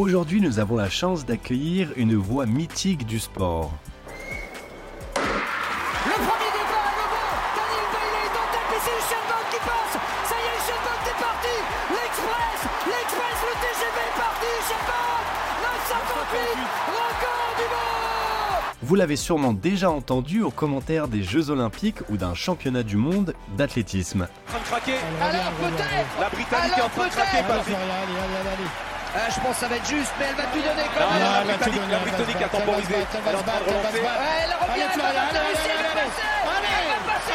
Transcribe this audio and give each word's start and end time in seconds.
Aujourd'hui, 0.00 0.40
nous 0.40 0.58
avons 0.58 0.76
la 0.76 0.88
chance 0.88 1.26
d'accueillir 1.26 1.92
une 1.94 2.14
voix 2.14 2.46
mythique 2.46 3.04
du 3.04 3.20
sport. 3.20 3.70
Le 5.14 6.16
premier 6.24 6.50
départ 6.56 6.88
à 6.88 6.96
Gogo 6.96 7.20
Daniel 7.52 7.84
Bailey 7.92 8.24
est 8.24 8.32
en 8.32 8.48
tête 8.48 8.70
et 8.72 8.80
c'est 8.80 8.96
Usain 8.96 9.20
Bolt 9.28 9.44
qui 9.52 9.60
passe. 9.60 10.00
Ça 10.24 10.36
y 10.40 10.44
est, 10.48 10.56
Usain 10.56 10.80
Bolt 10.80 11.04
est 11.04 11.20
parti. 11.20 11.52
L'Express 11.90 12.60
L'Express, 12.88 13.38
le 13.44 13.54
TGV 13.60 13.96
est 14.00 14.16
parti 14.16 14.48
Usain 14.56 14.82
Bolt 14.88 15.26
958 15.68 16.40
Record 16.96 17.52
du 17.58 17.66
monde. 17.68 18.80
Vous 18.80 18.94
l'avez 18.94 19.16
sûrement 19.16 19.52
déjà 19.52 19.90
entendu 19.90 20.40
aux 20.40 20.50
commentaires 20.50 21.08
des 21.08 21.22
Jeux 21.22 21.50
Olympiques 21.50 22.00
ou 22.08 22.16
d'un 22.16 22.32
championnat 22.32 22.84
du 22.84 22.96
monde 22.96 23.34
d'athlétisme. 23.58 24.22
en 24.22 24.50
train 24.50 24.60
de 24.60 24.64
craquer. 24.64 24.96
Alors 25.20 25.52
peut-être. 25.60 26.18
La 26.18 26.30
Britannique 26.30 26.78
est 26.78 26.80
en 26.80 26.88
train 26.88 27.06
de 27.06 27.12
craquer, 27.12 27.42
Patrick. 27.46 27.76
Ah, 29.12 29.28
Je 29.28 29.40
pense 29.40 29.54
que 29.54 29.60
ça 29.60 29.68
va 29.68 29.76
être 29.76 29.88
juste, 29.88 30.12
mais 30.18 30.26
elle 30.30 30.36
va 30.36 30.44
tout 30.44 30.58
donner 30.58 30.86
quand 30.94 31.02
Non, 31.02 31.18
même 31.18 31.48
la 31.48 31.56
Britannique, 31.56 31.90
la 31.90 31.98
Britannique 31.98 32.42
a 32.42 32.48
temporisé. 32.48 32.94
Elle 32.94 33.00
est 33.00 33.36
en 33.36 33.42
train 33.42 33.58
de 33.58 33.64
relancer. 33.70 34.00
Ouais, 34.00 34.06
Elle 34.44 34.54
revient, 34.54 34.86
elle 34.86 35.00
va 35.00 35.10
passer, 35.10 35.70
elle 35.70 35.82
va 35.82 35.90
passer 35.90 36.22
Elle 36.42 36.48
va 36.98 37.12
passer 37.12 37.32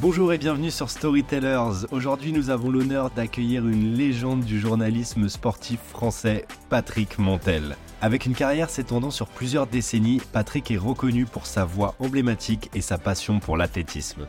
Bonjour 0.00 0.32
et 0.32 0.38
bienvenue 0.38 0.70
sur 0.70 0.88
Storytellers. 0.90 1.84
Aujourd'hui, 1.90 2.32
nous 2.32 2.50
avons 2.50 2.70
l'honneur 2.70 3.10
d'accueillir 3.10 3.66
une 3.66 3.94
légende 3.94 4.44
du 4.44 4.60
journalisme 4.60 5.28
sportif 5.28 5.80
français, 5.90 6.46
Patrick 6.70 7.18
Montel. 7.18 7.76
Avec 8.00 8.24
une 8.24 8.34
carrière 8.34 8.70
s'étendant 8.70 9.10
sur 9.10 9.26
plusieurs 9.26 9.66
décennies, 9.66 10.22
Patrick 10.32 10.70
est 10.70 10.76
reconnu 10.78 11.26
pour 11.26 11.46
sa 11.46 11.64
voix 11.64 11.96
emblématique 11.98 12.70
et 12.74 12.80
sa 12.80 12.96
passion 12.96 13.40
pour 13.40 13.56
l'athlétisme. 13.56 14.26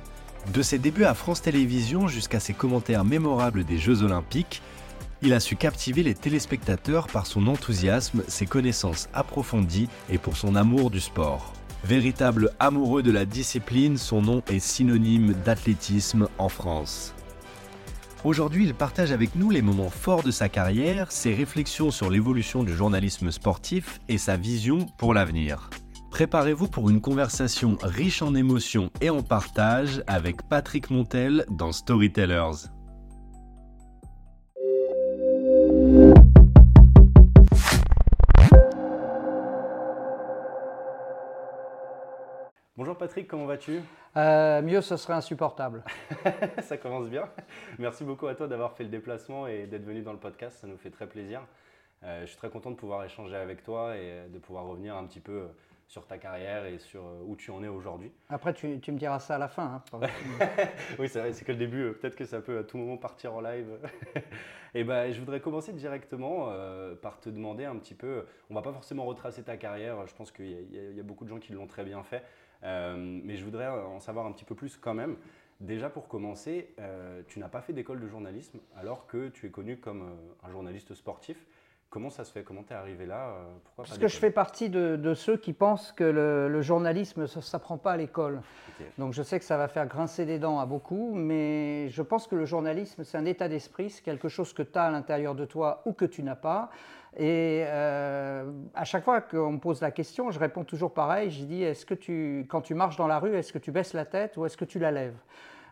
De 0.54 0.64
ses 0.64 0.80
débuts 0.80 1.04
à 1.04 1.14
France 1.14 1.44
Télévisions 1.44 2.08
jusqu'à 2.08 2.40
ses 2.40 2.54
commentaires 2.54 3.06
mémorables 3.06 3.66
des 3.66 3.78
Jeux 3.78 4.02
Olympiques, 4.02 4.64
il 5.22 5.34
a 5.34 5.40
su 5.40 5.56
captiver 5.56 6.02
les 6.02 6.16
téléspectateurs 6.16 7.08
par 7.08 7.28
son 7.28 7.46
enthousiasme, 7.46 8.24
ses 8.28 8.48
connaissances 8.48 9.10
approfondies 9.14 9.90
et 10.10 10.18
pour 10.18 10.38
son 10.38 10.56
amour 10.56 10.90
du 10.90 11.00
sport. 11.00 11.54
Véritable 11.84 12.52
amoureux 12.60 13.04
de 13.04 13.12
la 13.12 13.26
discipline, 13.26 13.98
son 13.98 14.24
nom 14.24 14.42
est 14.50 14.60
synonyme 14.60 15.34
d'athlétisme 15.46 16.28
en 16.40 16.50
France. 16.50 17.14
Aujourd'hui, 18.24 18.66
il 18.66 18.74
partage 18.74 19.12
avec 19.12 19.36
nous 19.36 19.52
les 19.52 19.62
moments 19.62 19.92
forts 19.92 20.24
de 20.24 20.32
sa 20.32 20.50
carrière, 20.50 21.12
ses 21.12 21.36
réflexions 21.36 21.92
sur 21.92 22.10
l'évolution 22.10 22.64
du 22.64 22.76
journalisme 22.76 23.30
sportif 23.30 24.00
et 24.10 24.18
sa 24.18 24.36
vision 24.36 24.88
pour 24.98 25.14
l'avenir. 25.14 25.70
Préparez-vous 26.12 26.68
pour 26.68 26.90
une 26.90 27.02
conversation 27.02 27.78
riche 27.82 28.22
en 28.22 28.34
émotions 28.34 28.90
et 29.00 29.10
en 29.10 29.22
partage 29.22 30.04
avec 30.08 30.42
Patrick 30.50 30.90
Montel 30.90 31.46
dans 31.50 31.72
Storytellers. 31.72 32.68
Bonjour 42.76 42.98
Patrick, 42.98 43.28
comment 43.28 43.46
vas-tu? 43.46 43.80
Euh, 44.18 44.62
mieux, 44.62 44.82
ce 44.82 44.98
serait 44.98 45.14
insupportable. 45.14 45.84
Ça 46.62 46.78
commence 46.78 47.08
bien. 47.08 47.30
Merci 47.78 48.04
beaucoup 48.04 48.28
à 48.28 48.36
toi 48.36 48.48
d'avoir 48.48 48.74
fait 48.74 48.84
le 48.84 48.90
déplacement 48.90 49.48
et 49.48 49.68
d'être 49.68 49.86
venu 49.86 50.02
dans 50.02 50.14
le 50.14 50.20
podcast, 50.20 50.58
ça 50.60 50.68
nous 50.68 50.78
fait 50.78 50.90
très 50.90 51.08
plaisir. 51.08 51.42
Euh, 52.04 52.22
je 52.22 52.28
suis 52.28 52.38
très 52.38 52.50
content 52.50 52.72
de 52.72 52.76
pouvoir 52.76 53.04
échanger 53.04 53.36
avec 53.36 53.64
toi 53.64 53.96
et 53.96 54.28
de 54.28 54.40
pouvoir 54.40 54.66
revenir 54.66 54.96
un 54.96 55.06
petit 55.06 55.20
peu 55.20 55.48
sur 55.90 56.06
ta 56.06 56.20
carrière 56.20 56.66
et 56.68 56.78
sur 56.78 57.02
euh, 57.04 57.24
où 57.26 57.36
tu 57.36 57.50
en 57.50 57.64
es 57.64 57.68
aujourd'hui. 57.68 58.12
Après, 58.30 58.54
tu, 58.54 58.80
tu 58.80 58.92
me 58.92 58.98
diras 59.00 59.20
ça 59.20 59.36
à 59.36 59.38
la 59.40 59.48
fin. 59.48 59.82
hein. 59.94 60.00
Oui, 61.00 61.10
c'est 61.10 61.20
vrai, 61.20 61.34
c'est 61.34 61.44
que 61.44 61.52
le 61.52 61.58
début, 61.58 61.82
euh, 61.82 61.94
peut-être 61.94 62.16
que 62.16 62.26
ça 62.26 62.42
peut 62.42 62.60
à 62.60 62.64
tout 62.64 62.78
moment 62.78 62.96
partir 62.96 63.34
en 63.34 63.42
live. 63.42 63.68
et 64.76 64.84
ben, 64.84 65.12
je 65.12 65.20
voudrais 65.20 65.42
commencer 65.42 65.74
directement 65.74 66.50
euh, 66.52 66.96
par 66.96 67.20
te 67.20 67.30
demander 67.30 67.66
un 67.66 67.76
petit 67.76 67.96
peu, 67.96 68.24
on 68.52 68.54
va 68.54 68.62
pas 68.62 68.72
forcément 68.72 69.04
retracer 69.06 69.42
ta 69.42 69.58
carrière, 69.58 70.06
je 70.06 70.14
pense 70.14 70.32
qu'il 70.32 70.46
y, 70.52 70.78
a- 70.78 70.92
y 70.92 70.98
y 71.00 71.02
beaucoup 71.02 71.24
de 71.26 71.30
gens 71.30 71.40
qui 71.40 71.54
l'ont 71.54 71.68
très 71.68 71.84
bien 71.84 72.04
fait, 72.04 72.24
Euh, 72.64 72.96
mais 73.24 73.36
je 73.38 73.46
voudrais 73.46 73.68
en 73.70 74.00
savoir 74.02 74.26
un 74.28 74.32
petit 74.34 74.46
peu 74.46 74.54
plus 74.54 74.78
quand 74.78 74.94
même. 74.94 75.16
Déjà 75.62 75.90
pour 75.90 76.08
commencer, 76.08 76.74
euh, 76.80 77.22
tu 77.28 77.40
n'as 77.40 77.48
pas 77.50 77.62
fait 77.62 77.74
d'école 77.74 78.00
de 78.02 78.08
journalisme 78.08 78.60
alors 78.78 79.08
que 79.08 79.30
tu 79.30 79.48
es 79.48 79.50
connu 79.50 79.78
comme 79.78 80.04
un 80.44 80.52
journaliste 80.52 80.94
sportif. 80.94 81.38
Comment 81.90 82.12
ça 82.12 82.24
se 82.24 82.32
fait? 82.32 82.44
Comment 82.44 82.62
tu 82.62 82.72
es 82.72 82.76
arrivé 82.76 83.08
là? 83.08 83.30
Euh, 83.30 83.44
Pourquoi 83.64 83.86
Parce 83.86 83.98
que 83.98 84.08
je 84.08 84.18
fais 84.18 84.30
partie 84.30 84.70
de, 84.70 84.96
de 84.96 85.14
ceux 85.16 85.38
qui 85.38 85.54
pensent 85.54 85.92
que 85.92 86.04
le, 86.04 86.48
le 86.48 86.62
journalisme, 86.62 87.26
ça 87.26 87.40
ne 87.40 87.44
s'apprend 87.44 87.80
pas 87.80 87.94
à 87.94 87.98
l'école. 87.98 88.42
Donc 89.00 89.14
je 89.14 89.24
sais 89.24 89.40
que 89.40 89.46
ça 89.46 89.58
va 89.58 89.68
faire 89.68 89.88
grincer 89.88 90.26
des 90.26 90.38
dents 90.38 90.60
à 90.60 90.66
beaucoup, 90.68 91.14
mais 91.16 91.90
je 91.90 92.02
pense 92.04 92.28
que 92.28 92.36
le 92.36 92.46
journalisme, 92.46 93.04
c'est 93.04 93.18
un 93.18 93.26
état 93.26 93.50
d'esprit, 93.50 93.90
c'est 93.90 94.04
quelque 94.04 94.30
chose 94.30 94.54
que 94.54 94.62
tu 94.62 94.78
as 94.78 94.84
à 94.84 94.92
l'intérieur 94.92 95.34
de 95.34 95.46
toi 95.46 95.82
ou 95.86 95.94
que 95.94 96.06
tu 96.06 96.22
n'as 96.22 96.36
pas. 96.36 96.70
Et 97.18 97.64
euh, 97.66 98.50
à 98.76 98.84
chaque 98.86 99.04
fois 99.04 99.20
qu'on 99.22 99.54
me 99.54 99.60
pose 99.60 99.82
la 99.82 99.90
question, 99.90 100.30
je 100.30 100.40
réponds 100.40 100.64
toujours 100.64 100.94
pareil. 100.94 101.32
Je 101.32 101.44
dis, 101.44 101.64
est-ce 101.64 101.88
que 101.88 101.96
tu, 101.96 102.46
quand 102.48 102.62
tu 102.62 102.76
marches 102.76 102.98
dans 102.98 103.08
la 103.08 103.18
rue, 103.18 103.36
est-ce 103.36 103.52
que 103.52 103.58
tu 103.58 103.72
baisses 103.72 103.94
la 103.94 104.06
tête 104.06 104.38
ou 104.38 104.46
est-ce 104.46 104.56
que 104.58 104.66
tu 104.66 104.78
la 104.78 104.92
lèves? 104.92 105.18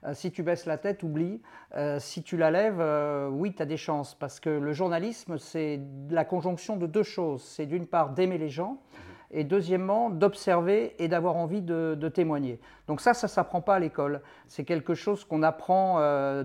Euh, 0.06 0.14
Si 0.14 0.32
tu 0.32 0.44
baisses 0.44 0.66
la 0.66 0.78
tête, 0.78 1.04
oublie. 1.04 1.42
Euh, 1.76 2.00
si 2.00 2.24
tu 2.24 2.38
la 2.38 2.52
lèves, 2.52 2.80
euh, 2.80 3.30
oui, 3.30 3.54
tu 3.54 3.62
as 3.62 3.66
des 3.66 3.78
chances. 3.78 4.16
Parce 4.16 4.40
que 4.40 4.50
le 4.50 4.74
journalisme, 4.74 5.38
c'est 5.38 5.80
la 6.10 6.26
conjonction 6.26 6.78
de 6.78 6.88
deux 6.88 7.04
choses. 7.04 7.44
C'est 7.44 7.66
d'une 7.66 7.88
part 7.88 8.12
d'aimer 8.12 8.38
les 8.38 8.50
gens 8.50 8.78
et 9.30 9.44
deuxièmement 9.44 10.10
d'observer 10.10 10.96
et 11.00 11.10
d'avoir 11.10 11.36
envie 11.36 11.62
de, 11.62 11.98
de 12.00 12.08
témoigner. 12.08 12.62
Donc 12.88 13.02
ça, 13.02 13.14
ça 13.14 13.28
ne 13.28 13.30
s'apprend 13.30 13.60
pas 13.60 13.76
à 13.76 13.80
l'école. 13.80 14.22
C'est 14.48 14.64
quelque 14.64 14.94
chose 14.94 15.26
qu'on 15.26 15.44
apprend 15.44 15.96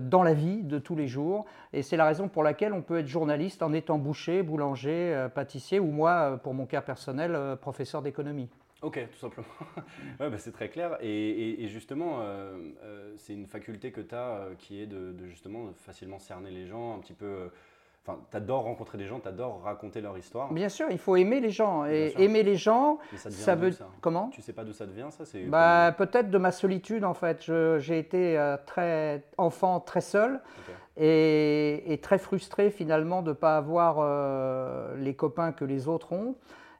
dans 0.01 0.21
la 0.21 0.33
vie 0.33 0.63
de 0.63 0.79
tous 0.79 0.97
les 0.97 1.07
jours 1.07 1.45
et 1.71 1.81
c'est 1.81 1.95
la 1.95 2.03
raison 2.03 2.27
pour 2.27 2.43
laquelle 2.43 2.73
on 2.73 2.81
peut 2.81 2.99
être 2.99 3.07
journaliste 3.07 3.63
en 3.63 3.71
étant 3.71 3.97
boucher, 3.97 4.43
boulanger, 4.43 5.27
pâtissier 5.33 5.79
ou 5.79 5.91
moi, 5.91 6.37
pour 6.43 6.53
mon 6.53 6.65
cas 6.65 6.81
personnel, 6.81 7.55
professeur 7.61 8.01
d'économie. 8.01 8.49
Ok, 8.83 8.99
tout 9.11 9.17
simplement. 9.17 9.47
ouais, 10.19 10.29
bah, 10.29 10.37
c'est 10.37 10.51
très 10.51 10.69
clair. 10.69 10.97
Et, 11.01 11.07
et- 11.09 11.63
et 11.63 11.67
justement, 11.69 12.17
euh, 12.19 12.53
euh, 12.83 13.13
c'est 13.17 13.33
une 13.33 13.47
faculté 13.47 13.91
que 13.91 14.01
tu 14.01 14.13
as 14.13 14.49
qui 14.59 14.81
est 14.81 14.85
de, 14.87 15.11
de 15.13 15.25
justement 15.27 15.69
facilement 15.73 16.19
cerner 16.19 16.51
les 16.51 16.65
gens, 16.67 16.95
un 16.95 16.99
petit 16.99 17.13
peu. 17.13 17.25
euh, 17.25 17.47
Enfin, 18.05 18.19
tu 18.29 18.35
adores 18.35 18.63
rencontrer 18.63 18.97
des 18.97 19.05
gens, 19.07 19.21
tu 19.21 19.29
adores 19.29 19.61
raconter 19.63 20.01
leur 20.01 20.17
histoire. 20.17 20.51
Bien 20.51 20.67
sûr, 20.67 20.87
il 20.91 20.97
faut 20.97 21.15
aimer 21.15 21.39
les 21.39 21.51
gens 21.51 21.85
et 21.85 22.13
aimer 22.17 22.43
les 22.43 22.57
gens, 22.57 22.99
ça, 23.15 23.55
veut 23.55 23.71
ça 23.71 23.87
comment? 24.01 24.27
Tu 24.27 24.41
sais 24.41 24.51
pas 24.51 24.65
d'où 24.65 24.73
ça 24.73 24.85
te 24.85 24.91
vient, 24.91 25.09
ça 25.09 25.23
c'est 25.23 25.45
Bah, 25.45 25.95
peut-être 25.97 26.29
de 26.29 26.37
ma 26.37 26.51
solitude 26.51 27.05
en 27.05 27.13
fait. 27.13 27.49
J'ai 27.79 27.97
été 27.97 28.37
euh, 28.37 28.57
très 28.65 29.23
enfant, 29.37 29.79
très 29.79 30.01
seul 30.01 30.41
et, 30.97 31.93
et 31.93 31.97
très 31.99 32.17
frustré 32.17 32.71
finalement 32.71 33.21
de 33.21 33.29
ne 33.29 33.33
pas 33.33 33.55
avoir 33.55 33.97
euh, 33.99 34.95
les 34.97 35.15
copains 35.15 35.53
que 35.53 35.63
les 35.65 35.87
autres 35.87 36.11
ont. 36.11 36.35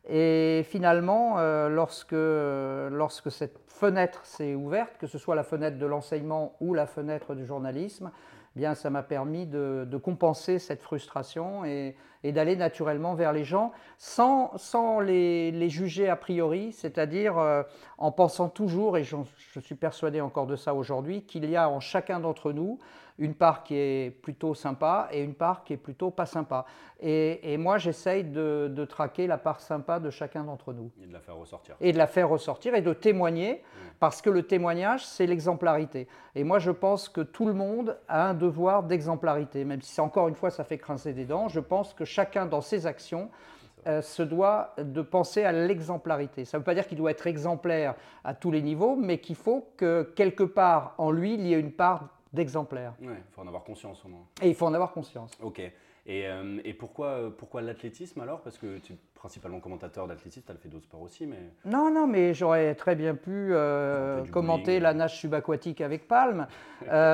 Et 0.10 0.66
finalement, 0.70 1.36
euh, 1.38 1.70
lorsque, 1.70 2.12
lorsque 2.14 3.32
cette 3.32 3.58
fenêtre 3.84 4.26
s'est 4.26 4.56
ouverte, 4.56 4.98
que 4.98 5.08
ce 5.08 5.18
soit 5.18 5.36
la 5.36 5.44
fenêtre 5.44 5.78
de 5.78 5.86
l'enseignement 5.86 6.56
ou 6.62 6.74
la 6.74 6.86
fenêtre 6.86 7.36
du 7.36 7.46
journalisme, 7.46 8.12
eh 8.56 8.60
bien, 8.60 8.76
ça 8.76 8.90
m'a 8.90 9.04
permis 9.04 9.46
de, 9.46 9.86
de 9.86 9.98
compenser 9.98 10.58
cette 10.60 10.82
frustration 10.82 11.66
et, 11.66 11.96
et 12.24 12.32
d'aller 12.32 12.56
naturellement 12.56 13.14
vers 13.14 13.34
les 13.34 13.44
gens 13.44 13.74
sans, 13.98 14.56
sans 14.58 15.02
les, 15.02 15.52
les 15.52 15.70
juger 15.70 16.08
a 16.08 16.16
priori, 16.16 16.72
c'est-à-dire 16.72 17.38
euh, 17.38 17.64
en 17.98 18.12
pensant 18.12 18.48
toujours, 18.48 18.98
et 18.98 19.04
je 19.04 19.60
suis 19.60 19.76
persuadé 19.76 20.22
encore 20.22 20.48
de 20.48 20.56
ça 20.56 20.74
aujourd'hui, 20.74 21.24
qu'il 21.24 21.50
y 21.50 21.58
a 21.58 21.68
en 21.68 21.82
chacun 21.82 22.22
d'entre 22.22 22.54
nous 22.54 22.80
une 23.20 23.36
part 23.36 23.64
qui 23.64 23.76
est 23.76 24.12
plutôt 24.24 24.56
sympa 24.56 25.08
et 25.12 25.22
une 25.22 25.36
part 25.36 25.64
qui 25.64 25.74
est 25.74 25.78
plutôt 25.78 26.10
pas 26.10 26.26
sympa. 26.26 26.66
Et, 27.00 27.54
et 27.54 27.58
moi, 27.58 27.78
j'essaye 27.78 28.24
de, 28.24 28.72
de 28.74 28.86
traquer 28.86 29.28
la 29.28 29.38
part 29.38 29.60
sympa 29.60 30.00
de 30.00 30.10
chacun 30.10 30.44
d'entre 30.44 30.74
nous 30.74 30.90
Et 31.02 31.06
de 31.06 31.14
la 31.14 31.20
faire 31.20 31.36
ressortir. 31.36 31.76
et 31.80 31.92
de 31.92 31.98
la 31.98 32.08
faire 32.08 32.30
ressortir 32.30 32.74
et 32.74 32.82
de 32.82 32.94
témoigner, 32.94 33.62
parce 34.00 34.22
que 34.22 34.30
le 34.30 34.44
témoignage, 34.44 35.06
c'est 35.06 35.26
l'exemplarité. 35.26 36.08
Et 36.36 36.44
moi, 36.44 36.60
je 36.60 36.72
pense 36.72 37.10
que 37.10 37.22
tout 37.22 37.46
le 37.46 37.54
monde 37.54 37.98
a 38.08 38.30
un 38.30 38.34
devoir 38.34 38.84
d'exemplarité, 38.84 39.64
même 39.64 39.82
si 39.82 40.02
encore 40.02 40.28
une 40.28 40.36
fois, 40.36 40.50
ça 40.50 40.64
fait 40.64 40.78
grincer 40.78 41.14
des 41.14 41.26
dents. 41.26 41.48
Je 41.48 41.60
pense 41.60 41.94
que 41.94 42.06
chacun, 42.06 42.46
dans 42.46 42.62
ses 42.62 42.86
actions, 42.86 43.30
euh, 43.86 44.02
se 44.02 44.24
doit 44.24 44.74
de 44.78 45.02
penser 45.02 45.44
à 45.44 45.52
l'exemplarité. 45.52 46.46
Ça 46.46 46.58
ne 46.58 46.60
veut 46.62 46.66
pas 46.66 46.74
dire 46.74 46.88
qu'il 46.88 46.98
doit 46.98 47.12
être 47.12 47.28
exemplaire 47.28 47.96
à 48.24 48.34
tous 48.34 48.50
les 48.50 48.62
niveaux, 48.62 48.96
mais 48.96 49.18
qu'il 49.18 49.36
faut 49.36 49.68
que 49.76 50.04
quelque 50.16 50.44
part 50.44 50.96
en 50.98 51.12
lui, 51.12 51.34
il 51.34 51.46
y 51.46 51.54
ait 51.54 51.60
une 51.60 51.74
part 51.74 52.08
d'exemplaire. 52.32 52.94
Ouais, 53.02 53.08
il 53.18 53.34
faut 53.34 53.42
en 53.42 53.48
avoir 53.48 53.64
conscience 53.64 54.04
au 54.06 54.08
moins. 54.08 54.26
Et 54.42 54.50
il 54.50 54.56
faut 54.56 54.66
en 54.66 54.74
avoir 54.74 54.92
conscience. 54.92 55.32
Ok. 55.42 55.62
Et, 56.06 56.28
euh, 56.28 56.60
et 56.66 56.74
pourquoi, 56.74 57.08
euh, 57.08 57.30
pourquoi 57.30 57.62
l'athlétisme 57.62 58.20
alors? 58.20 58.42
Parce 58.42 58.58
que 58.58 58.78
tu 58.80 58.94
es 58.94 58.96
principalement 59.16 59.60
commentateur 59.62 60.06
d'athlétisme, 60.06 60.44
tu 60.46 60.52
as 60.52 60.56
fait 60.56 60.68
d'autres 60.68 60.84
sports 60.84 61.02
aussi, 61.02 61.26
mais. 61.26 61.38
Non, 61.64 61.90
non, 61.92 62.08
mais 62.08 62.34
j'aurais 62.34 62.76
très 62.76 62.96
bien 62.96 63.16
pu 63.16 63.32
euh, 63.32 64.26
Commenter 64.26 64.80
la 64.82 64.94
nage 64.94 65.18
subaquatique 65.18 65.80
avec 65.80 66.08
Palme, 66.08 66.48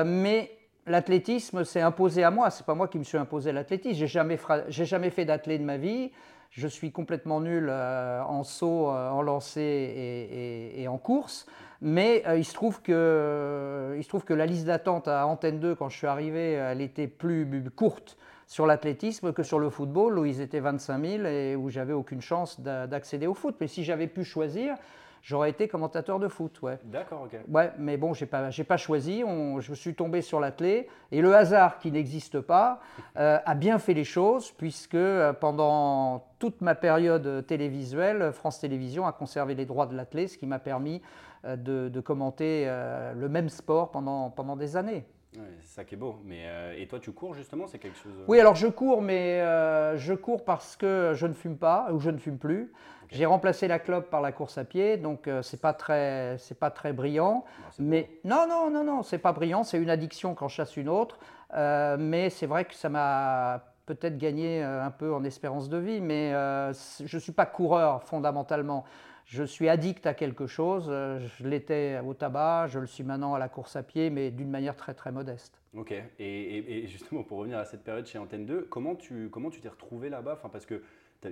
mais 0.04 0.50
l'athlétisme 0.86 1.62
s'est 1.64 1.80
imposé 1.80 2.24
à 2.24 2.32
moi. 2.32 2.50
C'est 2.50 2.66
pas 2.66 2.74
moi 2.74 2.88
qui 2.88 2.98
me 2.98 3.04
suis 3.04 3.18
imposé 3.18 3.52
l'athlétisme. 3.52 3.94
J'ai 3.96 4.06
jamais, 4.08 4.36
fra- 4.36 4.68
jamais 4.68 5.10
fait 5.10 5.24
d'athlé 5.24 5.58
de 5.58 5.64
ma 5.64 5.76
vie. 5.76 6.10
Je 6.50 6.66
suis 6.66 6.90
complètement 6.90 7.40
nul 7.40 7.68
euh, 7.70 8.20
en 8.24 8.42
saut, 8.42 8.90
euh, 8.90 9.08
en 9.10 9.22
lancer 9.22 9.60
et, 9.60 10.78
et- 10.80 10.82
et 10.82 10.88
en 10.88 10.98
course. 10.98 11.46
Mais 11.80 12.24
il, 12.36 12.44
se 12.44 12.54
trouve 12.54 12.82
que, 12.82 13.94
il 13.96 14.02
se 14.02 14.08
trouve 14.08 14.24
que 14.24 14.34
la 14.34 14.46
liste 14.46 14.66
d'attente 14.66 15.06
à 15.06 15.24
Antenne 15.26 15.60
2, 15.60 15.76
quand 15.76 15.88
je 15.88 15.96
suis 15.96 16.08
arrivé, 16.08 16.52
elle 16.54 16.80
était 16.80 17.06
plus 17.06 17.46
courte 17.74 18.18
sur 18.50 18.66
l'athlétisme 18.66 19.32
que 19.32 19.44
sur 19.44 19.60
le 19.60 19.70
football, 19.70 20.18
où 20.18 20.24
ils 20.24 20.40
étaient 20.40 20.58
25 20.58 21.06
000 21.06 21.24
et 21.24 21.54
où 21.54 21.70
j'avais 21.70 21.92
aucune 21.92 22.20
chance 22.20 22.60
d'accéder 22.60 23.28
au 23.28 23.34
foot. 23.34 23.54
Mais 23.60 23.68
si 23.68 23.84
j'avais 23.84 24.08
pu 24.08 24.24
choisir, 24.24 24.74
j'aurais 25.22 25.50
été 25.50 25.68
commentateur 25.68 26.18
de 26.18 26.26
foot. 26.26 26.60
Ouais. 26.60 26.80
D'accord, 26.82 27.22
ok. 27.26 27.38
Ouais, 27.46 27.70
mais 27.78 27.96
bon, 27.96 28.12
j'ai 28.12 28.26
pas, 28.26 28.50
pas 28.66 28.76
choisi. 28.76 29.22
je 29.60 29.72
suis 29.72 29.94
tombé 29.94 30.20
sur 30.20 30.40
l'athlé 30.40 30.88
et 31.12 31.20
le 31.20 31.32
hasard 31.32 31.78
qui 31.78 31.92
n'existe 31.92 32.40
pas 32.40 32.80
euh, 33.16 33.38
a 33.46 33.54
bien 33.54 33.78
fait 33.78 33.94
les 33.94 34.02
choses 34.02 34.50
puisque 34.50 34.96
euh, 34.96 35.32
pendant 35.32 36.26
toute 36.40 36.60
ma 36.60 36.74
période 36.74 37.46
télévisuelle, 37.46 38.32
France 38.32 38.58
Télévisions 38.58 39.06
a 39.06 39.12
conservé 39.12 39.54
les 39.54 39.64
droits 39.64 39.86
de 39.86 39.94
l'athlé, 39.94 40.26
ce 40.26 40.36
qui 40.36 40.46
m'a 40.46 40.58
permis 40.58 41.02
euh, 41.44 41.54
de, 41.54 42.00
commenter 42.00 42.66
le 43.14 43.28
même 43.28 43.48
sport 43.48 43.92
pendant, 43.92 44.28
pendant 44.30 44.56
des 44.56 44.76
années 44.76 45.04
c'est 45.32 45.74
ça 45.74 45.84
qui 45.84 45.94
est 45.94 45.98
beau. 45.98 46.20
Mais, 46.24 46.44
euh, 46.46 46.74
et 46.76 46.86
toi, 46.86 46.98
tu 46.98 47.12
cours 47.12 47.34
justement 47.34 47.66
C'est 47.66 47.78
quelque 47.78 47.98
chose. 47.98 48.12
Euh 48.18 48.24
oui, 48.26 48.40
alors 48.40 48.54
je 48.54 48.66
cours, 48.66 49.02
mais 49.02 49.40
euh, 49.40 49.96
je 49.96 50.14
cours 50.14 50.44
parce 50.44 50.76
que 50.76 51.12
je 51.14 51.26
ne 51.26 51.32
fume 51.32 51.56
pas 51.56 51.88
ou 51.92 52.00
je 52.00 52.10
ne 52.10 52.18
fume 52.18 52.38
plus. 52.38 52.72
J'ai 53.10 53.26
remplacé 53.26 53.66
la 53.66 53.80
clope 53.80 54.08
par 54.08 54.20
la 54.20 54.30
course 54.30 54.56
à 54.56 54.64
pied, 54.64 54.96
donc 54.96 55.28
c'est 55.42 55.60
pas 55.60 55.72
très, 55.72 56.36
c'est 56.38 56.56
pas 56.56 56.70
très 56.70 56.92
brillant. 56.92 57.44
mais 57.80 58.08
non, 58.22 58.46
non, 58.48 58.70
non, 58.70 58.84
non, 58.84 59.02
c'est 59.02 59.18
pas 59.18 59.32
brillant. 59.32 59.64
C'est 59.64 59.78
une 59.78 59.90
addiction 59.90 60.36
quand 60.36 60.46
je 60.46 60.54
chasse 60.54 60.76
une 60.76 60.88
autre. 60.88 61.18
mais 61.52 62.30
c'est 62.30 62.46
vrai 62.46 62.66
que 62.66 62.74
ça 62.74 62.88
m'a 62.88 63.64
peut-être 63.86 64.16
gagné 64.16 64.62
un 64.62 64.92
peu 64.92 65.12
en 65.12 65.24
espérance 65.24 65.68
de 65.68 65.78
vie, 65.78 66.00
mais 66.00 66.30
je 66.30 67.16
ne 67.16 67.20
suis 67.20 67.32
pas 67.32 67.46
coureur 67.46 68.04
fondamentalement 68.04 68.84
je 69.30 69.44
suis 69.44 69.68
addict 69.68 70.06
à 70.06 70.14
quelque 70.14 70.48
chose. 70.48 70.86
Euh, 70.88 71.20
je 71.20 71.46
l'étais 71.46 72.00
au 72.04 72.14
tabac, 72.14 72.66
je 72.66 72.80
le 72.80 72.86
suis 72.88 73.04
maintenant 73.04 73.34
à 73.34 73.38
la 73.38 73.48
course 73.48 73.76
à 73.76 73.84
pied, 73.84 74.10
mais 74.10 74.32
d'une 74.32 74.50
manière 74.50 74.74
très 74.74 74.92
très 74.92 75.12
modeste. 75.12 75.60
Ok. 75.76 75.94
Et, 76.18 76.84
justement, 76.88 77.22
pour 77.22 77.38
revenir 77.38 77.58
à 77.58 77.64
cette 77.64 77.84
période 77.84 78.04
chez 78.06 78.18
Antenne 78.18 78.44
2, 78.44 78.66
comment 78.68 78.96
tu 78.96 79.30
comment 79.30 79.50
tu 79.50 79.60
t'es 79.60 79.68
retrouvé 79.68 80.10
là-bas? 80.10 80.32
Enfin, 80.32 80.48
Parce 80.48 80.66
que 80.66 80.82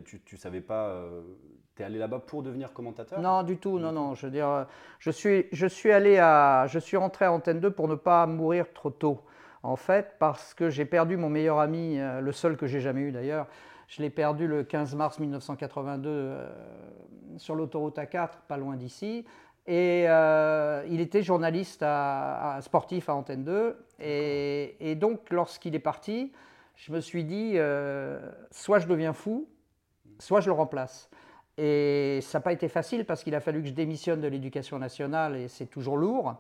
tu, 0.04 0.20
tu 0.20 0.36
savais 0.36 0.60
pas. 0.60 0.90
Euh, 0.90 1.22
tu 1.74 1.82
es 1.82 1.84
allé 1.84 1.98
là-bas 1.98 2.20
pour 2.20 2.44
devenir 2.44 2.72
commentateur? 2.72 3.20
Non, 3.20 3.42
du 3.42 3.56
tout. 3.56 3.80
Non, 3.80 3.90
non. 3.90 4.14
Je 4.14 4.26
veux 4.26 4.32
dire, 4.32 4.66
je 5.00 5.10
suis, 5.10 5.46
je 5.50 5.66
suis 5.66 5.90
allé 5.90 6.18
à. 6.18 6.66
Je 6.68 6.78
suis 6.78 6.96
rentré 6.96 7.24
à 7.24 7.32
Antenne 7.32 7.58
2 7.58 7.72
pour 7.72 7.88
ne 7.88 7.96
pas 7.96 8.26
mourir 8.26 8.72
trop 8.72 8.90
tôt. 8.90 9.24
En 9.64 9.74
fait, 9.74 10.14
parce 10.20 10.54
que 10.54 10.70
j'ai 10.70 10.84
perdu 10.84 11.16
mon 11.16 11.30
meilleur 11.30 11.58
ami, 11.58 11.98
euh, 11.98 12.20
le 12.20 12.30
seul 12.30 12.56
que 12.56 12.68
j'ai 12.68 12.80
jamais 12.80 13.00
eu 13.00 13.10
d'ailleurs. 13.10 13.48
Je 13.88 14.02
l'ai 14.02 14.10
perdu 14.10 14.46
le 14.46 14.62
15 14.62 14.94
mars 14.94 15.18
1982 15.18 16.36
sur 17.38 17.54
l'autoroute 17.54 17.96
A4, 17.96 18.28
pas 18.46 18.56
loin 18.56 18.76
d'ici. 18.76 19.24
Et 19.68 20.04
euh, 20.08 20.82
il 20.88 20.98
était 21.00 21.22
journaliste 21.22 21.82
à, 21.82 22.58
sportif 22.62 23.10
à 23.10 23.14
Antenne 23.14 23.44
2. 23.44 23.76
Et, 24.00 24.94
donc, 24.96 25.28
lorsqu'il 25.30 25.74
est 25.74 25.78
parti, 25.78 26.32
je 26.74 26.90
me 26.90 27.00
suis 27.00 27.22
dit, 27.22 27.52
euh, 27.56 28.18
soit 28.50 28.78
je 28.78 28.86
deviens 28.86 29.12
fou, 29.12 29.46
soit 30.18 30.40
je 30.40 30.46
le 30.46 30.54
remplace. 30.54 31.10
Et 31.58 32.20
ça 32.22 32.38
n'a 32.38 32.42
pas 32.42 32.54
été 32.54 32.68
facile 32.68 33.04
parce 33.04 33.22
qu'il 33.22 33.34
a 33.34 33.40
fallu 33.40 33.60
que 33.60 33.68
je 33.68 33.74
démissionne 33.74 34.22
de 34.22 34.28
l'éducation 34.28 34.78
nationale 34.78 35.36
et 35.36 35.48
c'est 35.48 35.66
toujours 35.66 35.98
lourd. 35.98 36.36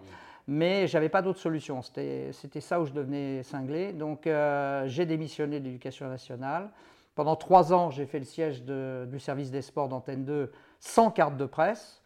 Mais 0.46 0.86
j'avais 0.86 1.10
pas 1.10 1.20
d'autre 1.20 1.40
solution. 1.40 1.82
C'était 1.82 2.60
ça 2.60 2.80
où 2.80 2.86
je 2.86 2.92
devenais 2.92 3.42
cinglé. 3.42 3.92
Donc 3.92 4.26
euh, 4.26 4.86
j'ai 4.86 5.04
démissionné 5.04 5.60
de 5.60 5.64
l'éducation 5.66 6.08
nationale. 6.08 6.70
Pendant 7.18 7.34
trois 7.34 7.72
ans, 7.72 7.90
j'ai 7.90 8.06
fait 8.06 8.20
le 8.20 8.24
siège 8.24 8.62
du 8.62 9.18
service 9.18 9.50
des 9.50 9.60
sports 9.60 9.88
d'Antenne 9.88 10.24
2 10.24 10.52
sans 10.78 11.10
carte 11.10 11.36
de 11.36 11.46
presse. 11.46 12.00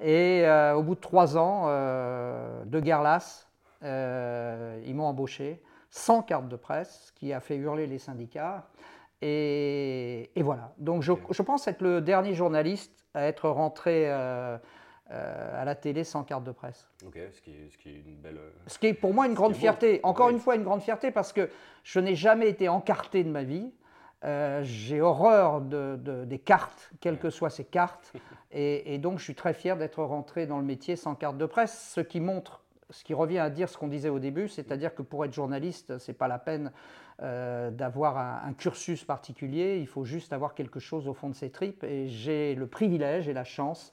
Et 0.00 0.44
euh, 0.44 0.74
au 0.74 0.82
bout 0.82 0.96
de 0.96 1.00
trois 1.00 1.36
ans 1.36 1.66
euh, 1.68 2.64
de 2.64 2.80
guerre 2.80 3.00
lasse, 3.00 3.48
euh, 3.84 4.82
ils 4.84 4.96
m'ont 4.96 5.04
embauché 5.04 5.62
sans 5.90 6.20
carte 6.20 6.48
de 6.48 6.56
presse, 6.56 7.04
ce 7.06 7.12
qui 7.12 7.32
a 7.32 7.38
fait 7.38 7.54
hurler 7.54 7.86
les 7.86 8.00
syndicats. 8.00 8.66
Et, 9.22 10.32
voilà. 10.38 10.74
Donc 10.78 11.02
je, 11.02 11.12
pense 11.12 11.68
être 11.68 11.80
le 11.80 12.00
dernier 12.00 12.34
journaliste 12.34 13.06
à 13.14 13.22
être 13.22 13.48
rentré 13.48 14.10
à 14.10 14.60
la 15.08 15.74
télé 15.76 16.02
sans 16.02 16.24
carte 16.24 16.42
de 16.42 16.50
presse. 16.50 16.88
Ok, 17.06 17.20
ce 17.30 17.40
qui 17.40 17.52
est, 17.52 18.02
une 18.04 18.16
belle. 18.16 18.40
Ce 18.66 18.80
qui 18.80 18.88
est 18.88 18.94
pour 18.94 19.14
moi 19.14 19.28
une 19.28 19.34
grande 19.34 19.54
fierté. 19.54 20.00
Encore 20.02 20.30
une 20.30 20.40
fois, 20.40 20.56
une 20.56 20.64
grande 20.64 20.82
fierté 20.82 21.12
parce 21.12 21.32
que 21.32 21.50
je 21.84 22.00
n'ai 22.00 22.16
jamais 22.16 22.48
été 22.48 22.68
encarté 22.68 23.22
de 23.22 23.30
ma 23.30 23.44
vie. 23.44 23.70
Euh, 24.24 24.62
j'ai 24.64 25.00
horreur 25.00 25.60
des 25.60 26.38
cartes, 26.38 26.90
quelles 27.00 27.18
que 27.18 27.30
soient 27.30 27.50
ces 27.50 27.64
cartes. 27.64 28.12
Et, 28.50 28.98
donc, 28.98 29.18
je 29.18 29.24
suis 29.24 29.34
très 29.34 29.52
fier 29.52 29.76
d'être 29.76 30.02
rentré 30.02 30.46
dans 30.46 30.58
le 30.58 30.64
métier 30.64 30.96
sans 30.96 31.14
carte 31.14 31.36
de 31.36 31.46
presse, 31.46 31.92
ce 31.94 32.00
qui 32.00 32.20
montre, 32.20 32.62
ce 32.90 33.04
qui 33.04 33.12
revient 33.12 33.38
à 33.38 33.50
dire 33.50 33.68
ce 33.68 33.76
qu'on 33.76 33.88
disait 33.88 34.08
au 34.08 34.18
début, 34.18 34.48
c'est-à-dire 34.48 34.94
que 34.94 35.02
pour 35.02 35.24
être 35.24 35.34
journaliste, 35.34 35.98
ce 35.98 36.10
n'est 36.10 36.16
pas 36.16 36.28
la 36.28 36.38
peine 36.38 36.72
euh, 37.22 37.70
d'avoir 37.70 38.16
un, 38.18 38.52
cursus 38.54 39.04
particulier, 39.04 39.78
il 39.78 39.86
faut 39.86 40.04
juste 40.04 40.32
avoir 40.32 40.54
quelque 40.54 40.80
chose 40.80 41.08
au 41.08 41.12
fond 41.14 41.28
de 41.28 41.34
ses 41.34 41.50
tripes. 41.50 41.84
Et 41.84 42.08
j'ai 42.08 42.54
le 42.54 42.66
privilège 42.66 43.28
et 43.28 43.34
la 43.34 43.44
chance 43.44 43.92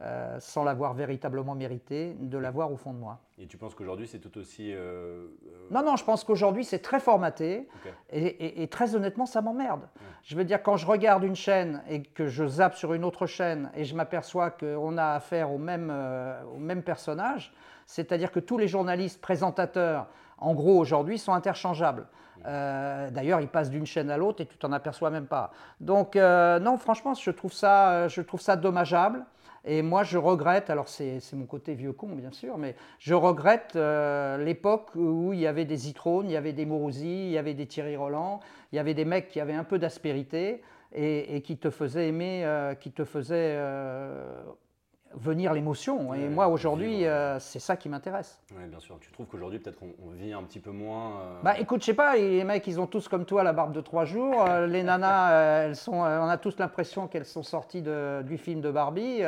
euh, 0.00 0.36
sans 0.38 0.62
l'avoir 0.62 0.94
véritablement 0.94 1.56
mérité, 1.56 2.14
de 2.20 2.38
l'avoir 2.38 2.70
au 2.70 2.76
fond 2.76 2.92
de 2.92 2.98
moi. 2.98 3.18
Et 3.36 3.48
tu 3.48 3.56
penses 3.56 3.74
qu'aujourd'hui 3.74 4.06
c'est 4.06 4.20
tout 4.20 4.38
aussi... 4.38 4.72
Euh, 4.72 4.76
euh, 4.78 5.26
non, 5.72 5.82
non, 5.82 5.96
je 5.96 6.04
pense 6.04 6.22
qu'aujourd'hui 6.22 6.64
c'est 6.64 6.78
très 6.78 7.00
formaté 7.00 7.66
et, 8.12 8.68
très 8.68 8.94
honnêtement 8.94 9.26
ça 9.26 9.42
m'emmerde. 9.42 9.88
Je 10.22 10.36
veux 10.36 10.44
dire, 10.44 10.62
quand 10.62 10.76
je 10.76 10.86
regarde 10.86 11.24
une 11.24 11.34
chaîne 11.34 11.82
et 11.90 12.04
que 12.04 12.28
je 12.28 12.46
zappe 12.46 12.76
sur 12.76 12.94
une 12.94 13.04
autre 13.04 13.26
chaîne 13.26 13.72
et 13.74 13.84
je 13.84 13.96
m'aperçois 13.96 14.52
qu'on 14.52 14.96
a 14.98 15.14
affaire 15.14 15.50
au 15.50 15.58
même, 15.58 15.92
au 16.54 16.58
même 16.58 16.84
personnage, 16.84 17.52
c'est-à-dire 17.86 18.30
que 18.30 18.38
tous 18.38 18.56
les 18.56 18.68
journalistes 18.68 19.20
présentateurs, 19.20 20.06
en 20.38 20.54
gros 20.54 20.78
aujourd'hui, 20.78 21.18
sont 21.18 21.32
interchangeables. 21.32 22.06
D'ailleurs, 22.44 23.40
ils 23.40 23.48
passent 23.48 23.70
d'une 23.70 23.86
chaîne 23.86 24.10
à 24.10 24.16
l'autre 24.16 24.42
et 24.42 24.46
tu 24.46 24.56
t'en 24.58 24.70
aperçois 24.70 25.10
même 25.10 25.26
pas. 25.26 25.50
Donc, 25.80 26.14
non, 26.14 26.76
franchement, 26.76 27.14
je 27.14 27.32
trouve 27.32 27.52
ça, 27.52 28.06
je 28.06 28.20
trouve 28.20 28.40
ça 28.40 28.54
dommageable. 28.54 29.24
Et 29.64 29.82
moi, 29.82 30.02
je 30.02 30.18
regrette, 30.18 30.70
alors 30.70 30.88
c'est 30.88 31.20
mon 31.32 31.46
côté 31.46 31.74
vieux 31.74 31.92
con, 31.92 32.08
bien 32.08 32.32
sûr, 32.32 32.58
mais 32.58 32.76
je 32.98 33.14
regrette 33.14 33.74
euh, 33.76 34.38
l'époque 34.38 34.90
où 34.94 35.32
il 35.32 35.40
y 35.40 35.46
avait 35.46 35.64
des 35.64 35.76
Zitrone, 35.76 36.28
il 36.28 36.32
y 36.32 36.36
avait 36.36 36.52
des 36.52 36.64
Mourouzi, 36.64 37.26
il 37.26 37.30
y 37.30 37.38
avait 37.38 37.54
des 37.54 37.66
Thierry 37.66 37.96
Roland, 37.96 38.40
il 38.72 38.76
y 38.76 38.78
avait 38.78 38.94
des 38.94 39.04
mecs 39.04 39.28
qui 39.28 39.40
avaient 39.40 39.54
un 39.54 39.64
peu 39.64 39.78
d'aspérité 39.78 40.62
et, 40.94 41.42
qui 41.42 41.58
te 41.58 41.70
faisaient 41.70 42.08
aimer, 42.08 42.44
euh, 42.44 42.74
qui 42.74 42.92
te 42.92 43.04
faisaient 43.04 43.56
euh, 43.58 44.42
venir 45.14 45.52
l'émotion. 45.52 46.14
Et 46.14 46.28
moi, 46.28 46.48
aujourd'hui, 46.48 47.06
euh, 47.06 47.38
c'est 47.38 47.58
ça 47.58 47.76
qui 47.76 47.88
m'intéresse. 47.88 48.40
Oui, 48.56 48.66
bien 48.66 48.78
sûr. 48.78 48.98
Tu 49.00 49.10
trouves 49.10 49.26
qu'aujourd'hui, 49.26 49.58
peut-être, 49.58 49.78
on, 49.82 50.10
vit 50.10 50.32
un 50.32 50.42
petit 50.42 50.60
peu 50.60 50.70
moins. 50.70 51.20
Euh, 51.20 51.40
bah, 51.42 51.58
écoute, 51.58 51.80
je 51.80 51.86
sais 51.86 51.94
pas, 51.94 52.16
les 52.16 52.44
mecs, 52.44 52.66
ils 52.66 52.80
ont 52.80 52.86
tous 52.86 53.08
comme 53.08 53.24
toi 53.24 53.42
la 53.42 53.52
barbe 53.52 53.72
de 53.72 53.80
trois 53.80 54.04
jours. 54.04 54.44
Euh, 54.46 54.66
les 54.66 54.82
nanas, 54.84 55.64
elles 55.64 55.76
sont, 55.76 55.94
on 55.94 56.28
a 56.28 56.36
tous 56.38 56.58
l'impression 56.58 57.08
qu'elles 57.08 57.24
sont 57.24 57.42
sorties 57.42 57.82
de, 57.82 58.22
du 58.22 58.38
film 58.38 58.60
de 58.60 58.70
Barbie. 58.70 59.22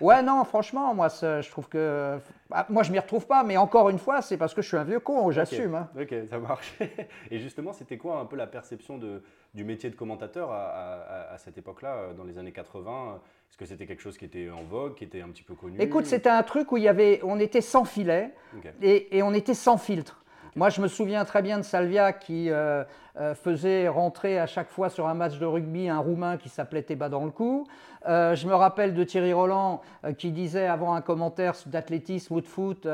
ouais, 0.00 0.22
non, 0.22 0.44
franchement, 0.44 0.94
moi, 0.94 1.08
je 1.08 1.50
trouve 1.50 1.68
que. 1.68 2.18
Bah, 2.48 2.66
moi, 2.68 2.82
je 2.82 2.90
m'y 2.90 2.98
retrouve 2.98 3.26
pas, 3.26 3.44
mais 3.44 3.56
encore 3.56 3.90
une 3.90 3.98
fois, 3.98 4.22
c'est 4.22 4.36
parce 4.36 4.54
que 4.54 4.62
je 4.62 4.66
suis 4.66 4.76
un 4.76 4.82
vieux 4.82 4.98
con, 4.98 5.30
j'assume. 5.30 5.76
Hein. 5.76 5.88
Ok, 5.98 6.12
ça 6.28 6.38
marche. 6.38 6.76
Et 7.30 7.38
justement, 7.38 7.72
c'était 7.72 7.96
quoi 7.96 8.18
un 8.18 8.24
peu 8.24 8.34
la 8.34 8.48
perception 8.48 8.98
de, 8.98 9.22
du 9.54 9.62
métier 9.62 9.88
de 9.88 9.94
commentateur 9.94 10.50
à, 10.50 11.30
à 11.30 11.38
cette 11.38 11.58
époque-là, 11.58 12.12
dans 12.16 12.24
les 12.24 12.38
années 12.38 12.50
80 12.50 13.20
est-ce 13.50 13.58
que 13.58 13.64
c'était 13.64 13.86
quelque 13.86 14.00
chose 14.00 14.16
qui 14.16 14.24
était 14.24 14.48
en 14.48 14.62
vogue, 14.62 14.94
qui 14.94 15.04
était 15.04 15.22
un 15.22 15.28
petit 15.28 15.42
peu 15.42 15.54
connu 15.54 15.80
Écoute, 15.80 16.06
c'était 16.06 16.30
un 16.30 16.42
truc 16.44 16.70
où 16.70 16.76
il 16.76 16.84
y 16.84 16.88
avait, 16.88 17.20
on 17.24 17.40
était 17.40 17.60
sans 17.60 17.84
filet 17.84 18.32
et, 18.80 19.22
on 19.22 19.34
était 19.34 19.54
sans 19.54 19.76
filtre. 19.76 20.22
Moi, 20.54 20.68
je 20.68 20.80
me 20.80 20.88
souviens 20.88 21.24
très 21.24 21.42
bien 21.42 21.58
de 21.58 21.62
Salvia 21.62 22.12
qui 22.12 22.50
euh, 22.50 22.84
euh, 23.18 23.34
faisait 23.34 23.88
rentrer 23.88 24.38
à 24.38 24.46
chaque 24.46 24.70
fois 24.70 24.88
sur 24.88 25.08
un 25.08 25.14
match 25.14 25.38
de 25.38 25.46
rugby 25.46 25.88
un 25.88 25.98
Roumain 25.98 26.36
qui 26.36 26.48
s'appelait 26.48 26.82
Teba 26.82 27.08
dans 27.08 27.24
le 27.24 27.30
cou. 27.30 27.66
Euh, 28.08 28.34
je 28.34 28.46
me 28.46 28.54
rappelle 28.54 28.94
de 28.94 29.04
Thierry 29.04 29.32
Roland 29.32 29.82
qui 30.16 30.30
disait 30.30 30.66
avant 30.66 30.94
un 30.94 31.00
commentaire 31.00 31.54
d'athlétisme 31.66 32.34
ou 32.34 32.40
de 32.40 32.46
foot, 32.46 32.88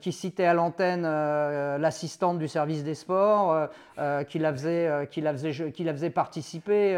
qui 0.00 0.12
citait 0.12 0.44
à 0.44 0.54
l'antenne 0.54 1.02
l'assistante 1.02 2.38
du 2.38 2.46
service 2.46 2.84
des 2.84 2.94
sports, 2.94 3.68
qui, 4.28 4.38
la 4.38 4.52
faisait, 4.52 5.08
qui, 5.10 5.20
la 5.20 5.32
faisait, 5.32 5.72
qui 5.72 5.82
la 5.82 5.92
faisait 5.92 6.10
participer 6.10 6.96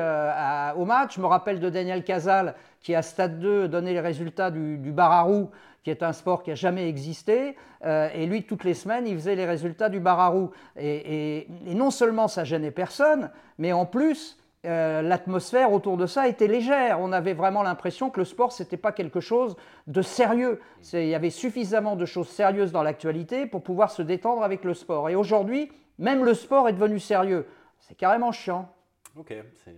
au 0.76 0.84
match. 0.84 1.16
Je 1.16 1.20
me 1.22 1.26
rappelle 1.26 1.60
de 1.60 1.70
Daniel 1.70 2.04
Casal 2.04 2.54
qui 2.82 2.94
à 2.94 3.02
Stade 3.02 3.40
2 3.40 3.68
donnait 3.68 3.94
les 3.94 4.00
résultats 4.00 4.50
du, 4.50 4.92
bar 4.92 5.10
à 5.10 5.22
roue 5.22 5.50
qui 5.82 5.90
est 5.90 6.02
un 6.02 6.12
sport 6.12 6.42
qui 6.42 6.50
n'a 6.50 6.56
jamais 6.56 6.88
existé. 6.88 7.54
Euh, 7.84 8.08
et 8.12 8.26
lui, 8.26 8.42
toutes 8.42 8.64
les 8.64 8.74
semaines, 8.74 9.06
il 9.06 9.14
faisait 9.14 9.36
les 9.36 9.44
résultats 9.44 9.88
du 9.88 10.00
bar 10.00 10.18
à 10.18 10.28
roue. 10.28 10.50
Et, 10.76 11.46
non 11.64 11.92
seulement 11.92 12.26
ça 12.26 12.42
personne, 12.70 13.30
mais 13.58 13.72
en 13.72 13.86
plus, 13.86 14.38
euh, 14.64 15.00
l'atmosphère 15.00 15.72
autour 15.72 15.96
de 15.96 16.06
ça 16.06 16.26
était 16.26 16.48
légère. 16.48 16.98
On 17.00 17.12
avait 17.12 17.34
vraiment 17.34 17.62
l'impression 17.62 18.10
que 18.10 18.18
le 18.18 18.24
sport, 18.24 18.52
ce 18.52 18.62
n'était 18.62 18.76
pas 18.76 18.90
quelque 18.90 19.20
chose 19.20 19.56
de 19.86 20.02
sérieux. 20.02 20.60
Il 20.92 21.06
y 21.06 21.14
avait 21.14 21.30
suffisamment 21.30 21.94
de 21.94 22.04
choses 22.04 22.28
sérieuses 22.28 22.72
dans 22.72 22.82
l'actualité 22.82 23.46
pour 23.46 23.62
pouvoir 23.62 23.90
se 23.90 24.02
détendre 24.02 24.42
avec 24.42 24.64
le 24.64 24.74
sport. 24.74 25.08
Et 25.08 25.14
aujourd'hui, 25.14 25.70
même 25.98 26.24
le 26.24 26.34
sport 26.34 26.68
est 26.68 26.72
devenu 26.72 26.98
sérieux. 26.98 27.46
C'est 27.78 27.96
carrément 27.96 28.32
chiant. 28.32 28.68
Ok, 29.16 29.34
c'est 29.64 29.74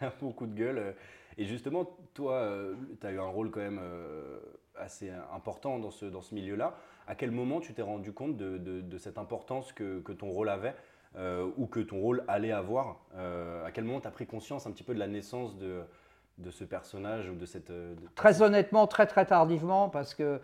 un 0.04 0.12
beau 0.20 0.30
coup 0.30 0.46
de 0.46 0.54
gueule. 0.54 0.96
Et 1.38 1.44
justement, 1.44 1.84
toi, 2.14 2.32
euh, 2.32 2.74
tu 3.00 3.06
as 3.06 3.12
eu 3.12 3.20
un 3.20 3.28
rôle 3.28 3.50
quand 3.50 3.60
même 3.60 3.80
assez 4.78 5.10
important 5.32 5.78
dans 5.78 5.90
ce, 5.90 6.06
dans 6.06 6.22
ce 6.22 6.34
milieu-là. 6.34 6.74
À 7.06 7.14
quel 7.14 7.30
moment 7.30 7.60
tu 7.60 7.72
t'es 7.72 7.82
rendu 7.82 8.12
compte 8.12 8.36
de, 8.36 8.98
cette 8.98 9.18
importance 9.18 9.72
que, 9.72 10.00
ton 10.12 10.30
rôle 10.30 10.48
avait 10.48 10.74
ou 11.56 11.66
que 11.66 11.80
ton 11.80 11.98
rôle 11.98 12.24
allait 12.28 12.52
avoir 12.52 13.00
À 13.16 13.70
quel 13.72 13.84
moment 13.84 14.00
tu 14.00 14.08
as 14.08 14.10
pris 14.10 14.26
conscience 14.26 14.66
un 14.66 14.70
petit 14.70 14.82
peu 14.84 14.92
de 14.92 14.98
la 14.98 15.06
naissance 15.06 15.56
de, 15.56 15.80
de 16.38 16.50
ce 16.50 16.64
personnage 16.64 17.30
ou 17.30 17.34
de 17.34 17.46
cette... 17.46 17.72
Très 18.14 18.42
honnêtement, 18.42 18.86
très 18.86 19.06
très 19.06 19.24
tardivement, 19.24 19.88
parce 19.88 20.14
que 20.14 20.40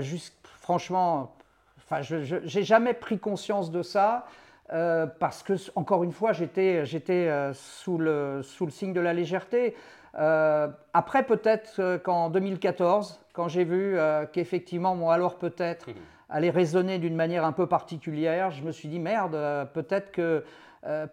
juste, 0.00 0.34
franchement, 0.42 1.36
enfin, 1.78 2.02
je 2.02 2.36
n'ai 2.36 2.64
jamais 2.64 2.94
pris 2.94 3.18
conscience 3.18 3.70
de 3.70 3.82
ça. 3.82 4.26
Euh, 4.72 5.06
parce 5.06 5.42
que, 5.42 5.54
encore 5.74 6.04
une 6.04 6.12
fois, 6.12 6.32
j'étais 6.32 6.84
euh, 7.10 7.52
sous, 7.54 7.98
le, 7.98 8.42
sous 8.42 8.66
le 8.66 8.70
signe 8.70 8.92
de 8.92 9.00
la 9.00 9.12
légèreté. 9.12 9.74
Euh, 10.16 10.68
après, 10.92 11.24
peut-être 11.24 11.98
qu'en 12.04 12.30
2014, 12.30 13.20
quand 13.32 13.48
j'ai 13.48 13.64
vu 13.64 13.96
qu'effectivement, 14.32 14.94
mon 14.94 15.10
alors 15.10 15.38
peut-être 15.38 15.88
mmh. 15.88 15.94
Allait 16.30 16.50
résonner 16.50 16.98
d'une 16.98 17.16
manière 17.16 17.44
un 17.44 17.52
peu 17.52 17.66
particulière, 17.66 18.50
je 18.50 18.62
me 18.62 18.72
suis 18.72 18.88
dit 18.88 18.98
merde, 18.98 19.32
peut-être 19.74 20.12
que 20.12 20.44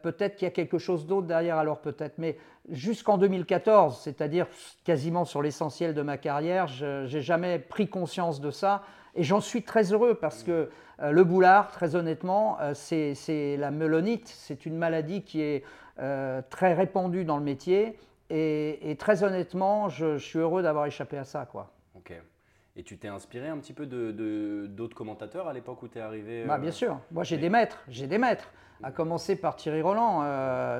peut-être 0.01 0.37
qu'il 0.37 0.45
y 0.45 0.47
a 0.47 0.53
quelque 0.53 0.77
chose 0.77 1.07
d'autre 1.07 1.27
derrière, 1.27 1.57
alors 1.57 1.79
peut-être. 1.79 2.19
Mais 2.19 2.37
jusqu'en 2.69 3.17
2014, 3.17 3.99
c'est-à-dire 3.99 4.47
quasiment 4.85 5.25
sur 5.25 5.41
l'essentiel 5.41 5.93
de 5.93 6.01
ma 6.01 6.17
carrière, 6.17 6.67
je 6.67 7.13
n'ai 7.13 7.21
jamais 7.21 7.59
pris 7.59 7.89
conscience 7.89 8.39
de 8.39 8.51
ça. 8.51 8.83
Et 9.15 9.23
j'en 9.23 9.41
suis 9.41 9.63
très 9.63 9.91
heureux 9.91 10.13
parce 10.13 10.43
que 10.43 10.69
euh, 11.01 11.11
le 11.11 11.23
boulard, 11.23 11.71
très 11.71 11.95
honnêtement, 11.95 12.57
euh, 12.61 12.73
c'est 12.73 13.57
la 13.57 13.71
melonite. 13.71 14.27
C'est 14.27 14.65
une 14.65 14.77
maladie 14.77 15.23
qui 15.23 15.41
est 15.41 15.63
euh, 15.99 16.41
très 16.49 16.73
répandue 16.73 17.25
dans 17.25 17.37
le 17.37 17.43
métier. 17.43 17.97
Et, 18.29 18.95
très 18.99 19.23
honnêtement, 19.23 19.87
je, 19.87 20.17
suis 20.17 20.39
heureux 20.39 20.61
d'avoir 20.61 20.85
échappé 20.85 21.17
à 21.17 21.23
ça. 21.23 21.47
Quoi. 21.49 21.71
Et 22.77 22.83
tu 22.83 22.97
t'es 22.97 23.09
inspiré 23.09 23.49
un 23.49 23.57
petit 23.57 23.73
peu 23.73 23.85
d'autres 23.85 24.13
de, 24.13 24.93
commentateurs 24.93 25.47
à 25.47 25.53
l'époque 25.53 25.83
où 25.83 25.87
tu 25.87 25.97
es 25.97 26.01
arrivé 26.01 26.45
bah, 26.45 26.57
Bien 26.57 26.71
sûr. 26.71 26.99
Moi, 27.11 27.23
j'ai 27.23 27.37
des 27.37 27.49
maîtres. 27.49 27.83
J'ai 27.89 28.07
des 28.07 28.17
maîtres. 28.17 28.51
À 28.83 28.91
commencer 28.91 29.35
par 29.35 29.55
Thierry 29.55 29.81
Roland. 29.81 30.23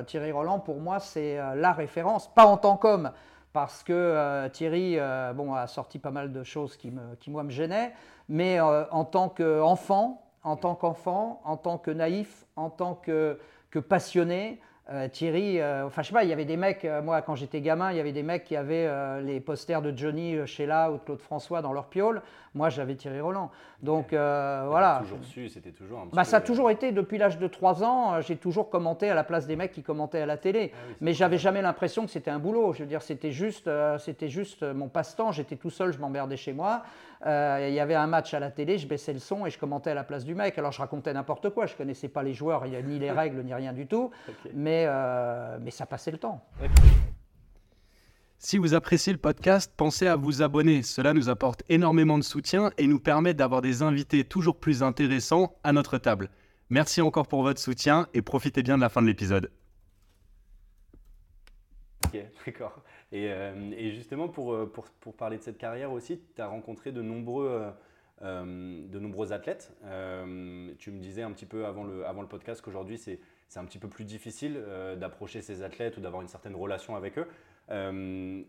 Thierry 0.04 0.30
Roland, 0.30 0.60
pour 0.60 0.78
moi, 0.80 1.00
c'est 1.00 1.36
la 1.56 1.72
référence. 1.72 2.32
Pas 2.32 2.46
en 2.46 2.56
tant 2.56 2.76
qu'homme, 2.76 3.10
parce 3.52 3.82
que 3.82 4.46
Thierry 4.52 4.96
bon, 5.34 5.54
a 5.54 5.66
sorti 5.66 5.98
pas 5.98 6.12
mal 6.12 6.32
de 6.32 6.44
choses 6.44 6.76
qui, 6.76 6.92
me, 6.92 7.16
qui 7.16 7.32
moi, 7.32 7.42
me 7.42 7.50
gênaient 7.50 7.92
mais 8.28 8.60
euh, 8.60 8.84
en 8.90 9.04
tant 9.04 9.28
qu'enfant, 9.28 10.22
en 10.42 10.56
tant 10.56 10.74
qu'enfant, 10.74 11.40
en 11.44 11.56
tant 11.56 11.78
que 11.78 11.90
naïf, 11.90 12.46
en 12.56 12.70
tant 12.70 12.94
que, 12.94 13.38
que 13.70 13.78
passionné, 13.78 14.60
euh, 14.90 15.08
Thierry, 15.08 15.60
euh, 15.60 15.86
enfin 15.86 16.02
je 16.02 16.08
sais 16.08 16.14
pas, 16.14 16.24
il 16.24 16.30
y 16.30 16.32
avait 16.32 16.44
des 16.44 16.56
mecs, 16.56 16.86
moi 17.02 17.22
quand 17.22 17.34
j'étais 17.34 17.60
gamin, 17.60 17.90
il 17.90 17.96
y 17.96 18.00
avait 18.00 18.12
des 18.12 18.22
mecs 18.22 18.44
qui 18.44 18.56
avaient 18.56 18.88
les 19.22 19.40
posters 19.40 19.82
de 19.82 19.96
Johnny 19.96 20.46
Sheila 20.46 20.90
ou 20.90 20.94
de 20.94 21.02
Claude 21.02 21.20
François 21.20 21.62
dans 21.62 21.72
leur 21.72 21.86
piole. 21.86 22.22
Moi 22.54 22.70
j'avais 22.70 22.94
Thierry 22.94 23.20
Roland. 23.20 23.50
Donc 23.82 24.08
voilà. 24.10 25.00
toujours 25.02 25.24
su, 25.24 25.48
c'était 25.48 25.70
toujours 25.70 26.00
un 26.00 26.06
petit 26.06 26.16
bah, 26.16 26.24
Ça 26.24 26.38
a 26.38 26.40
toujours 26.40 26.70
été, 26.70 26.92
depuis 26.92 27.18
l'âge 27.18 27.38
de 27.38 27.46
3 27.46 27.84
ans, 27.84 28.20
j'ai 28.20 28.36
toujours 28.36 28.70
commenté 28.70 29.10
à 29.10 29.14
la 29.14 29.24
place 29.24 29.46
des 29.46 29.56
mecs 29.56 29.72
qui 29.72 29.82
commentaient 29.82 30.20
à 30.20 30.26
la 30.26 30.36
télé. 30.36 30.72
Ah 30.74 30.94
mais 31.00 31.12
j'avais 31.12 31.38
jamais 31.38 31.62
l'impression 31.62 32.04
que 32.04 32.10
c'était 32.10 32.30
un 32.30 32.38
boulot. 32.38 32.72
Je 32.72 32.80
veux 32.80 32.88
dire, 32.88 33.02
c'était 33.02 33.32
juste, 33.32 33.70
c'était 33.98 34.28
juste 34.28 34.62
mon 34.62 34.88
passe-temps. 34.88 35.32
J'étais 35.32 35.56
tout 35.56 35.70
seul, 35.70 35.92
je 35.92 35.98
m'emmerdais 35.98 36.36
chez 36.36 36.52
moi. 36.52 36.82
Euh, 37.26 37.66
il 37.68 37.74
y 37.74 37.80
avait 37.80 37.94
un 37.94 38.06
match 38.06 38.32
à 38.34 38.40
la 38.40 38.50
télé, 38.50 38.78
je 38.78 38.86
baissais 38.86 39.12
le 39.12 39.18
son 39.18 39.44
et 39.46 39.50
je 39.50 39.58
commentais 39.58 39.90
à 39.90 39.94
la 39.94 40.04
place 40.04 40.24
du 40.24 40.34
mec. 40.34 40.56
Alors 40.58 40.72
je 40.72 40.78
racontais 40.78 41.12
n'importe 41.12 41.50
quoi, 41.50 41.66
je 41.66 41.72
ne 41.72 41.78
connaissais 41.78 42.08
pas 42.08 42.22
les 42.22 42.34
joueurs, 42.34 42.64
ni 42.66 42.98
les 42.98 43.10
règles, 43.10 43.42
ni 43.42 43.52
rien 43.52 43.72
du 43.72 43.86
tout, 43.86 44.10
mais, 44.54 44.84
euh, 44.86 45.58
mais 45.60 45.70
ça 45.70 45.86
passait 45.86 46.10
le 46.10 46.18
temps. 46.18 46.44
Si 48.40 48.56
vous 48.56 48.74
appréciez 48.74 49.12
le 49.12 49.18
podcast, 49.18 49.72
pensez 49.76 50.06
à 50.06 50.14
vous 50.14 50.42
abonner. 50.42 50.84
Cela 50.84 51.12
nous 51.12 51.28
apporte 51.28 51.64
énormément 51.68 52.18
de 52.18 52.22
soutien 52.22 52.70
et 52.78 52.86
nous 52.86 53.00
permet 53.00 53.34
d'avoir 53.34 53.62
des 53.62 53.82
invités 53.82 54.22
toujours 54.22 54.60
plus 54.60 54.84
intéressants 54.84 55.56
à 55.64 55.72
notre 55.72 55.98
table. 55.98 56.30
Merci 56.70 57.00
encore 57.00 57.26
pour 57.26 57.42
votre 57.42 57.60
soutien 57.60 58.06
et 58.14 58.22
profitez 58.22 58.62
bien 58.62 58.76
de 58.76 58.82
la 58.82 58.90
fin 58.90 59.02
de 59.02 59.08
l'épisode. 59.08 59.50
Ok, 62.06 62.16
d'accord. 62.46 62.80
Euh, 63.12 63.70
et, 63.76 63.90
justement, 63.92 64.24
euh, 64.38 64.66
pour, 64.66 64.84
pour, 65.00 65.14
parler 65.14 65.38
de 65.38 65.42
cette 65.42 65.58
carrière 65.58 65.92
aussi, 65.92 66.20
tu 66.34 66.42
as 66.42 66.46
rencontré 66.46 66.92
de 66.92 67.02
nombreux, 67.02 67.72
euh, 68.22 68.88
de 68.88 68.98
nombreux 68.98 69.32
athlètes. 69.32 69.72
tu 70.78 70.90
me 70.90 71.00
disais 71.00 71.22
un 71.22 71.32
petit 71.32 71.46
peu 71.46 71.66
avant 71.66 71.84
le, 71.84 72.06
avant 72.06 72.22
le 72.22 72.28
podcast 72.28 72.60
qu'aujourd'hui, 72.60 72.98
c'est 72.98 73.20
un 73.56 73.64
petit 73.64 73.78
peu 73.78 73.88
plus 73.88 74.04
difficile 74.04 74.62
d'approcher 74.98 75.40
ces 75.40 75.62
athlètes 75.62 75.96
ou 75.96 76.00
d'avoir 76.00 76.22
une 76.22 76.28
certaine 76.28 76.54
relation 76.54 76.96
avec 76.96 77.18
eux. 77.18 77.26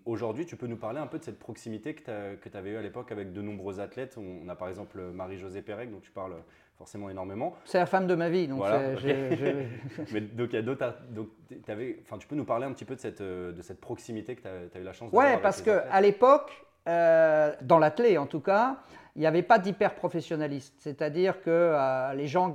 Aujourd'hui, 0.05 0.45
tu 0.45 0.55
peux 0.55 0.67
nous 0.67 0.77
parler 0.77 0.99
un 0.99 1.07
peu 1.07 1.19
de 1.19 1.23
cette 1.23 1.39
proximité 1.39 1.93
que 1.93 2.49
tu 2.49 2.57
avais 2.57 2.69
eue 2.71 2.77
à 2.77 2.81
l'époque 2.81 3.11
avec 3.11 3.33
de 3.33 3.41
nombreux 3.41 3.79
athlètes. 3.79 4.17
On, 4.17 4.47
a 4.47 4.55
par 4.55 4.69
exemple 4.69 5.01
Marie-Josée 5.01 5.61
Pérec, 5.61 5.91
dont 5.91 5.99
tu 5.99 6.11
parles 6.11 6.35
forcément 6.79 7.09
énormément. 7.09 7.55
C'est 7.65 7.77
la 7.77 7.85
femme 7.85 8.07
de 8.07 8.15
ma 8.15 8.29
vie, 8.29 8.47
donc 8.47 8.59
voilà, 8.59 8.79
Mais 10.13 10.21
donc, 10.21 10.49
tu 10.49 12.27
peux 12.27 12.35
nous 12.35 12.45
parler 12.45 12.65
un 12.65 12.71
petit 12.71 12.85
peu 12.85 12.95
de 12.95 13.01
cette, 13.01 13.19
euh, 13.19 13.51
de 13.51 13.61
cette 13.61 13.81
proximité 13.81 14.37
que 14.37 14.41
tu 14.41 14.47
as, 14.47 14.79
eu 14.79 14.83
la 14.83 14.93
chance 14.93 15.11
Ouais, 15.11 15.37
parce 15.39 15.61
qu'à 15.61 15.99
l'époque, 15.99 16.65
euh, 16.87 17.53
dans 17.61 17.79
l'athlé 17.79 18.17
en 18.17 18.27
tout 18.27 18.39
cas, 18.39 18.77
il 19.17 19.19
n'y 19.19 19.27
avait 19.27 19.43
pas 19.43 19.59
d'hyper-professionnalisme. 19.59 20.73
C'est-à-dire 20.79 21.41
que 21.41 21.49
euh, 21.49 22.13
les 22.13 22.27
gens 22.27 22.53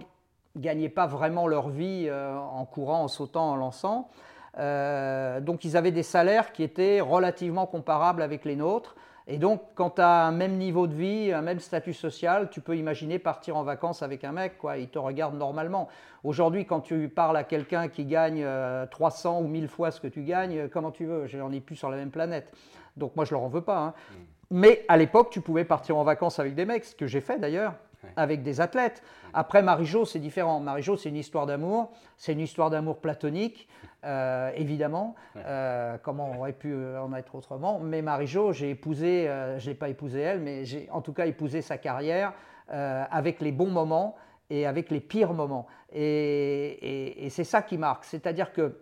gagnaient 0.57 0.89
pas 0.89 1.07
vraiment 1.07 1.47
leur 1.47 1.69
vie 1.69 2.11
en 2.11 2.65
courant, 2.65 3.03
en 3.03 3.09
sautant, 3.09 3.51
en 3.51 3.57
lançant. 3.57 4.09
Donc 4.57 5.65
ils 5.65 5.77
avaient 5.77 5.91
des 5.91 6.03
salaires 6.03 6.53
qui 6.53 6.63
étaient 6.63 7.01
relativement 7.01 7.67
comparables 7.67 8.23
avec 8.23 8.45
les 8.45 8.57
nôtres. 8.57 8.95
Et 9.27 9.39
donc, 9.39 9.63
quand 9.75 9.91
tu 9.91 10.03
as 10.03 10.27
un 10.27 10.33
même 10.33 10.59
niveau 10.59 10.87
de 10.87 10.95
vie, 10.95 11.33
un 11.33 11.41
même 11.41 11.59
statut 11.59 11.95
social, 11.95 12.51
tu 12.51 12.61
peux 12.61 12.77
imaginer 12.77 13.19
partir 13.19 13.57
en 13.57 13.63
vacances 13.63 14.03
avec 14.03 14.23
un 14.23 14.33
mec, 14.33 14.59
quoi. 14.59 14.77
Il 14.77 14.89
te 14.89 14.99
regarde 14.99 15.35
normalement. 15.35 15.89
Aujourd'hui, 16.25 16.67
quand 16.67 16.81
tu 16.81 17.09
parles 17.09 17.37
à 17.39 17.45
quelqu'un 17.45 17.89
qui 17.89 18.05
gagne 18.05 18.47
300 18.91 19.37
euh, 19.39 19.45
ou 19.45 19.49
1000 19.49 19.69
fois 19.69 19.91
ce 19.91 20.01
que 20.01 20.09
tu 20.09 20.25
gagnes, 20.25 20.69
comment 20.69 20.91
tu 20.91 21.07
veux? 21.07 21.27
J'en 21.27 21.51
ai 21.53 21.61
plus 21.61 21.77
sur 21.77 21.89
la 21.89 21.97
même 21.97 22.11
planète. 22.11 22.53
Donc, 22.99 23.17
moi, 23.17 23.25
je 23.25 23.33
leur 23.33 23.43
en 23.43 23.49
veux 23.49 23.63
pas. 23.63 23.79
Hein. 23.79 23.95
Mm. 24.11 24.15
Mais 24.51 24.85
à 24.89 24.99
l'époque, 24.99 25.31
tu 25.31 25.41
pouvais 25.41 25.65
partir 25.65 25.97
en 25.97 26.05
vacances 26.05 26.39
avec 26.39 26.55
des 26.55 26.67
mecs, 26.67 26.85
ce 26.85 26.95
que 26.95 27.07
j'ai 27.07 27.23
fait 27.23 27.39
d'ailleurs 27.39 27.75
avec 28.17 28.43
des 28.43 28.61
athlètes. 28.61 29.03
Après, 29.33 29.63
Marie-Jo, 29.63 30.05
c'est 30.05 30.21
différent. 30.21 30.61
Marie-Jo, 30.61 30.97
c'est 30.97 31.09
une 31.09 31.17
histoire 31.17 31.47
d'amour. 31.47 31.91
C'est 32.17 32.33
une 32.33 32.41
histoire 32.41 32.71
d'amour 32.71 32.99
platonique, 32.99 33.69
euh, 34.05 34.51
évidemment. 34.55 35.17
Euh, 35.37 35.97
comment 36.03 36.31
on 36.31 36.39
aurait 36.39 36.53
pu 36.53 36.75
en 36.75 37.13
être 37.15 37.35
autrement 37.35 37.81
Mais 37.81 38.01
Marie-Jo, 38.01 38.53
j'ai 38.53 38.71
épousé, 38.71 39.29
euh, 39.29 39.59
je 39.59 39.67
ne 39.67 39.71
l'ai 39.71 39.79
pas 39.79 39.89
épousé 39.89 40.21
elle, 40.21 40.41
mais 40.41 40.65
j'ai 40.65 40.89
en 40.91 41.01
tout 41.01 41.13
cas 41.13 41.27
épousé 41.27 41.63
sa 41.63 41.79
carrière 41.79 42.33
avec 42.67 43.41
les 43.41 43.53
bons 43.53 43.69
moments 43.69 44.17
et 44.49 44.67
avec 44.67 44.91
les 44.91 45.01
pires 45.01 45.35
moments. 45.35 45.67
Et, 45.93 47.27
et 47.27 47.29
c'est 47.29 47.45
ça 47.45 47.61
qui 47.61 47.77
marque. 47.77 48.05
C'est-à-dire 48.05 48.55
que 48.55 48.79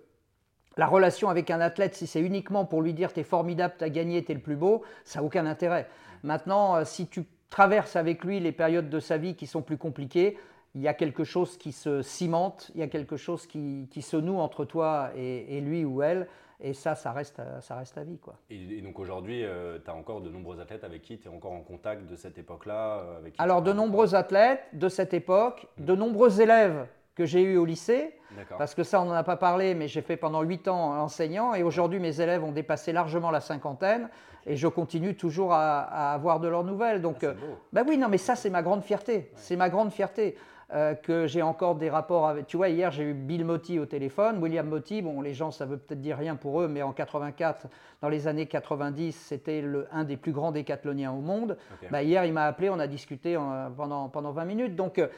la 0.77 0.87
relation 0.87 1.29
avec 1.29 1.51
un 1.51 1.61
athlète, 1.61 1.97
si 1.97 2.07
c'est 2.07 2.21
uniquement 2.21 2.65
pour 2.65 2.81
lui 2.81 2.95
dire 2.95 3.13
tu 3.13 3.21
es 3.21 3.25
formidable, 3.25 3.75
tu 3.77 3.83
as 3.83 3.91
gagné, 3.91 4.25
tu 4.25 4.31
es 4.31 4.35
le 4.37 4.41
plus 4.41 4.55
beau, 4.55 4.83
ça 5.05 5.19
n'a 5.19 5.27
aucun 5.27 5.47
intérêt. 5.47 5.89
Maintenant, 6.23 6.85
si 6.85 7.09
tu 7.09 7.25
traverse 7.53 7.97
avec 7.97 8.25
lui 8.25 8.41
les 8.41 8.51
périodes 8.51 8.89
de 8.89 8.99
sa 8.99 9.19
vie 9.19 9.37
qui 9.37 9.47
sont 9.47 9.61
plus 9.61 9.77
compliquées, 9.77 10.39
il 10.75 10.81
y 10.81 10.89
a 10.89 10.95
quelque 10.95 11.23
chose 11.23 11.59
qui 11.59 11.71
se 11.71 12.01
cimente, 12.01 12.71
il 12.75 12.81
y 12.81 12.83
a 12.83 12.89
quelque 12.89 13.19
chose 13.19 13.47
qui, 13.47 13.87
se 14.01 14.17
noue 14.17 14.39
entre 14.39 14.65
toi 14.65 15.11
et, 15.15 15.61
lui 15.61 15.85
ou 15.85 16.03
elle, 16.03 16.29
et 16.61 16.73
ça, 16.73 16.95
ça 16.95 17.13
reste, 17.13 17.43
ça 17.61 17.77
reste 17.77 17.99
à 17.99 18.05
vie. 18.05 18.19
Quoi. 18.19 18.39
Et, 18.49 18.81
donc 18.81 18.99
aujourd'hui, 18.99 19.45
euh, 19.45 19.79
tu 19.85 19.91
as 19.91 19.95
encore 19.95 20.23
de 20.23 20.31
nombreux 20.31 20.61
athlètes 20.61 20.83
avec 20.83 21.03
qui 21.03 21.19
tu 21.19 21.29
es 21.29 21.31
encore 21.31 21.53
en 21.53 21.61
contact 21.61 22.07
de 22.07 22.17
cette 22.17 22.39
époque-là 22.39 23.01
euh, 23.01 23.31
Alors, 23.37 23.61
de 23.61 23.75
nombreux 23.75 24.15
athlètes 24.15 24.65
de 24.73 24.89
cette 24.89 25.13
époque, 25.13 25.67
mmh. 25.77 25.85
de 25.85 25.95
nombreux 25.95 26.41
élèves 26.41 26.87
que 27.15 27.27
j'ai 27.27 27.43
eus 27.43 27.59
au 27.59 27.67
lycée, 27.67 28.15
parce 28.57 28.75
que 28.75 28.83
ça, 28.83 29.03
on 29.03 29.05
n'en 29.05 29.13
a 29.13 29.25
pas 29.25 29.37
parlé, 29.37 29.75
mais 29.75 29.89
j'ai 29.89 30.01
fait 30.01 30.17
pendant 30.17 30.41
8 30.41 30.69
ans 30.69 30.99
enseignant, 31.03 31.53
et 31.53 31.63
aujourd'hui, 31.63 32.01
mes 32.01 32.19
élèves 32.23 32.43
ont 32.43 32.53
dépassé 32.53 32.93
largement 32.93 33.31
la 33.31 33.41
cinquantaine 33.41 34.09
et 34.47 34.57
je 34.57 34.69
continue 34.69 35.17
toujours 35.17 35.53
à, 35.53 36.13
avoir 36.13 36.41
de 36.41 36.49
leurs 36.49 36.65
nouvelles. 36.65 37.03
Donc, 37.03 37.19
ah, 37.23 37.27
euh, 37.27 37.35
bah 37.73 37.83
oui, 37.87 37.99
non, 37.99 38.09
mais 38.09 38.19
ça, 38.19 38.35
c'est 38.35 38.51
ma 38.51 38.63
grande 38.63 38.83
fierté. 38.83 39.31
C'est 39.37 39.57
ma 39.57 39.69
grande 39.69 39.93
fierté. 39.93 40.37
Euh, 40.75 40.95
que 40.95 41.27
j'ai 41.27 41.43
encore 41.43 41.75
des 41.75 41.91
rapports 41.91 42.27
avec. 42.27 42.47
Tu 42.47 42.57
vois, 42.57 42.71
hier, 42.71 42.91
j'ai 42.91 43.03
eu 43.03 43.13
Bill 43.13 43.45
Motti 43.45 43.79
au 43.79 43.85
téléphone. 43.85 44.39
William 44.43 44.67
Motti, 44.67 45.03
bon, 45.03 45.21
les 45.21 45.35
gens, 45.35 45.51
ça 45.51 45.67
veut 45.67 45.77
peut-être 45.77 46.01
dire 46.01 46.17
rien 46.17 46.35
pour 46.35 46.63
eux, 46.63 46.69
mais 46.69 46.81
en 46.81 46.93
84, 46.93 47.67
dans 48.01 48.09
les 48.09 48.27
années 48.27 48.47
90, 48.47 49.13
c'était 49.13 49.63
un 49.91 50.05
des 50.05 50.17
plus 50.17 50.33
grands 50.33 50.51
décathloniens 50.51 51.13
au 51.13 51.21
monde. 51.21 51.59
Bah, 51.91 52.03
hier, 52.03 52.25
il 52.25 52.33
m'a 52.33 52.47
appelé, 52.47 52.71
on 52.71 52.79
a 52.79 52.87
discuté 52.87 53.37
pendant, 53.77 54.09
pendant 54.09 54.33
20 54.33 54.45
minutes. 54.47 54.75
Donc 54.75 54.99
euh, 54.99 55.09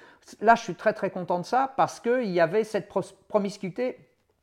là, 0.40 0.56
je 0.56 0.62
suis 0.62 0.74
très, 0.74 0.92
très 0.92 1.10
content 1.10 1.38
de 1.38 1.44
ça 1.44 1.72
parce 1.76 2.00
qu'il 2.00 2.30
y 2.30 2.40
avait 2.40 2.64
cette 2.64 2.92
promiscuité. 3.28 3.98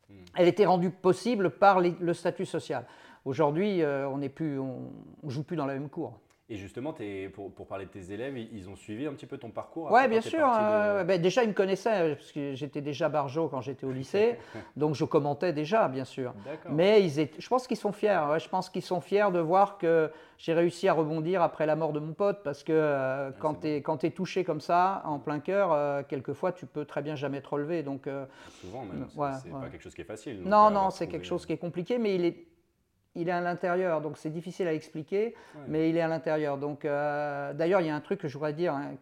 Hmm. 0.10 0.14
Elle 0.38 0.48
était 0.48 0.66
rendue 0.66 0.92
possible 0.92 1.50
par 1.50 1.82
le 1.82 2.14
statut 2.14 2.46
social. 2.46 2.86
Aujourd'hui, 3.26 3.82
euh, 3.82 4.08
on 4.10 4.18
ne 4.18 4.28
on, 4.60 5.30
joue 5.30 5.44
plus 5.44 5.56
dans 5.56 5.66
la 5.66 5.74
même 5.74 5.90
cour. 5.90 6.20
Et 6.52 6.58
justement, 6.58 6.94
pour, 7.34 7.50
pour, 7.54 7.66
parler 7.66 7.86
de 7.86 7.92
tes 7.92 8.12
élèves, 8.12 8.38
ils 8.38 8.70
ont 8.70 8.76
suivi 8.76 9.08
un 9.08 9.14
petit 9.14 9.26
peu 9.26 9.38
ton 9.38 9.52
parcours 9.52 9.90
Oui, 9.90 10.06
bien 10.10 10.20
sûr. 10.20 10.46
Euh, 10.54 11.06
ben, 11.06 11.22
déjà, 11.22 11.44
ils 11.44 11.48
me 11.48 11.54
connaissaient, 11.54 12.14
parce 12.14 12.34
que 12.34 12.56
j'étais 12.56 12.82
déjà 12.82 13.08
barjo 13.08 13.48
quand 13.48 13.62
j'étais 13.62 13.86
au 13.86 13.94
lycée. 13.94 14.36
donc, 14.76 14.94
je 14.96 15.06
commentais 15.06 15.54
déjà, 15.54 15.88
bien 15.88 16.04
sûr. 16.04 16.34
Mais 16.70 17.02
ils 17.06 17.30
je 17.40 17.48
pense 17.48 17.68
qu'ils 17.68 17.78
sont 17.78 17.94
fiers. 17.94 18.20
je 18.38 18.50
pense 18.50 18.70
qu'ils 18.70 18.82
sont 18.82 19.00
fiers 19.00 19.32
de 19.32 19.40
voir 19.40 19.78
que 19.78 20.12
j'ai 20.38 20.54
réussi 20.54 20.90
à 20.90 20.94
rebondir 20.94 21.42
après 21.42 21.66
la 21.66 21.78
mort 21.78 21.94
de 21.94 22.02
mon 22.02 22.12
pote. 22.12 22.44
Parce 22.44 22.66
que 22.66 22.74
euh, 22.74 23.30
ah, 23.30 23.34
quand 23.40 23.98
tu 24.00 24.08
es, 24.08 24.12
touché 24.12 24.44
comme 24.44 24.60
ça, 24.60 25.04
en 25.06 25.20
plein 25.20 25.40
cœur, 25.40 25.72
euh, 25.72 26.04
quelquefois, 26.06 26.52
tu 26.52 26.66
peux 26.66 26.84
très 26.84 27.02
bien 27.02 27.16
jamais 27.16 27.40
te 27.40 27.48
relever. 27.48 27.82
Donc, 27.82 28.10
Souvent, 28.60 28.84
même. 28.84 29.08
c'est 29.42 29.52
pas 29.52 29.70
quelque 29.70 29.84
chose 29.84 29.96
qui 29.96 30.02
est 30.02 30.04
facile. 30.04 30.42
non, 30.44 30.70
non, 30.70 30.90
c'est 30.90 31.08
quelque 31.08 31.26
chose 31.26 31.46
qui 31.46 31.54
est 31.54 31.58
compliqué. 31.58 31.98
Mais 31.98 32.16
il 32.16 32.26
est 32.26 32.51
il 33.16 33.28
est 33.28 33.32
à 33.32 33.42
l'intérieur, 33.42 34.02
donc 34.02 34.18
c'est 34.18 34.30
difficile 34.30 34.68
à 34.68 34.74
expliquer, 34.74 35.36
mais 35.68 35.90
il 35.90 35.98
est 35.98 36.02
à 36.02 36.08
l'intérieur. 36.08 36.58
Donc, 36.58 36.86
euh, 36.86 37.54
d'ailleurs, 37.54 37.82
il 37.82 37.88
y 37.88 37.90
a 37.90 37.96
un 37.96 38.02
truc 38.02 38.22
que 38.22 38.28
je 38.28 38.36
voudrais 38.36 38.54
dire, 38.54 38.74
hein, 38.74 38.94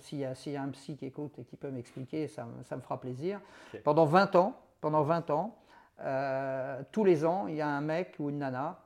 s'il 0.00 0.18
y, 0.18 0.50
y, 0.50 0.56
a 0.56 0.62
un 0.62 0.68
psy 0.70 0.96
qui 0.96 1.06
écoute 1.06 1.38
et 1.38 1.44
qui 1.44 1.56
peut 1.56 1.70
m'expliquer, 1.70 2.26
ça, 2.26 2.44
me 2.44 2.80
fera 2.80 3.00
plaisir. 3.00 3.40
Pendant 3.84 4.04
20 4.04 4.34
ans, 4.36 4.60
pendant 4.80 5.02
20 5.02 5.30
ans, 5.30 5.56
euh, 6.00 6.82
tous 6.90 7.04
les 7.04 7.24
ans, 7.24 7.46
il 7.46 7.54
y 7.54 7.60
a 7.60 7.68
un 7.68 7.80
mec 7.80 8.16
ou 8.18 8.30
une 8.30 8.38
nana 8.38 8.80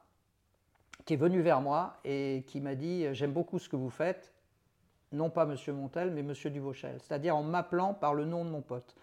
qui 1.06 1.14
est 1.14 1.16
venu 1.16 1.40
vers 1.40 1.60
moi 1.60 1.96
et 2.04 2.44
qui 2.46 2.60
m'a 2.60 2.74
dit 2.74 3.06
J'aime 3.14 3.32
beaucoup 3.32 3.58
ce 3.58 3.68
que 3.68 3.76
vous 3.76 3.90
faites, 3.90 4.30
non 5.12 5.30
pas 5.30 5.46
Monsieur 5.46 5.72
Montel, 5.72 6.10
mais 6.10 6.22
Monsieur 6.22 6.50
Duvauchel, 6.50 6.98
c'est-à-dire 7.00 7.34
en 7.34 7.42
m'appelant 7.42 7.94
par 7.94 8.14
le 8.14 8.26
nom 8.26 8.44
de 8.44 8.50
mon 8.50 8.60
pote. 8.60 8.94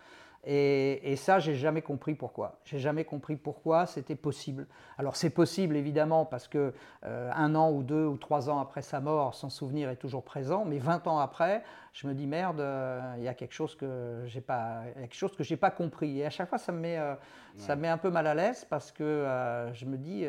Et, 0.44 1.12
et, 1.12 1.16
ça, 1.16 1.40
j'ai 1.40 1.56
jamais 1.56 1.82
compris 1.82 2.16
pourquoi. 2.16 2.60
J'ai 2.64 2.80
jamais 2.80 3.04
compris 3.04 3.36
pourquoi 3.36 3.86
c'était 3.86 4.16
possible. 4.16 4.68
Alors 4.98 5.16
c'est 5.16 5.30
possible 5.30 5.76
évidemment 5.76 6.26
parce 6.26 6.48
que 6.48 6.74
euh, 7.06 7.32
un 7.36 7.54
an 7.54 7.72
ou 7.72 7.84
deux 7.84 8.06
ou 8.06 8.18
trois 8.18 8.50
ans 8.50 8.60
après 8.60 8.82
sa 8.82 9.00
mort, 9.02 9.36
son 9.36 9.50
souvenir 9.50 9.90
est 9.90 9.98
toujours 9.98 10.24
présent. 10.24 10.64
Mais 10.66 10.80
20 10.80 11.08
ans 11.08 11.20
après, 11.20 11.64
je 11.92 12.08
me 12.08 12.14
dis 12.14 12.28
merde, 12.28 12.62
euh, 12.62 13.16
il 13.18 13.24
y 13.24 13.28
a 13.28 13.34
quelque 13.34 13.54
chose 13.54 13.76
que 13.76 14.24
j'ai 14.26 14.42
pas, 14.42 14.84
quelque 14.96 15.16
chose 15.16 15.36
que 15.36 15.44
j'ai 15.44 15.58
pas 15.58 15.72
compris. 15.72 16.20
Et 16.20 16.26
à 16.26 16.30
chaque 16.30 16.48
fois, 16.50 16.58
ça 16.58 16.72
me 16.72 16.80
met, 16.80 16.98
euh, 16.98 17.16
ça 17.58 17.76
met 17.76 17.90
un 17.90 17.98
peu 17.98 18.10
mal 18.10 18.26
à 18.26 18.34
l'aise 18.34 18.66
parce 18.70 18.92
que 18.92 19.26
je 19.74 19.86
me 19.86 19.98
dis, 19.98 20.26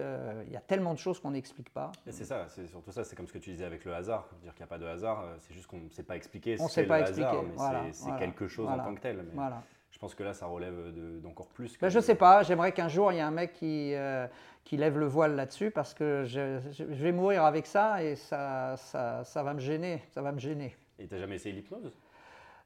il 0.46 0.52
y 0.52 0.56
a 0.56 0.60
tellement 0.60 0.94
de 0.94 0.98
choses 0.98 1.20
qu'on 1.20 1.30
n'explique 1.30 1.72
pas. 1.72 1.92
C'est 2.06 2.24
ça, 2.24 2.46
c'est 2.48 2.66
surtout 2.66 2.90
ça. 2.90 3.04
C'est 3.04 3.14
comme 3.14 3.28
ce 3.28 3.32
que 3.32 3.38
tu 3.38 3.50
disais 3.50 3.64
avec 3.64 3.84
le 3.84 3.94
hasard. 3.94 4.28
Dire 4.42 4.54
qu'il 4.54 4.62
n'y 4.62 4.68
a 4.68 4.70
pas 4.70 4.78
de 4.78 4.86
hasard, 4.86 5.24
c'est 5.40 5.54
juste 5.54 5.66
qu'on 5.66 5.78
ne 5.78 5.90
sait 5.90 6.02
pas 6.02 6.16
expliquer. 6.16 6.56
On 6.58 6.64
ne 6.64 6.68
sait 6.68 6.86
pas 6.86 7.00
expliquer. 7.00 7.42
mais 7.56 7.92
c'est 7.92 8.16
quelque 8.16 8.48
chose 8.48 8.68
en 8.68 8.78
tant 8.78 8.94
que 8.94 9.00
tel. 9.00 9.24
Voilà. 9.34 9.62
Je 9.90 9.98
pense 9.98 10.14
que 10.14 10.22
là, 10.22 10.34
ça 10.34 10.46
relève 10.46 10.92
d'encore 11.20 11.48
plus. 11.48 11.76
Que... 11.76 11.80
Ben, 11.80 11.88
je 11.88 11.98
ne 11.98 12.02
sais 12.02 12.14
pas. 12.14 12.42
J'aimerais 12.42 12.72
qu'un 12.72 12.88
jour, 12.88 13.10
il 13.12 13.16
y 13.16 13.18
ait 13.18 13.22
un 13.22 13.30
mec 13.30 13.54
qui, 13.54 13.94
euh, 13.94 14.26
qui 14.64 14.76
lève 14.76 14.98
le 14.98 15.06
voile 15.06 15.34
là-dessus 15.34 15.70
parce 15.70 15.94
que 15.94 16.24
je, 16.24 16.58
je, 16.70 16.84
vais 16.84 17.12
mourir 17.12 17.44
avec 17.44 17.66
ça 17.66 18.02
et 18.02 18.14
ça, 18.14 18.76
ça, 18.76 19.24
ça, 19.24 19.42
va 19.42 19.54
me 19.54 19.60
gêner. 19.60 20.02
Ça 20.10 20.22
va 20.22 20.32
me 20.32 20.38
gêner. 20.38 20.76
Et 20.98 21.06
tu 21.06 21.14
n'as 21.14 21.20
jamais 21.20 21.36
essayé 21.36 21.54
l'hypnose? 21.54 21.90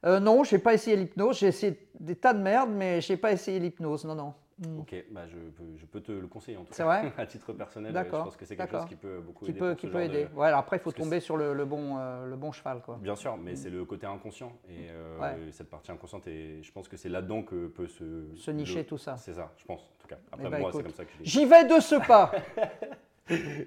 Euh, 0.05 0.21
Non, 0.21 0.43
je 0.45 0.57
n'ai 0.57 0.62
pas 0.62 0.75
essayé 0.75 0.97
l'hypnose. 0.97 1.38
J'ai 1.38 1.49
essayé 1.49 1.88
des 1.99 2.17
tas 2.17 2.35
de 2.35 2.43
merde, 2.43 2.71
mais 2.71 3.00
je 3.00 3.12
n'ai 3.12 3.17
pas 3.17 3.33
essayé 3.33 3.59
l'hypnose. 3.61 4.05
Non, 4.05 4.14
non. 4.14 4.35
Mm. 4.59 4.80
Ok, 4.80 4.94
bah 5.11 5.26
je, 5.26 5.37
peux, 5.37 5.64
je, 5.76 5.87
peux, 5.87 6.00
te 6.00 6.12
le 6.12 6.26
conseiller 6.26 6.59
en 6.59 6.64
tout 6.64 6.75
cas. 6.75 6.85
Vrai 6.85 7.12
à 7.16 7.26
titre 7.26 7.52
personnel, 7.52 7.94
je 7.94 8.11
pense 8.11 8.37
que 8.37 8.44
c'est 8.44 8.56
quelque 8.56 8.76
chose 8.76 8.87
qui 8.87 8.97
peut 8.97 9.21
beaucoup 9.21 9.44
qui 9.44 9.50
aider. 9.50 9.61
Peut, 9.61 9.75
qui 9.75 9.87
peut 9.87 10.02
aider. 10.02 10.28
Ouais, 10.35 10.49
alors 10.49 10.61
après, 10.61 10.76
il 10.76 10.80
faut 10.80 10.92
tomber 10.92 11.21
sur 11.21 11.37
le, 11.37 11.54
le 11.54 11.64
bon, 11.64 11.99
euh, 11.99 12.26
le 12.26 12.37
bon 12.37 12.52
cheval. 12.52 12.80
Quoi. 12.82 12.99
Bien 13.00 13.16
sûr, 13.16 13.37
mais 13.37 13.52
mm. 13.52 13.56
c'est 13.56 13.71
le 13.71 13.85
côté 13.85 14.06
inconscient. 14.06 14.52
Et 14.68 14.90
euh, 14.90 15.50
cette 15.50 15.71
partie 15.71 15.90
inconsciente, 15.90 16.26
et 16.26 16.62
je 16.62 16.73
pense 16.73 16.88
que 16.88 16.97
c'est 16.97 17.09
là-dedans 17.09 17.42
que 17.42 17.66
peut 17.66 17.88
se. 17.88 18.35
Se 18.37 18.50
nicher 18.50 18.85
tout 18.85 18.99
ça. 18.99 19.16
C'est 19.16 19.35
ça, 19.35 19.52
je 19.56 19.64
pense, 19.64 19.82
en 19.82 20.02
tout 20.02 20.09
cas. 20.09 20.18
Après, 20.30 20.47
eh 20.47 20.50
ben, 20.50 20.61
moi, 20.61 20.71
c'est 20.73 20.82
comme 20.82 20.92
ça 20.92 21.04
que 21.04 21.11
J'y 21.23 21.44
vais 21.47 21.64
de 21.64 21.80
ce 21.80 21.94
pas 22.06 22.32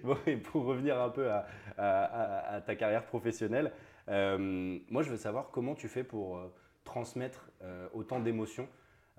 bon, 0.04 0.18
et 0.28 0.38
pour 0.38 0.66
revenir 0.66 1.02
un 1.02 1.10
peu 1.10 1.32
à, 1.32 1.46
à, 1.78 2.56
à 2.56 2.62
ta 2.62 2.76
carrière 2.76 3.06
professionnelle, 3.06 3.72
euh, 4.10 4.78
moi, 4.90 5.02
je 5.02 5.10
veux 5.10 5.18
savoir 5.18 5.50
comment 5.52 5.74
tu 5.74 5.88
fais 5.88 6.04
pour 6.04 6.40
transmettre 6.84 7.50
autant 7.94 8.20
d'émotions 8.20 8.68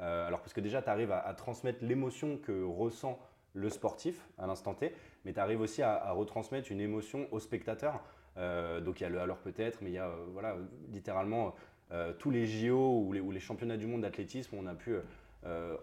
euh, 0.01 0.27
alors, 0.27 0.41
parce 0.41 0.53
que 0.53 0.61
déjà, 0.61 0.83
tu 0.83 0.89
arrives 0.89 1.13
à, 1.13 1.33
transmettre 1.35 1.85
l'émotion 1.85 2.39
que 2.39 2.65
ressent 2.65 3.19
le 3.55 3.71
sportif 3.71 4.27
à 4.39 4.47
l'instant 4.47 4.75
T, 4.75 4.95
mais 5.25 5.33
tu 5.33 5.41
arrives 5.41 5.61
aussi 5.61 5.83
à, 5.83 6.13
retransmettre 6.13 6.71
une 6.71 6.81
émotion 6.81 7.27
au 7.31 7.41
spectateur. 7.41 8.03
Euh, 8.37 8.81
donc, 8.81 9.01
il 9.01 9.05
y 9.05 9.07
a 9.07 9.09
le 9.09 9.19
alors 9.19 9.39
peut-être, 9.39 9.79
mais 9.81 9.91
il 9.91 9.95
y 9.95 9.99
a 9.99 10.09
euh, 10.09 10.27
voilà, 10.33 10.57
littéralement 10.93 11.55
tous 12.19 12.33
les 12.33 12.47
JO 12.47 13.05
ou 13.07 13.13
les, 13.13 13.39
championnats 13.39 13.77
du 13.77 13.87
monde 13.87 14.01
d'athlétisme, 14.01 14.57
on 14.59 14.67
a 14.67 14.75
pu 14.75 14.97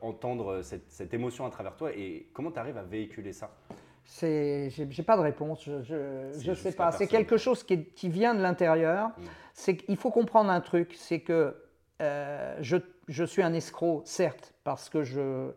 entendre 0.02 0.62
cette, 0.62 1.14
émotion 1.14 1.46
à 1.46 1.50
travers 1.50 1.78
toi. 1.78 1.94
Et 1.94 2.28
comment 2.34 2.52
tu 2.52 2.60
arrives 2.60 2.78
à 2.78 2.84
véhiculer 2.84 3.32
ça? 3.32 3.56
C'est, 4.04 4.70
j'ai, 4.70 5.04
pas 5.04 5.16
de 5.16 5.22
réponse, 5.22 5.64
je 5.64 6.50
ne 6.50 6.54
sais 6.56 6.74
pas. 6.74 6.92
C'est 6.92 7.08
quelque 7.08 7.38
chose 7.38 7.64
qui, 7.64 7.86
qui 7.86 8.10
vient 8.10 8.36
de 8.36 8.42
l'intérieur. 8.42 9.12
Mm. 9.12 9.22
C'est 9.54 9.78
qu'il 9.78 9.96
faut 9.96 10.12
comprendre 10.12 10.50
un 10.50 10.60
truc, 10.60 10.94
c'est 10.94 11.22
que 11.22 11.56
je 12.02 12.76
je 13.08 13.24
suis 13.24 13.42
un 13.42 13.54
escroc, 13.54 14.04
certes, 14.06 14.54
parce 14.64 14.90
que 14.90 15.04
je, 15.04 15.52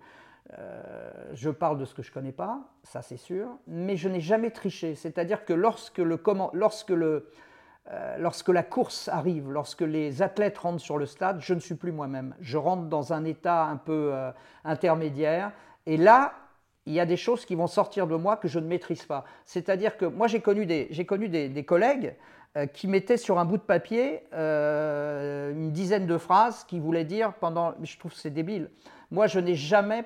euh, 0.58 1.12
je 1.32 1.50
parle 1.50 1.78
de 1.78 1.84
ce 1.84 1.94
que 1.94 2.02
je 2.02 2.10
ne 2.10 2.14
connais 2.14 2.32
pas, 2.32 2.60
ça 2.82 3.02
c'est 3.02 3.16
sûr, 3.16 3.48
mais 3.66 3.96
je 3.96 4.08
n'ai 4.08 4.20
jamais 4.20 4.50
triché. 4.50 4.94
C'est-à-dire 4.94 5.44
que 5.44 5.52
lorsque, 5.52 5.98
le, 5.98 6.20
lorsque, 6.52 6.90
le, 6.90 7.30
euh, 7.90 8.16
lorsque 8.18 8.48
la 8.48 8.62
course 8.62 9.08
arrive, 9.08 9.50
lorsque 9.50 9.82
les 9.82 10.22
athlètes 10.22 10.58
rentrent 10.58 10.80
sur 10.80 10.98
le 10.98 11.06
stade, 11.06 11.40
je 11.40 11.54
ne 11.54 11.60
suis 11.60 11.74
plus 11.74 11.92
moi-même. 11.92 12.34
Je 12.40 12.58
rentre 12.58 12.84
dans 12.84 13.12
un 13.12 13.24
état 13.24 13.64
un 13.64 13.76
peu 13.76 14.10
euh, 14.12 14.30
intermédiaire, 14.64 15.52
et 15.86 15.96
là, 15.96 16.34
il 16.86 16.92
y 16.92 17.00
a 17.00 17.06
des 17.06 17.16
choses 17.16 17.44
qui 17.44 17.56
vont 17.56 17.66
sortir 17.66 18.06
de 18.06 18.14
moi 18.14 18.36
que 18.36 18.46
je 18.46 18.60
ne 18.60 18.66
maîtrise 18.66 19.04
pas. 19.04 19.24
C'est-à-dire 19.44 19.96
que 19.96 20.04
moi, 20.04 20.28
j'ai 20.28 20.40
connu 20.40 20.66
des, 20.66 20.88
connu 21.04 21.28
des, 21.28 21.48
des 21.48 21.64
collègues 21.64 22.14
qui 22.64 22.88
mettait 22.88 23.18
sur 23.18 23.38
un 23.38 23.44
bout 23.44 23.58
de 23.58 23.62
papier 23.62 24.22
euh, 24.32 25.52
une 25.52 25.72
dizaine 25.72 26.06
de 26.06 26.16
phrases 26.16 26.64
qui 26.64 26.78
voulaient 26.78 27.04
dire 27.04 27.34
pendant. 27.34 27.74
Je 27.82 27.98
trouve 27.98 28.12
que 28.12 28.18
c'est 28.18 28.30
débile. 28.30 28.70
Moi, 29.10 29.26
je 29.26 29.40
n'ai 29.40 29.54
jamais 29.54 30.04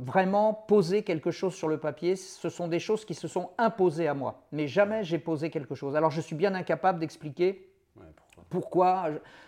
vraiment 0.00 0.52
posé 0.52 1.02
quelque 1.02 1.30
chose 1.30 1.54
sur 1.54 1.68
le 1.68 1.78
papier. 1.78 2.16
Ce 2.16 2.48
sont 2.48 2.66
des 2.66 2.80
choses 2.80 3.04
qui 3.04 3.14
se 3.14 3.28
sont 3.28 3.50
imposées 3.58 4.08
à 4.08 4.14
moi. 4.14 4.42
Mais 4.50 4.66
jamais 4.66 5.04
j'ai 5.04 5.18
posé 5.18 5.50
quelque 5.50 5.74
chose. 5.74 5.94
Alors, 5.94 6.10
je 6.10 6.20
suis 6.20 6.34
bien 6.34 6.54
incapable 6.54 6.98
d'expliquer 6.98 7.70
pourquoi? 8.50 9.06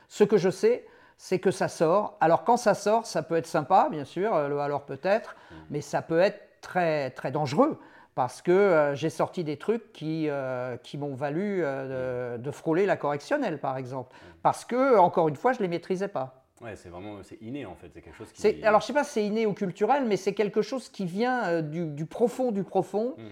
Ce 0.08 0.24
que 0.24 0.36
je 0.36 0.50
sais, 0.50 0.86
c'est 1.16 1.38
que 1.38 1.50
ça 1.50 1.68
sort. 1.68 2.16
Alors, 2.20 2.44
quand 2.44 2.56
ça 2.56 2.74
sort, 2.74 3.06
ça 3.06 3.22
peut 3.22 3.36
être 3.36 3.46
sympa, 3.46 3.88
bien 3.90 4.04
sûr, 4.04 4.34
euh, 4.34 4.58
alors 4.58 4.84
peut-être, 4.84 5.34
mmh. 5.34 5.54
mais 5.70 5.80
ça 5.80 6.02
peut 6.02 6.20
être 6.20 6.40
très, 6.60 7.10
très 7.10 7.30
dangereux 7.30 7.80
parce 8.16 8.40
que 8.40 8.50
euh, 8.50 8.94
j'ai 8.94 9.10
sorti 9.10 9.44
des 9.44 9.58
trucs 9.58 9.92
qui, 9.92 10.28
euh, 10.28 10.78
qui 10.78 10.96
m'ont 10.96 11.14
valu 11.14 11.60
euh, 11.62 12.38
de, 12.38 12.50
frôler 12.50 12.86
la 12.86 12.96
correctionnelle, 12.96 13.58
par 13.58 13.76
exemple. 13.76 14.16
Parce 14.42 14.64
que, 14.64 14.96
encore 14.96 15.28
une 15.28 15.36
fois, 15.36 15.52
je 15.52 15.58
ne 15.58 15.64
les 15.64 15.68
maîtrisais 15.68 16.08
pas. 16.08 16.42
Ouais, 16.62 16.76
c'est 16.76 16.88
vraiment 16.88 17.18
c'est 17.22 17.36
inné 17.42 17.66
en 17.66 17.74
fait, 17.74 17.90
c'est 17.92 18.00
quelque 18.00 18.16
chose 18.16 18.32
qui. 18.32 18.64
Alors 18.64 18.80
je 18.80 18.86
sais 18.86 18.94
pas 18.94 19.04
si 19.04 19.12
c'est 19.12 19.26
inné 19.26 19.44
ou 19.44 19.52
culturel, 19.52 20.06
mais 20.06 20.16
c'est 20.16 20.32
quelque 20.32 20.62
chose 20.62 20.88
qui 20.88 21.04
vient 21.04 21.60
du, 21.60 22.06
profond 22.06 22.50
du 22.50 22.64
profond 22.64 23.14
mmh. 23.18 23.22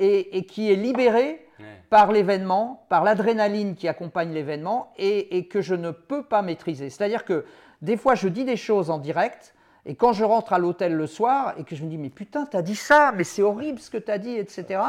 et, 0.00 0.36
et, 0.36 0.44
qui 0.44 0.70
est 0.70 0.76
libéré 0.76 1.48
par 1.88 2.12
l'événement, 2.12 2.84
par 2.90 3.02
l'adrénaline 3.02 3.76
qui 3.76 3.88
accompagne 3.88 4.30
l'événement 4.30 4.92
et, 4.98 5.38
et, 5.38 5.48
que 5.48 5.62
je 5.62 5.74
ne 5.74 5.90
peux 5.90 6.22
pas 6.22 6.42
maîtriser. 6.42 6.90
C'est-à-dire 6.90 7.24
que 7.24 7.46
des 7.80 7.96
fois 7.96 8.14
je 8.14 8.28
dis 8.28 8.44
des 8.44 8.58
choses 8.58 8.90
en 8.90 8.98
direct 8.98 9.54
et 9.86 9.94
quand 9.94 10.12
je 10.12 10.24
rentre 10.24 10.52
à 10.52 10.58
l'hôtel 10.58 10.94
le 10.94 11.06
soir 11.06 11.54
et 11.58 11.64
que 11.64 11.76
je 11.76 11.84
me 11.84 11.88
dis, 11.88 11.96
mais 11.96 12.10
putain, 12.10 12.44
t'as 12.44 12.62
dit 12.62 12.74
ça, 12.74 13.12
mais 13.16 13.22
c'est 13.22 13.42
horrible 13.42 13.78
ce 13.78 13.88
que 13.88 13.98
t'as 13.98 14.18
dit, 14.18 14.36
etc. 14.36 14.80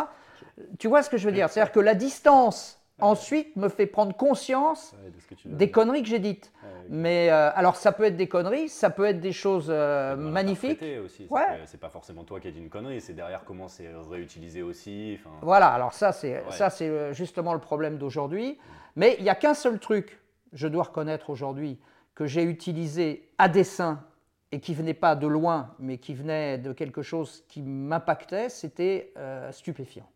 Tu 0.79 0.87
vois 0.87 1.03
ce 1.03 1.09
que 1.09 1.17
je 1.17 1.27
veux 1.27 1.31
dire? 1.31 1.49
C'est-à-dire 1.49 1.71
que 1.71 1.79
la 1.79 1.93
distance, 1.93 2.81
ensuite, 2.99 3.55
me 3.55 3.69
fait 3.69 3.85
prendre 3.85 4.15
conscience 4.15 4.95
des 5.45 5.69
conneries 5.69 6.01
que 6.01 6.09
j'ai 6.09 6.17
dites. 6.17 6.51
Mais 6.89 7.29
euh, 7.29 7.51
alors, 7.53 7.75
ça 7.75 7.91
peut 7.91 8.05
être 8.05 8.17
des 8.17 8.27
conneries, 8.27 8.69
ça 8.69 8.89
peut 8.89 9.05
être 9.05 9.19
des 9.19 9.33
choses 9.33 9.67
euh, 9.69 10.15
magnifiques. 10.15 10.83
Aussi. 11.05 11.27
Ouais. 11.29 11.61
C'est 11.65 11.79
pas 11.79 11.89
forcément 11.89 12.23
toi 12.23 12.39
qui 12.39 12.47
as 12.47 12.51
dit 12.51 12.59
une 12.59 12.69
connerie, 12.69 12.99
c'est 12.99 13.13
derrière 13.13 13.43
comment 13.45 13.67
c'est 13.67 13.91
réutilisé 14.09 14.63
aussi. 14.63 15.19
Voilà, 15.41 15.67
alors 15.67 15.93
ça, 15.93 16.11
c'est 16.11 16.43
ça 16.49 16.71
c'est 16.71 16.87
euh, 16.87 17.13
justement 17.13 17.53
le 17.53 17.59
problème 17.59 17.97
d'aujourd'hui. 17.99 18.57
Mais 18.95 19.15
il 19.19 19.23
n'y 19.23 19.29
a 19.29 19.35
qu'un 19.35 19.53
seul 19.53 19.77
truc, 19.77 20.19
je 20.53 20.67
dois 20.67 20.85
reconnaître 20.85 21.29
aujourd'hui, 21.29 21.77
que 22.15 22.25
j'ai 22.25 22.41
utilisé 22.41 23.29
à 23.37 23.47
dessein 23.47 23.99
et 24.51 24.59
qui 24.59 24.73
venait 24.73 24.93
pas 24.93 25.15
de 25.15 25.27
loin, 25.27 25.75
mais 25.79 25.97
qui 25.97 26.13
venait 26.13 26.57
de 26.57 26.71
quelque 26.71 27.01
chose 27.01 27.43
qui 27.49 27.61
m'impactait, 27.61 28.49
c'était 28.49 29.11
euh, 29.17 29.51
stupéfiant. 29.51 30.09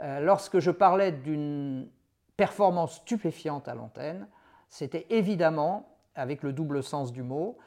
Euh, 0.00 0.20
lorsque 0.20 0.60
je 0.60 0.70
parlais 0.70 1.12
d'une 1.12 1.88
performance 2.36 2.96
stupéfiante 2.96 3.68
à 3.68 3.74
l'antenne, 3.74 4.26
c'était 4.68 5.06
évidemment, 5.10 5.88
avec 6.14 6.42
le 6.42 6.52
double 6.52 6.82
sens 6.82 7.12
du 7.12 7.22
mot, 7.22 7.58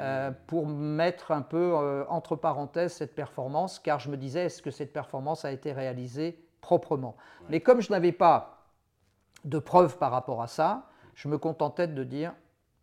euh, 0.00 0.30
mmh. 0.30 0.34
pour 0.46 0.66
mettre 0.66 1.32
un 1.32 1.40
peu 1.40 2.04
entre 2.10 2.36
parenthèses 2.36 2.92
cette 2.92 3.14
performance, 3.14 3.78
car 3.78 4.00
je 4.00 4.10
me 4.10 4.18
disais, 4.18 4.46
est-ce 4.46 4.60
que 4.60 4.70
cette 4.70 4.92
performance 4.92 5.46
a 5.46 5.52
été 5.52 5.72
réalisée 5.72 6.44
proprement? 6.60 7.16
Mais 7.48 7.60
comme 7.60 7.80
je 7.80 7.90
n'avais 7.90 8.12
pas 8.12 8.66
de 9.46 9.58
preuves 9.58 9.96
par 9.96 10.10
rapport 10.10 10.42
à 10.42 10.46
ça, 10.46 10.90
je 11.14 11.28
me 11.28 11.38
contentais 11.38 11.88
de 11.88 12.04
dire, 12.04 12.34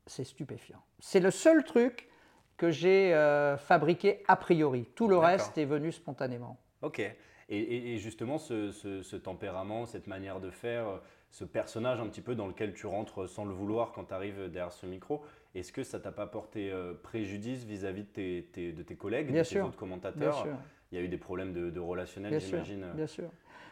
c'est 0.07 0.23
stupéfiant. 0.23 0.81
C'est 0.99 1.19
le 1.19 1.29
seul 1.29 1.63
truc 1.63 2.09
que 2.57 2.71
j'ai 2.71 3.13
euh, 3.13 3.57
fabriqué 3.57 4.23
a 4.27 4.35
priori. 4.35 4.87
Tout 4.95 5.07
le 5.07 5.17
reste 5.17 5.57
est 5.57 5.65
venu 5.65 5.91
spontanément. 5.91 6.57
Ok. 6.81 7.01
Et, 7.47 7.97
justement, 7.97 8.37
ce, 8.37 9.15
tempérament, 9.17 9.85
cette 9.85 10.07
manière 10.07 10.39
de 10.39 10.49
faire, 10.49 10.85
ce 11.29 11.43
personnage 11.43 11.99
un 11.99 12.07
petit 12.07 12.21
peu 12.21 12.33
dans 12.33 12.47
lequel 12.47 12.73
tu 12.73 12.87
rentres 12.87 13.29
sans 13.29 13.45
le 13.45 13.53
vouloir 13.53 13.91
quand 13.91 14.05
tu 14.05 14.13
arrives 14.13 14.49
derrière 14.49 14.71
ce 14.71 14.87
micro, 14.87 15.23
est-ce 15.55 15.71
que 15.71 15.83
ça 15.83 15.99
t'a 15.99 16.11
pas 16.11 16.27
porté 16.27 16.71
euh, 16.71 16.93
préjudice 17.01 17.63
vis-à-vis 17.63 18.03
de, 18.03 18.41
tes, 18.41 18.71
de 18.73 18.83
tes 18.83 18.95
collègues, 18.95 19.31
de 19.31 19.41
tes 19.41 19.61
autres 19.61 19.77
commentateurs 19.77 20.45
Il 20.91 20.97
y 20.97 21.01
a 21.01 21.03
eu 21.03 21.07
des 21.07 21.17
problèmes 21.17 21.53
de, 21.53 21.79
relationnel, 21.79 22.39
j'imagine. 22.39 22.83
Euh. 22.83 22.93
Bien 22.93 23.07
sûr. 23.07 23.29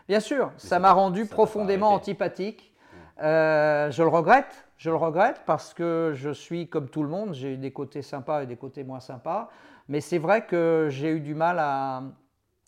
Bien 0.07 0.19
sûr, 0.19 0.51
ça 0.57 0.79
m'a 0.79 0.91
rendu 0.91 1.25
profondément 1.25 1.89
antipathique. 1.93 2.73
Euh, 3.21 3.91
je 3.91 4.01
le 4.01 4.09
regrette, 4.09 4.65
je 4.83 4.89
le 4.89 4.97
regrette 4.97 5.43
parce 5.45 5.73
que 5.73 6.11
je 6.13 6.29
suis 6.29 6.67
comme 6.67 6.89
tout 6.89 7.03
le 7.03 7.07
monde, 7.07 7.33
j'ai 7.33 7.55
des 7.55 7.71
côtés 7.71 8.01
sympas 8.01 8.43
et 8.43 8.45
des 8.45 8.57
côtés 8.57 8.83
moins 8.83 8.99
sympas, 8.99 9.49
mais 9.87 10.01
c'est 10.01 10.17
vrai 10.17 10.45
que 10.45 10.87
j'ai 10.89 11.11
eu 11.11 11.21
du 11.21 11.35
mal 11.35 11.57
à, 11.57 12.03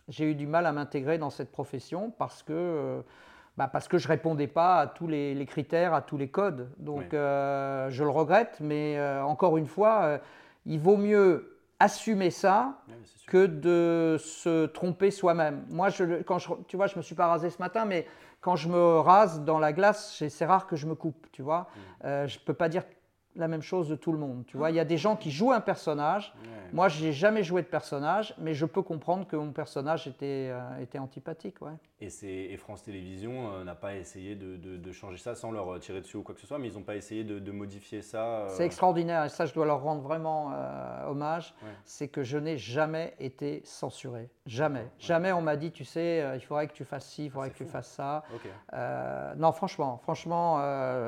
j'ai 0.08 0.32
eu 0.32 0.34
du 0.34 0.48
mal 0.48 0.66
à 0.66 0.72
m'intégrer 0.72 1.18
dans 1.18 1.30
cette 1.30 1.52
profession 1.52 2.12
parce 2.18 2.42
que 2.42 3.04
bah 3.58 3.68
parce 3.68 3.90
que 3.90 3.98
je 3.98 4.08
ne 4.08 4.14
répondais 4.14 4.48
pas 4.48 4.80
à 4.80 4.88
tous 4.88 5.08
les, 5.08 5.46
critères, 5.46 5.94
à 5.94 6.02
tous 6.02 6.16
les 6.16 6.30
codes. 6.30 6.70
Donc 6.78 7.14
euh, 7.14 7.90
je 7.90 8.06
le 8.06 8.10
regrette, 8.10 8.60
mais 8.62 8.98
euh, 8.98 9.22
encore 9.22 9.58
une 9.58 9.68
fois, 9.68 10.04
euh, 10.04 10.18
il 10.66 10.80
vaut 10.80 10.98
mieux 10.98 11.58
assumer 11.82 12.32
ça 12.32 12.80
que 13.28 13.46
de 13.46 14.16
se 14.20 14.68
tromper 14.68 15.12
soi-même. 15.12 15.66
Moi, 15.70 15.90
je, 15.90 16.22
quand 16.24 16.38
je, 16.38 16.48
tu 16.70 16.78
vois, 16.78 16.88
je 16.88 16.96
me 16.96 17.02
suis 17.02 17.16
pas 17.16 17.28
rasé 17.28 17.50
ce 17.50 17.60
matin, 17.60 17.84
mais 17.84 18.08
quand 18.46 18.56
je 18.56 18.70
me 18.70 19.00
rase 19.00 19.42
dans 19.42 19.58
la 19.58 19.74
glace, 19.74 20.24
c'est 20.30 20.46
rare 20.46 20.68
que 20.68 20.76
je 20.76 20.86
me 20.86 20.94
coupe, 20.94 21.26
tu 21.32 21.42
vois. 21.42 21.68
je 22.04 22.08
ne 22.08 22.46
peux 22.46 22.54
pas 22.54 22.70
dire 22.70 22.84
la 23.36 23.48
même 23.48 23.64
chose 23.64 23.90
de 23.90 23.96
tout 23.96 24.12
le 24.12 24.20
monde. 24.20 24.46
Tu 24.46 24.56
vois, 24.56 24.70
il 24.70 24.76
y 24.76 24.80
a 24.80 24.86
des 24.86 24.98
gens 24.98 25.16
qui 25.16 25.32
jouent 25.32 25.52
un 25.52 25.62
personnage. 25.62 26.34
Moi, 26.74 26.88
je 26.90 27.04
n'ai 27.04 27.14
jamais 27.14 27.44
joué 27.44 27.62
de 27.62 27.68
personnage, 27.68 28.36
mais 28.38 28.54
je 28.54 28.66
peux 28.66 28.82
comprendre 28.82 29.28
que 29.28 29.36
mon 29.36 29.52
personnage 29.52 30.08
était, 30.08 30.50
euh, 30.52 30.80
était 30.82 31.00
antipathique. 31.00 31.62
Ouais. 31.62 31.72
Et, 32.02 32.54
et, 32.54 32.58
France 32.58 32.84
Télévisions 32.84 33.52
euh, 33.54 33.64
n'a 33.64 33.76
pas 33.76 33.96
essayé 33.96 34.36
de, 34.36 34.58
de, 34.58 34.92
changer 34.92 35.18
ça 35.18 35.36
sans 35.36 35.52
leur 35.52 35.80
tirer 35.80 36.02
dessus 36.02 36.18
ou 36.18 36.24
quoi 36.24 36.36
que 36.36 36.42
ce 36.42 36.48
soit, 36.48 36.60
mais 36.60 36.68
ils 36.68 36.76
n'ont 36.76 36.84
pas 36.84 36.96
essayé 36.96 37.24
de, 37.24 37.52
modifier 37.52 38.02
ça. 38.02 38.26
Euh, 38.26 38.50
C'est 38.50 38.66
extraordinaire, 38.66 39.26
et 39.26 39.30
ça, 39.30 39.46
je 39.46 39.54
dois 39.54 39.66
leur 39.66 39.82
rendre 39.82 40.02
vraiment 40.02 40.54
hommage. 41.08 41.54
C'est 41.86 42.08
que 42.08 42.24
je 42.24 42.38
n'ai 42.38 42.58
jamais 42.58 43.16
été 43.20 43.62
censuré. 43.64 44.30
Jamais. 44.46 44.88
Jamais 45.00 45.32
on 45.32 45.42
m'a 45.42 45.56
dit, 45.56 45.72
tu 45.72 45.86
sais, 45.86 46.24
il 46.36 46.42
faudrait 46.42 46.68
que 46.68 46.74
tu 46.74 46.86
fasses 46.86 47.08
ci, 47.08 47.26
il 47.26 47.32
faudrait 47.32 47.50
que 47.50 47.58
tu 47.58 47.66
fasses 47.66 47.90
ça. 47.90 48.24
non, 49.38 49.52
franchement, 49.52 50.00
franchement. 50.04 50.58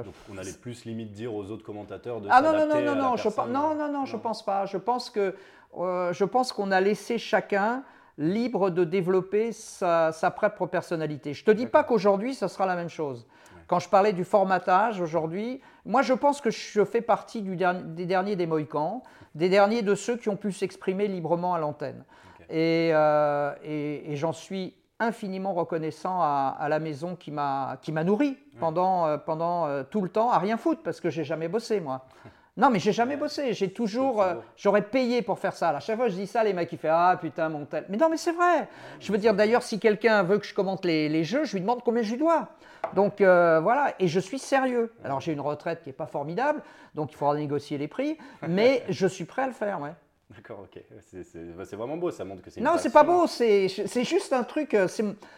Donc, 0.03 0.13
on 0.31 0.37
allait 0.37 0.53
plus 0.53 0.85
limite 0.85 1.11
dire 1.11 1.33
aux 1.33 1.51
autres 1.51 1.63
commentateurs 1.63 2.21
ah 2.29 2.41
non, 2.41 2.51
non, 2.53 2.67
non, 2.67 2.81
non, 2.81 2.95
non, 2.95 3.15
je, 3.15 3.29
non, 3.49 3.75
non, 3.75 3.91
non, 3.91 4.05
je 4.05 4.17
pense 4.17 4.43
pas. 4.43 4.65
Je 4.65 4.77
pense 4.77 5.09
que 5.09 5.35
euh, 5.77 6.13
je 6.13 6.23
pense 6.23 6.51
qu'on 6.51 6.71
a 6.71 6.81
laissé 6.81 7.17
chacun 7.17 7.83
libre 8.17 8.69
de 8.71 8.83
développer 8.83 9.51
sa, 9.51 10.11
propre 10.35 10.65
personnalité. 10.65 11.33
Je 11.33 11.43
ne 11.43 11.45
te 11.45 11.51
dis 11.51 11.67
pas 11.67 11.83
qu'aujourd'hui, 11.83 12.33
ce 12.33 12.47
sera 12.47 12.65
la 12.65 12.75
même 12.75 12.89
chose. 12.89 13.27
Quand 13.67 13.79
je 13.79 13.89
parlais 13.89 14.13
du 14.13 14.23
formatage 14.23 15.01
aujourd'hui, 15.01 15.61
moi 15.85 16.01
je 16.01 16.13
pense 16.13 16.41
que 16.41 16.49
je 16.49 16.83
fais 16.85 17.01
partie 17.01 17.41
du 17.41 17.57
des 17.57 18.05
derniers 18.05 18.35
des 18.35 18.47
Mohicans, 18.47 19.03
des 19.35 19.49
derniers 19.49 19.81
de 19.81 19.93
ceux 19.93 20.15
qui 20.15 20.29
ont 20.29 20.37
pu 20.37 20.51
s'exprimer 20.51 21.07
librement 21.07 21.53
à 21.53 21.59
l'antenne. 21.59 22.03
Et, 22.49 22.91
euh, 22.93 23.53
et, 23.63 24.11
et 24.11 24.15
j'en 24.15 24.33
suis 24.33 24.73
infiniment 24.99 25.53
reconnaissant 25.53 26.21
à, 26.21 26.67
la 26.69 26.79
maison 26.79 27.15
qui 27.15 27.31
m'a 27.31 27.77
nourri 28.03 28.37
pendant, 28.59 29.07
euh, 29.07 29.17
pendant 29.17 29.67
euh, 29.67 29.83
tout 29.83 30.01
le 30.01 30.09
temps, 30.09 30.31
à 30.31 30.39
rien 30.39 30.57
foutre, 30.57 30.81
parce 30.81 30.99
que 30.99 31.09
j'ai 31.09 31.23
jamais 31.23 31.47
bossé, 31.47 31.79
moi. 31.79 32.05
Non, 32.59 32.71
mais 32.71 32.79
j'ai 32.79 32.91
jamais 32.91 33.17
bossé. 33.17 33.53
J'ai 33.53 33.71
toujours. 33.71 34.19
Euh, 34.19 34.33
j'aurais 34.55 34.81
payé 34.81 35.21
pour 35.21 35.37
faire 35.37 35.53
ça. 35.53 35.69
À 35.69 35.79
chaque 35.79 35.95
fois 35.95 36.07
je 36.07 36.15
dis 36.15 36.25
ça, 36.25 36.43
les 36.43 36.53
mecs, 36.53 36.71
ils 36.73 36.79
font 36.79 36.87
Ah 36.89 37.15
putain, 37.21 37.49
mon 37.49 37.65
tel. 37.65 37.85
Mais 37.87 37.97
non, 37.97 38.09
mais 38.09 38.17
c'est 38.17 38.31
vrai. 38.31 38.67
Je 38.99 39.11
veux 39.11 39.19
dire, 39.19 39.35
d'ailleurs, 39.35 39.61
si 39.61 39.79
quelqu'un 39.79 40.23
veut 40.23 40.39
que 40.39 40.45
je 40.47 40.55
commente 40.55 40.83
les, 40.83 41.07
les, 41.07 41.23
jeux, 41.23 41.43
je 41.43 41.53
lui 41.53 41.61
demande 41.61 41.83
combien 41.83 42.01
je 42.01 42.09
lui 42.09 42.17
dois. 42.17 42.47
Donc 42.95 43.21
voilà. 43.21 43.93
Et 43.99 44.07
je 44.07 44.19
suis 44.19 44.39
sérieux. 44.39 44.91
Alors, 45.03 45.21
j'ai 45.21 45.33
une 45.33 45.39
retraite 45.39 45.83
qui 45.83 45.89
n'est 45.89 45.93
pas 45.93 46.07
formidable, 46.07 46.63
donc 46.95 47.11
il 47.11 47.15
faudra 47.15 47.35
négocier 47.35 47.77
les 47.77 47.87
prix. 47.87 48.17
Mais 48.47 48.83
je 48.89 49.05
suis 49.05 49.25
prêt 49.25 49.43
à 49.43 49.47
le 49.47 49.53
faire, 49.53 49.79
ouais. 49.79 49.93
D'accord, 50.29 50.65
ok. 50.65 50.83
Bah, 50.91 51.63
c'est 51.65 51.75
vraiment 51.75 51.95
beau, 51.95 52.11
ça 52.11 52.25
montre 52.25 52.41
que 52.41 52.49
c'est. 52.49 52.59
Non, 52.59 52.77
c'est 52.77 52.91
pas 52.91 53.03
beau, 53.03 53.27
c'est 53.27 53.67
juste 54.03 54.33
un 54.33 54.43
truc. 54.43 54.73
Euh, 54.73 54.87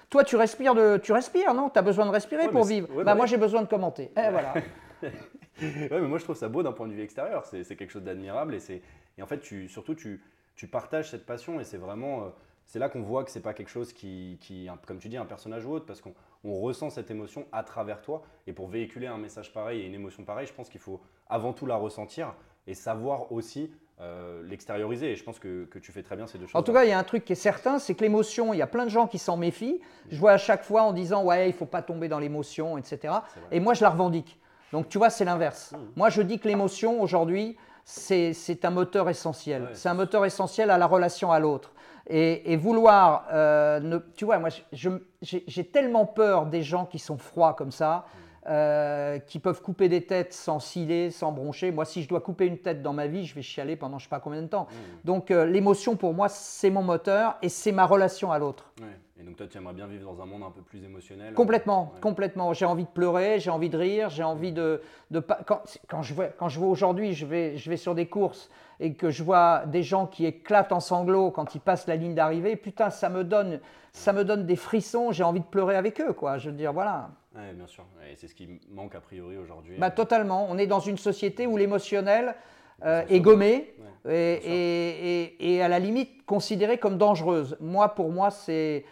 toi, 0.10 0.24
tu 0.24 0.36
respires, 0.36 0.74
de, 0.74 0.98
tu 0.98 1.12
respires, 1.12 1.54
non? 1.54 1.70
Tu 1.70 1.78
as 1.78 1.84
besoin 1.84 2.06
de 2.06 2.12
respirer 2.12 2.50
pour 2.50 2.64
vivre. 2.64 2.88
bah, 2.96 3.04
bah 3.04 3.16
moi, 3.16 3.26
j'ai 3.28 3.38
besoin 3.38 3.62
de 3.62 3.68
commenter. 3.68 4.12
Eh, 4.18 4.30
voilà. 4.32 4.54
ouais, 5.04 5.90
mais 5.92 6.08
moi, 6.08 6.18
je 6.18 6.24
trouve 6.24 6.36
ça 6.36 6.48
beau 6.48 6.64
d'un 6.64 6.72
point 6.72 6.88
de 6.88 6.94
vue 6.94 7.04
extérieur. 7.04 7.46
C'est 7.46 7.76
quelque 7.76 7.92
chose 7.92 8.04
d'admirable 8.04 8.56
et, 8.56 8.82
et 9.18 9.22
en 9.22 9.28
fait, 9.28 9.40
tu, 9.40 9.68
surtout, 9.70 9.94
tu, 9.94 10.24
tu 10.56 10.68
partages 10.68 11.12
cette 11.12 11.26
passion 11.26 11.60
et 11.60 11.64
c'est 11.64 11.78
vraiment. 11.78 12.24
Euh, 12.24 12.30
c'est 12.66 12.78
là 12.78 12.88
qu'on 12.88 13.02
voit 13.02 13.24
que 13.24 13.32
c'est 13.32 13.42
pas 13.42 13.56
quelque 13.56 13.72
chose 13.72 13.94
qui, 13.94 14.38
qui, 14.42 14.70
comme 14.86 15.00
tu 15.00 15.10
dis, 15.10 15.18
un 15.18 15.26
personnage 15.26 15.66
ou 15.66 15.72
autre, 15.72 15.88
parce 15.88 16.02
qu'on 16.02 16.14
ressent 16.44 16.92
cette 16.92 17.10
émotion 17.10 17.48
à 17.52 17.64
travers 17.64 18.00
toi. 18.00 18.22
Et 18.46 18.54
pour 18.54 18.68
véhiculer 18.68 19.08
un 19.08 19.18
message 19.18 19.52
pareil 19.52 19.82
et 19.82 19.88
une 19.88 19.96
émotion 19.96 20.24
pareille, 20.24 20.46
je 20.46 20.54
pense 20.54 20.70
qu'il 20.70 20.80
faut 20.80 21.02
avant 21.28 21.52
tout 21.52 21.66
la 21.66 21.78
ressentir 21.78 22.36
et 22.68 22.76
savoir 22.76 23.32
aussi 23.32 23.72
euh, 24.02 24.42
l'extérioriser. 24.48 25.12
Et 25.12 25.16
je 25.16 25.24
pense 25.26 25.40
que, 25.40 25.66
que, 25.66 25.78
tu 25.78 25.92
fais 25.92 26.04
très 26.04 26.16
bien 26.16 26.26
ces 26.26 26.38
deux 26.38 26.46
choses. 26.46 26.56
En 26.56 26.64
tout 26.64 26.72
cas, 26.72 26.86
il 26.86 26.90
y 26.90 26.94
a 26.94 26.98
un 26.98 27.04
truc 27.04 27.26
qui 27.26 27.34
est 27.34 27.36
certain, 27.36 27.80
c'est 27.80 27.96
que 27.96 28.02
l'émotion, 28.02 28.54
il 28.54 28.58
y 28.58 28.62
a 28.62 28.68
plein 28.68 28.86
de 28.86 28.90
gens 28.90 29.08
qui 29.08 29.18
s'en 29.18 29.36
méfient. 29.36 29.82
Je 30.10 30.18
vois 30.18 30.32
à 30.32 30.38
chaque 30.38 30.64
fois 30.64 30.84
en 30.84 30.94
disant, 30.94 31.24
ouais, 31.26 31.50
il 31.50 31.54
faut 31.54 31.66
pas 31.66 31.82
tomber 31.82 32.08
dans 32.08 32.20
l'émotion, 32.20 32.78
etc. 32.78 33.14
Et 33.52 33.60
moi, 33.60 33.74
je 33.74 33.82
la 33.82 33.90
revendique. 33.90 34.40
Donc, 34.72 34.88
tu 34.88 34.98
vois, 34.98 35.10
c'est 35.10 35.26
l'inverse. 35.26 35.74
Mmh. 35.74 35.78
Moi, 35.98 36.10
je 36.10 36.22
dis 36.22 36.40
que 36.40 36.48
l'émotion, 36.48 37.02
aujourd'hui, 37.02 37.58
c'est 37.84 38.64
un 38.64 38.70
moteur 38.70 39.10
essentiel. 39.10 39.70
c'est 39.74 39.90
un 39.90 39.96
moteur 39.96 40.26
essentiel 40.26 40.70
à 40.70 40.78
la 40.78 40.86
relation 40.86 41.32
à 41.32 41.40
l'autre. 41.40 41.74
Et, 42.08 42.56
vouloir, 42.56 43.28
euh, 43.34 43.80
ne, 43.80 43.98
tu 44.16 44.26
vois, 44.26 44.40
moi, 44.40 44.50
j'ai 44.72 45.66
tellement 45.66 46.06
peur 46.06 46.46
des 46.46 46.64
gens 46.64 46.86
qui 46.86 47.00
sont 47.00 47.18
froids 47.18 47.54
comme 47.54 47.72
ça. 47.72 48.06
Mmh. 48.06 48.29
Euh, 48.48 49.20
qui 49.20 49.38
peuvent 49.38 49.62
couper 49.62 49.90
des 49.90 50.06
têtes 50.06 50.34
sans 50.34 50.60
sciller, 50.60 51.12
sans 51.12 51.34
broncher. 51.34 51.72
Moi, 51.72 51.84
si 51.84 52.02
je 52.02 52.08
dois 52.08 52.22
couper 52.22 52.46
une 52.46 52.58
tête 52.58 52.82
dans 52.82 52.94
ma 52.94 53.06
vie, 53.06 53.26
je 53.26 53.36
vais 53.36 53.42
chialer 53.42 53.76
pendant 53.76 54.00
je 54.00 54.06
ne 54.06 54.08
sais 54.08 54.10
pas 54.10 54.22
combien 54.22 54.42
de 54.42 54.48
temps. 54.48 54.68
Mmh. 54.72 54.76
Donc, 55.04 55.30
euh, 55.30 55.46
l'émotion, 55.46 55.98
pour 55.98 56.14
moi, 56.14 56.30
c'est 56.30 56.70
mon 56.70 56.82
moteur 56.82 57.38
et 57.42 57.50
c'est 57.50 57.74
ma 57.74 57.86
relation 57.86 58.32
à 58.32 58.40
l'autre. 58.40 58.72
Et 59.20 59.24
donc, 59.24 59.36
toi, 59.36 59.46
tu 59.46 59.58
aimerais 59.58 59.74
bien 59.74 59.88
vivre 59.88 60.10
dans 60.10 60.24
un 60.24 60.26
monde 60.26 60.44
un 60.44 60.52
peu 60.52 60.62
plus 60.62 60.82
émotionnel 60.82 61.34
Complètement, 61.34 61.94
complètement. 62.00 62.54
J'ai 62.54 62.66
envie 62.66 62.86
de 62.86 62.90
pleurer, 62.90 63.40
j'ai 63.40 63.50
envie 63.50 63.70
de 63.70 63.78
rire, 63.78 64.10
j'ai 64.10 64.24
envie 64.24 64.54
de. 64.54 64.82
de 65.12 65.20
quand, 65.20 65.62
quand, 65.90 66.02
je 66.02 66.14
vois, 66.14 66.28
quand 66.28 66.48
je 66.48 66.60
vois 66.60 66.70
aujourd'hui, 66.70 67.12
je 67.12 67.26
vais, 67.26 67.58
je 67.58 67.70
vais 67.70 67.78
sur 67.78 67.94
des 67.94 68.08
courses 68.08 68.50
et 68.80 68.94
que 68.94 69.10
je 69.10 69.22
vois 69.22 69.66
des 69.66 69.84
gens 69.84 70.08
qui 70.08 70.26
éclatent 70.26 70.72
en 70.72 70.80
sanglots 70.80 71.32
quand 71.32 71.56
ils 71.56 71.62
passent 71.62 71.88
la 71.88 71.98
ligne 71.98 72.16
d'arrivée, 72.16 72.56
putain, 72.56 72.90
ça 72.90 73.10
me 73.10 73.26
donne, 73.26 73.60
ça 73.92 74.14
me 74.14 74.24
donne 74.24 74.46
des 74.46 74.56
frissons, 74.56 75.12
j'ai 75.12 75.26
envie 75.26 75.42
de 75.42 75.46
pleurer 75.46 75.76
avec 75.76 76.00
eux, 76.00 76.14
quoi. 76.14 76.38
Je 76.38 76.50
veux 76.50 76.56
dire, 76.56 76.72
voilà. 76.72 77.10
Oui, 77.36 77.54
bien 77.54 77.68
sûr. 77.68 77.86
Et 78.10 78.16
c'est 78.16 78.28
ce 78.28 78.36
qui 78.36 78.60
manque 78.70 78.96
a 78.96 79.02
priori 79.02 79.38
aujourd'hui. 79.38 79.78
Bah, 79.78 79.92
totalement. 79.92 80.48
On 80.50 80.58
est 80.58 80.68
dans 80.68 80.80
une 80.80 80.98
société 80.98 81.46
où 81.46 81.58
l'émotionnel 81.58 82.36
euh, 82.84 83.04
est 83.10 83.20
gommé 83.20 83.76
et, 84.10 85.36
et, 85.40 85.62
à 85.62 85.68
la 85.68 85.80
limite 85.80 86.26
considéré 86.26 86.78
comme 86.78 86.98
dangereuse. 86.98 87.58
Moi, 87.60 87.90
pour 87.90 88.10
moi, 88.12 88.32
c'est 88.32 88.84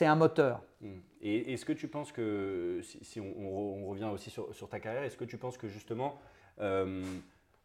un 0.00 0.16
moteur. 0.16 0.62
Hmm. 0.80 0.98
Et 1.26 1.54
est-ce 1.54 1.64
que 1.64 1.72
tu 1.72 1.88
penses 1.88 2.12
que, 2.12 2.80
si, 2.82 3.18
on, 3.18 3.86
revient 3.86 4.10
aussi 4.12 4.28
sur, 4.28 4.54
sur 4.54 4.68
ta 4.68 4.78
carrière, 4.78 5.04
est-ce 5.04 5.16
que 5.16 5.24
tu 5.24 5.38
penses 5.38 5.56
que 5.56 5.68
justement, 5.68 6.20
euh, 6.60 7.02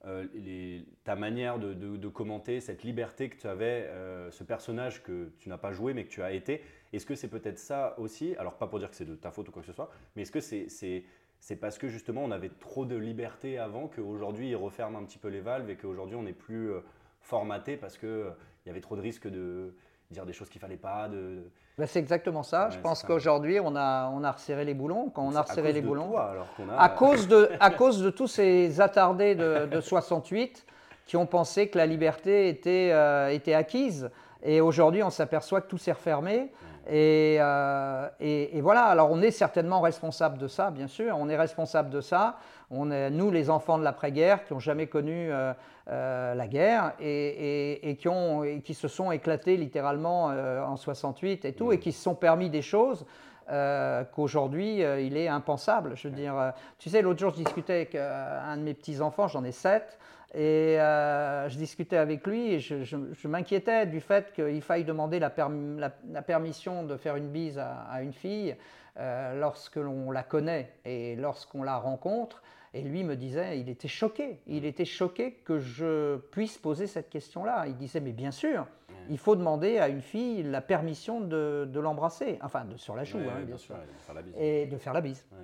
euh, 0.05 0.25
les, 0.33 0.85
ta 1.03 1.17
manière 1.17 1.59
de, 1.59 1.73
de, 1.73 2.07
commenter, 2.07 2.61
cette 2.61 2.83
liberté 2.83 3.27
que 3.27 3.35
tu 3.35 3.47
avais, 3.47 3.85
euh, 3.89 4.31
ce 4.31 4.45
personnage 4.45 5.03
que 5.03 5.33
tu 5.39 5.49
n'as 5.49 5.57
pas 5.57 5.73
joué 5.73 5.93
mais 5.93 6.05
que 6.05 6.09
tu 6.09 6.23
as 6.23 6.31
été, 6.31 6.61
est-ce 6.93 7.06
que 7.06 7.15
c'est 7.15 7.28
peut-être 7.28 7.60
ça 7.60 7.95
aussi? 7.97 8.36
Alors 8.38 8.54
pas 8.54 8.67
pour 8.67 8.80
dire 8.80 8.89
que 8.89 8.95
c'est 8.95 9.06
de 9.06 9.15
ta 9.15 9.32
faute 9.32 9.49
ou 9.49 9.52
quoi 9.52 9.62
que 9.62 9.67
ce 9.67 9.73
soit, 9.73 9.89
mais 10.15 10.23
est-ce 10.23 10.32
que 10.32 10.39
c'est 10.39 11.56
parce 11.56 11.78
que 11.78 11.88
justement 11.88 12.23
on 12.23 12.32
avait 12.32 12.49
trop 12.49 12.86
de 12.86 12.95
liberté 12.95 13.58
avant 13.58 13.88
qu'aujourd'hui 13.88 14.49
ils 14.49 14.56
referment 14.56 14.99
un 14.99 15.04
petit 15.04 15.17
peu 15.17 15.30
les 15.30 15.41
valves 15.41 15.69
et 15.69 15.75
qu'aujourd'hui 15.75 16.15
on 16.15 16.23
n'est 16.23 16.34
plus 16.34 16.71
euh, 16.71 16.82
formaté 17.21 17.78
parce 17.78 17.97
qu'il 17.97 18.25
il 18.65 18.67
y 18.67 18.71
avait 18.71 18.82
trop 18.82 18.95
de 18.95 19.02
risques 19.02 19.28
de 19.28 19.73
dire 20.12 20.25
des 20.25 20.34
choses 20.34 20.49
qu'il 20.49 20.60
fallait 20.60 20.78
pas. 20.78 21.08
De... 21.08 21.43
Ben, 21.78 21.86
c'est 21.86 21.99
exactement 21.99 22.43
ça. 22.43 22.69
je 22.71 22.80
pense 22.80 23.04
qu'aujourd'hui, 23.04 23.60
on 23.60 23.75
a, 23.75 24.10
on 24.10 24.23
a 24.23 24.32
resserré 24.32 24.65
les 24.65 24.73
boulons. 24.73 25.10
Quand 25.10 25.23
on 25.23 25.36
a 25.36 25.43
resserré 25.43 25.71
les 25.71 25.82
boulons, 25.82 26.17
alors 26.17 26.47
a... 26.71 26.84
à, 26.84 26.89
cause 26.89 27.28
de, 27.28 27.52
à 27.60 27.69
cause 27.69 28.02
de 28.02 28.10
tous 28.10 28.28
ces 28.28 28.82
attardés 28.82 29.36
de, 29.36 29.67
de 29.67 29.82
68 29.82 30.65
qui 31.06 31.17
ont 31.17 31.25
pensé 31.25 31.69
que 31.69 31.78
la 31.78 31.86
liberté 31.86 32.49
était, 32.49 32.89
euh, 32.91 33.30
était 33.30 33.54
acquise. 33.54 34.10
Et 34.43 34.62
aujourd'hui, 34.62 35.04
on 35.04 35.10
s'aperçoit 35.10 35.62
que 35.62 35.67
tout 35.67 35.78
s'est 35.78 35.91
refermé. 35.91 36.52
Et, 36.91 37.38
euh, 37.39 38.10
et, 38.19 38.62
voilà, 38.62 38.86
alors 38.86 39.12
on 39.12 39.21
est 39.21 39.32
certainement 39.32 39.82
responsable 39.82 40.38
de 40.38 40.47
ça, 40.47 40.71
bien 40.71 40.88
sûr, 40.88 41.15
on 41.17 41.30
est 41.30 41.38
responsable 41.38 41.89
de 41.89 42.02
ça. 42.02 42.38
On 42.71 42.91
est, 42.91 43.10
nous, 43.10 43.32
les 43.32 43.49
enfants 43.49 43.77
de 43.77 43.84
l'après-guerre, 43.84 44.43
qui 44.45 44.53
n'ont 44.53 44.60
jamais 44.60 44.88
connu 44.88 45.32
euh, 45.32 45.53
euh, 45.89 46.36
la 46.36 46.47
guerre 46.47 46.93
et, 46.99 47.89
et, 47.89 47.95
qui 47.95 48.08
ont, 48.08 48.43
qui 48.63 48.73
se 48.73 48.88
sont 48.88 49.12
éclatés 49.12 49.58
littéralement 49.58 50.25
en 50.25 50.77
68 50.77 51.45
et 51.45 51.53
tout, 51.53 51.71
et 51.71 51.79
qui 51.79 51.91
se 51.91 52.01
sont 52.03 52.15
permis 52.15 52.49
des 52.49 52.62
choses. 52.62 53.05
euh, 53.51 54.03
qu'aujourd'hui, 54.15 54.84
euh, 54.84 55.01
il 55.01 55.17
est 55.17 55.27
impensable. 55.27 55.93
Je 55.95 56.08
veux 56.08 56.13
dire, 56.13 56.38
euh, 56.38 56.51
tu 56.77 56.88
sais, 56.91 57.01
l'autre 57.01 57.19
jour, 57.19 57.32
je 57.32 57.38
discutais 57.43 57.73
avec 57.73 57.95
euh, 57.95 58.39
un 58.45 58.58
de 58.58 58.62
mes 58.62 58.75
petits-enfants, 58.75 59.27
j'en 59.27 59.43
ai 59.43 59.51
sept, 59.51 59.97
et 60.36 60.79
euh, 60.79 61.49
je 61.49 61.58
discutais 61.58 61.97
avec 61.97 62.27
lui 62.27 62.53
et 62.53 62.60
je, 62.60 62.84
je- 62.84 63.12
je 63.12 63.27
m'inquiétais 63.27 63.88
du 63.88 64.01
fait 64.01 64.32
qu'il 64.34 64.62
faille 64.62 64.84
demander 64.84 65.17
la, 65.17 65.32
perm- 65.32 65.79
la- 65.79 65.89
la 66.12 66.21
permission 66.21 66.84
de 66.84 66.95
faire 66.95 67.15
une 67.15 67.29
bise 67.29 67.58
à, 67.58 67.86
à 67.91 68.03
une 68.03 68.13
fille 68.13 68.55
euh, 68.99 69.39
lorsque 69.39 69.77
l'on 69.77 70.12
la 70.12 70.21
connaît 70.21 70.71
et 70.86 71.15
lorsqu'on 71.15 71.63
la 71.63 71.77
rencontre. 71.79 72.43
Et 72.73 72.82
lui 72.82 73.03
me 73.03 73.15
disait, 73.15 73.60
il 73.60 73.67
était 73.69 73.88
choqué, 73.88 74.39
il 74.45 74.65
était 74.65 74.86
choqué 74.86 75.34
que 75.43 75.58
je 75.60 76.17
puisse 76.17 76.58
poser 76.58 76.86
cette 76.88 77.10
question-là. 77.10 77.65
Il 77.67 77.75
disait, 77.77 77.99
mais 77.99 78.12
bien 78.12 78.32
sûr, 78.32 78.67
il 79.10 79.17
faut 79.17 79.36
demander 79.36 79.79
à 79.79 79.88
une 79.89 80.01
fille 80.01 80.43
la 80.43 80.62
permission 80.62 81.19
de, 81.19 81.67
de 81.71 81.79
l'embrasser, 81.79 82.38
enfin 82.43 82.65
de, 82.65 82.77
sur 82.77 82.95
la 82.95 83.03
joue, 83.03 83.17
Ouais, 83.17 83.23
hein, 83.27 83.39
ouais, 83.39 83.45
bien 83.45 83.58
sûr, 83.58 83.73
ouais, 83.75 83.82
de 83.82 83.99
faire 84.05 84.13
la 84.15 84.21
bise. 84.21 84.34
et 84.38 84.65
de 84.67 84.77
faire 84.77 84.93
la 84.93 85.01
bise. 85.01 85.25
Ouais. 85.32 85.38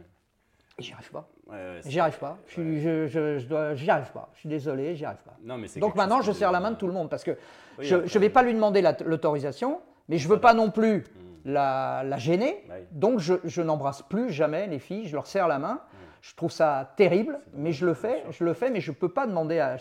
Et 0.77 0.83
j'y 0.83 0.93
arrive 0.93 1.09
pas. 1.09 1.27
Ouais, 1.47 1.55
ouais, 1.55 1.79
J'y 1.85 1.99
arrive 1.99 2.19
pas. 2.19 2.37
Je 2.47 2.51
suis- 2.51 2.81
je- 2.81 3.07
je- 3.07 3.37
je 3.39 3.47
dois- 3.47 3.75
J'y 3.75 3.89
arrive 3.89 4.11
pas. 4.11 4.29
Je 4.33 4.39
suis 4.41 4.49
désolé, 4.49 4.95
j'y 4.95 5.05
arrive 5.05 5.23
pas. 5.23 5.37
Non, 5.41 5.57
mais 5.57 5.67
c'est 5.67 5.79
Donc 5.79 5.95
maintenant, 5.95 6.21
je 6.21 6.31
serre 6.33 6.51
la 6.51 6.59
main 6.59 6.71
de 6.71 6.75
tout 6.75 6.87
le 6.87 6.93
monde 6.93 7.09
parce 7.09 7.23
que 7.23 7.31
Oui, 7.79 7.85
je 7.85 7.95
ne 7.95 8.19
vais 8.19 8.29
pas 8.29 8.43
lui 8.43 8.53
demander 8.53 8.81
la- 8.81 8.95
l'autorisation, 9.05 9.79
mais 10.09 10.17
je 10.17 10.27
ne 10.27 10.33
veux 10.33 10.39
pas 10.41 10.53
non 10.53 10.69
plus 10.69 11.05
la, 11.45 12.03
la 12.03 12.17
gêner. 12.17 12.63
Bah. 12.67 12.75
Donc 12.91 13.19
je, 13.19 13.35
je 13.45 13.61
n'embrasse 13.61 14.01
plus 14.01 14.31
jamais 14.31 14.67
les 14.67 14.79
filles, 14.79 15.07
je 15.07 15.15
leur 15.15 15.27
serre 15.27 15.47
la 15.47 15.59
main. 15.59 15.81
Je 16.27 16.33
trouve 16.33 16.51
ça 16.51 16.91
terrible, 16.97 17.39
mais 17.53 17.71
je 17.71 17.85
le 17.85 17.93
fais, 17.93 18.23
je 18.31 18.43
le 18.43 18.55
fais, 18.55 18.71
mais 18.71 18.81
je 18.81 18.89
ne 18.89 18.95
peux 18.95 19.09
pas 19.09 19.27
demander 19.27 19.59
à. 19.59 19.77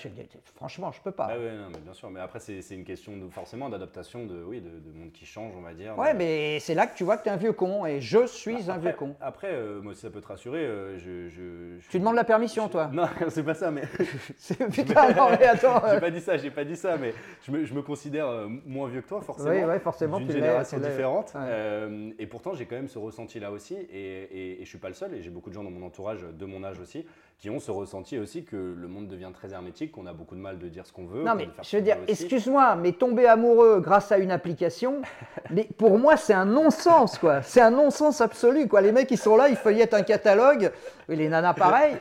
franchement, 0.54 0.92
je 0.92 0.98
ne 0.98 1.04
peux 1.04 1.10
pas. 1.10 1.28
Ah 1.30 1.38
ouais, 1.38 1.52
non, 1.56 1.68
mais 1.72 1.78
bien 1.78 1.94
sûr. 1.94 2.10
Mais 2.10 2.20
après, 2.20 2.38
c'est 2.38 2.60
une 2.74 2.84
question 2.84 3.16
de, 3.16 3.30
forcément 3.30 3.70
d'adaptation 3.70 4.26
de, 4.26 4.42
oui, 4.42 4.60
de, 4.60 4.68
de 4.68 4.92
monde 4.94 5.10
qui 5.10 5.24
change, 5.24 5.54
on 5.56 5.62
va 5.62 5.72
dire. 5.72 5.96
Ouais, 5.98 6.12
de- 6.12 6.18
mais 6.18 6.60
c'est 6.60 6.74
là 6.74 6.86
que 6.86 6.94
tu 6.94 7.02
vois 7.02 7.16
que 7.16 7.22
tu 7.22 7.30
es 7.30 7.32
un 7.32 7.36
vieux 7.36 7.54
con, 7.54 7.86
et 7.86 8.02
je 8.02 8.26
suis 8.26 8.56
un 8.56 8.74
Après, 8.74 8.78
vieux 8.78 8.92
con. 8.92 9.16
Après, 9.22 9.52
euh, 9.52 9.80
moi, 9.80 9.94
si 9.94 10.02
ça 10.02 10.10
peut 10.10 10.20
te 10.20 10.26
rassurer, 10.26 10.58
euh, 10.66 10.98
je, 10.98 11.30
je, 11.30 11.78
je- 11.80 11.88
Tu 11.88 11.98
demandes 11.98 12.14
la 12.16 12.24
permission, 12.24 12.66
je- 12.66 12.72
toi 12.72 12.90
Non, 12.92 13.08
c'est 13.30 13.42
pas 13.42 13.54
ça, 13.54 13.70
mais. 13.70 13.84
Putain, 14.70 15.12
non, 15.14 15.30
mais 15.40 15.46
attends. 15.46 15.80
j'ai 15.94 16.00
pas 16.00 16.10
dit 16.10 16.20
ça, 16.20 16.36
j'ai 16.36 16.50
pas 16.50 16.64
dit 16.64 16.76
ça, 16.76 16.98
mais 16.98 17.14
je 17.46 17.72
me, 17.72 17.80
considère 17.80 18.26
euh, 18.28 18.48
moins 18.66 18.88
vieux 18.88 19.00
que 19.00 19.08
toi, 19.08 19.22
forcément. 19.22 19.48
Oui, 19.50 19.64
ouais, 19.64 19.78
forcément, 19.78 20.20
D'une 20.20 20.30
génération 20.30 20.78
différente. 20.78 21.32
Ouais. 21.34 21.40
Euh, 21.44 22.10
et 22.18 22.26
pourtant, 22.26 22.52
j'ai 22.52 22.66
quand 22.66 22.76
même 22.76 22.88
ce 22.88 22.98
ressenti-là 22.98 23.50
aussi. 23.50 23.76
Et, 23.90 24.22
et, 24.24 24.60
et 24.60 24.64
je 24.64 24.68
suis 24.68 24.78
pas 24.78 24.88
le 24.88 24.94
seul. 24.94 25.14
Et 25.14 25.22
j'ai 25.22 25.30
beaucoup 25.30 25.48
de 25.48 25.54
gens 25.54 25.64
dans 25.64 25.70
mon 25.70 25.86
entourage, 25.86 26.18
de 26.36 26.44
mon 26.46 26.64
âge 26.64 26.78
aussi, 26.80 27.06
qui 27.38 27.50
ont 27.50 27.60
ce 27.60 27.70
ressenti 27.70 28.18
aussi 28.18 28.44
que 28.44 28.56
le 28.56 28.88
monde 28.88 29.08
devient 29.08 29.30
très 29.34 29.52
hermétique, 29.52 29.92
qu'on 29.92 30.06
a 30.06 30.12
beaucoup 30.12 30.34
de 30.34 30.40
mal 30.40 30.58
de 30.58 30.68
dire 30.68 30.86
ce 30.86 30.92
qu'on 30.92 31.06
veut. 31.06 31.24
Non, 31.24 31.34
mais 31.34 31.48
je 31.62 31.76
veux 31.76 31.82
dire, 31.82 31.98
excuse-moi, 32.08 32.76
mais 32.76 32.92
tomber 32.92 33.26
amoureux 33.26 33.80
grâce 33.80 34.12
à 34.12 34.18
une 34.18 34.30
application, 34.30 35.02
mais 35.50 35.68
pour 35.76 35.98
moi, 35.98 36.16
c'est 36.16 36.32
un 36.32 36.46
non-sens, 36.46 37.18
quoi. 37.18 37.42
C'est 37.42 37.60
un 37.60 37.70
non-sens 37.70 38.20
absolu, 38.20 38.68
quoi. 38.68 38.80
Les 38.80 38.92
mecs, 38.92 39.10
ils 39.10 39.18
sont 39.18 39.36
là, 39.36 39.48
ils 39.48 39.56
feuillettent 39.56 39.94
un 39.94 40.02
catalogue, 40.02 40.70
et 41.08 41.16
les 41.16 41.28
nanas, 41.28 41.54
pareil. 41.54 41.96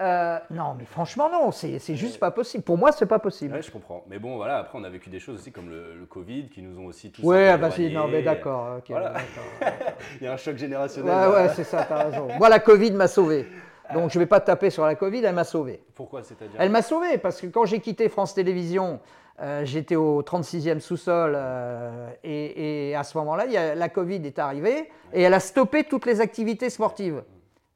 Euh, 0.00 0.38
non, 0.50 0.76
mais 0.78 0.84
franchement, 0.84 1.28
non, 1.30 1.50
c'est 1.50 1.78
juste 1.96 2.20
pas 2.20 2.30
possible. 2.30 2.62
Pour 2.62 2.78
moi, 2.78 2.92
c'est 2.92 3.06
pas 3.06 3.18
possible. 3.18 3.54
Ouais, 3.54 3.62
je 3.62 3.70
comprends. 3.70 4.04
Mais 4.08 4.18
bon, 4.18 4.36
voilà, 4.36 4.58
après, 4.58 4.78
on 4.78 4.84
a 4.84 4.88
vécu 4.88 5.10
des 5.10 5.18
choses 5.18 5.40
aussi 5.40 5.50
comme 5.50 5.70
le, 5.70 5.94
le 5.98 6.06
Covid 6.06 6.48
qui 6.48 6.62
nous 6.62 6.80
ont 6.80 6.86
aussi 6.86 7.10
tous. 7.10 7.22
Ouais, 7.22 7.56
bah 7.58 7.70
si, 7.70 7.92
non, 7.92 8.06
mais 8.06 8.22
d'accord. 8.22 8.78
Voilà. 8.88 9.14
Il 10.20 10.24
y 10.24 10.26
a 10.28 10.32
un 10.32 10.36
choc 10.36 10.56
générationnel. 10.56 11.12
Ouais, 11.12 11.20
là. 11.20 11.30
ouais, 11.30 11.48
c'est 11.54 11.64
ça, 11.64 11.84
t'as 11.88 12.04
raison. 12.04 12.28
Moi, 12.38 12.48
la 12.48 12.60
Covid 12.60 12.92
m'a 12.92 13.08
sauvé. 13.08 13.46
Donc, 13.94 14.10
je 14.10 14.18
vais 14.18 14.26
pas 14.26 14.40
taper 14.40 14.70
sur 14.70 14.84
la 14.84 14.94
Covid, 14.94 15.24
elle 15.24 15.34
m'a 15.34 15.44
sauvé. 15.44 15.82
Pourquoi 15.94 16.22
c'est-à-dire 16.22 16.56
Elle 16.58 16.70
m'a 16.70 16.82
sauvé 16.82 17.18
parce 17.18 17.40
que 17.40 17.46
quand 17.46 17.64
j'ai 17.64 17.80
quitté 17.80 18.08
France 18.08 18.34
Télévisions, 18.34 19.00
euh, 19.40 19.62
j'étais 19.64 19.96
au 19.96 20.22
36e 20.22 20.80
sous-sol 20.80 21.32
euh, 21.36 22.10
et, 22.24 22.90
et 22.90 22.94
à 22.96 23.04
ce 23.04 23.16
moment-là, 23.18 23.74
la 23.74 23.88
Covid 23.88 24.20
est 24.26 24.38
arrivée 24.38 24.90
et 25.12 25.22
elle 25.22 25.34
a 25.34 25.40
stoppé 25.40 25.84
toutes 25.84 26.06
les 26.06 26.20
activités 26.20 26.70
sportives. 26.70 27.22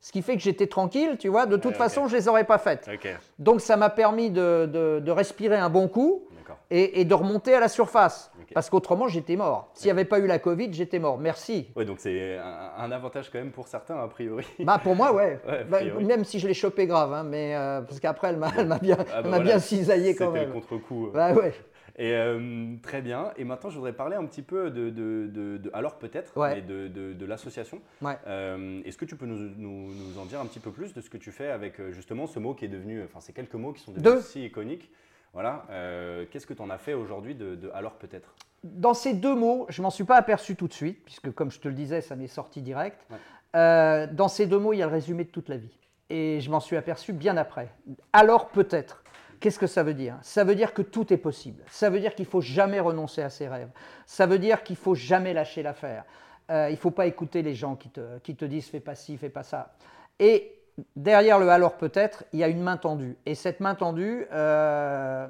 Ce 0.01 0.11
qui 0.11 0.21
fait 0.23 0.35
que 0.35 0.43
j'étais 0.43 0.67
tranquille, 0.67 1.17
tu 1.19 1.29
vois, 1.29 1.47
de 1.47 1.57
toute 1.57 1.73
Ouais, 1.73 1.79
façon, 1.79 2.09
je 2.09 2.15
ne 2.17 2.19
les 2.21 2.29
aurais 2.29 2.43
pas 2.43 2.59
faites. 2.59 2.91
Donc 3.39 3.61
ça 3.61 3.77
m'a 3.77 3.89
permis 3.89 4.31
de, 4.31 4.67
de- 4.67 4.99
de 5.01 5.11
respirer 5.13 5.57
un 5.57 5.71
bon 5.71 5.87
coup. 5.87 6.25
Et, 6.71 7.01
et 7.01 7.05
de 7.05 7.15
remonter 7.15 7.55
à 7.55 7.61
la 7.61 7.69
surface. 7.69 8.31
Parce 8.55 8.69
qu'autrement, 8.71 9.09
j'étais 9.09 9.37
mort. 9.37 9.71
S'il 9.75 9.87
n'y 9.87 9.93
avait 9.93 10.05
pas 10.05 10.19
eu 10.19 10.27
la 10.27 10.39
Covid, 10.39 10.73
j'étais 10.73 10.99
mort. 10.99 11.19
Merci. 11.19 11.69
Ouais, 11.77 11.85
donc 11.85 11.99
c'est 12.01 12.37
un, 12.39 12.71
un 12.79 12.93
avantage 12.93 13.31
quand 13.31 13.39
même 13.39 13.51
pour 13.53 13.67
certains, 13.69 13.97
a 13.99 14.09
priori. 14.09 14.45
Bah 14.61 14.79
pour 14.83 14.95
moi, 14.95 15.13
ouais. 15.15 15.41
Bah, 15.71 15.79
même 16.01 16.25
si 16.25 16.39
je 16.39 16.47
l'ai 16.49 16.55
chopé 16.55 16.87
grave, 16.87 17.13
hein, 17.13 17.23
mais 17.25 17.55
euh, 17.57 17.81
parce 17.83 18.01
qu'après, 18.01 18.29
elle 18.29 18.37
m'a 18.37 18.79
bien, 18.79 18.97
Ah 19.01 19.05
bah 19.05 19.15
elle 19.17 19.29
voilà, 19.29 19.45
bien 19.45 19.59
cisaillé 19.59 20.15
quand 20.15 20.27
C'était 20.33 20.41
même. 20.47 20.49
le 20.55 20.61
contre-coup. 20.61 21.11
Bah 21.15 21.33
ouais. 21.33 21.53
Et 21.97 22.13
euh, 22.15 22.75
très 22.83 23.03
bien. 23.03 23.33
Et 23.37 23.45
maintenant, 23.45 23.69
je 23.69 23.77
voudrais 23.77 23.93
parler 23.93 24.17
un 24.17 24.25
petit 24.25 24.41
peu 24.43 24.71
de, 24.71 24.89
de- 24.89 25.27
de- 25.27 25.59
de- 25.59 25.71
alors 25.75 25.99
peut-être, 25.99 26.35
Ouais. 26.39 26.55
mais 26.57 26.63
de, 26.63 27.27
l'association. 27.27 27.81
Ouais. 28.01 28.17
Euh, 28.27 28.81
Est-ce 28.85 28.97
que 28.97 29.05
tu 29.05 29.15
peux 29.17 29.27
nous, 29.27 29.37
nous- 29.57 29.93
nous 29.95 30.19
en 30.19 30.25
dire 30.25 30.41
un 30.41 30.47
petit 30.47 30.59
peu 30.61 30.71
plus 30.71 30.95
de 30.95 31.01
ce 31.03 31.11
que 31.11 31.19
tu 31.19 31.31
fais 31.33 31.49
avec 31.51 31.75
justement 31.91 32.27
ce 32.27 32.39
mot 32.39 32.55
qui 32.55 32.65
est 32.65 32.69
devenu, 32.69 33.03
enfin 33.05 33.21
ces 33.21 33.33
quelques 33.35 33.55
mots 33.55 33.73
qui 33.73 33.83
sont 33.83 33.93
devenus 33.93 34.25
si 34.25 34.45
iconiques? 34.47 34.91
Voilà. 35.33 35.65
Euh, 35.71 36.27
Qu'est-ce 36.31 36.47
que 36.47 36.55
tu 36.55 36.63
en 36.63 36.71
as 36.71 36.79
fait 36.79 36.95
aujourd'hui 36.95 37.35
de, 37.35 37.55
de 37.55 37.71
alors 37.75 37.95
peut-être? 37.95 38.35
Dans 38.65 38.95
ces 38.95 39.15
deux 39.15 39.35
mots, 39.35 39.67
je 39.69 39.83
m'en 39.83 39.91
suis 39.91 40.05
pas 40.05 40.17
aperçu 40.17 40.55
tout 40.57 40.69
de 40.69 40.73
suite, 40.73 41.05
puisque 41.05 41.33
comme 41.33 41.51
je 41.51 41.59
te 41.59 41.69
le 41.69 41.75
disais, 41.75 42.01
ça 42.01 42.15
m'est 42.17 42.27
sorti 42.29 42.63
direct. 42.63 43.05
Ouais. 43.11 43.17
Euh, 43.57 44.07
dans 44.11 44.29
ces 44.29 44.47
deux 44.47 44.59
mots, 44.59 44.73
il 44.73 44.79
y 44.79 44.83
a 44.83 44.87
le 44.87 44.93
résumé 44.93 45.25
de 45.25 45.31
toute 45.31 45.49
la 45.49 45.57
vie. 45.57 45.77
Et 46.11 46.41
je 46.41 46.51
m'en 46.51 46.61
suis 46.61 46.77
aperçu 46.77 47.13
bien 47.13 47.37
après. 47.37 47.73
Alors 48.13 48.49
peut-être. 48.51 49.03
Qu'est-ce 49.41 49.59
que 49.59 49.67
ça 49.67 49.83
veut 49.83 49.95
dire? 49.95 50.19
Ça 50.23 50.45
veut 50.45 50.55
dire 50.55 50.73
que 50.73 50.83
tout 50.83 51.13
est 51.13 51.17
possible. 51.17 51.65
Ça 51.69 51.91
veut 51.91 51.99
dire 51.99 52.15
qu'il 52.15 52.27
faut 52.27 52.41
jamais 52.41 52.79
renoncer 52.79 53.23
à 53.23 53.31
ses 53.31 53.49
rêves. 53.49 53.71
Ça 54.07 54.27
veut 54.27 54.39
dire 54.39 54.63
qu'il 54.63 54.77
faut 54.77 54.95
jamais 54.95 55.35
lâcher 55.35 55.65
l'affaire. 55.65 56.05
Euh, 56.51 56.69
il 56.69 56.75
ne 56.75 56.77
faut 56.77 56.93
pas 56.93 57.07
écouter 57.07 57.43
les 57.43 57.55
gens 57.55 57.75
qui 57.75 57.89
te, 57.89 58.19
qui 58.19 58.37
te 58.37 58.45
disent 58.45 58.69
fais 58.69 58.79
pas 58.79 58.95
ci, 58.95 59.17
fais 59.17 59.31
pas 59.31 59.43
ça. 59.43 59.75
Et 60.21 60.62
derrière 60.97 61.39
le 61.39 61.49
alors 61.49 61.77
peut-être, 61.77 62.25
il 62.33 62.41
y 62.41 62.45
a 62.45 62.49
une 62.49 62.63
main 62.63 62.77
tendue. 62.77 63.17
Et 63.27 63.35
cette 63.35 63.61
main 63.61 63.75
tendue, 63.75 64.27
euh, 64.33 65.27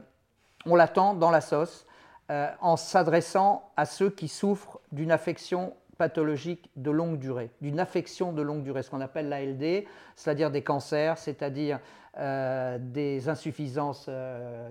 on 0.67 0.75
l'attend 0.75 1.15
dans 1.15 1.31
la 1.31 1.41
sauce 1.41 1.87
euh, 2.31 2.51
en 2.61 2.77
s'adressant 2.77 3.71
à 3.77 3.85
ceux 3.85 4.11
qui 4.11 4.29
souffrent 4.29 4.81
d'une 4.93 5.13
affection 5.13 5.75
pathologique 5.99 6.71
de 6.77 6.91
longue 6.91 7.19
durée, 7.19 7.51
d'une 7.61 7.79
affection 7.79 8.33
de 8.33 8.43
longue 8.43 8.63
durée, 8.63 8.83
ce 8.83 8.91
qu'on 8.91 9.01
appelle 9.01 9.29
l'ALD, 9.29 9.85
c'est-à-dire 10.17 10.51
des 10.51 10.63
cancers, 10.63 11.19
c'est-à-dire 11.19 11.79
euh, 12.19 12.79
des 12.81 13.29
insuffisances 13.29 14.09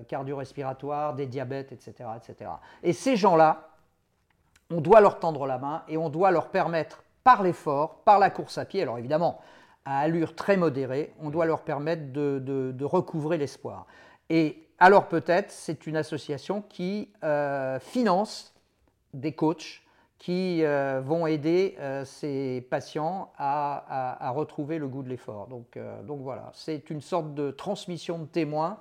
cardio-respiratoires, 0.07 1.13
des 1.13 1.27
diabètes, 1.27 1.71
etc., 1.71 2.09
etc. 2.17 2.51
Et 2.83 2.93
ces 2.93 3.15
gens-là, 3.15 3.69
on 4.71 4.81
doit 4.81 5.01
leur 5.01 5.19
tendre 5.19 5.45
la 5.45 5.57
main 5.57 5.83
et 5.87 5.97
on 5.97 6.09
doit 6.09 6.31
leur 6.31 6.49
permettre, 6.49 7.03
par 7.23 7.43
l'effort, 7.43 7.97
par 8.03 8.17
la 8.17 8.29
course 8.29 8.57
à 8.57 8.65
pied, 8.65 8.81
alors 8.81 8.97
évidemment, 8.97 9.39
à 9.85 9.99
allure 9.99 10.35
très 10.35 10.57
modérée, 10.57 11.13
on 11.19 11.29
doit 11.29 11.45
leur 11.45 11.63
permettre 11.63 12.11
de, 12.11 12.39
de- 12.39 12.71
de 12.71 12.85
recouvrer 12.85 13.37
l'espoir. 13.37 13.87
Et 14.29 14.67
alors 14.79 15.07
peut-être, 15.07 15.51
c'est 15.51 15.87
une 15.87 15.97
association 15.97 16.61
qui 16.61 17.09
euh, 17.23 17.79
finance 17.79 18.53
des 19.13 19.33
coachs 19.33 19.81
qui 20.17 20.63
euh, 20.63 21.01
vont 21.03 21.25
aider 21.25 21.75
euh, 21.79 22.05
ces 22.05 22.61
patients 22.69 23.33
à, 23.37 23.77
à- 23.87 24.27
à 24.27 24.29
retrouver 24.29 24.77
le 24.77 24.87
goût 24.87 25.01
de 25.03 25.09
l'effort. 25.09 25.47
Donc, 25.47 25.79
donc 26.03 26.21
voilà, 26.21 26.51
c'est 26.53 26.89
une 26.91 27.01
sorte 27.01 27.33
de 27.33 27.49
transmission 27.51 28.19
de 28.19 28.25
témoins 28.25 28.77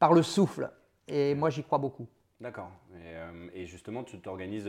par 0.00 0.12
le 0.12 0.22
souffle. 0.22 0.70
Et 1.06 1.34
moi, 1.36 1.50
j'y 1.50 1.62
crois 1.62 1.78
beaucoup. 1.78 2.08
D'accord. 2.40 2.70
Et, 3.54 3.62
et 3.62 3.66
justement, 3.66 4.02
tu 4.02 4.20
t'organises. 4.20 4.68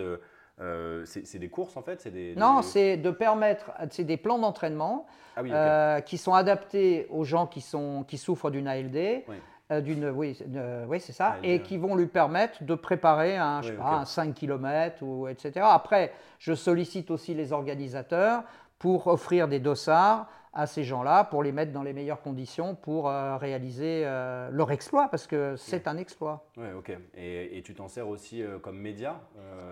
Euh, 0.62 1.04
c'est 1.06 1.40
des 1.40 1.50
courses 1.50 1.76
en 1.78 1.82
fait 1.82 2.00
C'est 2.02 2.12
des, 2.12 2.36
Non, 2.36 2.58
des- 2.58 2.64
c'est 2.64 2.98
de 2.98 3.10
permettre, 3.12 3.72
c'est 3.90 4.04
des 4.04 4.18
plans 4.18 4.38
d'entraînement 4.38 5.08
Ah 5.36 5.42
oui, 5.42 5.50
euh, 5.52 6.00
qui 6.02 6.18
sont 6.18 6.34
adaptés 6.34 7.08
aux 7.10 7.24
gens 7.24 7.48
qui, 7.48 7.60
sont, 7.62 8.04
qui 8.08 8.18
souffrent 8.18 8.52
d'une 8.52 8.68
ALD, 8.68 9.24
Oui. 9.28 9.36
euh, 9.72 9.82
d'une, 9.82 10.10
oui, 10.10 10.38
oui, 10.88 11.00
c'est 11.00 11.12
ça, 11.12 11.30
ALD, 11.32 11.46
et 11.46 11.62
qui 11.62 11.78
vont 11.78 11.96
lui 11.96 12.06
permettre 12.08 12.64
de 12.64 12.76
préparer 12.76 13.36
un, 13.38 13.62
je 13.64 13.70
sais 13.70 13.74
pas, 13.74 13.96
un 14.00 14.06
5 14.06 14.34
km, 14.36 15.02
ou, 15.02 15.28
etc. 15.28 15.66
Après, 15.70 16.14
je 16.38 16.54
sollicite 16.54 17.10
aussi 17.10 17.34
les 17.34 17.52
organisateurs 17.52 18.44
pour 18.78 19.08
offrir 19.08 19.48
des 19.48 19.60
dossards 19.60 20.28
à 20.56 20.68
ces 20.68 20.84
gens-là, 20.84 21.24
pour 21.24 21.42
les 21.42 21.52
mettre 21.52 21.72
dans 21.72 21.82
les 21.82 21.94
meilleures 21.94 22.22
conditions 22.22 22.76
pour 22.76 23.10
euh, 23.10 23.38
réaliser 23.38 24.04
euh, 24.06 24.50
leur 24.52 24.72
exploit, 24.72 25.08
parce 25.10 25.26
que 25.26 25.56
c'est 25.56 25.88
un 25.88 25.98
exploit. 25.98 26.46
Ouais, 26.58 26.74
ok. 26.78 26.96
Et, 27.18 27.58
et 27.58 27.62
tu 27.64 27.74
t'en 27.74 27.88
sers 27.88 28.08
aussi 28.08 28.44
euh, 28.44 28.60
comme 28.60 28.78
média 28.78 29.20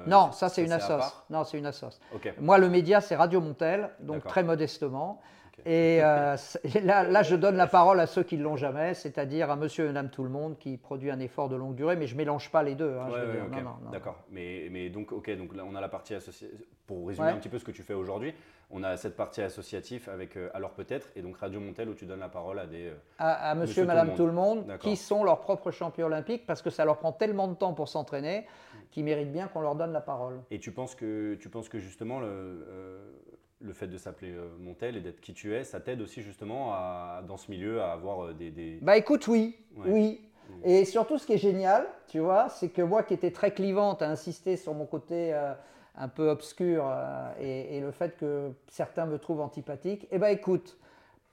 non, 0.08 0.32
ça 0.32 0.50
c'est 0.50 0.64
une 0.64 0.72
assoce. 0.72 1.24
Non, 1.30 1.44
c'est 1.44 1.60
une 1.60 1.68
assoce. 1.68 2.00
Ok. 2.16 2.34
Moi, 2.40 2.58
le 2.58 2.70
média, 2.70 3.00
c'est 3.02 3.16
Radio 3.16 3.40
Montel, 3.42 3.92
donc 4.00 4.24
très 4.26 4.44
modestement. 4.44 5.22
Et 5.66 6.00
là, 6.00 7.04
là, 7.04 7.22
je 7.22 7.36
donne 7.36 7.56
la 7.56 7.68
parole 7.68 8.00
à 8.00 8.08
ceux 8.08 8.24
qui 8.24 8.36
ne 8.36 8.42
l'ont 8.44 8.56
jamais, 8.58 8.96
c'est-à-dire 8.96 9.52
à 9.52 9.56
monsieur 9.56 9.84
et 9.84 9.88
madame 9.88 10.10
tout 10.10 10.24
le 10.24 10.30
monde 10.30 10.58
qui 10.58 10.78
produit 10.78 11.12
un 11.12 11.20
effort 11.20 11.50
de 11.50 11.56
longue 11.56 11.76
durée, 11.76 11.96
mais 11.96 12.08
je 12.08 12.14
ne 12.16 12.18
mélange 12.18 12.50
pas 12.50 12.64
les 12.64 12.74
deux. 12.74 12.98
hein, 13.00 13.06
Ouais, 13.12 13.20
ouais, 13.20 13.32
dire. 13.34 13.44
ok. 13.46 13.52
Non, 13.58 13.62
non, 13.62 13.78
non. 13.84 13.92
D'accord. 13.92 14.18
Mais, 14.32 14.70
mais 14.72 14.90
donc, 14.90 15.12
ok, 15.12 15.38
donc 15.38 15.56
là, 15.56 15.64
on 15.70 15.76
a 15.76 15.82
la 15.82 15.90
partie 15.90 16.16
associée. 16.16 16.50
Pour 16.88 17.08
résumer 17.08 17.30
un 17.30 17.36
petit 17.38 17.48
peu 17.50 17.60
ce 17.60 17.64
que 17.64 17.72
tu 17.72 17.84
fais 17.84 17.94
aujourd'hui, 17.94 18.34
on 18.74 18.84
a 18.84 18.98
cette 18.98 19.16
partie 19.16 19.42
associative 19.42 20.10
avec 20.12 20.38
euh, 20.38 20.50
Alors 20.54 20.72
peut-être 20.72 21.08
et 21.16 21.22
donc 21.22 21.38
Radio 21.38 21.60
Montel 21.60 21.90
où 21.90 21.94
tu 21.94 22.06
donnes 22.06 22.20
la 22.22 22.30
parole 22.30 22.60
à 22.60 22.66
des. 22.68 22.88
euh, 22.88 22.96
À, 23.20 23.52
à 23.52 23.56
Monsieur 23.56 23.68
monsieur 23.68 23.84
et 23.84 23.86
madame 23.88 24.12
tout 24.12 24.18
tout 24.18 24.26
le 24.28 24.32
monde, 24.34 24.66
qui 24.80 24.96
sont 24.96 25.24
leurs 25.24 25.42
propres 25.42 25.72
champions 25.72 26.06
olympiques, 26.08 26.46
parce 26.46 26.62
que 26.62 26.70
ça 26.70 26.86
leur 26.86 26.98
prend 26.98 27.12
tellement 27.12 27.48
de 27.48 27.56
temps 27.56 27.74
pour 27.74 27.88
s'entraîner 27.90 28.46
qu'ils 28.92 29.04
méritent 29.06 29.32
bien 29.32 29.48
qu'on 29.48 29.62
leur 29.62 29.76
donne 29.76 29.94
la 29.94 30.02
parole. 30.02 30.40
Et 30.52 30.60
tu 30.60 30.72
penses 30.72 30.96
que 30.96 31.36
tu 31.36 31.50
penses 31.50 31.70
que 31.70 31.80
justement 31.80 32.20
le, 32.20 32.28
euh, 32.28 33.00
le 33.62 33.74
fait 33.74 33.88
de 33.88 33.98
s'appeler 33.98 34.36
Montel 34.60 34.98
et 34.98 35.02
d'être 35.02 35.22
qui 35.22 35.34
tu 35.34 35.54
es, 35.56 35.64
ça 35.64 35.80
t'aide 35.80 36.02
aussi 36.02 36.22
justement 36.22 36.74
à, 36.74 37.22
dans 37.28 37.38
ce 37.38 37.50
milieu 37.52 37.82
à 37.82 37.92
avoir 37.94 38.34
des. 38.34 38.52
des- 38.52 38.80
Bah 38.82 38.98
écoute, 38.98 39.28
oui, 39.28 39.58
Ouais. 39.78 39.90
oui. 39.90 40.22
Et 40.66 40.84
surtout, 40.84 41.18
ce 41.18 41.26
qui 41.26 41.32
est 41.34 41.38
génial, 41.38 41.88
tu 42.10 42.20
vois, 42.20 42.50
c'est 42.50 42.68
que 42.68 42.82
moi 42.82 43.04
qui 43.04 43.14
étais 43.14 43.32
très 43.32 43.52
clivante 43.54 44.02
à 44.02 44.10
insister 44.10 44.58
sur 44.58 44.74
mon 44.74 44.86
côté 44.86 45.34
euh, 45.34 45.54
un 45.96 46.08
peu 46.08 46.30
obscur 46.30 46.86
euh, 46.88 47.32
et, 47.40 47.78
et 47.78 47.82
le 47.82 47.92
fait 47.92 48.18
que 48.18 48.52
certains 48.68 49.06
me 49.06 49.20
trouvent 49.20 49.42
antipathique, 49.42 50.08
eh 50.12 50.18
ben 50.18 50.28
écoute, 50.28 50.78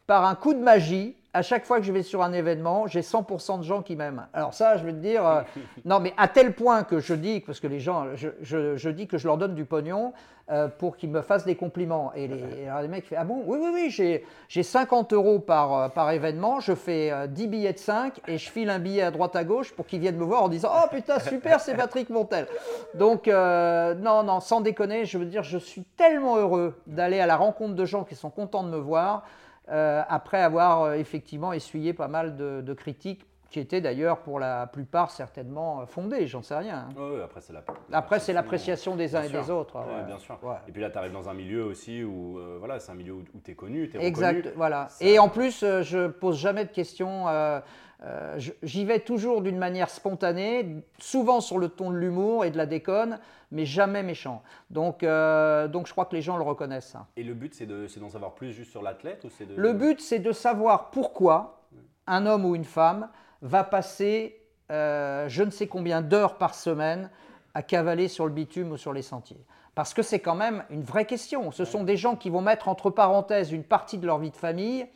par 0.08 0.24
un 0.24 0.34
coup 0.34 0.54
de 0.54 0.58
magie, 0.58 1.14
à 1.34 1.42
chaque 1.42 1.66
fois 1.66 1.78
que 1.78 1.84
je 1.84 1.92
vais 1.92 2.02
sur 2.02 2.22
un 2.22 2.32
événement, 2.32 2.86
j'ai 2.86 3.02
100% 3.02 3.58
de 3.58 3.62
gens 3.62 3.82
qui 3.82 3.94
m'aiment. 3.94 4.26
Alors 4.32 4.54
ça, 4.54 4.78
je 4.78 4.84
veux 4.84 4.92
te 4.92 4.96
dire, 4.96 5.24
euh, 5.24 5.42
non 5.84 6.00
mais 6.00 6.14
à 6.16 6.26
tel 6.26 6.54
point 6.54 6.82
que 6.82 6.98
je 6.98 7.12
dis, 7.14 7.40
parce 7.40 7.60
que 7.60 7.66
les 7.66 7.78
gens, 7.78 8.06
je, 8.14 8.30
je- 8.40 8.76
je 8.76 8.88
dis 8.90 9.06
que 9.06 9.18
je 9.18 9.26
leur 9.28 9.36
donne 9.36 9.54
du 9.54 9.66
pognon 9.66 10.14
euh, 10.50 10.66
pour 10.68 10.96
qu'ils 10.96 11.10
me 11.10 11.20
fassent 11.20 11.44
des 11.44 11.56
compliments. 11.56 12.10
Et 12.14 12.26
les, 12.26 12.42
et 12.62 12.68
alors 12.70 12.80
les 12.80 12.88
mecs 12.88 13.04
font, 13.06 13.16
ah 13.18 13.24
bon, 13.24 13.42
oui, 13.46 13.58
oui, 13.60 13.68
oui, 13.74 13.90
j'ai, 13.90 14.24
j'ai 14.48 14.62
50 14.62 15.12
euros 15.12 15.38
par, 15.40 15.74
euh, 15.74 15.88
par 15.90 16.10
événement, 16.10 16.58
je 16.60 16.74
fais 16.74 17.10
euh, 17.12 17.26
10 17.26 17.46
billets 17.48 17.74
de 17.74 17.78
5 17.78 18.18
et 18.26 18.38
je 18.38 18.50
file 18.50 18.70
un 18.70 18.78
billet 18.78 19.02
à 19.02 19.10
droite 19.10 19.36
à 19.36 19.44
gauche 19.44 19.74
pour 19.74 19.86
qu'ils 19.86 20.00
viennent 20.00 20.16
me 20.16 20.24
voir 20.24 20.42
en 20.44 20.48
disant, 20.48 20.70
oh 20.74 20.88
putain, 20.90 21.18
super, 21.18 21.60
c'est 21.60 21.74
Patrick 21.76 22.08
Montel. 22.08 22.46
Donc, 22.94 23.26
non, 23.26 24.22
non, 24.22 24.40
sans 24.40 24.62
déconner, 24.62 25.04
je 25.04 25.18
veux 25.18 25.26
dire, 25.26 25.42
je 25.42 25.58
suis 25.58 25.84
tellement 25.98 26.36
heureux 26.38 26.74
d'aller 26.86 27.20
à 27.20 27.26
la 27.26 27.36
rencontre 27.36 27.74
de 27.74 27.84
gens 27.84 28.04
qui 28.04 28.14
sont 28.16 28.30
contents 28.30 28.62
de 28.64 28.70
me 28.70 28.78
voir, 28.78 29.24
euh, 29.70 30.02
après 30.08 30.42
avoir 30.42 30.82
euh, 30.82 30.92
effectivement 30.94 31.52
essuyé 31.52 31.92
pas 31.92 32.08
mal 32.08 32.36
de, 32.36 32.60
de 32.60 32.72
critiques 32.74 33.24
qui 33.50 33.60
étaient 33.60 33.80
d'ailleurs 33.80 34.18
pour 34.18 34.38
la 34.38 34.66
plupart 34.66 35.10
certainement 35.10 35.80
euh, 35.80 35.86
fondées, 35.86 36.26
j'en 36.26 36.42
sais 36.42 36.54
rien. 36.56 36.88
hein. 36.98 37.10
Après, 37.24 37.40
c'est 37.40 37.52
la, 37.54 37.60
Après, 37.60 37.70
c'est 38.18 38.32
perception, 38.32 38.34
l'appréciation 38.34 38.96
des 38.96 39.16
uns 39.16 39.20
bien 39.20 39.28
et 39.28 39.32
sûr. 39.32 39.42
des 39.44 39.50
autres. 39.50 39.76
Ouais, 39.76 39.94
ouais. 40.00 40.04
bien 40.06 40.18
sûr. 40.18 40.38
Ouais. 40.42 40.56
Et 40.68 40.72
puis 40.72 40.82
là, 40.82 40.90
tu 40.90 40.98
arrives 40.98 41.12
dans 41.12 41.28
un 41.30 41.34
milieu 41.34 41.64
aussi 41.64 42.04
où, 42.04 42.38
euh, 42.38 42.56
voilà, 42.58 42.78
c'est 42.78 42.92
un 42.92 42.94
milieu 42.94 43.14
où, 43.14 43.22
tu 43.42 43.50
es 43.50 43.54
connu, 43.54 43.88
tu 43.88 43.96
es 43.98 44.04
Exact, 44.04 44.36
reconnu. 44.36 44.54
voilà. 44.56 44.88
Ça- 44.90 45.04
Et 45.04 45.18
en 45.18 45.30
plus, 45.30 45.60
je 45.60 46.08
pose 46.08 46.38
jamais 46.38 46.64
de 46.66 46.70
questions. 46.72 47.26
euh, 47.28 47.60
euh, 48.04 48.38
J'y 48.62 48.84
vais 48.84 49.00
toujours 49.00 49.42
d'une 49.42 49.58
manière 49.58 49.90
spontanée, 49.90 50.76
souvent 50.98 51.40
sur 51.40 51.58
le 51.58 51.68
ton 51.68 51.90
de 51.90 51.96
l'humour 51.96 52.44
et 52.44 52.50
de 52.50 52.56
la 52.56 52.66
déconne, 52.66 53.18
mais 53.50 53.64
jamais 53.64 54.02
méchant. 54.02 54.42
Donc, 54.70 55.02
euh, 55.02 55.66
donc 55.68 55.86
je 55.86 55.92
crois 55.92 56.04
que 56.04 56.14
les 56.14 56.22
gens 56.22 56.36
le 56.36 56.44
reconnaissent. 56.44 56.88
ça. 56.90 57.06
Et 57.16 57.22
le 57.24 57.34
but, 57.34 57.54
c'est 57.54 57.66
de- 57.66 57.86
c'est 57.88 58.00
d'en 58.00 58.10
savoir 58.10 58.34
plus 58.34 58.52
juste 58.52 58.70
sur 58.70 58.82
l'athlète 58.82 59.24
ou 59.24 59.44
de... 59.44 59.54
Le 59.56 59.72
but, 59.72 60.00
c'est 60.00 60.18
de 60.20 60.32
savoir 60.32 60.90
pourquoi 60.90 61.62
un 62.06 62.26
homme 62.26 62.44
ou 62.44 62.54
une 62.54 62.64
femme 62.64 63.08
va 63.42 63.64
passer 63.64 64.34
euh, 64.70 65.26
je 65.28 65.42
ne 65.42 65.50
sais 65.50 65.66
combien 65.66 66.02
d'heures 66.02 66.36
par 66.36 66.54
semaine 66.54 67.08
à 67.54 67.62
cavaler 67.62 68.06
sur 68.06 68.26
le 68.26 68.32
bitume 68.32 68.70
ou 68.72 68.76
sur 68.76 68.92
les 68.92 69.00
sentiers. 69.02 69.42
Parce 69.74 69.94
que 69.94 70.02
c'est 70.02 70.18
quand 70.20 70.34
même 70.34 70.64
une 70.70 70.82
vraie 70.82 71.06
question. 71.06 71.50
Ce 71.52 71.64
sont 71.64 71.84
des 71.84 71.96
gens 71.96 72.16
qui 72.16 72.28
vont 72.30 72.42
mettre 72.42 72.68
entre 72.68 72.90
parenthèses 72.90 73.50
une 73.52 73.64
partie 73.64 73.96
de 73.96 74.06
leur 74.06 74.18
vie 74.18 74.30
de 74.30 74.36
famille 74.36 74.86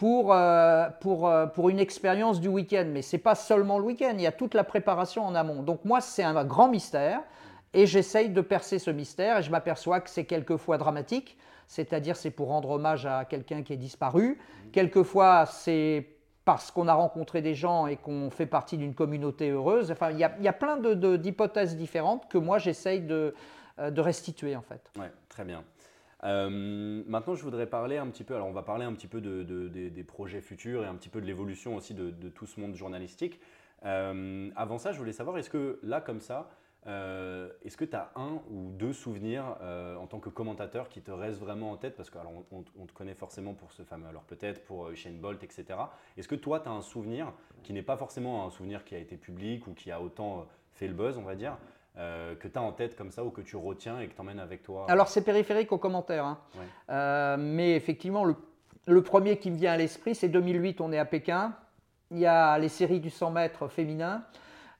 pour, 0.00 0.32
euh, 0.32 0.88
pour, 1.02 1.28
euh, 1.28 1.44
pour 1.44 1.68
une 1.68 1.78
expérience 1.78 2.40
du 2.40 2.48
week-end. 2.48 2.86
Mais 2.90 3.02
ce 3.02 3.16
n'est 3.16 3.20
pas 3.22 3.34
seulement 3.34 3.78
le 3.78 3.84
week-end, 3.84 4.12
il 4.14 4.22
y 4.22 4.26
a 4.26 4.32
toute 4.32 4.54
la 4.54 4.64
préparation 4.64 5.26
en 5.26 5.34
amont. 5.34 5.62
Donc 5.62 5.84
moi, 5.84 6.00
c'est 6.00 6.22
un 6.22 6.42
grand 6.42 6.68
mystère 6.68 7.20
et 7.74 7.84
j'essaye 7.86 8.30
de 8.30 8.40
percer 8.40 8.78
ce 8.78 8.90
mystère 8.90 9.36
et 9.38 9.42
je 9.42 9.50
m'aperçois 9.50 10.00
que 10.00 10.08
c'est 10.08 10.24
quelquefois 10.24 10.78
dramatique, 10.78 11.36
c'est-à-dire 11.66 12.16
c'est 12.16 12.30
pour 12.30 12.48
rendre 12.48 12.70
hommage 12.70 13.04
à 13.04 13.26
quelqu'un 13.26 13.62
qui 13.62 13.74
est 13.74 13.76
disparu. 13.76 14.38
Quelquefois, 14.72 15.44
c'est 15.44 16.06
parce 16.46 16.70
qu'on 16.70 16.88
a 16.88 16.94
rencontré 16.94 17.42
des 17.42 17.54
gens 17.54 17.86
et 17.86 17.96
qu'on 17.96 18.30
fait 18.30 18.46
partie 18.46 18.78
d'une 18.78 18.94
communauté 18.94 19.50
heureuse. 19.50 19.92
Enfin, 19.92 20.12
il 20.12 20.18
y 20.18 20.24
a, 20.24 20.32
y 20.40 20.48
a 20.48 20.54
plein 20.54 20.78
de- 20.78 20.94
de- 20.94 21.18
d'hypothèses 21.18 21.76
différentes 21.76 22.26
que 22.30 22.38
moi, 22.38 22.56
j'essaye 22.56 23.02
de, 23.02 23.34
euh, 23.78 23.90
de 23.90 24.00
restituer, 24.00 24.56
en 24.56 24.62
fait. 24.62 24.80
Ouais, 24.98 25.12
très 25.28 25.44
bien. 25.44 25.62
Euh, 26.24 27.02
maintenant, 27.06 27.34
je 27.34 27.42
voudrais 27.42 27.66
parler 27.66 27.96
un 27.96 28.06
petit 28.08 28.24
peu. 28.24 28.34
Alors, 28.34 28.46
on 28.48 28.52
va 28.52 28.62
parler 28.62 28.84
un 28.84 28.92
petit 28.92 29.06
peu 29.06 29.20
de, 29.20 29.42
de- 29.42 29.68
des- 29.68 30.04
projets 30.04 30.40
futurs 30.40 30.82
et 30.84 30.86
un 30.86 30.94
petit 30.94 31.08
peu 31.08 31.20
de 31.20 31.26
l'évolution 31.26 31.76
aussi 31.76 31.94
de, 31.94 32.10
tout 32.28 32.46
ce 32.46 32.60
monde 32.60 32.74
journalistique. 32.74 33.40
Euh, 33.84 34.50
avant 34.56 34.78
ça, 34.78 34.92
je 34.92 34.98
voulais 34.98 35.12
savoir, 35.12 35.38
est-ce 35.38 35.50
que 35.50 35.78
là, 35.82 36.00
comme 36.00 36.20
ça, 36.20 36.50
euh, 36.86 37.50
est-ce 37.64 37.76
que 37.76 37.84
tu 37.84 37.94
as 37.96 38.10
un 38.16 38.40
ou 38.50 38.70
deux 38.72 38.92
souvenirs 38.92 39.56
en 39.98 40.06
tant 40.06 40.18
que 40.18 40.28
commentateur 40.30 40.88
qui 40.88 41.00
te 41.02 41.10
restent 41.10 41.40
vraiment 41.40 41.70
en 41.70 41.76
tête? 41.76 41.96
Parce 41.96 42.10
qu'on 42.10 42.44
on, 42.50 42.64
on 42.78 42.86
te 42.86 42.92
connaît 42.92 43.14
forcément 43.14 43.54
pour 43.54 43.72
ce 43.72 43.82
fameux, 43.82 44.06
alors 44.08 44.22
peut-être 44.24 44.64
pour 44.64 44.90
Usain 44.90 45.12
Bolt, 45.12 45.42
etc. 45.44 45.64
Est-ce 46.16 46.28
que 46.28 46.34
toi, 46.34 46.60
tu 46.60 46.68
as 46.68 46.72
un 46.72 46.82
souvenir 46.82 47.32
qui 47.62 47.72
n'est 47.72 47.82
pas 47.82 47.96
forcément 47.96 48.46
un 48.46 48.50
souvenir 48.50 48.84
qui 48.84 48.94
a 48.94 48.98
été 48.98 49.16
public 49.16 49.66
ou 49.66 49.74
qui 49.74 49.90
a 49.90 50.00
autant 50.00 50.46
fait 50.72 50.88
le 50.88 50.94
buzz, 50.94 51.18
on 51.18 51.22
va 51.22 51.34
dire, 51.34 51.56
euh, 51.98 52.34
que 52.36 52.46
tu 52.48 52.56
as 52.58 52.62
en 52.62 52.72
tête 52.72 52.96
comme 52.96 53.10
ça 53.10 53.24
ou 53.24 53.30
que 53.30 53.40
tu 53.40 53.56
retiens 53.56 53.98
et 54.00 54.06
que 54.06 54.14
tu 54.14 54.20
emmènes 54.20 54.38
avec 54.38 54.62
toi 54.62 54.86
Alors, 54.88 55.08
c'est 55.08 55.22
périphérique 55.22 55.72
aux 55.72 55.78
commentaires. 55.78 56.24
hein. 56.24 56.38
Ouais. 56.54 56.64
Euh, 56.90 57.36
mais 57.38 57.74
effectivement, 57.74 58.24
le, 58.24 58.36
le 58.86 59.02
premier 59.02 59.38
qui 59.38 59.50
me 59.50 59.56
vient 59.56 59.72
à 59.72 59.76
l'esprit, 59.76 60.14
c'est 60.14 60.28
2008, 60.28 60.80
on 60.80 60.92
est 60.92 60.98
à 60.98 61.04
Pékin. 61.04 61.54
Il 62.12 62.18
y 62.18 62.26
a 62.26 62.58
les 62.58 62.68
séries 62.68 63.00
du 63.00 63.10
100 63.10 63.32
mètres 63.32 63.68
féminin. 63.68 64.24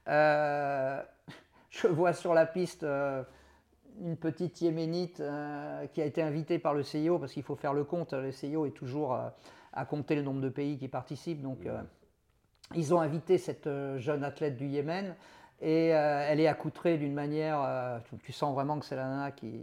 Euh, 0.07 1.01
je 1.69 1.87
vois 1.87 2.13
sur 2.13 2.33
la 2.33 2.45
piste 2.45 2.85
une 3.99 4.15
petite 4.17 4.61
yéménite 4.61 5.21
qui 5.93 6.01
a 6.01 6.05
été 6.05 6.21
invitée 6.21 6.59
par 6.59 6.73
le 6.73 6.81
CIO, 6.81 7.19
parce 7.19 7.33
qu'il 7.33 7.43
faut 7.43 7.55
faire 7.55 7.73
le 7.73 7.83
compte. 7.83 8.13
Le 8.13 8.31
CIO 8.31 8.65
est 8.65 8.71
toujours 8.71 9.17
à 9.73 9.85
compter 9.85 10.15
le 10.15 10.21
nombre 10.21 10.41
de 10.41 10.49
pays 10.49 10.77
qui 10.77 10.87
participent. 10.87 11.41
Donc, 11.41 11.59
ils 12.73 12.93
ont 12.93 13.01
invité 13.01 13.37
cette 13.37 13.69
jeune 13.97 14.23
athlète 14.23 14.55
du 14.57 14.65
Yémen 14.65 15.15
et 15.61 15.93
euh, 15.93 16.25
elle 16.27 16.39
est 16.39 16.47
accoutrée 16.47 16.97
d'une 16.97 17.13
manière, 17.13 17.61
euh, 17.63 17.99
tu, 18.23 18.31
sens 18.31 18.53
vraiment 18.53 18.79
que 18.79 18.85
c'est 18.85 18.95
la 18.95 19.07
nana 19.07 19.31
qui, 19.31 19.61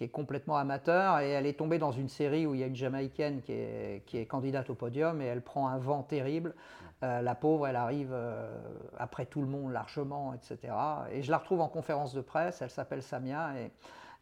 est 0.00 0.08
complètement 0.08 0.56
amateur 0.56 1.20
et 1.20 1.30
elle 1.30 1.46
est 1.46 1.58
tombée 1.58 1.78
dans 1.78 1.92
une 1.92 2.08
série 2.08 2.46
où 2.46 2.54
il 2.54 2.60
y 2.60 2.64
a 2.64 2.66
une 2.66 2.76
Jamaïcaine 2.76 3.40
qui 3.42 3.52
est, 3.52 4.28
candidate 4.28 4.68
au 4.68 4.74
podium 4.74 5.22
et 5.22 5.26
elle 5.26 5.42
prend 5.42 5.68
un 5.68 5.78
vent 5.78 6.02
terrible. 6.02 6.54
Euh, 7.02 7.22
la 7.22 7.34
pauvre, 7.34 7.66
elle 7.66 7.76
arrive 7.76 8.14
après 8.98 9.26
tout 9.26 9.40
le 9.40 9.46
monde 9.46 9.72
largement, 9.72 10.34
etc. 10.34 10.74
Et 11.12 11.22
je 11.22 11.30
la 11.30 11.38
retrouve 11.38 11.60
en 11.60 11.68
conférence 11.68 12.14
de 12.14 12.20
presse, 12.22 12.60
elle 12.62 12.70
s'appelle 12.70 13.02
Samia 13.02 13.52
et, 13.58 13.70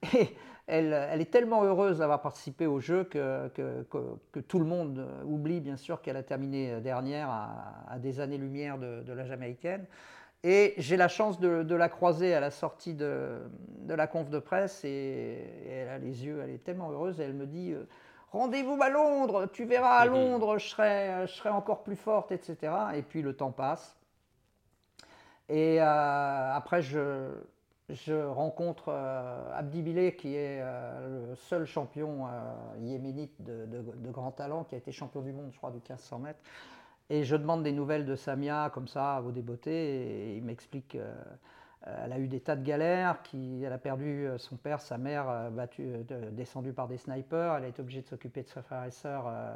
elle, 0.67 1.21
est 1.21 1.31
tellement 1.31 1.65
heureuse 1.65 1.99
d'avoir 1.99 2.21
participé 2.23 2.67
au 2.67 2.79
jeu 2.79 3.05
que, 3.05 3.51
tout 4.49 4.59
le 4.59 4.65
monde 4.65 5.07
oublie 5.25 5.61
bien 5.61 5.77
sûr 5.77 6.03
qu'elle 6.03 6.17
a 6.17 6.23
terminé 6.23 6.81
dernière 6.81 7.31
à, 7.31 7.99
des 7.99 8.21
années-lumière 8.21 8.79
de 8.79 9.13
la 9.13 9.25
Jamaïcaine. 9.25 9.87
Et 10.47 10.75
j'ai 10.77 10.99
la 10.99 11.09
chance 11.09 11.41
de, 11.41 11.63
de 11.63 11.75
la 11.75 11.89
croiser 11.89 12.35
à 12.35 12.41
la 12.41 12.51
sortie 12.51 12.93
de, 12.93 13.41
de 13.79 13.95
la 13.95 14.07
conf 14.07 14.29
de 14.29 14.39
presse 14.39 14.85
et, 14.85 14.89
et 15.65 15.71
elle 15.71 15.89
a 15.89 15.99
les 15.99 16.27
yeux, 16.27 16.41
elle 16.45 16.51
est 16.51 16.63
tellement 16.63 16.91
heureuse 16.91 17.19
et 17.19 17.25
elle 17.25 17.33
me 17.33 17.47
dit 17.47 17.73
euh, 17.73 17.89
Rendez-vous 18.31 18.77
à 18.83 18.91
Londres, 18.91 19.47
tu 19.53 19.65
verras 19.65 19.97
à 20.01 20.05
Mhm. 20.07 20.13
Londres, 20.13 20.59
je 20.59 20.69
serai, 20.69 21.27
je 21.27 21.33
serai 21.33 21.49
encore 21.49 21.83
plus 21.83 21.97
forte, 21.97 22.31
etc. 22.31 22.73
Et 22.95 23.03
puis 23.03 23.23
le 23.23 23.35
temps 23.35 23.53
passe. 23.53 23.97
Et 25.49 25.81
euh, 25.81 26.53
après, 26.55 26.83
je, 26.83 27.31
je 27.91 28.15
rencontre 28.15 28.87
euh, 28.89 29.53
Abdi 29.55 29.83
Bilé, 29.83 30.17
qui 30.17 30.35
est 30.35 30.61
euh, 30.63 31.29
le 31.31 31.35
seul 31.37 31.65
champion 31.65 32.27
yéménite 32.81 33.41
de, 33.43 33.67
de- 33.67 33.83
de 33.97 34.11
grand 34.11 34.31
talent, 34.33 34.65
qui 34.65 34.75
a 34.75 34.79
été 34.79 34.91
champion 34.93 35.21
du 35.23 35.33
monde, 35.33 35.51
je 35.53 35.57
crois, 35.59 35.71
du 35.71 35.77
1500 35.79 36.19
mètres. 36.19 36.41
Et 37.11 37.25
je 37.25 37.37
demande 37.37 37.63
des 37.63 37.73
nouvelles 37.73 38.07
de 38.07 38.15
Samia, 38.15 38.71
comme 38.73 38.89
ça, 38.89 39.17
à 39.17 39.21
vos 39.21 39.31
débeautés, 39.31 40.31
et 40.31 40.37
il 40.37 40.43
m'explique 40.43 40.89
qu'elle 40.89 42.13
a 42.13 42.19
eu 42.19 42.29
des 42.29 42.41
tas 42.41 42.57
de 42.57 42.65
galères, 42.65 43.21
qu'elle 43.23 43.73
a 43.73 43.79
perdu 43.79 44.27
euh, 44.27 44.39
son 44.39 44.57
père, 44.57 44.81
sa 44.81 44.97
mère, 44.97 45.29
euh, 45.29 45.51
battu, 45.51 45.83
euh, 45.83 46.03
de- 46.03 46.31
descendue 46.31 46.73
par 46.73 46.89
des 46.89 46.97
snipers, 46.97 47.57
elle 47.57 47.65
a 47.65 47.69
été 47.69 47.83
obligée 47.83 48.01
de 48.01 48.07
s'occuper 48.07 48.43
de 48.43 48.49
ses 48.49 48.63
frères 48.63 48.85
et 48.85 48.91
sœurs 48.91 49.27
euh, 49.29 49.53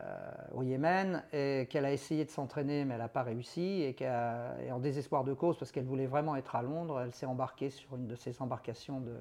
euh, 0.00 0.30
au 0.54 0.62
Yémen, 0.62 1.22
et 1.32 1.66
qu'elle 1.70 1.86
a 1.86 1.92
essayé 1.92 2.26
de 2.26 2.30
s'entraîner, 2.30 2.84
mais 2.84 2.92
elle 2.94 3.00
n'a 3.00 3.08
pas 3.08 3.22
réussi, 3.22 3.82
et 3.82 3.94
qu'en 3.94 4.54
en 4.70 4.78
désespoir 4.80 5.24
de 5.24 5.32
cause, 5.32 5.58
parce 5.58 5.72
qu'elle 5.72 5.84
voulait 5.84 6.06
vraiment 6.06 6.36
être 6.36 6.56
à 6.56 6.62
Londres, 6.62 7.00
elle 7.00 7.12
s'est 7.14 7.26
embarquée 7.26 7.70
sur 7.70 7.96
une 7.96 8.06
de 8.06 8.16
ces 8.16 8.42
embarcations, 8.42 9.00
de, 9.00 9.14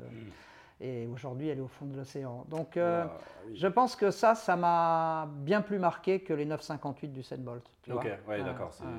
et 0.82 1.08
aujourd'hui 1.08 1.50
elle 1.50 1.58
est 1.58 1.62
au 1.62 1.68
fond 1.68 1.86
de 1.86 1.96
l'océan. 1.98 2.46
Donc 2.50 2.78
euh, 2.78 3.06
Ah, 3.06 3.18
oui. 3.48 3.56
je 3.58 3.68
pense 3.68 3.96
que 3.96 4.12
ça, 4.12 4.36
ça 4.36 4.56
m'a 4.56 5.28
bien 5.30 5.62
plus 5.62 5.80
marqué 5.80 6.22
que 6.22 6.34
les 6.34 6.46
9,58 6.46 7.12
du 7.12 7.24
7 7.24 7.44
Bolt. 7.44 7.64
Ok, 7.92 8.04
ouais, 8.04 8.20
Ouais, 8.28 8.44
d'accord. 8.44 8.72
c'est- 8.72 8.84
ouais. 8.84 8.90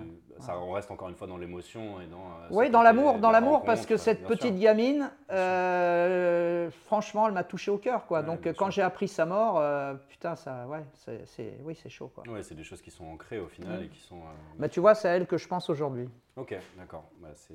Ça, 0.41 0.59
on 0.59 0.73
reste 0.73 0.91
encore 0.91 1.09
une 1.09 1.15
fois 1.15 1.27
dans 1.29 1.37
l'émotion 1.39 2.01
et 2.01 2.07
dans. 2.07 2.19
euh, 2.19 2.49
Oui, 2.51 2.71
dans 2.71 2.83
l'amour, 2.83 3.19
dans 3.19 3.31
la 3.31 3.41
l'amour, 3.41 3.63
parce 3.63 3.87
que 3.87 3.97
cette 3.97 4.19
sûr. 4.21 4.29
petite 4.29 4.59
gamine, 4.59 5.11
euh, 5.31 6.71
franchement, 6.87 7.27
elle 7.29 7.35
m'a 7.35 7.45
touché 7.45 7.71
au 7.71 7.79
cœur, 7.79 8.07
quoi. 8.07 8.21
Ouais, 8.21 8.27
Donc, 8.27 8.49
quand 8.57 8.71
j'ai 8.71 8.83
appris 8.83 9.07
sa 9.09 9.27
mort, 9.27 9.63
putain, 10.09 10.35
ça, 10.37 10.67
ouais, 10.67 10.85
c'est, 11.27 11.55
oui, 11.63 11.79
c'est 11.81 11.89
chaud, 11.89 12.11
quoi. 12.15 12.25
Ouais, 12.29 12.43
c'est 12.43 12.55
des 12.57 12.65
choses 12.65 12.83
qui 12.83 12.91
sont 12.91 13.05
ancrées 13.07 13.39
au 13.39 13.49
final 13.49 13.81
Mm. 13.81 13.85
et 13.85 13.89
qui 13.89 14.01
sont. 14.01 14.21
Mais 14.59 14.69
tu 14.69 14.81
vois, 14.81 14.95
c'est 14.95 15.09
à 15.09 15.13
elle 15.13 15.27
que 15.27 15.37
je 15.39 15.47
pense 15.47 15.71
aujourd'hui. 15.71 16.09
Ok, 16.37 16.57
d'accord. 16.77 17.05
Bah, 17.21 17.29
c'est- 17.35 17.55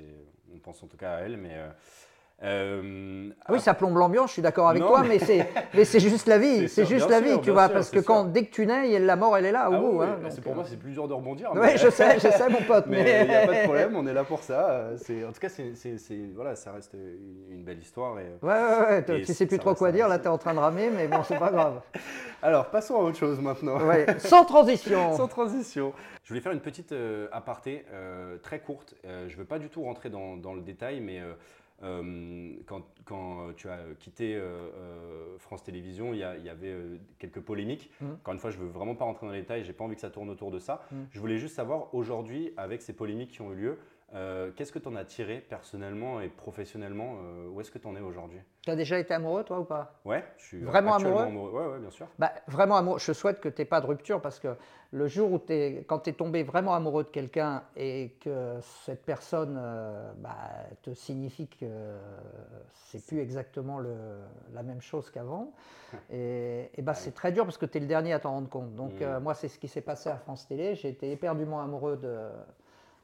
on 0.54 0.58
pense 0.58 0.82
en 0.82 0.86
tout 0.86 0.96
cas 0.96 1.16
à 1.16 1.20
elle, 1.20 1.36
mais. 1.36 1.54
Euh, 2.42 3.30
Ah 3.46 3.52
oui, 3.52 3.60
ça 3.60 3.72
plombe 3.72 3.96
l'ambiance, 3.96 4.28
je 4.28 4.32
suis 4.34 4.42
d'accord 4.42 4.68
avec 4.68 4.82
Non, 4.82 4.88
toi, 4.88 5.02
mais- 5.02 5.18
mais 5.72 5.84
c'est, 5.84 6.00
juste 6.00 6.26
la 6.26 6.38
vie, 6.38 6.68
C'est 6.68 6.84
juste 6.84 7.08
la 7.08 7.20
vie, 7.20 7.30
sûr, 7.30 7.40
tu 7.40 7.50
vois, 7.50 7.64
sûr, 7.64 7.72
parce 7.72 7.90
que 7.90 8.00
quand, 8.00 8.24
dès 8.24 8.44
que 8.44 8.50
tu 8.50 8.66
nais, 8.66 8.98
la 8.98 9.16
mort, 9.16 9.38
elle 9.38 9.46
est 9.46 9.52
là, 9.52 9.70
au 9.70 9.74
ah 9.74 9.78
bout. 9.78 10.00
oui, 10.00 10.06
hein, 10.06 10.18
donc, 10.22 10.40
pour 10.40 10.52
euh, 10.52 10.54
moi, 10.56 10.64
c'est 10.68 10.78
plus 10.78 10.92
dur 10.92 11.08
de 11.08 11.14
rebondir. 11.14 11.50
Oui, 11.54 11.60
mais- 11.62 11.78
je 11.78 11.88
sais, 11.88 12.16
je 12.16 12.28
sais, 12.28 12.48
mon 12.50 12.60
pote. 12.62 12.84
Mais 12.88 13.22
il 13.22 13.28
n'y 13.28 13.34
a 13.34 13.46
pas 13.46 13.54
de 13.54 13.62
problème, 13.62 13.96
on 13.96 14.06
est 14.06 14.12
là 14.12 14.24
pour 14.24 14.42
ça. 14.42 14.90
En 14.92 15.32
tout 15.32 15.40
cas, 15.40 15.48
c'est, 15.48 15.72
voilà, 16.34 16.56
ça 16.56 16.72
reste 16.72 16.94
une 17.50 17.64
belle 17.64 17.78
histoire. 17.78 18.18
Et... 18.20 18.24
Ouais, 18.42 18.52
ouais, 18.52 19.04
ouais, 19.08 19.20
Et 19.20 19.22
tu 19.24 19.32
sais 19.32 19.46
plus 19.46 19.58
trop 19.58 19.74
quoi 19.74 19.90
dire, 19.90 20.06
là, 20.06 20.18
tu 20.18 20.26
es 20.26 20.28
en 20.28 20.38
train 20.38 20.52
de 20.52 20.58
ramer, 20.58 20.90
mais 20.90 21.08
bon, 21.08 21.22
c'est 21.22 21.38
pas 21.38 21.50
grave. 21.50 21.80
Alors, 22.42 22.66
passons 22.66 22.96
à 22.96 22.98
autre 22.98 23.16
chose 23.16 23.40
maintenant. 23.40 23.80
Ouais, 23.80 24.06
Sans 24.18 24.44
transition. 24.44 25.16
Sans 25.16 25.26
transition. 25.26 25.94
Je 26.22 26.28
voulais 26.28 26.40
faire 26.40 26.52
une 26.52 26.60
petite 26.60 26.92
euh, 26.92 27.28
aparté 27.32 27.86
très 28.42 28.58
courte. 28.58 28.94
Je 29.04 29.32
ne 29.32 29.38
veux 29.38 29.46
pas 29.46 29.58
du 29.58 29.70
tout 29.70 29.82
rentrer 29.82 30.10
dans, 30.10 30.54
le 30.54 30.60
détail, 30.60 31.00
mais 31.00 31.22
quand, 31.80 32.82
quand 33.04 33.52
tu 33.56 33.68
as 33.68 33.78
quitté 33.98 34.34
euh, 34.34 34.70
euh, 34.74 35.38
France 35.38 35.62
Télévisions, 35.62 36.12
il 36.12 36.18
y, 36.18 36.24
avait 36.24 36.72
euh, 36.72 36.98
quelques 37.18 37.40
polémiques. 37.40 37.90
Mhm. 38.00 38.12
Encore 38.14 38.34
une 38.34 38.40
fois, 38.40 38.50
je 38.50 38.58
ne 38.58 38.62
veux 38.64 38.70
vraiment 38.70 38.94
pas 38.94 39.04
rentrer 39.04 39.26
dans 39.26 39.32
les 39.32 39.40
détails. 39.40 39.64
J'ai 39.64 39.72
pas 39.72 39.84
envie 39.84 39.94
que 39.94 40.00
ça 40.00 40.10
tourne 40.10 40.30
autour 40.30 40.50
de 40.50 40.58
ça. 40.58 40.82
Mhm. 40.90 41.06
Je 41.10 41.20
voulais 41.20 41.38
juste 41.38 41.54
savoir 41.54 41.94
aujourd'hui, 41.94 42.52
avec 42.56 42.82
ces 42.82 42.92
polémiques 42.92 43.30
qui 43.30 43.42
ont 43.42 43.52
eu 43.52 43.56
lieu, 43.56 43.78
euh, 44.14 44.52
qu'est-ce 44.54 44.70
que 44.72 44.78
tu 44.78 44.88
en 44.88 44.94
as 44.96 45.04
tiré 45.04 45.40
personnellement 45.40 46.20
et 46.20 46.28
professionnellement 46.28 47.16
euh, 47.22 47.48
Où 47.48 47.60
est-ce 47.60 47.70
que 47.72 47.78
tu 47.78 47.88
en 47.88 47.96
es 47.96 48.00
aujourd'hui? 48.00 48.38
Tu 48.62 48.70
as 48.70 48.76
déjà 48.76 48.98
été 48.98 49.12
amoureux, 49.14 49.42
toi, 49.42 49.58
ou 49.60 49.64
pas? 49.64 50.00
Ouais, 50.04 50.24
je 50.38 50.44
suis 50.44 50.60
Vraiment 50.60 50.94
actuellement 50.94 51.22
amoureux? 51.22 51.50
Ouais, 51.50 51.72
ouais, 51.72 51.78
bien 51.80 51.90
sûr. 51.90 52.06
bah, 52.18 52.32
Vraiment 52.46 52.76
amoureux. 52.76 52.98
Je 53.00 53.12
souhaite 53.12 53.40
que 53.40 53.48
tu 53.48 53.60
n'aies 53.60 53.66
pas 53.66 53.80
de 53.80 53.86
rupture 53.86 54.20
parce 54.22 54.38
que 54.38 54.56
le 54.92 55.08
jour 55.08 55.32
où 55.32 55.38
tu 55.40 55.52
es, 55.52 55.84
quand 55.88 55.98
tu 56.00 56.10
es 56.10 56.12
tombé 56.12 56.44
vraiment 56.44 56.74
amoureux 56.74 57.02
de 57.02 57.08
quelqu'un 57.08 57.64
et 57.76 58.16
que 58.20 58.58
cette 58.84 59.04
personne 59.04 59.56
euh, 59.58 60.12
bah, 60.18 60.36
te 60.82 60.94
signifie 60.94 61.48
que 61.48 61.66
c'est 62.74 63.04
plus 63.04 63.18
exactement 63.20 63.78
le, 63.80 63.96
la 64.54 64.62
même 64.62 64.80
chose 64.80 65.10
qu'avant, 65.10 65.52
et, 66.12 66.70
et 66.74 66.82
bah, 66.82 66.94
c'est 66.94 67.12
très 67.12 67.32
dur 67.32 67.44
parce 67.44 67.58
que 67.58 67.66
tu 67.66 67.78
es 67.78 67.80
le 67.80 67.86
dernier 67.88 68.12
à 68.12 68.20
t'en 68.20 68.30
rendre 68.30 68.48
compte. 68.48 68.74
Donc, 68.76 69.02
euh, 69.02 69.18
moi, 69.20 69.34
c'est 69.34 69.48
ce 69.48 69.58
qui 69.58 69.68
s'est 69.68 69.80
passé 69.80 70.08
à 70.10 70.16
France 70.16 70.46
Télé. 70.46 70.76
J'ai 70.76 70.90
été 70.90 71.10
éperdument 71.10 71.60
amoureux 71.60 71.96
de 71.96 72.28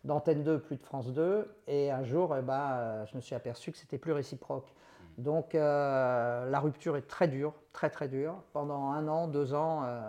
d'Antenne 0.05 0.43
2 0.43 0.61
plus 0.61 0.77
de 0.77 0.83
France 0.83 1.13
2 1.13 1.49
et 1.67 1.91
un 1.91 2.03
jour 2.03 2.37
eh 2.37 2.43
ben, 2.43 2.73
euh, 2.73 3.07
je 3.07 3.17
me 3.17 3.21
suis 3.21 3.35
aperçu 3.35 3.73
que 3.73 3.79
c'était 3.79 3.99
plus 3.99 4.13
réciproque. 4.13 4.73
Donc 5.19 5.55
euh, 5.55 6.49
la 6.51 6.61
rupture 6.61 6.97
est 6.97 7.07
très 7.07 7.29
dure, 7.29 7.55
très 7.73 7.91
très 7.91 8.09
dure. 8.09 8.43
Pendant 8.53 8.91
un 8.91 9.09
an, 9.09 9.29
deux 9.29 9.55
ans, 9.55 9.83
euh, 9.85 10.01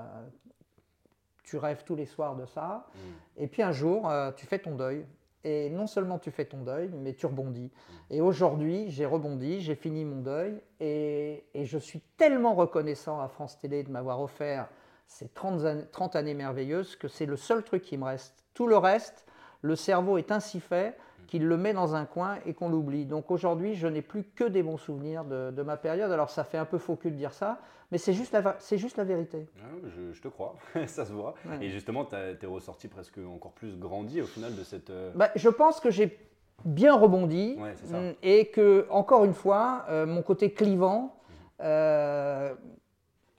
tu 1.43 1.57
rêves 1.57 1.83
tous 1.85 1.95
les 1.95 2.05
soirs 2.05 2.35
de 2.35 2.45
ça. 2.45 2.87
Mhm. 2.95 3.43
Et 3.43 3.47
puis 3.47 3.61
un 3.61 3.71
jour, 3.71 4.09
euh, 4.09 4.31
tu 4.31 4.45
fais 4.45 4.59
ton 4.59 4.75
deuil. 4.75 5.05
Et 5.45 5.69
non 5.69 5.87
seulement 5.87 6.19
tu 6.19 6.31
fais 6.31 6.45
ton 6.45 6.61
deuil, 6.63 6.89
mais 6.93 7.13
tu 7.13 7.25
rebondis. 7.25 7.69
Et 8.09 8.21
aujourd'hui, 8.21 8.89
j'ai 8.89 9.05
rebondi, 9.05 9.59
j'ai 9.59 9.75
fini 9.75 10.05
mon 10.05 10.21
deuil. 10.21 10.61
Et, 10.79 11.43
et 11.53 11.65
je 11.65 11.77
suis 11.77 11.99
tellement 12.15 12.53
reconnaissant 12.53 13.19
à 13.19 13.27
France 13.27 13.59
Télé 13.59 13.83
de 13.83 13.91
m'avoir 13.91 14.21
offert 14.21 14.69
ces 15.05 15.27
30 15.27 15.65
années, 15.65 15.85
30 15.91 16.15
années 16.15 16.33
merveilleuses 16.33 16.95
que 16.95 17.09
c'est 17.09 17.25
le 17.25 17.35
seul 17.35 17.61
truc 17.63 17.83
qui 17.83 17.97
me 17.97 18.05
reste. 18.05 18.41
Tout 18.53 18.67
le 18.67 18.77
reste, 18.77 19.25
le 19.64 19.76
cerveau 19.76 20.18
est 20.20 20.32
ainsi 20.32 20.59
fait 20.59 20.95
qu'il 21.26 21.47
le 21.47 21.57
met 21.57 21.74
dans 21.74 21.95
un 21.95 22.05
coin 22.05 22.38
et 22.45 22.53
qu'on 22.53 22.70
l'oublie. 22.70 23.05
Donc 23.05 23.32
aujourd'hui, 23.32 23.74
je 23.74 23.88
n'ai 23.88 24.01
plus 24.03 24.24
que 24.24 24.43
des 24.43 24.61
bons 24.61 24.78
souvenirs 24.78 25.24
de, 25.26 25.49
de 25.51 25.64
ma 25.64 25.78
période. 25.78 26.11
Alors 26.11 26.30
ça 26.30 26.43
fait 26.43 26.57
un 26.59 26.66
peu 26.66 26.78
faux 26.78 26.95
cul 26.95 27.09
de 27.11 27.16
dire 27.16 27.34
ça, 27.34 27.59
mais 27.91 27.97
c'est 27.97 28.14
juste, 28.14 28.34
la 28.34 28.55
juste 28.78 28.99
vérité. 28.99 29.47
Ah, 29.59 29.68
je, 29.88 30.11
je 30.14 30.22
te 30.22 30.28
crois, 30.28 30.55
ça 30.86 31.05
se 31.05 31.11
voit. 31.14 31.34
Ouais. 31.45 31.66
Et 31.66 31.70
justement, 31.70 32.05
tu 32.05 32.16
es 32.16 32.45
ressorti 32.45 32.88
presque 32.88 33.18
encore 33.20 33.53
plus 33.53 33.76
grandi 33.80 34.22
au 34.22 34.26
final 34.26 34.53
de 34.55 34.64
cette. 34.64 34.89
euh, 34.91 35.11
Bah, 35.16 35.30
je 35.36 35.49
pense 35.49 35.80
que 35.80 35.89
j'ai 35.89 36.20
bien 36.66 36.95
rebondi 36.95 37.55
Ouais, 37.59 37.74
c'est 37.76 37.88
ça. 37.88 37.99
mm, 37.99 38.14
et 38.22 38.47
que, 38.47 38.86
encore 38.89 39.24
une 39.26 39.34
fois, 39.34 39.86
euh, 39.89 40.05
mon 40.05 40.22
côté 40.22 40.51
clivant 40.53 41.16
euh, 41.61 42.53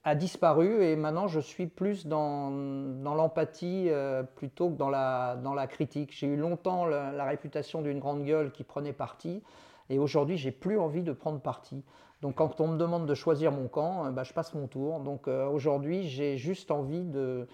a 0.05 0.13
disparu 0.13 0.83
et 0.83 0.95
maintenant 0.95 1.27
je 1.27 1.39
suis 1.39 1.65
plus 1.65 2.05
dans, 2.05 2.51
dans 2.51 3.15
l'empathie 3.15 3.87
euh, 3.89 4.21
plutôt 4.21 4.69
que 4.69 4.77
dans 4.77 4.89
la, 4.89 5.35
dans 5.35 5.55
la 5.55 5.65
critique. 5.65 6.15
J'ai 6.15 6.27
eu 6.27 6.37
longtemps 6.37 6.85
la, 6.85 7.25
réputation 7.25 7.81
d'une 7.81 7.99
grande 7.99 8.23
gueule 8.23 8.51
qui 8.51 8.63
prenait 8.63 8.93
parti 8.93 9.41
et 9.89 9.97
aujourd'hui 9.97 10.37
j'ai 10.37 10.51
plus 10.51 10.77
envie 10.77 11.01
de 11.01 11.11
prendre 11.11 11.39
parti. 11.39 11.83
Donc 12.21 12.35
quand 12.35 12.61
on 12.61 12.67
me 12.67 12.77
demande 12.77 13.07
de 13.07 13.15
choisir 13.15 13.51
mon 13.51 13.67
camp, 13.67 14.05
euh, 14.05 14.11
bah, 14.11 14.23
je 14.23 14.31
passe 14.31 14.53
mon 14.53 14.67
tour. 14.67 14.99
Donc 14.99 15.27
euh, 15.27 15.47
aujourd'hui 15.47 16.07
j'ai 16.07 16.37
juste 16.37 16.69
envie 16.69 17.03
de, 17.03 17.47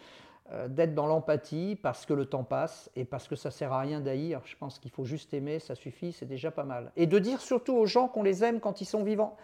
d'être 0.67 0.93
dans 0.93 1.07
l'empathie 1.07 1.77
parce 1.81 2.05
que 2.05 2.13
le 2.13 2.25
temps 2.25 2.43
passe 2.43 2.89
et 2.95 3.05
parce 3.05 3.27
que 3.27 3.35
ça 3.35 3.51
sert 3.51 3.71
à 3.71 3.79
rien 3.79 3.99
d'haïr. 4.01 4.41
Je 4.45 4.55
pense 4.57 4.79
qu'il 4.79 4.91
faut 4.91 5.05
juste 5.05 5.33
aimer, 5.33 5.59
ça 5.59 5.75
suffit, 5.75 6.11
c'est 6.11 6.25
déjà 6.25 6.51
pas 6.51 6.63
mal. 6.63 6.91
Et 6.97 7.07
de 7.07 7.19
dire 7.19 7.39
surtout 7.41 7.73
aux 7.75 7.85
gens 7.85 8.07
qu'on 8.07 8.21
les 8.23 8.43
aime 8.43 8.59
quand 8.59 8.81
ils 8.81 8.85
sont 8.85 9.03
vivants. 9.03 9.37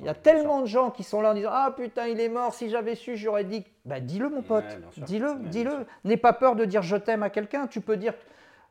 Il 0.00 0.06
y 0.06 0.08
a 0.08 0.14
tellement 0.14 0.60
de 0.60 0.66
gens 0.66 0.90
qui 0.90 1.02
sont 1.04 1.20
là 1.20 1.30
en 1.30 1.34
disant 1.34 1.50
Ah 1.52 1.72
putain, 1.76 2.06
il 2.08 2.18
est 2.20 2.28
mort, 2.28 2.52
si 2.54 2.68
j'avais 2.70 2.94
su, 2.96 3.16
j'aurais 3.16 3.44
dit. 3.44 3.64
Bah 3.84 4.00
dis-le, 4.00 4.28
mon 4.28 4.42
pote, 4.42 4.64
Ouais, 4.64 5.04
dis-le, 5.04 5.34
dis-le. 5.50 5.86
N'aie 6.04 6.16
pas 6.16 6.32
peur 6.32 6.56
de 6.56 6.64
dire 6.64 6.82
je 6.82 6.96
t'aime 6.96 7.22
à 7.22 7.30
quelqu'un. 7.30 7.66
Tu 7.66 7.80
peux 7.80 7.96
dire. 7.96 8.14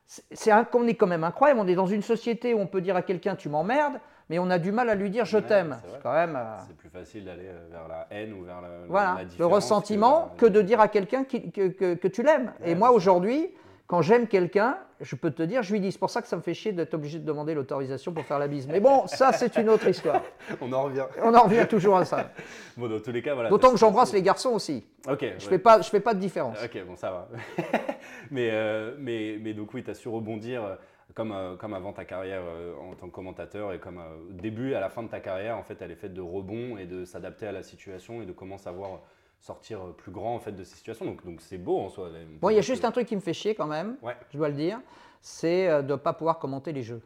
c'est- 0.06 0.52
on 0.74 0.86
est 0.86 0.94
quand 0.94 1.06
même 1.06 1.24
incroyable. 1.24 1.60
On 1.60 1.66
est 1.68 1.74
dans 1.74 1.86
une 1.86 2.02
société 2.02 2.52
où 2.54 2.58
on 2.58 2.66
peut 2.66 2.80
dire 2.80 2.96
à 2.96 3.02
quelqu'un 3.02 3.36
tu 3.36 3.48
m'emmerdes, 3.48 4.00
mais 4.30 4.38
on 4.38 4.48
a 4.48 4.58
du 4.58 4.70
mal 4.72 4.88
à 4.88 4.94
lui 4.94 5.10
dire 5.10 5.24
je 5.26 5.36
Ouais, 5.36 5.42
t'aime. 5.42 5.78
c'est 5.84 6.00
quand 6.02 6.12
même. 6.12 6.36
euh, 6.36 6.56
C'est 6.66 6.76
plus 6.76 6.88
facile 6.88 7.24
d'aller 7.26 7.48
euh, 7.48 7.66
vers 7.70 7.88
la 7.88 8.06
haine 8.10 8.32
ou 8.32 8.44
vers 8.44 8.60
la, 8.62 8.68
voilà, 8.88 9.16
la 9.18 9.24
le 9.38 9.46
ressentiment 9.46 10.32
que, 10.38 10.46
vers- 10.46 10.52
de 10.54 10.62
dire 10.62 10.80
à 10.80 10.88
quelqu'un 10.88 11.24
qui- 11.24 11.50
que, 11.50 11.68
que- 11.68 11.94
que 11.94 12.08
tu 12.08 12.22
l'aimes. 12.22 12.52
Ouais, 12.60 12.70
Et 12.70 12.74
moi 12.76 12.92
aujourd'hui, 12.92 13.50
quand 13.88 14.02
j'aime 14.02 14.28
quelqu'un, 14.28 14.78
je 15.00 15.16
peux 15.16 15.32
te 15.32 15.42
dire, 15.42 15.64
je 15.64 15.72
lui 15.72 15.80
dis, 15.80 15.90
c'est 15.90 15.98
pour 15.98 16.10
ça 16.10 16.22
que 16.22 16.28
ça 16.28 16.36
me 16.36 16.42
fait 16.42 16.54
chier 16.54 16.70
d'être 16.72 16.94
obligé 16.94 17.18
de 17.18 17.24
demander 17.24 17.54
l'autorisation 17.54 18.12
pour 18.12 18.24
faire 18.24 18.38
la 18.38 18.46
bise. 18.46 18.68
Mais 18.68 18.78
bon, 18.78 19.06
ça 19.08 19.32
c'est 19.32 19.56
une 19.56 19.68
autre 19.68 19.88
histoire. 19.88 20.22
On 20.60 20.72
en 20.72 20.82
revient. 20.84 21.06
On 21.24 21.34
en 21.34 21.42
revient 21.42 21.66
toujours 21.68 21.96
à 21.96 22.04
ça. 22.04 22.30
Bon, 22.76 22.88
dans 22.88 23.00
tous 23.00 23.10
les 23.10 23.20
cas, 23.22 23.34
voilà. 23.34 23.48
D'autant 23.50 23.72
que 23.72 23.78
j'embrasse 23.78 24.12
les 24.12 24.22
garçons 24.22 24.50
aussi. 24.50 24.86
Ok. 25.10 25.24
Je 25.38 25.46
fais 25.48 25.58
pas, 25.58 25.80
je 25.80 25.88
fais 25.90 25.98
pas 26.00 26.14
de 26.14 26.20
différence. 26.20 26.56
Ok, 26.64 26.78
bon, 26.86 26.94
ça 26.96 27.10
va. 27.10 27.28
mais, 28.30 28.48
euh, 28.52 28.94
mais, 28.98 29.38
mais 29.40 29.52
donc, 29.54 29.74
oui, 29.74 29.82
tu 29.82 29.90
as 29.90 29.94
su 29.94 30.08
rebondir 30.08 30.62
euh, 30.64 30.74
comme, 31.14 31.32
euh, 31.32 31.56
comme 31.56 31.74
avant 31.74 31.92
ta 31.92 32.04
carrière 32.04 32.42
euh, 32.44 32.74
en 32.90 32.94
tant 32.94 33.06
que 33.08 33.12
commentateur 33.14 33.72
et 33.72 33.78
comme 33.78 33.98
euh, 33.98 34.28
au 34.30 34.32
début 34.32 34.74
à 34.74 34.80
la 34.80 34.88
fin 34.90 35.02
de 35.02 35.08
ta 35.08 35.20
carrière, 35.20 35.56
en 35.56 35.62
fait, 35.62 35.80
elle 35.82 35.90
est 35.90 35.96
faite 35.96 36.14
de 36.14 36.20
rebond 36.20 36.76
et 36.78 36.86
de 36.86 37.04
s'adapter 37.04 37.46
à 37.46 37.52
la 37.52 37.62
situation 37.62 38.22
et 38.22 38.26
de 38.26 38.32
comment 38.32 38.58
savoir 38.58 39.00
sortir 39.40 39.80
euh, 39.80 39.92
plus 39.92 40.12
grand 40.12 40.34
en 40.34 40.40
fait 40.40 40.52
de 40.52 40.62
ces 40.64 40.76
situations. 40.76 41.04
Donc, 41.06 41.24
donc 41.24 41.40
c'est 41.40 41.58
beau 41.58 41.78
en 41.78 41.88
soi. 41.88 42.08
Bon, 42.40 42.50
il 42.50 42.56
y 42.56 42.58
a 42.58 42.62
juste 42.62 42.84
un 42.84 42.90
truc 42.90 43.06
qui 43.06 43.16
me 43.16 43.20
fait 43.20 43.32
chier 43.32 43.54
quand 43.54 43.66
même, 43.66 43.96
Ouais. 44.02 44.16
je 44.32 44.38
dois 44.38 44.48
le 44.48 44.54
dire, 44.54 44.80
c'est 45.20 45.68
euh, 45.68 45.82
de 45.82 45.92
ne 45.92 45.96
pas 45.96 46.12
pouvoir 46.12 46.38
commenter 46.38 46.72
les 46.72 46.82
jeux. 46.82 47.02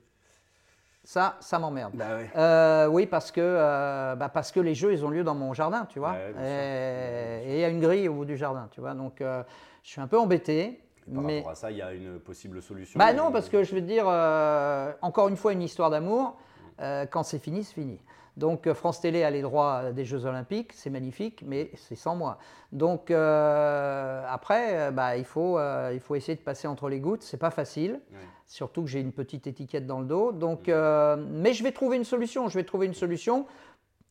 Ça, 1.07 1.37
ça 1.41 1.59
m'emmerde. 1.59 1.93
Bah 1.95 2.17
ouais. 2.17 2.31
Euh, 2.35 2.87
oui, 2.87 3.05
parce 3.07 3.31
que, 3.31 3.41
euh, 3.43 4.15
bah, 4.17 4.31
parce 4.31 4.51
que 4.51 4.59
les 4.61 4.75
jeux, 4.75 4.91
ils 4.91 5.05
ont 5.05 5.11
lieu 5.11 5.23
dans 5.23 5.35
mon 5.35 5.53
jardin, 5.53 5.85
tu 5.85 5.99
vois. 5.99 6.13
Ouais, 6.13 7.43
et 7.45 7.51
et 7.51 7.55
il 7.57 7.61
y 7.61 7.65
a 7.65 7.69
une 7.69 7.81
grille 7.81 8.09
au 8.09 8.15
bout 8.15 8.25
du 8.25 8.39
jardin, 8.39 8.69
tu 8.73 8.81
vois. 8.81 8.95
Donc, 8.95 9.21
euh, 9.21 9.43
je 9.83 9.91
suis 9.91 10.01
un 10.01 10.07
peu 10.07 10.19
embêté. 10.19 10.81
Par 11.13 11.23
mais... 11.23 11.39
rapport 11.39 11.53
à 11.53 11.55
ça, 11.55 11.71
il 11.71 11.77
y 11.77 11.83
a 11.83 11.93
une 11.93 12.19
possible 12.19 12.63
solution. 12.63 12.99
Bah 12.99 13.13
non, 13.13 13.31
parce 13.33 13.49
que 13.49 13.63
je 13.63 13.75
veux 13.75 13.81
dire, 13.83 14.05
euh, 14.09 14.93
encore 15.03 15.29
une 15.29 15.37
fois, 15.37 15.53
une 15.53 15.63
histoire 15.63 15.91
d'amour. 15.91 16.37
euh, 16.81 17.07
quand 17.07 17.23
c'est 17.23 17.39
fini, 17.39 17.65
c'est 17.65 17.75
fini. 17.75 18.01
Donc 18.37 18.67
euh, 18.67 18.75
France 18.75 19.01
Télé 19.01 19.23
a 19.23 19.31
les 19.31 19.43
droits 19.43 19.93
des 19.93 20.05
Jeux 20.05 20.27
Olympiques, 20.27 20.73
c'est 20.73 20.91
magnifique, 20.91 21.45
mais 21.47 21.71
c'est 21.77 21.95
sans 21.95 22.17
moi. 22.17 22.39
Donc 22.73 23.13
euh, 23.13 24.25
après, 24.29 24.91
bah, 24.91 25.17
il, 25.17 25.25
faut, 25.25 25.57
euh, 25.57 25.93
il 25.95 26.01
faut 26.01 26.17
essayer 26.17 26.35
de 26.37 26.43
passer 26.43 26.67
entre 26.67 26.89
les 26.89 26.99
gouttes. 26.99 27.23
C'est 27.23 27.37
pas 27.37 27.53
facile, 27.53 28.01
surtout 28.49 28.83
que 28.83 28.89
j'ai 28.89 29.01
une 29.01 29.13
petite 29.13 29.47
étiquette 29.47 29.87
dans 29.87 30.01
le 30.01 30.07
dos. 30.07 30.33
Donc, 30.33 30.69
euh, 30.69 31.17
mais 31.31 31.53
je 31.53 31.63
vais 31.63 31.71
trouver 31.71 31.97
une 31.97 32.05
solution. 32.05 32.49
Je 32.49 32.59
vais 32.59 32.65
trouver 32.65 32.87
une 32.87 32.95
solution. 32.95 33.47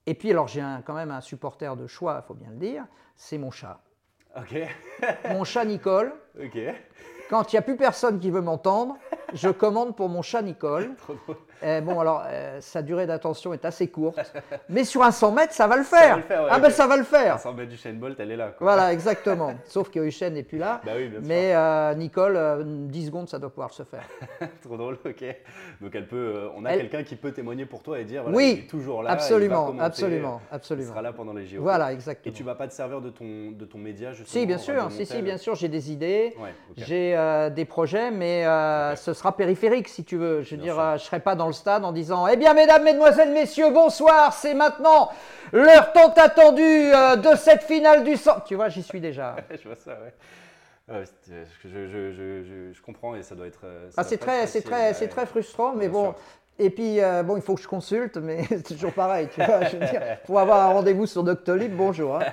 Et 0.05 0.13
puis 0.13 0.31
alors 0.31 0.47
j'ai 0.47 0.63
quand 0.85 0.93
même 0.93 1.11
un 1.11 1.21
supporter 1.21 1.75
de 1.75 1.87
choix, 1.87 2.21
il 2.23 2.27
faut 2.27 2.33
bien 2.33 2.49
le 2.49 2.57
dire. 2.57 2.85
C'est 3.15 3.37
mon 3.37 3.51
chat. 3.51 3.82
Mon 5.29 5.43
chat 5.43 5.65
Nicole. 5.65 6.13
Quand 7.29 7.51
il 7.51 7.55
n'y 7.55 7.59
a 7.59 7.61
plus 7.61 7.77
personne 7.77 8.19
qui 8.19 8.31
veut 8.31 8.41
m'entendre, 8.41 8.97
je 9.33 9.49
commande 9.49 9.95
pour 9.95 10.09
mon 10.09 10.21
chat 10.21 10.41
Nicole. 10.41 10.95
Trop. 10.97 11.15
Eh, 11.65 11.81
bon, 11.81 11.99
alors, 11.99 12.23
euh, 12.27 12.57
sa 12.61 12.81
durée 12.81 13.05
d'attention 13.07 13.53
est 13.53 13.65
assez 13.65 13.87
courte, 13.87 14.33
mais 14.69 14.83
sur 14.83 15.01
un 15.03 15.11
100 15.11 15.31
mètres, 15.31 15.53
ça 15.53 15.67
va 15.67 15.77
le 15.77 15.83
faire. 15.83 16.09
va 16.11 16.15
le 16.17 16.21
faire, 16.23 16.41
ouais, 16.43 16.49
ah 16.51 16.59
ben, 16.59 16.69
ça 16.69 16.87
va 16.87 16.97
le 16.97 17.03
faire. 17.03 17.39
100 17.39 17.53
mètres 17.53 17.69
du 17.69 17.77
Shane 17.77 17.97
Bolt, 17.97 18.19
elle 18.19 18.31
est 18.31 18.35
là. 18.35 18.47
quoi. 18.49 18.57
Voilà, 18.73 18.91
exactement. 18.93 19.53
Sauf 19.65 19.89
que 19.89 19.99
Hussein 19.99 20.29
n'est 20.31 20.43
plus 20.43 20.57
là. 20.57 20.81
Bah 20.85 20.91
oui, 20.95 21.07
bien 21.07 21.19
sûr. 21.19 21.27
Mais 21.27 21.55
euh, 21.55 21.93
Nicole, 21.95 22.35
euh, 22.35 22.63
10 22.65 23.05
secondes, 23.07 23.29
ça 23.29 23.39
doit 23.39 23.49
pouvoir 23.49 23.73
se 23.73 23.83
faire. 23.83 24.03
Trop 24.61 24.77
drôle, 24.77 24.97
ok. 25.05 25.23
Donc 25.81 25.95
elle 25.95 26.07
peut, 26.07 26.15
euh, 26.35 26.47
on 26.55 26.65
a 26.65 26.71
Elle- 26.71 26.79
quelqu'un 26.81 27.03
qui 27.03 27.15
peut 27.15 27.31
témoigner 27.31 27.65
pour 27.65 27.81
toi 27.83 27.99
et 27.99 28.03
dire 28.03 28.23
voilà, 28.23 28.37
Oui, 28.37 28.53
il 28.57 28.63
est 28.65 28.67
toujours 28.67 29.03
là. 29.03 29.11
absolument, 29.11 29.65
commenter, 29.67 29.85
absolument, 29.85 30.41
Il 30.51 30.55
absolument. 30.55 30.89
sera 30.91 31.01
là 31.01 31.13
pendant 31.13 31.33
les 31.33 31.45
JO. 31.45 31.61
Voilà, 31.61 31.91
Et 31.91 31.95
exactement. 31.95 32.35
tu 32.35 32.43
vas 32.43 32.55
pas 32.55 32.67
te 32.67 32.73
servir 32.73 33.01
de 33.01 33.09
ton, 33.09 33.51
de 33.51 33.65
ton 33.65 33.77
média 33.77 34.11
justement 34.11 34.41
Si, 34.41 34.45
bien 34.45 34.57
sûr, 34.57 34.91
si, 34.91 35.05
si, 35.05 35.21
bien 35.21 35.37
sûr, 35.37 35.55
j'ai 35.55 35.69
des 35.69 35.91
idées. 35.91 36.35
Ouais. 36.39 36.53
J'ai 36.77 37.17
des 37.55 37.65
projets, 37.65 38.11
mais 38.11 38.43
ce 38.95 39.13
sera 39.13 39.35
périphérique 39.35 39.87
si 39.87 40.03
tu 40.03 40.17
veux. 40.17 40.41
Je 40.41 40.51
veux 40.55 40.61
Bien 40.61 40.73
dire, 40.73 40.83
je 40.89 40.93
ne 40.93 40.97
serai 40.97 41.19
pas 41.19 41.35
dans 41.35 41.47
le 41.47 41.52
stade 41.53 41.85
en 41.85 41.91
disant 41.91 42.27
Eh 42.27 42.35
bien, 42.35 42.53
mesdames, 42.53 42.83
mesdemoiselles, 42.83 43.31
messieurs, 43.31 43.69
bonsoir, 43.71 44.33
c'est 44.33 44.53
maintenant 44.53 45.09
l'heure 45.51 45.93
tant 45.93 46.09
attendue 46.13 46.61
euh, 46.93 47.15
de 47.15 47.35
cette 47.35 47.63
finale 47.63 48.03
du 48.03 48.17
sang. 48.17 48.41
Tu 48.45 48.55
vois, 48.55 48.69
j'y 48.69 48.83
suis 48.83 48.99
déjà. 48.99 49.35
je 49.51 49.67
vois 49.67 49.77
ça, 49.77 49.91
ouais. 49.91 50.13
Ouais, 50.95 51.03
c'est- 51.21 51.45
je, 51.63 51.69
je, 51.69 51.87
je, 51.87 52.43
je, 52.43 52.73
je 52.73 52.81
comprends 52.81 53.15
et 53.15 53.23
ça 53.23 53.35
doit 53.35 53.47
être. 53.47 53.61
euh, 53.63 53.87
ça 53.89 54.01
Ah, 54.01 54.03
c'est 54.03 54.17
très, 54.17 54.47
c'est 54.47 54.61
très, 54.61 54.87
ouais. 54.87 54.93
c'est 54.93 55.07
très 55.07 55.25
frustrant, 55.25 55.71
mais 55.73 55.87
bon, 55.87 56.07
sûr. 56.11 56.15
Et 56.59 56.69
puis, 56.69 57.01
euh, 57.01 57.23
bon, 57.23 57.35
il 57.37 57.41
faut 57.41 57.55
que 57.55 57.61
je 57.61 57.67
consulte, 57.67 58.17
mais 58.17 58.43
c'est 58.49 58.63
toujours 58.63 58.91
pareil, 58.93 59.29
tu 59.33 59.41
vois. 59.41 59.63
Je 59.63 59.77
veux 59.77 59.85
dire, 59.85 60.01
pour 60.25 60.39
avoir 60.39 60.69
un 60.69 60.73
rendez-vous 60.73 61.05
sur 61.05 61.23
Doctolib, 61.23 61.73
bonjour. 61.73 62.17
hein. 62.17 62.25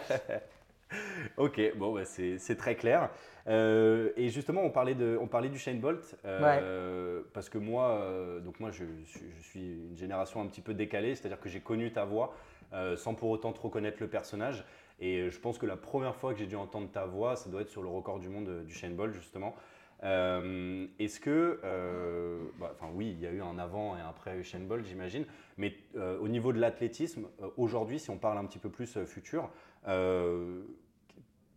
Ok, 1.36 1.60
bon, 1.76 1.94
bah, 1.94 2.00
c'est 2.04 2.56
très 2.58 2.74
clair. 2.74 3.08
Euh, 3.46 4.10
et 4.16 4.28
justement, 4.28 4.62
on 4.62 4.70
parlait, 4.70 4.94
de, 4.94 5.18
on 5.20 5.26
parlait 5.26 5.48
du 5.48 5.58
Shane 5.58 5.80
Bolt, 5.80 6.16
euh, 6.24 7.22
parce 7.32 7.48
que 7.48 7.58
moi, 7.58 7.90
euh, 7.90 8.40
donc 8.40 8.60
moi 8.60 8.70
je, 8.70 8.84
suis- 9.06 9.30
je 9.38 9.42
suis 9.42 9.72
une 9.90 9.96
génération 9.96 10.40
un 10.40 10.46
petit 10.46 10.60
peu 10.60 10.74
décalée, 10.74 11.14
c'est-à-dire 11.14 11.40
que 11.40 11.48
j'ai 11.48 11.60
connu 11.60 11.92
ta 11.92 12.04
voix 12.04 12.34
sans 12.96 13.14
pour 13.14 13.30
autant 13.30 13.52
trop 13.52 13.68
connaître 13.68 13.96
le 14.00 14.06
personnage. 14.06 14.64
Et 15.00 15.28
je 15.28 15.40
pense 15.40 15.58
que 15.58 15.66
la 15.66 15.76
première 15.76 16.14
fois 16.14 16.32
que 16.32 16.38
j'ai 16.38 16.46
dû 16.46 16.54
entendre 16.54 16.88
ta 16.92 17.04
voix, 17.04 17.34
ça 17.34 17.50
doit 17.50 17.62
être 17.62 17.68
sur 17.68 17.82
le 17.82 17.88
record 17.88 18.20
du 18.20 18.28
monde 18.28 18.64
du 18.64 18.72
Shane 18.72 18.94
Bolt, 18.94 19.12
justement. 19.12 19.56
Est-ce 20.02 21.18
que, 21.18 21.58
bah, 22.60 22.72
enfin 22.72 22.92
oui, 22.94 23.10
il 23.10 23.20
y 23.20 23.26
a 23.26 23.32
eu 23.32 23.42
un 23.42 23.58
avant 23.58 23.96
et 23.96 24.00
un 24.00 24.08
après 24.08 24.38
Usain 24.38 24.60
Bolt, 24.60 24.86
j'imagine, 24.86 25.24
mais 25.56 25.74
au 26.20 26.28
niveau 26.28 26.52
de 26.52 26.60
l'athlétisme, 26.60 27.26
aujourd'hui, 27.56 27.98
si 27.98 28.10
on 28.10 28.18
parle 28.18 28.38
un 28.38 28.44
petit 28.44 28.60
peu 28.60 28.68
plus 28.70 29.02
futur, 29.04 29.50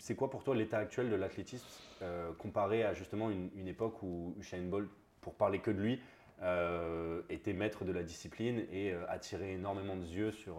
c'est 0.03 0.15
quoi 0.15 0.29
pour 0.29 0.43
toi 0.43 0.53
l'état 0.53 0.79
actuel 0.79 1.09
de 1.09 1.15
l'athlétisme 1.15 1.65
euh, 2.01 2.29
comparé 2.37 2.83
à 2.83 2.93
justement 2.93 3.29
une, 3.29 3.49
une 3.55 3.69
époque 3.69 4.03
où 4.03 4.33
Usain 4.37 4.61
Bolt, 4.63 4.89
pour 5.21 5.33
parler 5.33 5.59
que 5.59 5.71
de 5.71 5.79
lui, 5.79 6.01
euh, 6.41 7.21
était 7.29 7.53
maître 7.53 7.85
de 7.85 7.93
la 7.93 8.03
discipline 8.03 8.63
et 8.69 8.91
euh, 8.91 9.05
attirait 9.07 9.53
énormément 9.53 9.95
de 9.95 10.03
yeux 10.03 10.31
sur, 10.31 10.55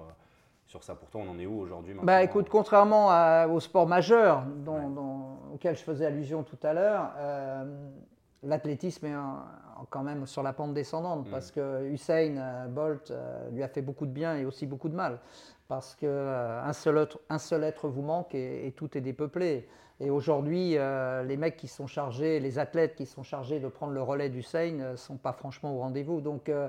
sur 0.65 0.83
ça. 0.83 0.95
Pourtant, 0.95 1.21
on 1.27 1.31
en 1.33 1.39
est 1.39 1.45
où 1.45 1.61
aujourd'hui 1.61 1.95
Bah 2.03 2.23
écoute, 2.23 2.49
contrairement 2.49 3.11
à- 3.11 3.47
au 3.47 3.61
sport 3.61 3.87
majeur 3.87 4.45
dont, 4.65 4.77
Ouais. 4.79 4.95
dont- 4.95 5.37
auquel 5.53 5.77
je 5.77 5.83
faisais 5.83 6.07
allusion 6.07 6.43
tout 6.43 6.59
à 6.63 6.73
l'heure, 6.73 7.13
l'athlétisme 8.43 9.05
est 9.07 9.15
quand 9.91 10.03
même 10.03 10.25
sur 10.27 10.43
la 10.43 10.55
pente 10.55 10.73
descendante 10.73 11.27
Mm. 11.29 11.31
parce 11.31 11.51
que 11.51 11.85
Usain 11.91 12.67
Bolt 12.71 13.13
lui 13.53 13.63
a 13.63 13.69
fait 13.69 13.83
beaucoup 13.83 14.07
de 14.07 14.11
bien 14.13 14.37
et 14.37 14.47
aussi 14.47 14.67
beaucoup 14.67 14.89
de 14.89 14.95
mal 14.97 15.19
parce 15.69 15.95
que 15.95 16.07
euh, 16.07 16.63
un, 16.63 16.73
seul 16.73 16.99
être, 16.99 17.21
un 17.29 17.39
seul 17.39 17.65
être 17.65 17.89
vous 17.89 18.03
manque 18.03 18.35
et, 18.35 18.67
et 18.67 18.73
tout 18.73 18.97
est 18.97 19.01
dépeuplé. 19.01 19.67
Et 20.01 20.11
aujourd'hui, 20.11 20.77
euh, 20.77 21.23
les 21.23 21.37
mecs 21.37 21.57
qui 21.57 21.69
sont 21.69 21.87
chargés, 21.87 22.41
les 22.41 22.59
athlètes 22.59 22.97
qui 22.97 23.07
sont 23.07 23.23
chargés 23.23 23.61
de 23.61 23.69
prendre 23.69 23.93
le 23.93 24.03
relais 24.03 24.29
d'Usain 24.29 24.73
ne 24.73 24.97
sont 24.97 25.17
pas 25.17 25.33
franchement 25.33 25.75
au 25.77 25.79
rendez-vous. 25.79 26.21
Donc 26.21 26.49
euh, 26.49 26.69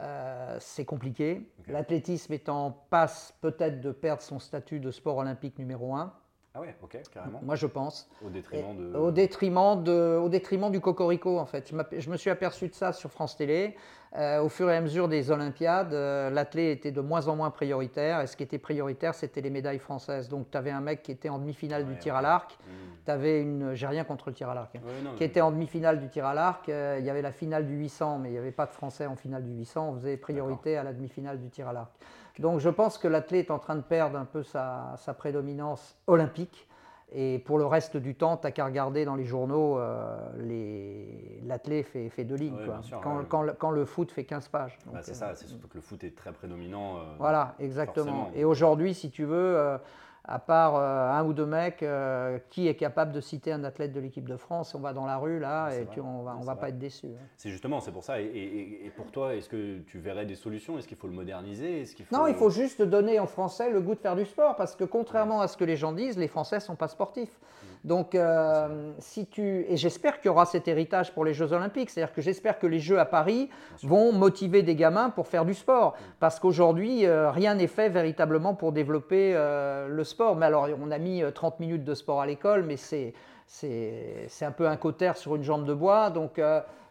euh, 0.00 0.56
c'est 0.60 0.84
compliqué. 0.84 1.50
L'athlétisme 1.66 2.32
est 2.32 2.48
en 2.48 2.70
passe 2.70 3.34
peut-être 3.40 3.80
de 3.80 3.90
perdre 3.90 4.22
son 4.22 4.38
statut 4.38 4.78
de 4.78 4.90
sport 4.90 5.16
olympique 5.16 5.58
numéro 5.58 5.94
un. 5.94 6.12
Ah 6.54 6.60
ouais, 6.60 6.76
ok, 6.82 6.98
carrément. 7.10 7.40
Moi, 7.42 7.54
je 7.56 7.66
pense. 7.66 8.10
Au 8.24 8.28
détriment 8.28 8.76
de. 8.76 8.94
Au 8.94 9.10
détriment, 9.10 9.82
de, 9.82 10.20
au 10.22 10.28
détriment 10.28 10.70
du 10.70 10.80
cocorico, 10.80 11.38
en 11.38 11.46
fait. 11.46 11.72
Je 11.98 12.10
me 12.10 12.16
suis 12.18 12.28
aperçu 12.28 12.68
de 12.68 12.74
ça 12.74 12.92
sur 12.92 13.10
France 13.10 13.38
Télé. 13.38 13.74
Euh, 14.18 14.42
au 14.42 14.50
fur 14.50 14.70
et 14.70 14.76
à 14.76 14.80
mesure 14.82 15.08
des 15.08 15.30
Olympiades, 15.30 15.94
euh, 15.94 16.28
l'athlète 16.28 16.78
était 16.80 16.90
de 16.90 17.00
moins 17.00 17.28
en 17.28 17.36
moins 17.36 17.50
prioritaire. 17.50 18.20
Et 18.20 18.26
ce 18.26 18.36
qui 18.36 18.42
était 18.42 18.58
prioritaire, 18.58 19.14
c'était 19.14 19.40
les 19.40 19.48
médailles 19.48 19.78
françaises. 19.78 20.28
Donc, 20.28 20.50
tu 20.50 20.58
avais 20.58 20.70
un 20.70 20.82
mec 20.82 21.02
qui 21.02 21.12
était 21.12 21.30
en 21.30 21.38
demi-finale 21.38 21.86
du 21.86 21.96
tir 21.96 22.14
à 22.14 22.20
l'arc. 22.20 22.58
Hmm. 22.66 22.70
Tu 23.06 23.10
avais 23.10 23.40
une. 23.40 23.72
J'ai 23.74 23.86
rien 23.86 24.04
contre 24.04 24.28
le 24.28 24.34
tir 24.34 24.50
à 24.50 24.54
l'arc. 24.54 24.76
hein 24.76 24.80
Ouais, 24.84 25.02
non, 25.02 25.12
qui 25.14 25.20
mais- 25.20 25.26
était 25.26 25.40
en 25.40 25.50
demi-finale 25.50 25.98
du 25.98 26.08
tir 26.10 26.26
à 26.26 26.34
l'arc. 26.34 26.68
Euh, 26.68 26.96
il 26.98 27.06
y 27.06 27.10
avait 27.10 27.22
la 27.22 27.32
finale 27.32 27.66
du 27.66 27.74
800, 27.74 28.18
mais 28.18 28.28
il 28.28 28.32
n'y 28.32 28.38
avait 28.38 28.50
pas 28.52 28.66
de 28.66 28.72
Français 28.72 29.06
en 29.06 29.16
finale 29.16 29.44
du 29.44 29.52
800. 29.52 29.88
On 29.88 29.94
faisait 29.94 30.18
priorité 30.18 30.76
à 30.76 30.82
la 30.82 30.92
demi-finale 30.92 31.40
du 31.40 31.48
tir 31.48 31.68
à 31.68 31.72
l'arc. 31.72 31.90
Donc 32.38 32.60
je 32.60 32.68
pense 32.68 32.98
que 32.98 33.08
l'athlète 33.08 33.46
est 33.46 33.50
en 33.50 33.58
train 33.58 33.76
de 33.76 33.82
perdre 33.82 34.18
un 34.18 34.24
peu 34.26 34.42
sa, 34.42 34.94
sa 34.98 35.14
prédominance 35.14 35.96
olympique. 36.06 36.66
Et 37.14 37.38
pour 37.40 37.58
le 37.58 37.66
reste 37.66 37.96
du 37.98 38.14
temps, 38.14 38.36
tu 38.38 38.46
n'as 38.46 38.52
qu'à 38.52 38.64
regarder 38.64 39.04
dans 39.04 39.16
les 39.16 39.24
journaux, 39.26 39.78
euh, 39.78 40.16
les- 40.38 41.40
fait, 41.82 42.08
fait 42.08 42.24
deux 42.24 42.36
lignes. 42.36 42.54
Ouais, 42.56 42.64
quoi. 42.64 42.74
bien 42.74 42.82
sûr, 42.82 43.00
quand, 43.02 43.18
ouais. 43.18 43.24
quand 43.28 43.42
le- 43.42 43.52
quand 43.52 43.70
le 43.70 43.84
foot 43.84 44.10
fait 44.10 44.24
15 44.24 44.48
pages. 44.48 44.78
Bah, 44.90 45.00
c'est 45.02 45.12
euh, 45.12 45.14
ça, 45.14 45.34
c'est 45.34 45.46
surtout 45.46 45.68
que 45.68 45.74
le 45.74 45.82
foot 45.82 46.02
est 46.04 46.16
très 46.16 46.32
prédominant. 46.32 46.96
euh, 46.96 47.00
Voilà, 47.18 47.54
exactement. 47.58 48.06
forcément. 48.06 48.30
Et 48.34 48.44
aujourd'hui, 48.44 48.94
si 48.94 49.10
tu 49.10 49.24
veux, 49.24 49.56
euh, 49.58 49.76
à 50.24 50.38
part 50.38 50.76
euh, 50.76 51.10
un 51.10 51.24
ou 51.24 51.32
deux 51.32 51.46
mecs, 51.46 51.82
euh, 51.82 52.38
qui 52.50 52.68
est 52.68 52.76
capable 52.76 53.10
de 53.12 53.20
citer 53.20 53.52
un 53.52 53.64
athlète 53.64 53.92
de 53.92 53.98
l'équipe 54.00 54.28
de 54.28 54.36
France 54.36 54.74
On 54.74 54.80
va 54.80 54.92
dans 54.92 55.04
la 55.04 55.16
rue 55.16 55.40
là 55.40 55.70
et 55.74 55.86
tu- 55.86 56.00
on 56.00 56.22
va, 56.22 56.36
on 56.36 56.44
va 56.44 56.52
vrai. 56.54 56.60
pas 56.60 56.68
être 56.68 56.78
déçu. 56.78 57.06
hein. 57.08 57.24
C'est 57.36 57.50
justement, 57.50 57.80
c'est 57.80 57.90
pour 57.90 58.04
ça. 58.04 58.20
Et, 58.20 58.26
et- 58.26 58.86
et 58.86 58.90
pour 58.90 59.10
toi, 59.10 59.34
est-ce 59.34 59.48
que 59.48 59.78
tu 59.80 59.98
verrais 59.98 60.24
des 60.24 60.36
solutions? 60.36 60.78
Est-ce 60.78 60.86
qu'il 60.86 60.96
faut 60.96 61.08
le 61.08 61.12
moderniser? 61.12 61.84
Faut... 61.84 62.16
Non, 62.16 62.26
il 62.28 62.34
faut 62.34 62.50
juste 62.50 62.82
donner 62.82 63.18
aux 63.18 63.26
Français 63.26 63.70
le 63.70 63.80
goût 63.80 63.94
de 63.94 64.00
faire 64.00 64.14
du 64.16 64.24
sport 64.24 64.54
parce 64.54 64.76
que 64.76 64.84
contrairement 64.84 65.40
à 65.40 65.48
ce 65.48 65.56
que 65.56 65.64
les 65.64 65.76
gens 65.76 65.92
disent, 65.92 66.16
les 66.16 66.28
Français 66.28 66.60
sont 66.60 66.76
pas 66.76 66.88
sportifs. 66.88 67.40
Donc, 67.84 68.14
euh, 68.14 68.92
si 69.00 69.26
tu 69.26 69.66
et 69.68 69.76
j'espère 69.76 70.20
qu'il 70.20 70.26
y 70.26 70.28
aura 70.28 70.46
cet 70.46 70.68
héritage 70.68 71.12
pour 71.12 71.24
les 71.24 71.34
Jeux 71.34 71.52
Olympiques, 71.52 71.90
c'est-à-dire 71.90 72.14
que 72.14 72.22
j'espère 72.22 72.58
que 72.58 72.68
les 72.68 72.78
Jeux 72.78 73.00
à 73.00 73.04
Paris 73.04 73.50
vont 73.82 74.12
motiver 74.12 74.62
des 74.62 74.76
gamins 74.76 75.10
pour 75.10 75.26
faire 75.26 75.44
du 75.44 75.54
sport, 75.54 75.96
parce 76.20 76.38
qu'aujourd'hui 76.38 77.06
euh, 77.06 77.30
rien 77.30 77.56
n'est 77.56 77.66
fait 77.66 77.88
véritablement 77.88 78.54
pour 78.54 78.70
développer 78.70 79.32
euh, 79.34 79.88
le 79.88 80.04
sport. 80.04 80.36
Mais 80.36 80.46
alors, 80.46 80.68
on 80.80 80.90
a 80.92 80.98
mis 80.98 81.22
euh, 81.22 81.32
30 81.32 81.58
minutes 81.58 81.84
de 81.84 81.94
sport 81.94 82.20
à 82.20 82.26
l'école, 82.26 82.62
mais 82.62 82.76
c'est 82.76 83.14
c'est 83.46 84.46
un 84.46 84.50
peu 84.50 84.66
un 84.66 84.76
cotère 84.76 85.18
sur 85.18 85.36
une 85.36 85.42
jambe 85.42 85.66
de 85.66 85.74
bois, 85.74 86.08
donc. 86.08 86.40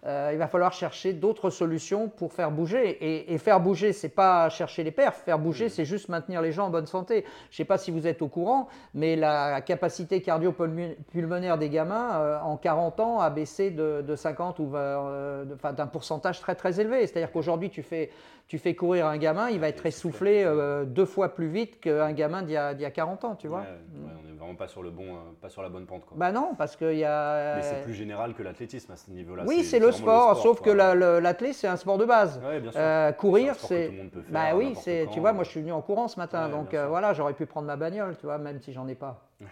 Euh, 0.06 0.30
il 0.34 0.38
va 0.40 0.48
falloir 0.48 0.74
chercher 0.74 1.14
d'autres 1.14 1.50
solutions 1.52 2.10
pour 2.10 2.34
faire 2.34 2.50
bouger. 2.52 2.90
Et, 3.02 3.34
et 3.34 3.38
faire 3.38 3.60
bouger, 3.60 3.94
c'est 3.94 4.10
pas 4.10 4.50
chercher 4.50 4.84
les 4.84 4.92
perfs. 4.92 5.22
Faire 5.24 5.38
bouger, 5.40 5.70
c'est 5.70 5.86
juste 5.86 6.10
maintenir 6.10 6.42
les 6.42 6.52
gens 6.52 6.66
en 6.68 6.70
bonne 6.72 6.88
santé. 6.88 7.24
Je 7.52 7.58
sais 7.58 7.66
pas 7.66 7.78
si 7.78 7.92
vous 7.92 8.08
êtes 8.08 8.22
au 8.22 8.28
courant, 8.28 8.68
mais 8.94 9.16
la 9.16 9.62
capacité 9.62 10.22
cardio-pulmonaire 10.22 11.58
des 11.58 11.70
gamins 11.70 12.16
euh, 12.16 12.40
en 12.40 12.58
40 12.58 13.00
ans 13.00 13.20
a 13.20 13.30
baissé 13.30 13.72
de, 13.72 14.02
de 14.02 14.16
50 14.16 14.60
ou 14.60 14.68
20, 14.70 14.80
euh, 14.80 15.46
d'un 15.74 15.88
pourcentage 15.88 16.40
très 16.40 16.56
très 16.56 16.80
élevé. 16.80 17.06
C'est-à-dire 17.08 17.32
qu'aujourd'hui, 17.32 17.70
tu 17.70 17.84
fais, 17.84 18.10
tu 18.48 18.58
fais 18.58 18.76
courir 18.76 19.06
un 19.08 19.18
gamin, 19.18 19.50
il 19.50 19.60
va 19.60 19.68
être 19.70 19.86
essoufflé 19.86 20.44
euh, 20.46 20.84
deux 20.86 21.06
fois 21.06 21.30
plus 21.36 21.48
vite 21.48 21.80
qu'un 21.80 22.12
gamin 22.12 22.42
d'il 22.42 22.54
y, 22.54 22.58
a- 22.58 22.74
d'il 22.74 22.84
y 22.84 22.86
a 22.86 22.92
40 22.92 23.24
ans, 23.26 23.36
tu 23.36 23.48
vois. 23.48 23.60
Ouais, 23.62 23.66
ouais, 23.66 24.12
on 24.22 24.28
n'est 24.28 24.34
vraiment 24.38 24.56
pas 24.56 24.68
sur, 24.68 24.84
le 24.84 24.90
bon, 24.90 25.18
pas 25.42 25.50
sur 25.50 25.62
la 25.62 25.70
bonne 25.70 25.86
pente. 25.86 26.06
Quoi. 26.06 26.18
Bah 26.18 26.32
non, 26.32 26.54
parce 26.58 26.76
qu'il 26.76 26.98
y 26.98 27.06
a. 27.06 27.56
Mais 27.58 27.62
c'est 27.62 27.84
plus 27.84 27.94
général 27.94 28.34
que 28.34 28.44
l'athlétisme 28.44 28.92
à 28.92 28.96
ce 28.96 29.10
niveau-là. 29.12 29.44
Oui, 29.48 29.64
c'est 29.64 29.80
le 29.80 29.91
vraiment 29.92 30.22
sport, 30.34 30.38
sauf 30.42 30.58
quoi. 30.62 30.66
que 30.72 30.78
la- 30.78 30.96
le- 30.96 31.20
l'athlète, 31.20 31.54
c'est 31.54 31.68
un 31.68 31.76
sport 31.78 31.98
de 31.98 32.06
base. 32.06 32.42
Ouais, 32.44 32.60
bien 32.60 32.72
sûr. 32.72 32.80
Euh, 32.82 33.12
courir, 33.12 33.56
C'est 33.56 33.90
le 33.90 34.10
Bah 34.30 34.56
oui, 34.56 34.74
c'est. 34.76 35.08
Tu 35.12 35.20
vois, 35.20 35.34
moi, 35.34 35.44
je 35.44 35.50
suis 35.50 35.62
venu 35.62 35.72
en 35.72 35.82
courant 35.82 36.08
ce 36.08 36.20
matin, 36.20 36.46
Ouais, 36.46 36.52
donc 36.52 36.74
euh, 36.74 36.88
voilà, 36.88 37.14
j'aurais 37.14 37.34
pu 37.34 37.46
prendre 37.46 37.68
ma 37.68 37.76
bagnole, 37.76 38.16
tu 38.18 38.26
vois, 38.26 38.38
même 38.38 38.60
si 38.60 38.74
j'en 38.74 38.88
ai 38.88 38.96
pas. 38.96 39.28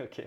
Ok. 0.00 0.22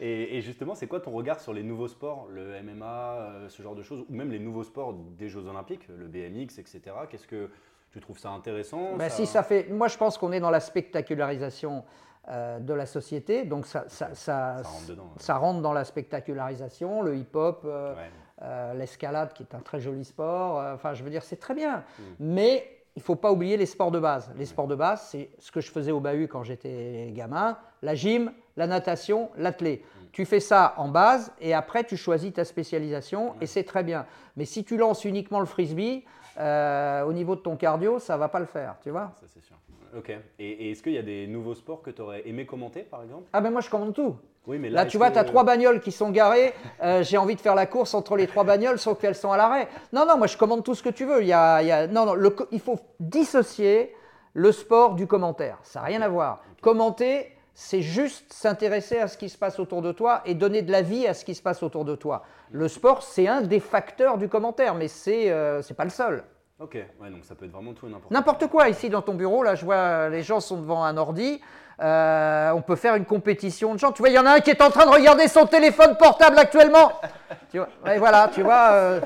Et, 0.00 0.36
et 0.38 0.40
justement, 0.40 0.74
c'est 0.74 0.86
quoi 0.86 1.00
ton 1.00 1.10
regard 1.12 1.40
sur 1.40 1.52
les 1.52 1.62
nouveaux 1.62 1.88
sports, 1.88 2.26
le 2.30 2.60
MMA, 2.62 2.86
euh, 2.86 3.48
ce 3.48 3.62
genre 3.62 3.74
de 3.74 3.82
choses, 3.82 4.04
ou 4.08 4.12
même 4.14 4.30
les 4.30 4.38
nouveaux 4.38 4.64
sports 4.64 4.94
des 4.94 5.28
Jeux 5.28 5.46
Olympiques, 5.46 5.86
le 5.88 6.06
BMX, 6.06 6.58
etc. 6.58 6.80
Qu'est-ce 7.10 7.26
que 7.26 7.50
tu 7.90 8.00
trouves 8.00 8.18
ça 8.18 8.30
intéressant 8.30 8.96
Bah, 8.96 9.10
si 9.10 9.26
ça 9.26 9.42
fait. 9.42 9.68
Moi, 9.70 9.88
je 9.88 9.98
pense 9.98 10.16
qu'on 10.18 10.32
est 10.32 10.40
dans 10.40 10.50
la 10.50 10.60
spectacularisation 10.60 11.84
euh, 12.28 12.60
de 12.60 12.72
la 12.72 12.86
société, 12.86 13.44
donc 13.44 13.66
ça, 13.66 13.84
ça, 13.88 14.14
ça, 14.14 14.62
Ça 14.62 14.68
rentre 14.68 14.86
dedans, 14.88 15.02
ouais. 15.02 15.08
ça 15.18 15.34
rentre 15.36 15.60
dans 15.60 15.72
la 15.72 15.84
spectacularisation, 15.84 17.02
le 17.02 17.16
hip-hop. 17.16 17.62
euh, 17.64 17.94
Ouais. 17.94 18.10
Euh, 18.42 18.74
l'escalade 18.74 19.32
qui 19.32 19.42
est 19.42 19.54
un 19.54 19.60
très 19.60 19.80
joli 19.80 20.04
sport. 20.04 20.60
euh, 20.60 20.74
Enfin, 20.74 20.94
je 20.94 21.02
veux 21.04 21.10
dire, 21.10 21.22
c'est 21.22 21.36
très 21.36 21.54
bien. 21.54 21.78
Mm. 21.78 22.02
Mais 22.20 22.78
il 22.94 22.98
ne 22.98 23.04
faut 23.04 23.16
pas 23.16 23.32
oublier 23.32 23.56
les 23.56 23.66
sports 23.66 23.90
de 23.90 23.98
base. 23.98 24.30
Les 24.36 24.46
sports 24.46 24.66
de 24.66 24.74
base, 24.74 25.02
c'est 25.10 25.30
ce 25.38 25.50
que 25.50 25.60
je 25.60 25.70
faisais 25.70 25.92
au 25.92 26.00
bahut 26.00 26.28
quand 26.28 26.42
j'étais 26.42 27.10
gamin, 27.12 27.56
la 27.82 27.94
gym, 27.94 28.32
la 28.56 28.66
natation, 28.66 29.30
l'athlé. 29.36 29.82
Mm. 29.84 29.98
Tu 30.12 30.24
fais 30.26 30.40
ça 30.40 30.74
en 30.76 30.88
base 30.88 31.32
et 31.40 31.54
après 31.54 31.84
tu 31.84 31.96
choisis 31.96 32.32
ta 32.32 32.44
spécialisation 32.44 33.34
et 33.40 33.46
c'est 33.46 33.64
très 33.64 33.82
bien. 33.82 34.06
Mais 34.36 34.44
si 34.44 34.64
tu 34.64 34.76
lances 34.76 35.04
uniquement 35.04 35.40
le 35.40 35.46
frisbee, 35.46 36.04
euh, 36.38 37.02
au 37.04 37.12
niveau 37.12 37.36
de 37.36 37.40
ton 37.40 37.56
cardio, 37.56 37.98
ça 37.98 38.16
va 38.16 38.28
pas 38.28 38.40
le 38.40 38.46
faire, 38.46 38.76
tu 38.82 38.90
vois. 38.90 39.12
Ça, 39.20 39.26
c'est 39.26 39.42
sûr. 39.42 39.56
Ok. 39.96 40.10
Et, 40.10 40.18
et 40.50 40.70
est-ce 40.70 40.82
qu'il 40.82 40.92
y 40.92 40.98
a 40.98 41.02
des 41.02 41.26
nouveaux 41.26 41.54
sports 41.54 41.82
que 41.82 41.90
tu 41.90 42.00
aurais 42.02 42.22
aimé 42.26 42.46
commenter, 42.46 42.80
par 42.82 43.02
exemple? 43.02 43.24
Ah 43.32 43.40
ben 43.40 43.50
moi 43.50 43.60
je 43.60 43.68
commande 43.70 43.94
tout. 43.94 44.16
Oui, 44.46 44.58
mais 44.58 44.70
Là, 44.70 44.86
tu 44.86 44.96
vois, 44.96 45.08
que- 45.08 45.14
tu 45.14 45.18
as 45.20 45.24
trois 45.24 45.44
bagnoles 45.44 45.80
qui 45.80 45.92
sont 45.92 46.10
garées. 46.10 46.52
euh, 46.82 47.02
J'ai 47.04 47.16
envie 47.16 47.36
de 47.36 47.40
faire 47.40 47.54
la 47.54 47.66
course 47.66 47.94
entre 47.94 48.16
les 48.16 48.26
trois 48.26 48.42
bagnoles, 48.42 48.78
sauf 48.78 48.98
qu'elles 48.98 49.14
sont 49.14 49.30
à 49.30 49.36
l'arrêt. 49.36 49.68
Non, 49.92 50.04
non, 50.04 50.16
moi, 50.18 50.26
je 50.26 50.36
commande 50.36 50.64
tout 50.64 50.74
ce 50.74 50.82
que 50.82 50.88
tu 50.88 51.04
veux. 51.04 51.20
Il, 51.22 51.28
y 51.28 51.32
a, 51.32 51.62
il 51.62 51.68
y 51.68 51.72
a- 51.72 51.86
non, 51.86 52.06
non, 52.06 52.14
le 52.14 52.34
il 52.50 52.58
faut 52.60 52.78
dissocier 52.98 53.94
le 54.34 54.50
sport 54.50 54.94
du 54.94 55.06
commentaire. 55.06 55.58
Ça 55.62 55.80
n'a 55.80 55.86
rien 55.86 56.02
à 56.02 56.08
voir. 56.08 56.42
Commenter, 56.60 57.30
c'est 57.54 57.82
juste 57.82 58.32
s'intéresser 58.32 58.98
à 58.98 59.06
ce 59.08 59.16
qui 59.18 59.28
se 59.28 59.36
passe 59.38 59.60
autour 59.60 59.82
de 59.82 59.92
toi 59.92 60.22
et 60.24 60.34
donner 60.34 60.62
de 60.62 60.72
la 60.72 60.82
vie 60.82 61.06
à 61.06 61.14
ce 61.14 61.24
qui 61.24 61.34
se 61.34 61.42
passe 61.42 61.62
autour 61.62 61.84
de 61.84 61.94
toi. 61.94 62.22
Le 62.50 62.66
sport, 62.66 63.02
c'est 63.02 63.28
un 63.28 63.42
des 63.42 63.60
facteurs 63.60 64.16
du 64.18 64.28
commentaire, 64.28 64.74
mais 64.74 64.88
c'est 64.88 65.30
euh, 65.30 65.60
c'est 65.62 65.74
pas 65.74 65.84
le 65.84 65.90
seul. 65.90 66.24
Ok, 66.62 66.74
ouais, 66.74 67.10
donc 67.10 67.24
ça 67.24 67.34
peut 67.34 67.44
être 67.46 67.50
vraiment 67.52 67.72
tout 67.72 67.86
et 67.86 67.90
n'importe 67.90 68.10
N'importe 68.12 68.46
quoi 68.46 68.68
ici 68.68 68.88
dans 68.88 69.02
ton 69.02 69.14
bureau, 69.14 69.42
là 69.42 69.54
je 69.56 69.64
vois 69.64 70.08
les 70.08 70.22
gens 70.22 70.38
sont 70.40 70.58
devant 70.58 70.84
un 70.84 70.96
ordi, 70.96 71.40
Euh, 71.80 72.50
on 72.52 72.62
peut 72.62 72.76
faire 72.76 72.94
une 72.94 73.06
compétition 73.06 73.74
de 73.74 73.78
gens. 73.80 73.90
Tu 73.90 74.02
vois, 74.02 74.10
il 74.10 74.14
y 74.14 74.18
en 74.18 74.26
a 74.26 74.32
un 74.36 74.40
qui 74.40 74.50
est 74.50 74.62
en 74.62 74.70
train 74.70 74.84
de 74.86 74.90
regarder 74.90 75.26
son 75.26 75.46
téléphone 75.46 75.96
portable 75.96 76.38
actuellement. 76.38 76.92
tu 77.50 77.58
vois, 77.58 77.66
ouais, 77.84 77.98
voilà, 77.98 78.28
tu 78.32 78.42
vois. 78.42 78.68
euh, 78.72 79.00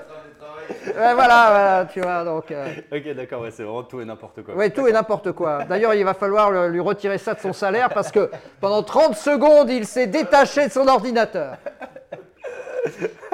ouais, 0.84 1.14
voilà, 1.14 1.14
voilà, 1.14 1.86
tu 1.90 2.00
vois, 2.02 2.24
donc. 2.24 2.50
euh, 2.50 2.66
Ok, 2.92 3.14
d'accord, 3.14 3.40
ouais, 3.42 3.50
c'est 3.52 3.62
vraiment 3.62 3.84
tout 3.84 4.00
et 4.02 4.04
n'importe 4.04 4.42
quoi. 4.42 4.54
ouais, 4.54 4.68
tout 4.68 4.86
et 4.86 4.92
n'importe 4.92 5.32
quoi. 5.32 5.64
D'ailleurs, 5.64 5.94
il 5.94 6.04
va 6.04 6.12
falloir 6.12 6.50
le- 6.50 6.68
lui 6.68 6.80
retirer 6.80 7.16
ça 7.16 7.32
de 7.32 7.40
son 7.40 7.54
salaire 7.54 7.88
parce 7.88 8.10
que 8.10 8.30
pendant 8.60 8.82
30 8.82 9.14
secondes, 9.16 9.70
il 9.70 9.86
s'est 9.86 10.08
détaché 10.08 10.66
de 10.66 10.72
son 10.72 10.86
ordinateur. 10.88 11.54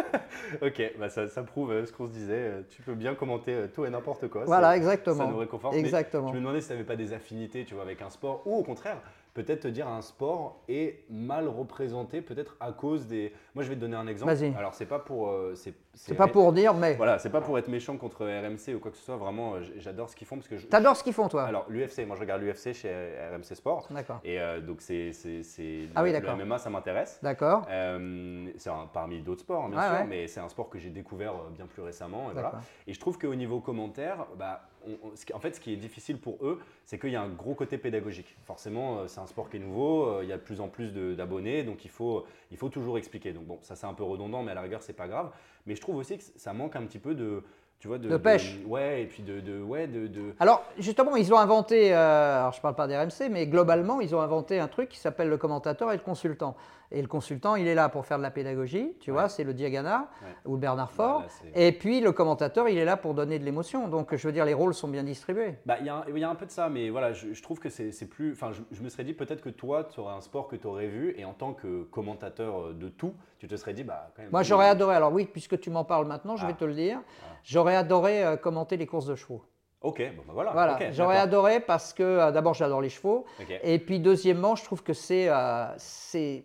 ok, 0.62 0.92
bah 0.98 1.08
ça, 1.08 1.28
ça 1.28 1.42
prouve 1.42 1.70
euh, 1.72 1.86
ce 1.86 1.92
qu'on 1.92 2.06
se 2.06 2.12
disait. 2.12 2.32
euh, 2.34 2.62
Tu 2.70 2.82
peux 2.82 2.94
bien 2.94 3.14
commenter 3.14 3.52
euh, 3.52 3.66
tout 3.72 3.84
et 3.84 3.90
n'importe 3.90 4.28
quoi. 4.28 4.44
Voilà, 4.44 4.68
ça- 4.70 4.76
exactement. 4.76 5.16
Ça 5.16 5.26
nous 5.26 5.38
réconforte. 5.38 5.74
mais 5.74 5.80
Exactement. 5.80 6.28
je 6.28 6.32
me 6.34 6.38
demandais 6.40 6.60
si 6.60 6.66
tu 6.68 6.72
n'avais 6.72 6.84
pas 6.84 6.96
des 6.96 7.12
affinités 7.12 7.64
tu 7.64 7.74
vois, 7.74 7.84
avec 7.84 8.02
un 8.02 8.10
sport 8.10 8.42
ou 8.46 8.56
au 8.56 8.62
contraire, 8.62 8.98
peut-être 9.34 9.60
te 9.60 9.68
dire 9.68 9.88
un 9.88 10.02
sport 10.02 10.62
est 10.68 11.04
mal 11.08 11.48
représenté, 11.48 12.20
peut-être 12.20 12.56
à 12.60 12.72
cause 12.72 13.06
des. 13.06 13.32
Moi, 13.54 13.64
je 13.64 13.68
vais 13.68 13.76
te 13.76 13.80
donner 13.80 13.96
un 13.96 14.06
exemple. 14.06 14.32
Vas-y. 14.32 14.54
Alors, 14.54 14.74
c'est 14.74 14.86
pas 14.86 14.98
pour. 14.98 15.28
euh, 15.30 15.54
c'est 15.94 16.14
pas 16.14 16.26
pour 16.28 16.52
dire, 16.52 16.74
mais 16.74 16.94
Voilà, 16.94 17.18
c'est 17.18 17.30
pas 17.30 17.40
pour 17.40 17.58
être 17.58 17.68
méchant 17.68 17.96
contre 17.96 18.24
RMC 18.26 18.74
ou 18.74 18.78
quoi 18.80 18.90
que 18.90 18.96
ce 18.96 19.04
soit. 19.04 19.16
Vraiment, 19.16 19.54
euh, 19.54 19.60
j'adore 19.76 20.08
ce 20.10 20.16
qu'ils 20.16 20.26
font 20.26 20.36
parce 20.36 20.48
que 20.48 20.56
je. 20.56 20.66
t'adores 20.66 20.96
ce 20.96 21.04
qu'ils 21.04 21.12
font, 21.12 21.28
toi? 21.28 21.44
Alors, 21.44 21.66
l'UFC, 21.68 22.06
moi 22.06 22.16
je 22.16 22.20
regarde 22.20 22.42
l'UFC 22.42 22.72
chez 22.74 22.90
RMC 23.32 23.54
Sport. 23.54 23.86
D'accord. 23.90 24.20
Et 24.24 24.40
euh, 24.40 24.60
donc, 24.60 24.80
c'est. 24.80 25.12
c'est- 25.12 25.42
c'est- 25.42 25.88
Ah 25.94 26.02
oui, 26.02 26.12
d'accord. 26.12 26.36
Le 26.36 26.44
MMA, 26.44 26.58
ça 26.58 26.70
m'intéresse. 26.70 27.18
D'accord. 27.22 27.66
Euh, 27.70 28.48
c'est 28.56 28.70
parmi 28.92 29.20
d'autres 29.22 29.40
sports, 29.40 29.64
hein, 29.64 29.70
bien 29.70 29.82
sûr, 29.82 29.92
ouais. 30.00 30.06
mais 30.06 30.26
c'est 30.26 30.40
un 30.40 30.48
sport 30.48 30.68
que 30.68 30.78
j'ai 30.78 30.90
découvert 30.90 31.34
bien 31.50 31.66
plus 31.66 31.82
récemment. 31.82 32.30
Et, 32.30 32.34
voilà. 32.34 32.52
Et 32.86 32.92
je 32.92 33.00
trouve 33.00 33.18
qu'au 33.18 33.34
niveau 33.34 33.60
commentaire, 33.60 34.26
bah, 34.38 34.62
on- 34.86 35.36
en 35.36 35.38
fait, 35.40 35.54
ce 35.54 35.60
qui 35.60 35.72
est 35.72 35.76
difficile 35.76 36.18
pour 36.18 36.38
eux, 36.44 36.58
c'est 36.86 36.98
qu'il 36.98 37.10
y 37.10 37.16
a 37.16 37.22
un 37.22 37.28
gros 37.28 37.54
côté 37.54 37.78
pédagogique. 37.78 38.36
Forcément, 38.44 38.98
euh, 38.98 39.04
c'est 39.06 39.20
un 39.20 39.26
sport 39.26 39.48
qui 39.50 39.56
est 39.56 39.60
nouveau, 39.60 40.06
euh, 40.06 40.20
il 40.22 40.28
y 40.28 40.32
a 40.32 40.36
de 40.36 40.42
plus 40.42 40.60
en 40.60 40.68
plus 40.68 40.92
d'abonnés, 41.16 41.62
donc 41.62 41.84
il 41.84 41.90
faut, 41.90 42.24
il 42.50 42.56
faut 42.56 42.68
toujours 42.68 42.98
expliquer. 42.98 43.32
Donc 43.32 43.44
bon, 43.44 43.58
ça 43.62 43.76
c'est 43.76 43.86
un 43.86 43.94
peu 43.94 44.04
redondant, 44.04 44.42
mais 44.42 44.52
à 44.52 44.54
la 44.54 44.62
rigueur, 44.62 44.82
c'est 44.82 44.92
pas 44.92 45.08
grave. 45.08 45.30
Mais 45.66 45.74
je 45.74 45.80
trouve 45.80 45.96
aussi 45.96 46.18
que 46.18 46.24
ça 46.36 46.52
manque 46.52 46.76
un 46.76 46.82
petit 46.82 46.98
peu 46.98 47.14
de. 47.14 47.42
Tu 47.78 47.88
vois, 47.88 47.98
de, 47.98 48.08
De 48.08 48.16
pêche. 48.16 48.60
ouais, 48.64 49.02
et 49.02 49.06
puis 49.06 49.24
de. 49.24 49.40
de 49.40 49.60
ouais, 49.60 49.88
de, 49.88 50.06
de- 50.06 50.34
Alors, 50.38 50.62
justement, 50.78 51.16
ils 51.16 51.34
ont 51.34 51.38
inventé, 51.38 51.92
euh, 51.92 52.38
alors 52.38 52.52
je 52.52 52.58
ne 52.58 52.62
parle 52.62 52.76
pas 52.76 52.86
des 52.86 52.96
RMC, 52.96 53.28
mais 53.28 53.48
globalement, 53.48 54.00
ils 54.00 54.14
ont 54.14 54.20
inventé 54.20 54.60
un 54.60 54.68
truc 54.68 54.88
qui 54.88 54.98
s'appelle 55.00 55.28
le 55.28 55.36
commentateur 55.36 55.90
et 55.90 55.96
le 55.96 56.02
consultant. 56.02 56.54
Et 56.94 57.00
le 57.00 57.08
consultant, 57.08 57.56
il 57.56 57.66
est 57.66 57.74
là 57.74 57.88
pour 57.88 58.04
faire 58.04 58.18
de 58.18 58.22
la 58.22 58.30
pédagogie, 58.30 58.94
tu 59.00 59.10
vois, 59.10 59.28
c'est 59.30 59.44
le 59.44 59.54
Diagana 59.54 60.10
Ouais. 60.22 60.28
ou 60.44 60.52
le 60.52 60.58
Bernard. 60.60 60.92
Bah, 60.96 61.24
c'est- 61.28 61.66
et 61.68 61.72
puis, 61.72 62.00
le 62.00 62.12
commentateur, 62.12 62.68
il 62.68 62.76
est 62.76 62.84
là 62.84 62.96
pour 62.98 63.14
donner 63.14 63.38
de 63.38 63.44
l'émotion. 63.44 63.88
Donc, 63.88 64.14
je 64.14 64.26
veux 64.28 64.32
dire, 64.32 64.44
les 64.44 64.52
rôles 64.52 64.74
sont 64.74 64.88
bien 64.88 65.02
distribués. 65.02 65.54
Bah, 65.64 65.76
il 65.80 65.86
y, 65.86 65.88
a 65.88 65.96
un- 65.96 66.04
il 66.08 66.18
y 66.18 66.24
a 66.24 66.28
un 66.28 66.34
peu 66.34 66.44
de 66.46 66.50
ça, 66.50 66.68
mais 66.68 66.90
voilà, 66.90 67.12
je, 67.12 67.32
je 67.32 67.42
trouve 67.42 67.58
que 67.60 67.70
c'est 67.70 68.06
plus. 68.08 68.32
Enfin, 68.32 68.52
je, 68.52 68.60
je 68.70 68.82
me 68.82 68.88
serais 68.90 69.04
dit 69.04 69.14
peut-être 69.14 69.40
que 69.42 69.48
toi, 69.48 69.84
tu 69.84 70.00
aurais 70.00 70.12
un 70.14 70.20
sport 70.20 70.48
que 70.48 70.56
tu 70.56 70.66
aurais 70.66 70.88
vu, 70.88 71.14
et 71.16 71.24
en 71.24 71.32
tant 71.32 71.54
que 71.54 71.84
commentateur 71.84 72.60
euh, 72.60 72.72
de 72.74 72.88
tout, 72.88 73.14
tu 73.38 73.48
te 73.48 73.56
serais 73.56 73.72
dit, 73.72 73.84
bah, 73.84 74.10
quand 74.14 74.22
même. 74.22 74.30
Moi, 74.30 74.42
j'aurais 74.42 74.68
adoré, 74.68 74.94
alors 74.94 75.12
oui, 75.12 75.24
puisque 75.24 75.58
tu 75.58 75.70
m'en 75.70 75.84
parles 75.84 76.06
maintenant, 76.06 76.36
je 76.36 76.44
vais 76.46 76.52
Ah. 76.54 76.60
te 76.60 76.64
le 76.66 76.74
dire, 76.74 77.00
j'aurais 77.42 77.76
adoré 77.76 78.22
euh, 78.24 78.36
commenter 78.36 78.76
les 78.76 78.86
courses 78.86 79.06
de 79.06 79.14
chevaux. 79.14 79.42
Ok, 79.80 80.00
bon, 80.16 80.22
bah 80.28 80.32
voilà. 80.32 80.52
Voilà, 80.52 80.78
j'aurais 80.92 81.16
adoré 81.18 81.58
parce 81.58 81.92
que 81.92 82.04
euh, 82.04 82.30
d'abord, 82.30 82.54
j'adore 82.54 82.80
les 82.80 82.88
chevaux. 82.88 83.24
Et 83.64 83.80
puis 83.80 83.98
deuxièmement, 83.98 84.54
je 84.54 84.62
trouve 84.62 84.84
que 84.84 84.92
c'est 84.92 85.28
euh, 85.28 85.64
c'est 85.76 86.44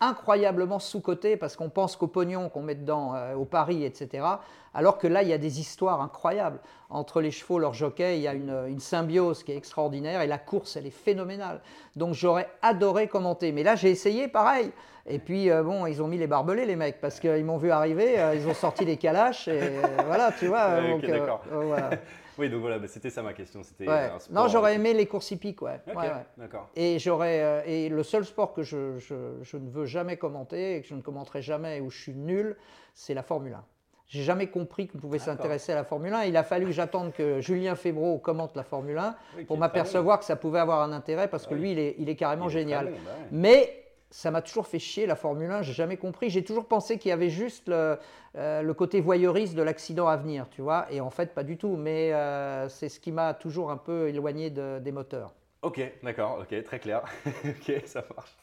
incroyablement 0.00 0.78
sous-coté 0.78 1.36
parce 1.36 1.56
qu'on 1.56 1.68
pense 1.68 1.96
qu'au 1.96 2.06
pognon 2.06 2.48
qu'on 2.48 2.62
met 2.62 2.74
dedans, 2.74 3.14
euh, 3.14 3.34
au 3.34 3.44
pari, 3.44 3.84
etc. 3.84 4.24
Alors 4.72 4.98
que 4.98 5.06
là, 5.06 5.22
il 5.22 5.28
y 5.28 5.32
a 5.32 5.38
des 5.38 5.60
histoires 5.60 6.00
incroyables. 6.00 6.58
Entre 6.88 7.20
les 7.20 7.30
chevaux, 7.30 7.58
leurs 7.58 7.74
jockeys, 7.74 8.16
il 8.16 8.22
y 8.22 8.28
a 8.28 8.34
une, 8.34 8.64
une 8.68 8.80
symbiose 8.80 9.42
qui 9.42 9.52
est 9.52 9.56
extraordinaire 9.56 10.22
et 10.22 10.26
la 10.26 10.38
course, 10.38 10.76
elle 10.76 10.86
est 10.86 10.90
phénoménale. 10.90 11.60
Donc 11.96 12.14
j'aurais 12.14 12.48
adoré 12.62 13.08
commenter. 13.08 13.52
Mais 13.52 13.62
là, 13.62 13.76
j'ai 13.76 13.90
essayé 13.90 14.26
pareil. 14.26 14.72
Et 15.06 15.18
puis, 15.18 15.50
euh, 15.50 15.62
bon, 15.62 15.86
ils 15.86 16.02
ont 16.02 16.08
mis 16.08 16.18
les 16.18 16.26
barbelés, 16.26 16.66
les 16.66 16.76
mecs, 16.76 17.00
parce 17.00 17.20
qu'ils 17.20 17.44
m'ont 17.44 17.56
vu 17.56 17.70
arriver, 17.70 18.20
euh, 18.20 18.34
ils 18.34 18.46
ont 18.46 18.54
sorti 18.54 18.84
les 18.84 18.96
calaches, 18.96 19.48
et 19.48 19.72
voilà, 20.06 20.30
tu 20.38 20.46
vois. 20.46 20.60
Ouais, 20.70 20.90
donc, 20.90 21.04
voilà. 21.50 21.90
Oui, 22.40 22.48
donc 22.50 22.60
voilà, 22.62 22.78
bah, 22.78 22.88
c'était 22.88 23.10
ça 23.10 23.22
ma 23.22 23.32
question. 23.34 23.62
C'était 23.62 23.86
Ouais. 23.86 24.08
Non, 24.30 24.48
j'aurais 24.48 24.74
aimé 24.74 24.94
les 24.94 25.06
courses 25.06 25.30
hippiques, 25.30 25.60
ouais. 25.62 25.80
Ok, 25.86 25.96
Ouais, 25.96 26.02
ouais. 26.08 26.26
d'accord. 26.38 26.68
Et, 26.74 26.98
j'aurais, 26.98 27.42
euh, 27.42 27.62
et 27.66 27.88
le 27.90 28.02
seul 28.02 28.24
sport 28.24 28.52
que 28.54 28.62
je, 28.62 28.98
je- 28.98 29.38
je 29.42 29.56
ne 29.58 29.68
veux 29.70 29.84
jamais 29.86 30.16
commenter 30.16 30.76
et 30.76 30.80
que 30.82 30.88
je 30.88 30.94
ne 30.94 31.02
commenterai 31.02 31.42
jamais 31.42 31.78
et 31.78 31.80
où 31.80 31.90
je 31.90 32.00
suis 32.00 32.14
nul, 32.14 32.56
c'est 32.94 33.14
la 33.14 33.22
Formule 33.22 33.52
1. 33.54 33.64
J'ai 34.08 34.22
jamais 34.24 34.48
compris 34.48 34.88
qu'on 34.88 34.98
pouvait 34.98 35.20
s'intéresser 35.20 35.70
à 35.70 35.76
la 35.76 35.84
Formule 35.84 36.12
1. 36.12 36.24
Il 36.24 36.36
a 36.36 36.42
fallu 36.42 36.66
que 36.66 36.72
j'attende 36.72 37.12
que 37.12 37.40
Julien 37.40 37.76
Febro 37.76 38.18
commente 38.18 38.56
la 38.56 38.64
Formule 38.64 38.98
1 38.98 39.14
Oui, 39.36 39.42
qui 39.42 39.46
pour 39.46 39.56
m'apercevoir 39.58 40.18
que 40.18 40.24
ça 40.24 40.34
pouvait 40.34 40.58
avoir 40.58 40.80
un 40.82 40.90
intérêt 40.92 41.28
parce 41.28 41.46
que 41.46 41.54
oui. 41.54 41.60
lui, 41.60 41.72
il 41.72 41.78
est, 41.78 41.94
il 41.98 42.08
est 42.08 42.16
carrément 42.16 42.46
Il 42.46 42.48
est 42.48 42.50
très 42.50 42.60
génial. 42.60 42.86
bon, 42.86 42.92
bah. 43.04 43.10
Mais 43.30 43.84
ça 44.10 44.30
m'a 44.30 44.42
toujours 44.42 44.66
fait 44.66 44.78
chier 44.78 45.06
la 45.06 45.16
Formule 45.16 45.50
1, 45.50 45.62
j'ai 45.62 45.72
jamais 45.72 45.96
compris. 45.96 46.30
J'ai 46.30 46.44
toujours 46.44 46.66
pensé 46.66 46.98
qu'il 46.98 47.10
y 47.10 47.12
avait 47.12 47.30
juste 47.30 47.68
le, 47.68 47.98
euh, 48.36 48.74
côté 48.74 49.00
voyeuriste 49.00 49.54
de 49.54 49.62
l'accident 49.62 50.08
à 50.08 50.16
venir, 50.16 50.48
tu 50.50 50.62
vois. 50.62 50.86
Et 50.90 51.00
en 51.00 51.10
fait, 51.10 51.34
pas 51.34 51.44
du 51.44 51.56
tout. 51.56 51.76
Mais 51.76 52.12
euh, 52.12 52.68
c'est 52.68 52.88
ce 52.88 52.98
qui 53.00 53.12
m'a 53.12 53.34
toujours 53.34 53.70
un 53.70 53.76
peu 53.76 54.08
éloigné 54.08 54.50
de- 54.50 54.78
des 54.80 54.92
moteurs. 54.92 55.34
Ok, 55.62 55.80
d'accord, 56.02 56.38
ok, 56.40 56.62
très 56.64 56.78
clair. 56.78 57.02
ok, 57.44 57.82
ça 57.84 58.04
marche. 58.16 58.36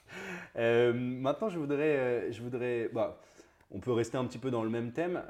Euh, 0.55 0.93
maintenant, 0.93 1.49
je 1.49 1.57
voudrais, 1.57 2.32
je 2.32 2.41
voudrais, 2.41 2.89
bah, 2.93 3.20
on 3.72 3.80
peut 3.80 3.91
rester 3.91 4.18
un 4.18 4.26
petit 4.26 4.38
peu 4.38 4.51
dans 4.51 4.63
le 4.63 4.70
même 4.70 4.91
thème, 4.91 5.22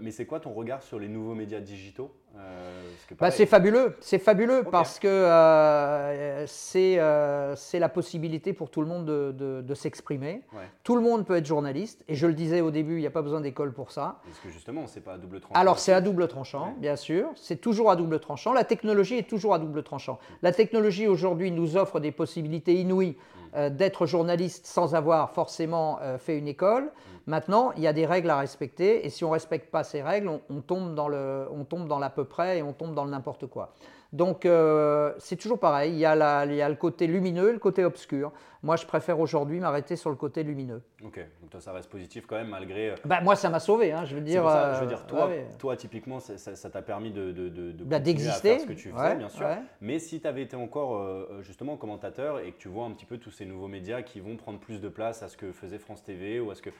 mais 0.00 0.10
c'est 0.12 0.24
quoi 0.26 0.40
ton 0.40 0.52
regard 0.52 0.82
sur 0.82 0.98
les 0.98 1.08
nouveaux 1.08 1.34
médias 1.34 1.60
digitaux? 1.60 2.12
Euh, 2.36 2.82
Bah, 3.20 3.30
c'est 3.30 3.46
fabuleux, 3.46 3.96
c'est 4.00 4.18
fabuleux 4.18 4.64
parce 4.70 4.98
que 4.98 5.06
euh, 5.06 6.44
c'est 6.46 6.98
euh, 6.98 7.54
c'est 7.56 7.78
la 7.78 7.88
possibilité 7.88 8.52
pour 8.52 8.68
tout 8.70 8.80
le 8.80 8.86
monde 8.86 9.04
de, 9.06 9.32
de- 9.32 9.62
de 9.62 9.74
s'exprimer. 9.74 10.42
Ouais. 10.52 10.62
Tout 10.82 10.96
le 10.96 11.02
monde 11.02 11.24
peut 11.24 11.36
être 11.36 11.46
journaliste 11.46 12.04
et 12.08 12.14
je 12.14 12.26
le 12.26 12.34
disais 12.34 12.60
au 12.60 12.70
début, 12.70 12.94
il 12.96 13.00
n'y 13.00 13.06
a 13.06 13.10
pas 13.10 13.22
besoin 13.22 13.40
d'école 13.40 13.72
pour 13.72 13.90
ça. 13.92 14.16
Parce 14.24 14.38
que 14.40 14.50
justement, 14.50 14.86
c'est 14.86 15.00
pas 15.00 15.14
à 15.14 15.18
double 15.18 15.40
tranchant. 15.40 15.58
Alors 15.60 15.78
c'est 15.78 15.92
à 15.92 16.00
double 16.00 16.26
tranchant, 16.28 16.66
Ouais. 16.66 16.74
bien 16.78 16.96
sûr, 16.96 17.28
c'est 17.36 17.60
toujours 17.60 17.90
à 17.90 17.96
double 17.96 18.18
tranchant. 18.20 18.52
La 18.52 18.64
technologie 18.64 19.16
est 19.18 19.28
toujours 19.28 19.54
à 19.54 19.58
double 19.58 19.82
tranchant. 19.82 20.18
La 20.42 20.52
technologie 20.52 21.06
aujourd'hui 21.06 21.50
nous 21.52 21.76
offre 21.76 22.00
des 22.00 22.12
possibilités 22.12 22.74
inouïes 22.74 23.16
euh, 23.54 23.70
d'être 23.70 24.04
journaliste 24.06 24.66
sans 24.66 24.94
avoir 24.94 25.30
forcément 25.30 26.00
fait 26.18 26.36
une 26.36 26.48
école. 26.48 26.90
Maintenant, 27.28 27.72
il 27.76 27.82
y 27.82 27.88
a 27.88 27.92
des 27.92 28.06
règles 28.06 28.30
à 28.30 28.38
respecter 28.38 29.04
et 29.04 29.10
si 29.10 29.24
on 29.24 29.28
ne 29.28 29.32
respecte 29.32 29.70
pas 29.72 29.82
ces 29.82 30.00
règles, 30.00 30.28
on, 30.28 30.40
on 30.48 30.60
tombe 30.60 30.94
dans 30.94 31.08
le, 31.08 31.48
on 31.50 31.64
tombe 31.64 31.88
dans 31.88 31.98
l'à 31.98 32.08
peu 32.16 32.24
près 32.24 32.58
et 32.58 32.62
on 32.62 32.72
tombe 32.72 32.94
dans 32.94 33.04
le 33.04 33.10
n'importe 33.10 33.46
quoi. 33.46 33.72
Donc 34.12 34.46
euh, 34.46 35.12
c'est 35.18 35.36
toujours 35.36 35.58
pareil, 35.58 35.92
il 35.92 35.98
y, 35.98 36.04
a 36.04 36.14
la- 36.14 36.46
il 36.46 36.54
y 36.54 36.62
a 36.62 36.68
le 36.68 36.76
côté 36.76 37.06
lumineux 37.06 37.50
et 37.50 37.52
le 37.52 37.58
côté 37.58 37.84
obscur. 37.84 38.32
Moi, 38.62 38.76
je 38.76 38.86
préfère 38.86 39.20
aujourd'hui 39.20 39.60
m'arrêter 39.60 39.94
sur 39.96 40.10
le 40.10 40.16
côté 40.16 40.42
lumineux. 40.42 40.80
Ok, 41.04 41.18
donc 41.40 41.50
toi, 41.50 41.60
ça 41.60 41.72
reste 41.72 41.90
positif 41.90 42.24
quand 42.26 42.36
même, 42.36 42.48
malgré. 42.48 42.90
euh, 42.90 42.94
Bah, 43.04 43.20
moi, 43.20 43.36
ça 43.36 43.50
m'a 43.50 43.60
sauvé, 43.60 43.92
hein, 43.92 44.04
je 44.04 44.14
veux 44.14 44.20
dire. 44.22 44.42
ça, 44.48 44.72
je 44.72 44.78
euh, 44.78 44.80
veux 44.80 44.86
dire, 44.86 45.06
toi, 45.06 45.26
ouais. 45.28 45.46
toi 45.58 45.76
typiquement, 45.76 46.18
ça 46.20 46.70
t'a 46.70 46.82
permis 46.82 47.10
de, 47.10 47.30
de, 47.32 47.48
de, 47.48 47.72
de 47.72 47.84
Bah, 47.84 47.98
continuer 47.98 47.98
à 47.98 48.00
d'exister, 48.00 48.48
faire 48.52 48.60
ce 48.60 48.66
que 48.66 48.72
tu 48.72 48.90
faisais, 48.90 49.02
ouais, 49.08 49.16
bien 49.16 49.28
sûr. 49.28 49.46
ouais. 49.46 49.58
Mais 49.80 49.98
si 49.98 50.20
tu 50.20 50.26
avais 50.26 50.42
été 50.42 50.56
encore 50.56 50.96
euh, 50.96 51.40
justement 51.42 51.76
commentateur 51.76 52.40
et 52.40 52.52
que 52.52 52.58
tu 52.58 52.68
vois 52.68 52.86
un 52.86 52.92
petit 52.92 53.06
peu 53.06 53.18
tous 53.18 53.30
ces 53.30 53.44
nouveaux 53.44 53.68
médias 53.68 54.02
qui 54.02 54.20
vont 54.20 54.36
prendre 54.36 54.58
plus 54.58 54.80
de 54.80 54.88
place 54.88 55.22
à 55.22 55.28
ce 55.28 55.36
que 55.36 55.52
faisait 55.52 55.78
France 55.78 56.02
TV 56.02 56.40
ou 56.40 56.50
à 56.50 56.54
ce 56.54 56.62
que. 56.62 56.70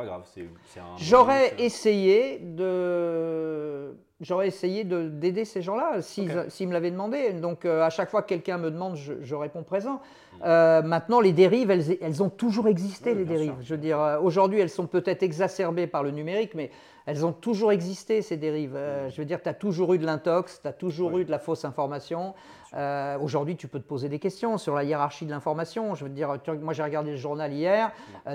Pas 0.00 0.06
grave, 0.06 0.22
c'est. 0.24 0.44
J'aurais 0.96 1.50
bonus, 1.50 1.60
essayé 1.66 2.38
de, 2.38 3.94
j'aurais 4.22 4.46
essayé 4.48 4.84
de 4.84 5.08
d'aider 5.08 5.44
ces 5.44 5.60
gens-là 5.60 6.00
s'ils 6.00 6.30
Ok. 6.30 6.44
s'ils 6.48 6.68
me 6.68 6.72
l'avaient 6.72 6.90
demandé. 6.90 7.34
Donc 7.34 7.66
euh, 7.66 7.82
à 7.82 7.90
chaque 7.90 8.08
fois 8.08 8.22
que 8.22 8.28
quelqu'un 8.28 8.56
me 8.56 8.70
demande, 8.70 8.96
je, 8.96 9.12
je 9.20 9.34
réponds 9.34 9.62
présent. 9.62 9.96
Mm. 9.96 10.36
Euh, 10.46 10.82
maintenant, 10.82 11.20
les 11.20 11.32
dérives, 11.32 11.70
elles, 11.70 11.98
elles 12.00 12.22
ont 12.22 12.30
toujours 12.30 12.66
existé. 12.66 13.12
Oui, 13.12 13.18
les 13.18 13.24
dérives. 13.26 13.52
sûr. 13.52 13.62
Je 13.62 13.74
veux 13.74 13.80
dire, 13.80 14.00
euh, 14.00 14.18
aujourd'hui, 14.20 14.60
elles 14.60 14.70
sont 14.70 14.86
peut-être 14.86 15.22
exacerbées 15.22 15.86
par 15.86 16.02
le 16.02 16.12
numérique, 16.12 16.54
mais 16.54 16.70
elles 17.04 17.26
ont 17.26 17.32
toujours 17.32 17.70
existé 17.72 18.22
ces 18.22 18.38
dérives. 18.38 18.76
Euh, 18.76 19.10
je 19.10 19.16
veux 19.20 19.26
dire, 19.26 19.42
tu 19.42 19.50
as 19.50 19.54
toujours 19.54 19.92
eu 19.92 19.98
de 19.98 20.06
l'intox, 20.06 20.60
tu 20.62 20.68
as 20.68 20.72
toujours. 20.72 21.12
Oui. 21.12 21.22
eu 21.22 21.24
de 21.26 21.30
la 21.30 21.38
fausse 21.38 21.66
information. 21.66 22.32
Euh, 22.74 23.18
Aujourd'hui, 23.20 23.56
tu 23.56 23.66
peux 23.68 23.80
te 23.80 23.86
poser 23.86 24.08
des 24.08 24.18
questions 24.18 24.56
sur 24.58 24.74
la 24.74 24.84
hiérarchie 24.84 25.26
de 25.26 25.30
l'information. 25.30 25.94
Je 25.94 26.04
veux 26.04 26.10
dire, 26.10 26.38
tu- 26.42 26.52
moi 26.52 26.72
j'ai 26.72 26.82
regardé 26.82 27.10
le 27.10 27.16
journal 27.16 27.52
hier, 27.52 27.90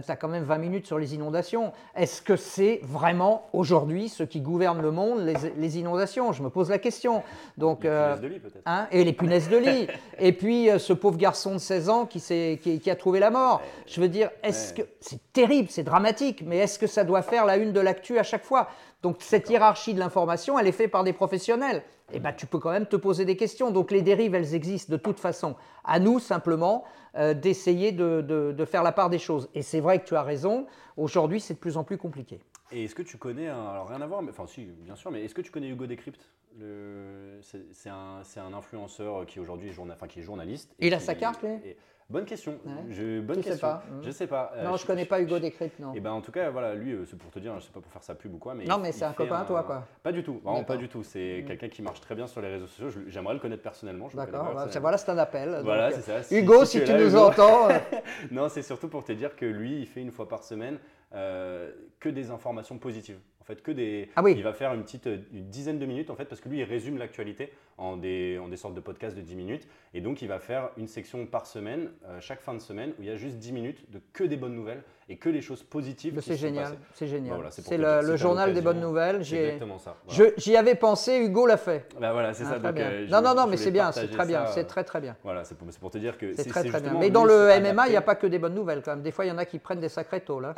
tu 0.06 0.12
as 0.12 0.16
quand 0.16 0.28
même 0.28 0.44
20 0.44 0.58
minutes 0.58 0.86
sur 0.88 1.00
les 1.00 1.16
inondations. 1.16 1.72
Est-ce 1.96 2.22
que 2.22 2.36
c'est 2.36 2.80
vraiment 2.84 3.48
aujourd'hui 3.54 4.10
ceux 4.10 4.26
qui 4.26 4.42
gouvernent 4.42 4.82
le 4.82 4.92
monde, 4.92 5.20
les, 5.22 5.36
les 5.58 5.78
inondations? 5.80 6.34
Je 6.34 6.44
me 6.44 6.50
pose 6.50 6.70
la 6.70 6.80
question. 6.80 7.24
Donc, 7.58 7.84
Les 7.84 7.90
euh, 7.90 8.16
punaises 8.16 8.22
de 8.22 8.28
lit, 8.28 8.40
peut-être. 8.40 8.64
Hein, 8.66 8.88
et 8.92 9.04
les 9.04 9.14
punaises 9.14 9.50
de 9.50 9.58
lit. 9.58 9.88
et 10.20 10.32
puis 10.34 10.70
euh, 10.70 10.80
ce 10.80 10.94
pauvre 10.94 11.18
garçon 11.18 11.54
de 11.54 11.58
16 11.60 11.90
ans 11.90 12.06
qui, 12.06 12.20
s'est- 12.20 12.60
qui, 12.62 12.80
qui 12.80 12.90
a 12.92 12.96
trouvé 12.96 13.20
la 13.20 13.30
mort. 13.30 13.62
Je 13.88 14.02
veux 14.02 14.10
dire, 14.10 14.30
est-ce 14.44 14.74
Ouais. 14.74 14.82
que 14.84 14.90
c'est 15.00 15.20
terrible, 15.34 15.70
c'est 15.70 15.84
dramatique, 15.84 16.44
mais 16.46 16.58
est-ce 16.58 16.78
que 16.80 16.88
ça 16.88 17.04
doit 17.04 17.22
faire 17.22 17.46
la 17.46 17.58
une 17.58 17.72
de 17.72 17.80
l'actu 17.80 18.18
à 18.20 18.24
chaque 18.24 18.44
fois? 18.44 18.68
Donc 19.02 19.18
cette 19.20 19.50
hiérarchie 19.50 19.94
de 19.94 20.00
l'information, 20.00 20.58
elle 20.58 20.68
est 20.68 20.72
faite 20.72 20.92
par 20.92 21.04
des 21.04 21.14
professionnels. 21.14 21.84
Et 22.14 22.20
ben 22.20 22.34
tu 22.34 22.46
peux 22.46 22.60
quand 22.60 22.72
même 22.72 22.86
te 22.86 22.96
poser 22.96 23.26
des 23.26 23.36
questions. 23.36 23.72
Donc 23.72 23.92
les 23.92 24.02
dérives, 24.02 24.36
elles 24.36 24.54
existent 24.56 24.92
de 24.92 24.98
toute 24.98 25.20
façon. 25.20 25.56
À 25.84 26.00
nous 26.00 26.20
simplement 26.20 26.84
euh, 27.16 27.34
d'essayer 27.34 27.92
de, 27.92 28.22
de- 28.22 28.52
de 28.52 28.66
faire 28.66 28.84
la 28.84 28.92
part 28.92 29.10
des 29.10 29.20
choses. 29.20 29.50
Et 29.54 29.62
c'est 29.62 29.80
vrai 29.80 30.00
que 30.00 30.06
tu 30.08 30.16
as 30.16 30.24
raison. 30.24 30.68
Aujourd'hui, 30.98 31.40
c'est 31.40 31.56
de 31.56 31.60
plus 31.60 31.78
en 31.78 31.84
plus 31.84 31.98
compliqué. 31.98 32.40
Et 32.72 32.84
est-ce 32.86 32.96
que 32.96 33.04
tu 33.04 33.18
connais, 33.18 33.48
un- 33.48 33.68
alors 33.68 33.88
rien 33.90 34.02
à 34.02 34.08
voir, 34.08 34.22
mais 34.22 34.32
enfin 34.32 34.48
si, 34.48 34.66
bien 34.66 34.96
sûr, 34.96 35.12
mais 35.12 35.24
est-ce 35.24 35.36
que 35.36 35.42
tu 35.42 35.52
connais 35.52 35.68
Hugo 35.70 35.86
Décrypte 35.88 36.30
Le- 36.60 37.40
C'est 37.72 37.90
un, 37.90 38.22
c'est 38.24 38.40
un 38.40 38.54
influenceur 38.54 39.26
qui 39.26 39.40
aujourd'hui 39.40 39.70
est, 39.70 39.74
journa- 39.74 39.94
enfin, 39.94 40.08
qui 40.08 40.20
est 40.20 40.24
journaliste. 40.24 40.72
et 40.80 40.88
Il 40.88 40.94
a 40.94 41.00
sa 41.00 41.16
carte, 41.16 41.42
lui? 41.44 41.52
et- 41.64 41.78
Bonne 42.08 42.26
question. 42.26 42.60
Ouais. 42.66 42.72
Je, 42.92 43.20
bonne 43.20 43.38
Je 43.38 43.42
sais 43.42 43.50
question. 43.50 43.68
pas. 43.68 43.84
Je 44.04 44.12
sais 44.12 44.28
pas. 44.28 44.54
Euh, 44.56 44.64
non, 44.64 44.78
je 44.78 44.86
connais 44.86 45.06
pas 45.06 45.20
Hugo 45.22 45.40
Décrypte, 45.40 45.80
non. 45.80 45.92
Et 45.96 46.00
ben 46.00 46.12
en 46.12 46.22
tout 46.22 46.32
cas, 46.32 46.52
voilà, 46.52 46.76
lui, 46.76 46.92
euh, 46.94 47.04
c'est 47.06 47.18
pour 47.18 47.32
te 47.32 47.40
dire, 47.40 47.60
je 47.60 47.66
sais 47.66 47.72
pas 47.72 47.80
pour 47.82 47.92
faire 47.92 48.04
sa 48.04 48.14
pub 48.14 48.32
ou 48.36 48.38
quoi, 48.38 48.54
mais. 48.54 48.66
Non, 48.66 48.76
il- 48.78 48.82
mais 48.84 48.92
c'est 48.92 49.06
un 49.06 49.14
copain 49.14 49.40
à 49.42 49.46
toi, 49.46 49.64
quoi. 49.64 49.88
Pas 50.04 50.12
du 50.12 50.24
tout, 50.24 50.40
vraiment 50.44 50.64
pas 50.64 50.78
du 50.78 50.88
tout. 50.88 51.02
C'est 51.02 51.42
Mm. 51.42 51.48
quelqu'un 51.48 51.70
qui 51.70 51.82
marche 51.82 52.02
très 52.02 52.14
bien 52.14 52.28
sur 52.28 52.42
les 52.42 52.50
réseaux 52.50 52.68
sociaux. 52.68 53.02
J'aimerais 53.08 53.34
le 53.34 53.40
connaître 53.40 53.64
personnellement. 53.64 54.08
D'accord, 54.14 54.54
bah, 54.54 54.68
voilà, 54.80 54.98
c'est 55.00 55.10
un 55.10 55.18
appel. 55.18 55.62
Voilà, 55.64 55.92
c'est 55.92 56.02
ça. 56.02 56.22
Si- 56.22 56.38
Hugo, 56.38 56.64
si 56.66 56.84
tu 56.84 56.92
là, 56.92 57.00
nous 57.00 57.16
entends. 57.16 57.70
euh, 57.70 57.74
Non, 58.32 58.50
c'est 58.50 58.62
surtout 58.62 58.88
pour 58.88 59.04
te 59.04 59.12
dire 59.12 59.36
que 59.36 59.46
lui, 59.46 59.80
il 59.80 59.88
fait 59.88 60.02
une 60.02 60.12
fois 60.12 60.28
par 60.28 60.44
semaine 60.44 60.78
euh, 61.16 61.72
que 62.00 62.10
des 62.10 62.30
informations 62.30 62.78
positives. 62.78 63.18
Fait, 63.46 63.62
que 63.62 63.72
des. 63.72 64.10
Ah 64.16 64.24
oui. 64.24 64.34
Il 64.36 64.44
va 64.44 64.54
faire 64.54 64.74
une 64.74 64.84
petite 64.84 65.06
une 65.06 65.50
dizaine 65.50 65.78
de 65.78 65.86
minutes 65.86 66.10
en 66.10 66.16
fait, 66.16 66.26
parce 66.26 66.42
que 66.42 66.50
lui, 66.50 66.60
il 66.60 66.64
résume 66.64 66.98
l'actualité 66.98 67.52
en 67.78 67.96
des, 67.96 68.40
en 68.40 68.48
des 68.48 68.58
sortes 68.58 68.74
de 68.74 68.80
podcasts 68.80 69.16
de 69.16 69.22
10 69.22 69.36
minutes. 69.36 69.68
Et 69.94 70.02
donc, 70.02 70.22
il 70.22 70.28
va 70.28 70.40
faire 70.40 70.70
une 70.78 70.88
section 70.88 71.26
par 71.28 71.46
semaine, 71.46 71.92
euh, 72.08 72.20
chaque 72.22 72.42
fin 72.42 72.54
de 72.54 72.60
semaine, 72.60 72.92
où 72.98 73.04
il 73.04 73.08
y 73.08 73.12
a 73.12 73.16
juste 73.16 73.38
10 73.38 73.52
minutes 73.52 73.92
de 73.92 74.02
que 74.14 74.24
des 74.24 74.38
bonnes 74.38 74.56
nouvelles 74.56 74.82
et 75.10 75.18
que 75.18 75.30
les 75.30 75.42
choses 75.42 75.62
positives. 75.62 76.20
C'est 76.22 76.36
génial, 76.38 76.78
c'est 76.94 77.06
génial. 77.06 77.36
Voilà, 77.36 77.52
c'est 77.52 77.78
le, 77.78 78.16
journal 78.16 78.54
des 78.54 78.62
bonnes 78.62 78.80
nouvelles. 78.80 79.24
J'ai- 79.24 79.44
exactement 79.46 79.78
ça. 79.78 79.96
Voilà. 80.08 80.32
J'y 80.38 80.58
avais 80.58 80.76
pensé, 80.76 81.18
Hugo 81.20 81.46
l'a 81.46 81.58
fait. 81.58 81.88
Bah 82.00 82.14
voilà, 82.14 82.34
c'est 82.34 82.46
Ah, 82.48 82.54
ça. 82.54 82.60
très 82.60 82.68
donc, 82.70 82.76
bien. 82.76 82.90
euh, 82.90 83.08
non, 83.10 83.22
non, 83.22 83.36
non, 83.36 83.46
mais 83.46 83.58
c'est 83.58 83.72
bien, 83.72 83.92
c'est 83.92 84.08
très 84.08 84.26
bien, 84.26 84.48
c'est 84.48 84.62
euh, 84.62 84.68
très 84.68 84.84
très 84.84 85.02
bien. 85.02 85.16
Voilà, 85.24 85.44
c'est 85.44 85.56
pour, 85.56 85.68
pour 85.68 85.92
te 85.92 86.00
dire 86.00 86.18
que 86.18 86.34
C'est 86.36 86.46
très 86.50 86.64
très 86.64 86.82
bien. 86.82 86.96
Mais 87.00 87.12
dans 87.12 87.26
le 87.26 87.50
MMA, 87.60 87.88
il 87.88 87.92
n'y 87.92 87.98
a 87.98 88.02
pas 88.02 88.16
que 88.16 88.26
des 88.26 88.40
bonnes 88.40 88.56
nouvelles 88.56 88.82
quand 88.84 88.92
même. 88.96 89.04
Des 89.04 89.12
fois, 89.12 89.26
il 89.26 89.30
y 89.30 89.32
en 89.32 89.38
a 89.38 89.46
qui 89.46 89.60
prennent 89.60 89.80
des 89.80 89.90
sacrés 89.90 90.22
taux 90.22 90.40
là. 90.40 90.56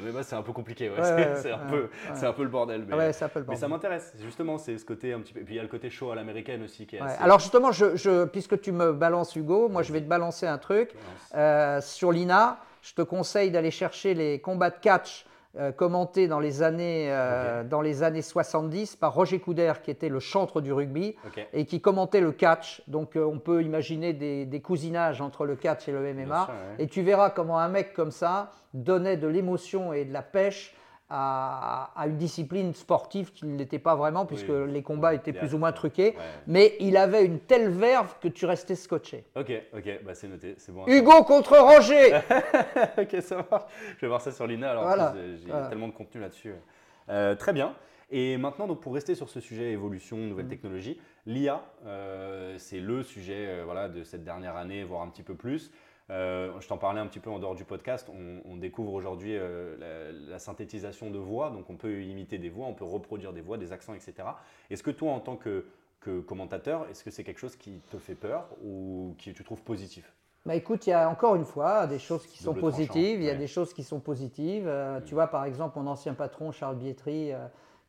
MMA, 0.00 0.22
c'est 0.22 0.36
un 0.36 0.42
peu 0.42 0.52
compliqué. 0.52 0.88
ouais. 0.90 0.98
Ouais, 1.00 1.34
c'est 1.36 1.48
ouais, 1.48 1.52
un, 1.52 1.58
peu- 1.70 1.88
un 2.26 2.32
peu 2.32 2.42
le 2.42 2.48
bordel. 2.48 2.84
Mais, 2.88 2.94
ouais, 2.96 3.12
c'est 3.12 3.24
un 3.24 3.28
peu 3.28 3.40
le 3.40 3.46
mais 3.48 3.56
ça 3.56 3.68
m'intéresse. 3.68 4.12
Justement, 4.22 4.58
c'est 4.58 4.76
ce 4.78 4.84
côté 4.84 5.12
un 5.12 5.20
petit 5.20 5.32
peu. 5.32 5.40
Et 5.40 5.44
puis 5.44 5.54
il 5.54 5.56
y 5.56 5.60
a 5.60 5.62
le 5.62 5.68
côté 5.68 5.90
show 5.90 6.10
à 6.10 6.14
l'américaine 6.14 6.62
aussi 6.62 6.86
qui 6.86 6.96
est 6.96 7.00
assez. 7.00 7.22
Alors 7.22 7.38
justement, 7.40 7.72
je, 7.72 7.96
je- 7.96 8.24
puisque 8.26 8.60
tu 8.60 8.72
me 8.72 8.92
balances 8.92 9.34
Hugo, 9.36 9.68
moi 9.68 9.82
je 9.82 9.92
vais 9.92 10.00
te 10.00 10.08
balancer 10.08 10.46
un 10.46 10.58
truc. 10.58 10.90
Euh, 11.34 11.80
sur 11.80 12.12
l'INA, 12.12 12.58
je 12.82 12.94
te 12.94 13.02
conseille 13.02 13.50
d'aller 13.50 13.70
chercher 13.70 14.14
les 14.14 14.40
combats 14.40 14.70
de 14.70 14.78
catch 14.80 15.24
euh, 15.58 15.70
commentés 15.70 16.28
dans 16.28 16.40
les, 16.40 16.62
années, 16.62 17.08
euh, 17.10 17.62
dans 17.62 17.82
les 17.82 18.02
années 18.02 18.22
70 18.22 18.96
par 18.96 19.12
Roger 19.12 19.38
Coudert, 19.38 19.82
qui 19.82 19.90
était 19.90 20.08
le 20.08 20.18
chantre 20.18 20.62
du 20.62 20.72
rugby 20.72 21.14
et 21.52 21.66
qui 21.66 21.82
commentait 21.82 22.22
le 22.22 22.32
catch. 22.32 22.82
Donc 22.88 23.16
euh, 23.16 23.24
on 23.24 23.38
peut 23.38 23.62
imaginer 23.62 24.14
des, 24.14 24.46
des 24.46 24.60
cousinages 24.62 25.20
entre 25.20 25.44
le 25.44 25.54
catch 25.54 25.88
et 25.88 25.92
le 25.92 26.00
MMA. 26.14 26.24
Bien 26.24 26.44
sûr, 26.44 26.54
ouais. 26.54 26.84
Et 26.84 26.86
tu 26.86 27.02
verras 27.02 27.28
comment 27.28 27.58
un 27.58 27.68
mec 27.68 27.92
comme 27.92 28.12
ça 28.12 28.50
donnait 28.72 29.18
de 29.18 29.26
l'émotion 29.26 29.92
et 29.92 30.06
de 30.06 30.12
la 30.14 30.22
pêche 30.22 30.74
à, 31.14 31.90
à 31.94 32.06
une 32.06 32.16
discipline 32.16 32.72
sportive 32.74 33.32
qui 33.32 33.44
ne 33.44 33.58
l'était 33.58 33.78
pas 33.78 33.94
vraiment, 33.94 34.24
puisque 34.24 34.48
Oui. 34.48 34.72
les 34.72 34.82
combats 34.82 35.12
étaient 35.12 35.34
plus 35.34 35.52
ou 35.54 35.58
moins 35.58 35.72
truqués. 35.72 36.10
Ouais. 36.16 36.22
Mais 36.46 36.76
il 36.80 36.96
avait 36.96 37.24
une 37.26 37.38
telle 37.38 37.68
verve 37.68 38.14
que 38.20 38.28
tu 38.28 38.46
restais 38.46 38.74
scotché. 38.74 39.24
Ok, 39.36 39.52
ok, 39.76 40.00
bah 40.04 40.14
c'est 40.14 40.28
noté, 40.28 40.54
c'est 40.56 40.72
bon. 40.72 40.84
Hugo 40.86 41.22
contre 41.24 41.56
Roger 41.58 42.14
ok, 42.98 43.22
ça 43.22 43.46
marche. 43.50 43.64
Je 43.96 44.00
vais 44.00 44.08
voir 44.08 44.20
ça 44.22 44.32
sur 44.32 44.46
l'INA. 44.46 44.70
Alors, 44.70 44.84
Voilà, 44.84 45.14
j'ai 45.36 45.50
voilà. 45.50 45.66
tellement 45.68 45.88
de 45.88 45.92
contenu 45.92 46.20
là-dessus. 46.20 46.52
Euh, 47.10 47.34
très 47.34 47.52
bien. 47.52 47.74
Et 48.10 48.36
maintenant, 48.36 48.66
donc, 48.66 48.80
pour 48.80 48.92
rester 48.94 49.14
sur 49.14 49.28
ce 49.28 49.40
sujet 49.40 49.72
évolution, 49.72 50.16
nouvelles 50.18 50.48
technologies, 50.48 51.00
l'IA, 51.26 51.62
euh, 51.86 52.56
c'est 52.58 52.78
le 52.80 53.02
sujet 53.02 53.46
euh, 53.48 53.62
voilà, 53.64 53.88
de 53.88 54.02
cette 54.04 54.22
dernière 54.22 54.56
année, 54.56 54.84
voire 54.84 55.02
un 55.02 55.08
petit 55.08 55.22
peu 55.22 55.34
plus. 55.34 55.70
Euh, 56.12 56.52
je 56.60 56.68
t'en 56.68 56.76
parlais 56.76 57.00
un 57.00 57.06
petit 57.06 57.20
peu 57.20 57.30
en 57.30 57.38
dehors 57.38 57.54
du 57.54 57.64
podcast. 57.64 58.08
On, 58.12 58.40
on 58.50 58.56
découvre 58.56 58.92
aujourd'hui 58.92 59.34
euh, 59.36 59.76
la, 59.78 60.32
la 60.32 60.38
synthétisation 60.38 61.10
de 61.10 61.18
voix. 61.18 61.50
Donc, 61.50 61.70
on 61.70 61.76
peut 61.76 62.02
imiter 62.02 62.38
des 62.38 62.50
voix, 62.50 62.66
on 62.66 62.74
peut 62.74 62.84
reproduire 62.84 63.32
des 63.32 63.40
voix, 63.40 63.56
des 63.56 63.72
accents, 63.72 63.94
etc. 63.94 64.14
Est-ce 64.70 64.82
que 64.82 64.90
toi, 64.90 65.12
en 65.12 65.20
tant 65.20 65.36
que, 65.36 65.64
que 66.00 66.20
commentateur, 66.20 66.86
est-ce 66.90 67.02
que 67.02 67.10
c'est 67.10 67.24
quelque 67.24 67.38
chose 67.40 67.56
qui 67.56 67.80
te 67.90 67.96
fait 67.96 68.14
peur 68.14 68.48
ou 68.62 69.14
qui 69.18 69.32
tu 69.32 69.42
trouves 69.42 69.62
positif? 69.62 70.12
Bah 70.44 70.56
écoute, 70.56 70.86
il 70.88 70.90
y 70.90 70.92
a 70.92 71.08
encore 71.08 71.36
une 71.36 71.44
fois 71.44 71.86
des 71.86 72.00
choses 72.00 72.26
qui 72.26 72.42
sont 72.42 72.50
Double 72.50 72.62
positives, 72.62 73.20
il 73.20 73.24
y 73.24 73.28
a 73.30 73.32
ouais. 73.32 73.38
des 73.38 73.46
choses 73.46 73.72
qui 73.72 73.84
sont 73.84 74.00
positives. 74.00 74.66
Euh, 74.66 75.00
Tu 75.00 75.14
vois, 75.14 75.28
par 75.28 75.44
exemple, 75.44 75.78
mon 75.78 75.86
ancien 75.86 76.14
patron, 76.14 76.50
Charles 76.50 76.76
Bietri, 76.76 77.32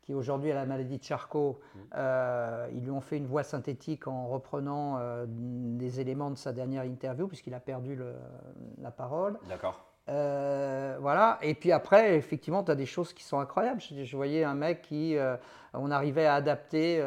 qui 0.04 0.14
aujourd'hui 0.14 0.52
a 0.52 0.54
la 0.54 0.66
maladie 0.66 0.98
de 0.98 1.02
Charcot, 1.04 1.58
Mm. 1.74 1.78
euh, 1.96 2.68
ils 2.74 2.82
lui 2.84 2.90
ont 2.90 3.00
fait 3.00 3.16
une 3.16 3.26
voix 3.26 3.42
synthétique 3.42 4.06
en 4.06 4.28
reprenant 4.28 4.98
euh, 4.98 5.24
des 5.28 6.00
éléments 6.00 6.30
de 6.30 6.36
sa 6.36 6.52
dernière 6.52 6.84
interview, 6.84 7.26
puisqu'il 7.26 7.54
a 7.54 7.60
perdu 7.60 7.96
le- 7.96 8.14
la 8.82 8.90
parole. 8.90 9.38
D'accord. 9.48 9.84
Euh, 10.10 10.98
voilà. 11.00 11.38
Et 11.42 11.54
puis 11.54 11.72
après, 11.72 12.16
effectivement, 12.16 12.62
tu 12.62 12.70
as 12.70 12.74
des 12.74 12.84
choses 12.86 13.12
qui 13.14 13.24
sont 13.24 13.38
incroyables. 13.40 13.80
Je, 13.80 14.04
je 14.04 14.16
voyais 14.16 14.44
un 14.44 14.54
mec 14.54 14.82
qui, 14.82 15.16
on 15.72 15.90
arrivait 15.90 16.26
à 16.26 16.34
adapter 16.34 17.02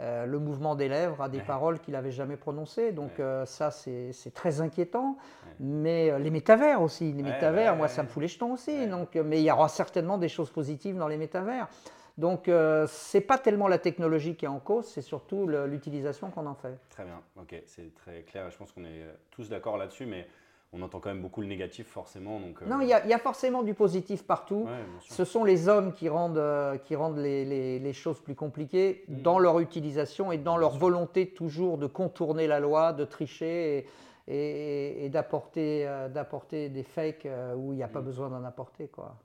le 0.00 0.38
mouvement 0.40 0.74
des 0.74 0.88
lèvres 0.88 1.22
à 1.22 1.28
des 1.28 1.40
paroles 1.40 1.78
qu'il 1.78 1.92
n'avait 1.94 2.10
jamais 2.10 2.36
prononcées. 2.36 2.90
Donc 2.90 3.12
Ouais. 3.20 3.42
ça, 3.46 3.70
c'est 3.70 4.10
très 4.34 4.60
inquiétant. 4.60 5.10
Ouais. 5.46 5.52
Mais 5.60 6.18
les 6.18 6.30
métavers 6.30 6.82
aussi, 6.82 7.12
les 7.12 7.22
métavers, 7.22 7.76
moi, 7.76 7.86
ça 7.86 8.02
me 8.02 8.08
fout 8.08 8.20
les 8.22 8.28
jetons 8.28 8.54
aussi. 8.54 8.88
Donc, 8.88 9.14
mais 9.14 9.40
il 9.40 9.44
y 9.44 9.50
aura 9.52 9.68
certainement 9.68 10.18
des 10.18 10.28
choses 10.28 10.50
positives 10.50 10.98
dans 10.98 11.06
les 11.08 11.16
métavers. 11.18 11.68
Donc, 12.16 12.48
euh, 12.48 12.86
c'est 12.88 13.20
pas 13.20 13.38
tellement 13.38 13.66
la 13.68 13.78
technologie 13.78 14.36
qui 14.36 14.44
est 14.44 14.48
en 14.48 14.60
cause, 14.60 14.86
c'est 14.86 15.02
surtout 15.02 15.48
l'utilisation 15.48 16.30
qu'on 16.30 16.46
en 16.46 16.54
fait. 16.54 16.78
Très 16.90 17.04
bien, 17.04 17.20
ok, 17.40 17.60
c'est 17.66 17.92
très 17.94 18.22
clair. 18.22 18.50
Je 18.50 18.56
pense 18.56 18.70
qu'on 18.72 18.84
est 18.84 19.04
tous 19.30 19.48
d'accord 19.48 19.76
là-dessus, 19.76 20.06
mais 20.06 20.26
on 20.72 20.80
entend 20.82 21.00
quand 21.00 21.08
même 21.08 21.22
beaucoup 21.22 21.40
le 21.40 21.46
négatif 21.48 21.86
forcément. 21.88 22.38
Donc, 22.40 22.60
euh, 22.62 22.66
Non, 22.66 22.80
il 22.80 22.86
y, 22.86 22.88
y 22.90 23.12
a 23.12 23.18
forcément 23.18 23.62
du 23.62 23.74
positif 23.74 24.24
partout. 24.26 24.64
Ouais. 24.66 24.84
Ce 25.00 25.24
sont 25.24 25.44
les 25.44 25.68
hommes 25.68 25.92
qui 25.92 26.08
rendent, 26.08 26.38
euh, 26.38 26.76
qui 26.78 26.94
rendent 26.96 27.18
les, 27.18 27.44
les- 27.44 27.78
les 27.80 27.92
choses 27.92 28.20
plus 28.20 28.34
compliquées 28.36 29.04
Mm. 29.08 29.22
dans 29.22 29.38
leur 29.40 29.58
utilisation 29.60 30.30
et 30.32 30.38
dans 30.38 30.56
leur 30.56 30.76
volonté 30.76 31.28
toujours 31.30 31.78
de 31.78 31.86
contourner 31.86 32.46
la 32.46 32.60
loi, 32.60 32.92
de 32.92 33.04
tricher 33.04 33.78
et, 33.78 33.86
et- 34.34 35.04
et 35.04 35.08
d'apporter, 35.10 35.86
euh, 35.86 36.08
des 36.08 36.82
fakes 36.84 37.26
euh, 37.26 37.54
où 37.54 37.72
il 37.72 37.76
n'y 37.76 37.82
a 37.84 37.88
pas 37.88 38.00
Mm. 38.00 38.04
besoin 38.04 38.28
d'en 38.28 38.44
apporter. 38.44 38.88
Quoi. 38.88 39.16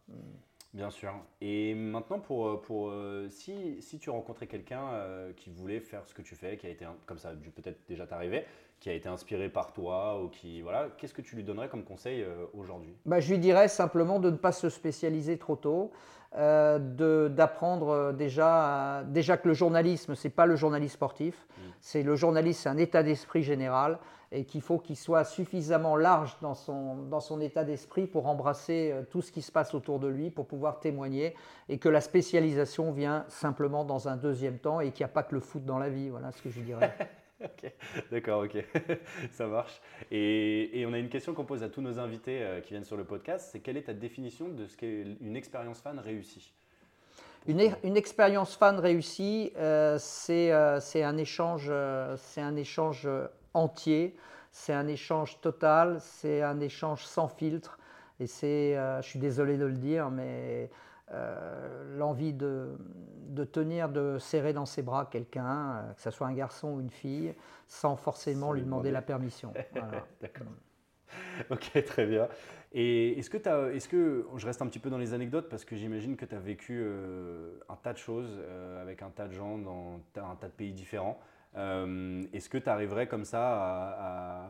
Bien 0.73 0.91
sûr. 0.91 1.11
Et 1.41 1.73
maintenant, 1.73 2.19
pour, 2.19 2.47
euh, 2.47 2.61
pour, 2.61 2.89
euh, 2.89 3.27
si, 3.29 3.81
si 3.81 3.97
tu 3.97 4.11
rencontrais 4.11 4.45
quelqu'un 4.45 4.87
euh, 4.91 5.33
qui 5.35 5.49
voulait 5.49 5.79
faire 5.79 6.05
ce 6.05 6.13
que 6.13 6.21
tu 6.21 6.35
fais, 6.35 6.57
qui 6.57 6.67
a 6.67 6.69
été, 6.69 6.85
comme 7.07 7.17
ça 7.17 7.29
a 7.29 7.33
dû 7.33 7.49
peut-être 7.49 7.79
déjà 7.87 8.05
t'arriver, 8.05 8.45
qui 8.79 8.89
a 8.89 8.93
été 8.93 9.09
inspiré 9.09 9.49
par 9.49 9.73
toi, 9.73 10.23
ou 10.23 10.29
qui, 10.29 10.61
voilà, 10.61 10.89
qu'est-ce 10.97 11.13
que 11.13 11.23
tu 11.23 11.35
lui 11.35 11.43
donnerais 11.43 11.69
comme 11.69 11.83
conseil 11.83 12.23
aujourd'hui? 12.53 12.95
Bah, 13.05 13.19
je 13.19 13.31
lui 13.31 13.39
dirais 13.39 13.67
simplement 13.67 14.19
de 14.19 14.29
ne 14.29 14.37
pas 14.37 14.51
se 14.51 14.69
spécialiser 14.69 15.37
trop 15.37 15.55
tôt, 15.55 15.91
euh, 16.35 17.27
d'apprendre 17.29 18.13
déjà, 18.13 19.03
déjà 19.07 19.37
que 19.37 19.47
le 19.47 19.53
journalisme, 19.55 20.13
c'est 20.13 20.29
pas 20.29 20.45
le 20.45 20.55
journalisme 20.55 20.93
sportif, 20.93 21.47
c'est 21.81 22.03
le 22.03 22.15
journalisme, 22.15 22.61
c'est 22.61 22.69
un 22.69 22.77
état 22.77 23.01
d'esprit 23.03 23.41
général 23.41 23.99
et 24.31 24.45
qu'il 24.45 24.61
faut 24.61 24.77
qu'il 24.77 24.95
soit 24.95 25.23
suffisamment 25.23 25.95
large 25.95 26.37
dans 26.41 26.53
son, 26.53 26.95
dans 26.95 27.19
son 27.19 27.41
état 27.41 27.63
d'esprit 27.63 28.07
pour 28.07 28.27
embrasser 28.27 28.91
euh, 28.91 29.03
tout 29.09 29.21
ce 29.21 29.31
qui 29.31 29.41
se 29.41 29.51
passe 29.51 29.73
autour 29.73 29.99
de 29.99 30.07
lui, 30.07 30.29
pour 30.29 30.47
pouvoir 30.47 30.79
témoigner 30.79 31.35
et 31.67 31.77
que 31.77 31.89
la 31.89 32.01
spécialisation 32.01 32.91
vient 32.91 33.25
simplement 33.27 33.85
dans 33.85 34.07
un 34.07 34.17
deuxième 34.17 34.59
temps 34.59 34.79
et 34.79 34.91
qu'il 34.91 35.03
n'y 35.03 35.09
a 35.09 35.13
pas 35.13 35.23
que 35.23 35.35
le 35.35 35.41
foot 35.41 35.65
dans 35.65 35.79
la 35.79 35.89
vie. 35.89 36.09
Voilà 36.09 36.31
ce 36.31 36.41
que 36.41 36.49
je 36.49 36.61
dirais. 36.61 36.95
Ok, 37.41 37.71
d'accord, 38.11 38.43
ok, 38.43 38.65
ça 39.31 39.47
marche. 39.47 39.79
Et, 40.11 40.77
et 40.77 40.85
on 40.85 40.91
a 40.91 40.97
une 40.97 41.07
question 41.07 41.33
qu'on 41.33 41.45
pose 41.45 41.63
à 41.63 41.69
tous 41.69 41.79
nos 41.79 41.97
invités 41.97 42.41
euh, 42.41 42.59
qui 42.59 42.71
viennent 42.71 42.83
sur 42.83 42.97
le 42.97 43.05
podcast, 43.05 43.47
c'est 43.53 43.61
quelle 43.61 43.77
est 43.77 43.83
ta 43.83 43.93
définition 43.93 44.49
de 44.49 44.67
ce 44.67 44.75
qu'est 44.75 45.05
une 45.21 45.37
expérience 45.37 45.79
fan 45.79 45.99
réussie? 45.99 46.53
Une, 47.47 47.73
une 47.83 47.97
expérience 47.97 48.55
fan 48.55 48.79
réussie, 48.79 49.51
euh, 49.57 49.97
c'est 49.99 50.51
euh, 50.51 50.79
un 50.95 51.17
échange, 51.17 51.67
euh, 51.69 52.15
c'est 52.17 52.41
un 52.41 52.55
échange 52.55 53.07
entier, 53.59 54.15
c'est 54.51 54.73
un 54.73 54.87
échange 54.87 55.39
total, 55.41 55.97
c'est 56.01 56.41
un 56.41 56.59
échange 56.59 57.05
sans 57.05 57.27
filtre. 57.27 57.77
Et 58.19 58.27
c'est, 58.27 58.77
euh, 58.77 59.01
je 59.01 59.07
suis 59.07 59.19
désolé 59.19 59.57
de 59.57 59.65
le 59.65 59.73
dire, 59.77 60.09
mais 60.09 60.69
euh, 61.11 61.97
l'envie 61.97 62.33
de, 62.33 62.77
de 63.29 63.43
tenir, 63.45 63.89
de 63.89 64.17
serrer 64.19 64.53
dans 64.53 64.65
ses 64.65 64.81
bras 64.81 65.05
quelqu'un, 65.05 65.71
euh, 65.75 65.93
que 65.93 66.01
ce 66.01 66.11
soit 66.11 66.27
un 66.27 66.33
garçon 66.33 66.73
ou 66.73 66.81
une 66.81 66.89
fille, 66.89 67.33
sans 67.67 67.95
forcément 67.95 68.47
Sans 68.47 68.53
lui 68.53 68.61
demander 68.61 68.89
demander. 68.89 68.91
la 68.91 69.01
permission. 69.01 69.53
Voilà. 69.71 70.05
D'accord. 70.21 70.47
Ok, 71.49 71.83
très 71.85 72.05
bien. 72.05 72.27
Et 72.71 73.17
est-ce 73.17 73.29
que, 73.29 73.37
t'as- 73.37 73.71
est-ce 73.71 73.87
que 73.87 74.27
je 74.35 74.45
reste 74.45 74.61
un 74.61 74.67
petit 74.67 74.79
peu 74.79 74.89
dans 74.89 74.97
les 74.97 75.13
anecdotes 75.13 75.49
parce 75.49 75.65
que 75.65 75.75
j'imagine 75.75 76.15
que 76.15 76.25
tu 76.25 76.35
as 76.35 76.39
vécu 76.39 76.79
euh, 76.83 77.57
un 77.67 77.75
tas 77.75 77.93
de 77.93 77.97
choses 77.97 78.39
avec 78.81 79.01
un 79.01 79.09
tas 79.09 79.27
de 79.27 79.33
gens 79.33 79.57
dans 79.57 79.99
un 80.17 80.35
tas 80.35 80.47
de 80.47 80.53
pays 80.53 80.73
différents. 80.73 81.19
Euh, 81.59 82.23
est-ce 82.33 82.49
que 82.49 82.57
tu 82.57 82.69
arriverais 82.69 83.07
comme 83.07 83.25
ça 83.25 83.41
à, 83.41 84.45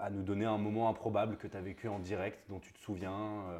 à- 0.00 0.06
à 0.06 0.10
nous 0.10 0.22
donner 0.22 0.44
un 0.44 0.58
moment 0.58 0.88
improbable 0.88 1.36
que 1.36 1.46
tu 1.46 1.56
as 1.56 1.60
vécu 1.60 1.88
en 1.88 1.98
direct 1.98 2.38
dont 2.48 2.58
tu 2.60 2.72
te 2.72 2.78
souviens 2.78 3.10
euh, 3.50 3.58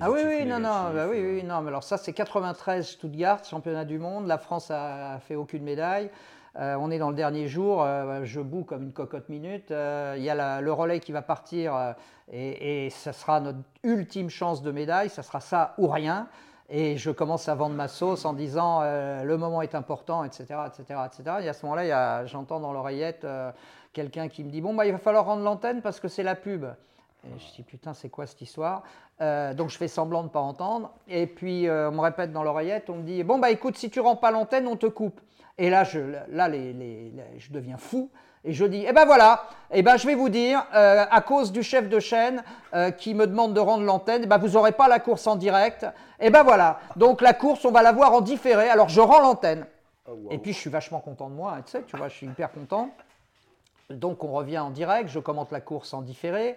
Ah 0.00 0.10
oui, 0.10 0.20
oui, 0.26 0.42
ou 0.42 0.48
non, 0.48 0.58
non, 0.58 0.90
bah 0.92 1.06
oui, 1.10 1.18
euh, 1.18 1.34
oui, 1.36 1.42
non, 1.44 1.62
mais 1.62 1.68
alors 1.68 1.82
ça 1.84 1.96
c'est 1.96 2.12
93 2.12 2.86
Stuttgart, 2.86 3.42
championnat 3.44 3.84
du 3.84 3.98
monde, 3.98 4.26
la 4.26 4.36
France 4.38 4.70
a, 4.70 5.18
fait 5.20 5.34
aucune 5.34 5.62
médaille. 5.62 6.10
Euh, 6.56 6.76
on 6.80 6.90
est 6.90 6.98
dans 6.98 7.10
le 7.10 7.16
dernier 7.16 7.46
jour, 7.48 7.82
euh, 7.82 8.20
je 8.24 8.40
boue 8.40 8.64
comme 8.64 8.82
une 8.82 8.92
cocotte 8.92 9.28
minute. 9.28 9.70
Euh, 9.70 10.14
Il 10.18 10.22
y 10.24 10.30
a 10.30 10.34
la- 10.34 10.60
le 10.60 10.72
relais 10.72 11.00
qui 11.00 11.12
va 11.12 11.22
partir 11.22 11.94
et, 12.32 12.86
et 12.86 12.90
ça 12.90 13.12
sera 13.12 13.40
notre 13.40 13.58
ultime 13.84 14.28
chance 14.28 14.62
de 14.62 14.70
médaille, 14.70 15.08
ça 15.08 15.22
sera 15.22 15.40
ça 15.40 15.74
ou 15.78 15.86
rien. 15.88 16.28
Et 16.70 16.98
je 16.98 17.10
commence 17.10 17.48
à 17.48 17.54
vendre 17.54 17.74
ma 17.74 17.88
sauce 17.88 18.26
en 18.26 18.34
disant 18.34 18.80
euh, 18.82 19.24
le 19.24 19.36
moment 19.38 19.62
est 19.62 19.74
important, 19.74 20.22
etc. 20.24 20.44
etc., 20.66 21.00
etc. 21.06 21.36
Et 21.42 21.48
à 21.48 21.52
ce 21.54 21.64
moment-là, 21.64 22.26
j'entends 22.26 22.60
dans 22.60 22.74
l'oreillette 22.74 23.24
euh, 23.24 23.50
quelqu'un 23.94 24.28
qui 24.28 24.44
me 24.44 24.50
dit 24.50 24.60
Bon, 24.60 24.74
bah, 24.74 24.84
il 24.84 24.92
va 24.92 24.98
falloir 24.98 25.24
rendre 25.24 25.42
l'antenne 25.42 25.80
parce 25.80 25.98
que 25.98 26.08
c'est 26.08 26.22
la 26.22 26.34
pub. 26.34 26.66
Et 27.24 27.38
je 27.38 27.54
dis 27.54 27.62
Putain, 27.62 27.94
c'est 27.94 28.10
quoi 28.10 28.26
cette 28.26 28.42
histoire? 28.42 28.82
Euh, 29.22 29.54
Donc 29.54 29.70
je 29.70 29.78
fais 29.78 29.88
semblant 29.88 30.20
de 30.20 30.28
ne 30.28 30.32
pas 30.32 30.40
entendre. 30.40 30.92
Et 31.08 31.26
puis 31.26 31.66
on 31.70 31.92
me 31.92 32.00
répète 32.00 32.32
dans 32.32 32.42
l'oreillette 32.42 32.90
on 32.90 32.96
me 32.96 33.02
dit 33.02 33.24
Bon, 33.24 33.38
bah 33.38 33.50
écoute, 33.50 33.78
si 33.78 33.88
tu 33.88 34.00
rends 34.00 34.16
pas 34.16 34.30
l'antenne, 34.30 34.66
on 34.66 34.76
te 34.76 34.86
coupe. 34.86 35.20
Et 35.56 35.70
là, 35.70 35.84
je, 35.84 36.00
là 36.28 36.50
je 36.50 37.50
deviens 37.50 37.78
fou. 37.78 38.10
Et 38.44 38.52
je 38.52 38.64
dis, 38.64 38.84
eh 38.88 38.92
ben 38.92 39.04
voilà, 39.04 39.44
eh 39.72 39.82
ben 39.82 39.96
je 39.96 40.06
vais 40.06 40.14
vous 40.14 40.28
dire, 40.28 40.64
euh, 40.74 41.04
à 41.10 41.20
cause 41.20 41.50
du 41.52 41.62
chef 41.62 41.88
de 41.88 41.98
chaîne 42.00 42.42
euh, 42.74 42.90
qui 42.90 43.14
me 43.14 43.26
demande 43.26 43.52
de 43.52 43.60
rendre 43.60 43.82
l'antenne, 43.84 44.22
eh 44.24 44.26
ben 44.26 44.38
vous 44.38 44.50
n'aurez 44.50 44.72
pas 44.72 44.88
la 44.88 45.00
course 45.00 45.26
en 45.26 45.36
direct. 45.36 45.86
Et 46.20 46.30
ben 46.30 46.42
voilà, 46.44 46.78
donc 46.96 47.20
la 47.20 47.32
course, 47.34 47.64
on 47.64 47.70
va 47.72 47.82
la 47.82 47.92
voir 47.92 48.12
en 48.12 48.20
différé. 48.20 48.68
Alors 48.70 48.88
je 48.88 49.00
rends 49.00 49.20
l'antenne. 49.20 49.66
Et 50.30 50.38
puis 50.38 50.52
je 50.52 50.58
suis 50.58 50.70
vachement 50.70 51.00
content 51.00 51.28
de 51.28 51.34
moi, 51.34 51.54
hein, 51.58 51.62
tu 51.66 51.72
sais, 51.72 51.82
tu 51.82 51.96
vois, 51.96 52.08
je 52.08 52.14
suis 52.14 52.26
hyper 52.26 52.50
content. 52.52 52.90
Donc 53.90 54.22
on 54.24 54.32
revient 54.32 54.58
en 54.58 54.70
direct, 54.70 55.08
je 55.10 55.18
commente 55.18 55.50
la 55.52 55.60
course 55.60 55.92
en 55.92 56.02
différé. 56.02 56.56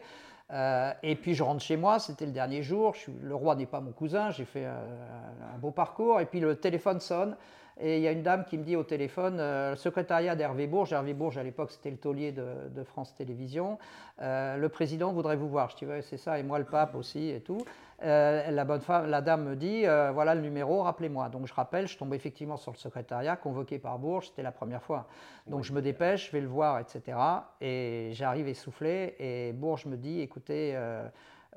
euh, 0.54 0.92
et 1.02 1.16
puis 1.16 1.34
je 1.34 1.44
rentre 1.44 1.62
chez 1.62 1.78
moi, 1.78 1.98
c'était 2.00 2.26
le 2.26 2.32
dernier 2.34 2.62
jour. 2.62 2.94
je 2.94 3.00
suis- 3.00 3.14
le 3.22 3.34
roi 3.36 3.56
n'est 3.56 3.66
pas 3.66 3.80
mon 3.80 3.92
cousin, 3.92 4.32
j'ai 4.32 4.46
fait 4.46 4.66
un 4.66 5.58
beau 5.60 5.72
parcours. 5.72 6.20
Et 6.20 6.26
puis 6.26 6.40
le 6.40 6.56
téléphone 6.58 7.00
sonne. 7.00 7.36
Et 7.84 7.98
il 7.98 8.04
y 8.04 8.08
a 8.08 8.12
une 8.12 8.22
dame 8.22 8.46
qui 8.46 8.60
me 8.60 8.64
dit 8.64 8.76
au 8.76 8.84
téléphone, 8.84 9.38
euh, 9.40 9.72
le 9.72 9.76
secrétariat 9.76 10.36
d'Hervé 10.36 10.68
Bourges, 10.68 10.94
Hervé 10.94 11.16
Bourges 11.16 11.40
à 11.40 11.44
l'époque 11.44 11.72
c'était 11.72 11.90
le 11.90 11.98
taulier 11.98 12.32
de, 12.32 12.70
de 12.70 12.84
France 12.84 13.16
Télévisions, 13.16 13.80
euh, 14.22 14.56
le 14.58 14.70
président 14.70 15.12
voudrait 15.12 15.36
vous 15.36 15.50
voir. 15.50 15.70
Je 15.72 15.78
dis, 15.78 15.86
ouais, 15.88 16.04
c'est 16.04 16.18
ça, 16.18 16.38
et 16.38 16.44
moi 16.44 16.60
le 16.60 16.66
pape 16.66 16.94
aussi 16.94 17.30
et 17.30 17.42
tout. 17.42 17.66
Euh, 18.04 18.52
la 18.52 18.66
bonne 18.66 18.82
femme, 18.82 19.08
la 19.08 19.22
dame 19.22 19.46
me 19.46 19.56
dit, 19.56 19.82
voilà 20.14 20.36
le 20.36 20.42
numéro, 20.42 20.84
rappelez-moi. 20.84 21.30
Donc 21.30 21.48
je 21.48 21.54
rappelle, 21.54 21.88
je 21.88 21.98
tombe 21.98 22.14
effectivement 22.14 22.58
sur 22.58 22.72
le 22.72 22.78
secrétariat, 22.78 23.36
convoqué 23.36 23.80
par 23.80 23.98
Bourges, 23.98 24.28
c'était 24.28 24.44
la 24.44 24.52
première 24.52 24.84
fois. 24.84 25.08
Donc 25.48 25.64
je 25.64 25.74
me 25.74 25.82
dépêche, 25.82 26.28
je 26.28 26.32
vais 26.32 26.42
le 26.42 26.48
voir, 26.48 26.80
etc. 26.80 27.18
Et 27.62 28.10
j'arrive 28.14 28.48
essoufflé, 28.48 29.16
et 29.18 29.54
Bourges 29.54 29.88
me 29.88 29.98
dit, 29.98 30.22
écoutez, 30.22 30.80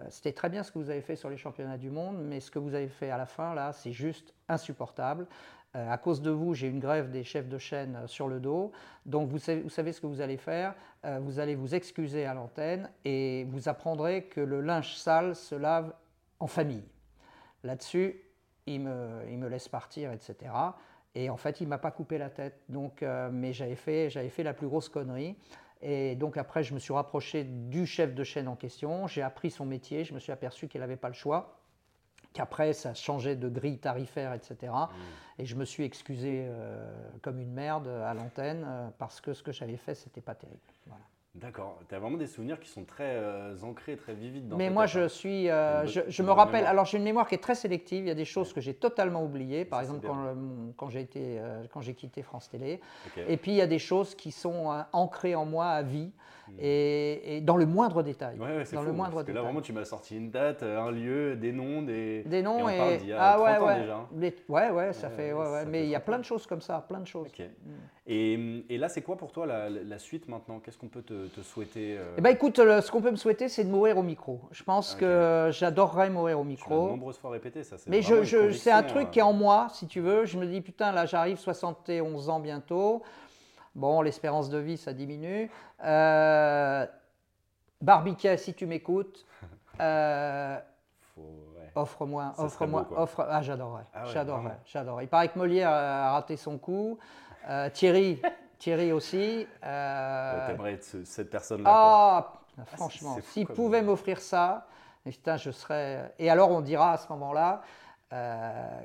c'était 0.09 0.33
très 0.33 0.49
bien 0.49 0.63
ce 0.63 0.73
que 0.73 0.79
vous 0.79 0.91
avez 0.91 1.03
fait 1.03 1.17
sur 1.17 1.31
les 1.31 1.37
championnats 1.37 1.79
du 1.79 1.91
monde, 1.91 2.17
mais 2.19 2.41
ce 2.41 2.51
que 2.51 2.59
vous 2.59 2.75
avez 2.75 2.89
fait 2.89 3.11
à 3.11 3.17
la 3.17 3.27
fin, 3.27 3.55
là, 3.55 3.73
c'est 3.73 3.93
juste 3.93 4.35
insupportable. 4.49 5.27
Euh, 5.77 5.91
à 5.91 5.99
cause 5.99 6.23
de 6.23 6.31
vous, 6.31 6.55
j'ai 6.55 6.69
une 6.69 6.79
grève 6.79 7.11
des 7.11 7.25
chefs 7.25 7.49
de 7.49 7.59
chaîne 7.59 7.97
euh, 7.97 8.07
sur 8.07 8.29
le 8.29 8.39
dos. 8.39 8.73
Donc 9.07 9.29
vous 9.29 9.39
savez, 9.39 9.63
vous 9.63 9.69
savez 9.69 9.93
ce 9.93 10.01
que 10.01 10.07
vous 10.07 10.21
allez 10.21 10.37
faire. 10.37 10.75
Euh, 11.05 11.19
vous 11.21 11.41
allez 11.41 11.55
vous 11.55 11.75
excuser 11.75 12.25
à 12.27 12.35
l'antenne 12.35 12.91
et 13.05 13.45
vous 13.51 13.69
apprendrez 13.69 14.25
que 14.25 14.41
le 14.41 14.61
linge 14.61 14.95
sale 14.95 15.35
se 15.35 15.55
lave 15.55 15.93
en 16.39 16.47
famille. 16.47 16.85
Là-dessus, 17.65 18.21
il 18.67 18.81
me, 18.81 19.23
il 19.29 19.39
me 19.39 19.49
laisse 19.49 19.69
partir, 19.69 20.13
etc. 20.13 20.53
Et 21.15 21.29
en 21.29 21.37
fait, 21.37 21.61
il 21.61 21.69
m'a 21.69 21.79
pas 21.79 21.91
coupé 21.91 22.19
la 22.19 22.31
tête. 22.31 22.61
Donc, 22.69 23.03
mais 23.33 23.53
j'avais 23.53 23.77
fait, 23.77 24.11
fait 24.11 24.43
la 24.43 24.53
plus 24.53 24.67
grosse 24.67 24.89
connerie. 24.89 25.37
Et 25.81 26.17
donc 26.17 26.37
après, 26.37 26.63
je 26.63 26.75
me 26.75 26.79
suis 26.79 26.93
rapproché 26.93 27.45
du 27.45 27.87
chef 27.87 28.15
de 28.15 28.25
chaîne 28.25 28.49
en 28.49 28.57
question. 28.57 29.07
J'ai 29.07 29.23
appris 29.23 29.51
son 29.51 29.65
métier. 29.65 30.05
Je 30.05 30.13
me 30.13 30.19
suis 30.19 30.33
aperçu 30.33 30.67
qu'il 30.67 30.81
n'avait 30.81 30.97
pas 30.97 31.09
le 31.09 31.15
choix 31.15 31.64
qu'après 32.35 32.75
ça 32.75 32.93
changeait 32.93 33.37
de 33.37 33.49
grille 33.49 33.79
tarifaire, 33.79 34.35
etc. 34.35 34.73
Et 35.39 35.47
je 35.47 35.55
me 35.57 35.65
suis 35.65 35.85
excusé 35.85 36.45
euh, 36.45 36.85
comme 37.23 37.39
une 37.39 37.53
merde 37.53 37.89
à 37.89 38.13
l'antenne 38.13 38.65
euh, 38.67 38.89
parce 38.99 39.21
que 39.21 39.33
ce 39.33 39.43
que 39.43 39.53
j'avais 39.53 39.79
fait, 39.79 39.95
c'était 39.95 40.21
pas 40.21 40.35
terrible. 40.35 40.59
Voilà. 40.87 41.03
D'accord. 41.37 41.81
Tu 41.89 41.95
as 41.95 41.99
vraiment 41.99 42.17
des 42.17 42.29
souvenirs 42.29 42.61
qui 42.61 42.69
sont 42.69 42.85
très 42.85 43.17
euh, 43.17 43.57
ancrés, 43.63 43.97
très 43.97 44.15
vivides 44.15 44.49
dans 44.49 44.57
Mais 44.57 44.71
moi, 44.71 44.87
je 44.87 45.01
hein. 45.01 45.09
suis, 45.09 45.47
je, 45.47 46.23
me 46.23 46.31
rappelle. 46.31 46.55
mémoire. 46.59 46.71
Alors 46.71 46.85
j'ai 46.85 46.99
une 46.99 47.05
mémoire 47.05 47.27
qui 47.27 47.35
est 47.35 47.43
très 47.43 47.57
sélective. 47.57 48.05
Il 48.05 48.09
y 48.09 48.13
a 48.13 48.15
des 48.15 48.25
choses 48.25 48.53
que 48.53 48.61
j'ai 48.61 48.75
totalement 48.75 49.25
oubliées. 49.25 49.65
Par 49.65 49.81
Ça, 49.81 49.85
exemple, 49.87 50.07
quand, 50.77 50.89
j'ai 50.91 51.01
été, 51.01 51.41
quand 51.73 51.81
j'ai 51.81 51.95
quitté 51.95 52.23
France 52.23 52.49
Télé. 52.51 52.81
Et 53.17 53.37
puis 53.37 53.53
il 53.53 53.57
y 53.57 53.63
a 53.63 53.67
des 53.67 53.81
choses 53.81 54.15
qui 54.15 54.31
sont 54.31 54.85
ancrées 54.93 55.35
en 55.35 55.45
moi 55.45 55.69
à 55.71 55.83
vie 55.83 56.13
et, 56.59 57.37
et 57.37 57.41
dans 57.41 57.57
le 57.57 57.67
moindre 57.67 58.03
détail. 58.03 58.39
Ouais, 58.39 58.57
ouais, 58.57 58.65
c'est 58.65 58.77
dans 58.77 58.83
fou, 58.83 58.89
le 58.89 58.93
moindre 58.95 59.15
parce 59.15 59.25
que 59.27 59.33
là, 59.33 59.43
vraiment, 59.43 59.61
tu 59.61 59.73
m'as 59.73 59.85
sorti 59.85 60.17
une 60.17 60.31
date, 60.31 60.63
euh, 60.63 60.81
un 60.81 60.91
lieu, 60.91 61.37
des 61.37 61.53
noms, 61.53 61.83
des... 61.83 62.23
Des 62.25 62.43
noms 62.43 62.69
et 62.69 62.75
et, 62.75 62.75
on 62.75 62.79
parle 62.85 62.97
d'il 62.99 63.09
y 63.09 63.13
a 63.13 63.19
ah 63.21 63.35
30 63.37 63.45
ouais 63.47 63.57
ans 63.59 63.67
ouais. 63.67 63.81
déjà, 63.81 63.97
hein. 63.97 64.09
Les- 64.17 64.37
ouais 64.49 64.71
ouais 64.71 64.93
ça 64.93 65.11
fait 65.11 65.33
ouais, 65.33 65.39
ouais, 65.45 65.51
ouais. 65.53 65.61
ça 65.65 65.69
mais 65.69 65.85
il 65.85 65.89
y 65.91 65.95
a 65.95 66.01
30 66.01 66.07
plein 66.07 66.19
de 66.19 66.25
choses 66.25 66.47
comme 66.47 66.61
ça 66.61 66.85
plein 66.89 67.01
de 67.01 67.07
choses. 67.07 67.29
Ok. 67.29 67.47
Et, 68.07 68.65
et 68.69 68.77
là, 68.77 68.91
c'est 68.91 69.01
quoi 69.01 69.17
pour 69.17 69.33
toi 69.33 69.47
la, 69.47 69.71
la 69.71 69.99
suite 69.99 70.29
maintenant? 70.29 70.61
Qu'est-ce 70.61 70.77
qu'on 70.77 70.89
peut 70.89 71.01
te, 71.03 71.27
te 71.29 71.41
souhaiter 71.41 71.97
euh, 71.99 72.15
Eh 72.19 72.21
ben 72.21 72.31
écoute, 72.31 72.59
le- 72.59 72.83
ce 72.83 72.91
qu'on 72.91 73.01
peut 73.01 73.11
me 73.11 73.17
souhaiter, 73.17 73.49
c'est 73.49 73.65
de 73.65 73.71
mourir 73.71 73.97
au 73.97 74.03
micro. 74.03 74.41
Je 74.51 74.63
pense 74.63 74.95
que 74.95 75.49
j'adorerais 75.53 76.11
mourir 76.11 76.39
au 76.39 76.43
Tu 76.43 76.49
micro. 76.49 76.89
nombreuses 76.89 77.17
fois 77.19 77.31
répété, 77.31 77.63
ça. 77.63 77.77
Mais 77.87 78.03
je, 78.03 78.51
c'est 78.53 78.71
un 78.71 78.83
truc 78.83 79.07
euh, 79.07 79.11
qui 79.11 79.21
est 79.21 79.23
en 79.23 79.33
moi, 79.33 79.69
si 79.73 79.87
tu 79.87 80.01
veux. 80.01 80.27
Je 80.27 80.37
me 80.39 80.45
dis, 80.47 80.61
putain, 80.61 80.93
là, 80.93 81.07
j'arrive 81.07 81.39
71 81.39 82.29
ans 82.29 82.41
bientôt. 82.41 83.03
Bon, 83.75 84.03
l'espérance 84.03 84.51
de 84.51 84.59
vie, 84.59 84.77
ça 84.77 84.93
diminue. 84.93 85.51
Euh, 85.85 86.87
Barbiquet, 87.81 88.37
si 88.37 88.55
tu 88.55 88.67
m'écoutes, 88.67 89.27
euh, 89.81 90.57
ouais. 91.17 91.73
offre-moi, 91.75 92.33
offre-moi, 92.39 92.87
offre. 92.97 93.27
Ah, 93.29 93.43
j'adorerais, 93.43 93.85
Ah 93.93 94.05
ouais, 94.07 94.13
j'adorerais, 94.13 94.59
j'adorerais. 94.67 95.05
Il 95.05 95.09
paraît 95.09 95.29
que 95.29 95.39
Molière 95.39 95.71
a 95.71 96.13
raté 96.13 96.37
son 96.37 96.57
coup. 96.59 96.99
Euh, 97.49 97.69
Thierry, 97.71 98.23
Thierry 98.59 98.93
aussi. 98.93 99.47
euh, 99.65 100.47
T'aimerais 100.47 100.75
être 100.75 100.85
ce- 100.85 101.05
cette 101.05 101.31
personne-là. 101.31 101.65
quoi. 101.71 101.81
ah, 102.61 102.65
franchement, 102.67 103.17
s'il 103.23 103.47
pouvait 103.49 103.83
m'offrir 103.83 104.21
ça, 104.21 104.67
putain, 105.05 105.37
je 105.37 105.51
serais. 105.51 106.15
Et 106.19 106.31
alors, 106.31 106.51
on 106.53 106.61
dira 106.61 106.93
à 106.93 106.97
ce 106.97 107.09
moment-là 107.13 107.61
euh, 108.15 108.81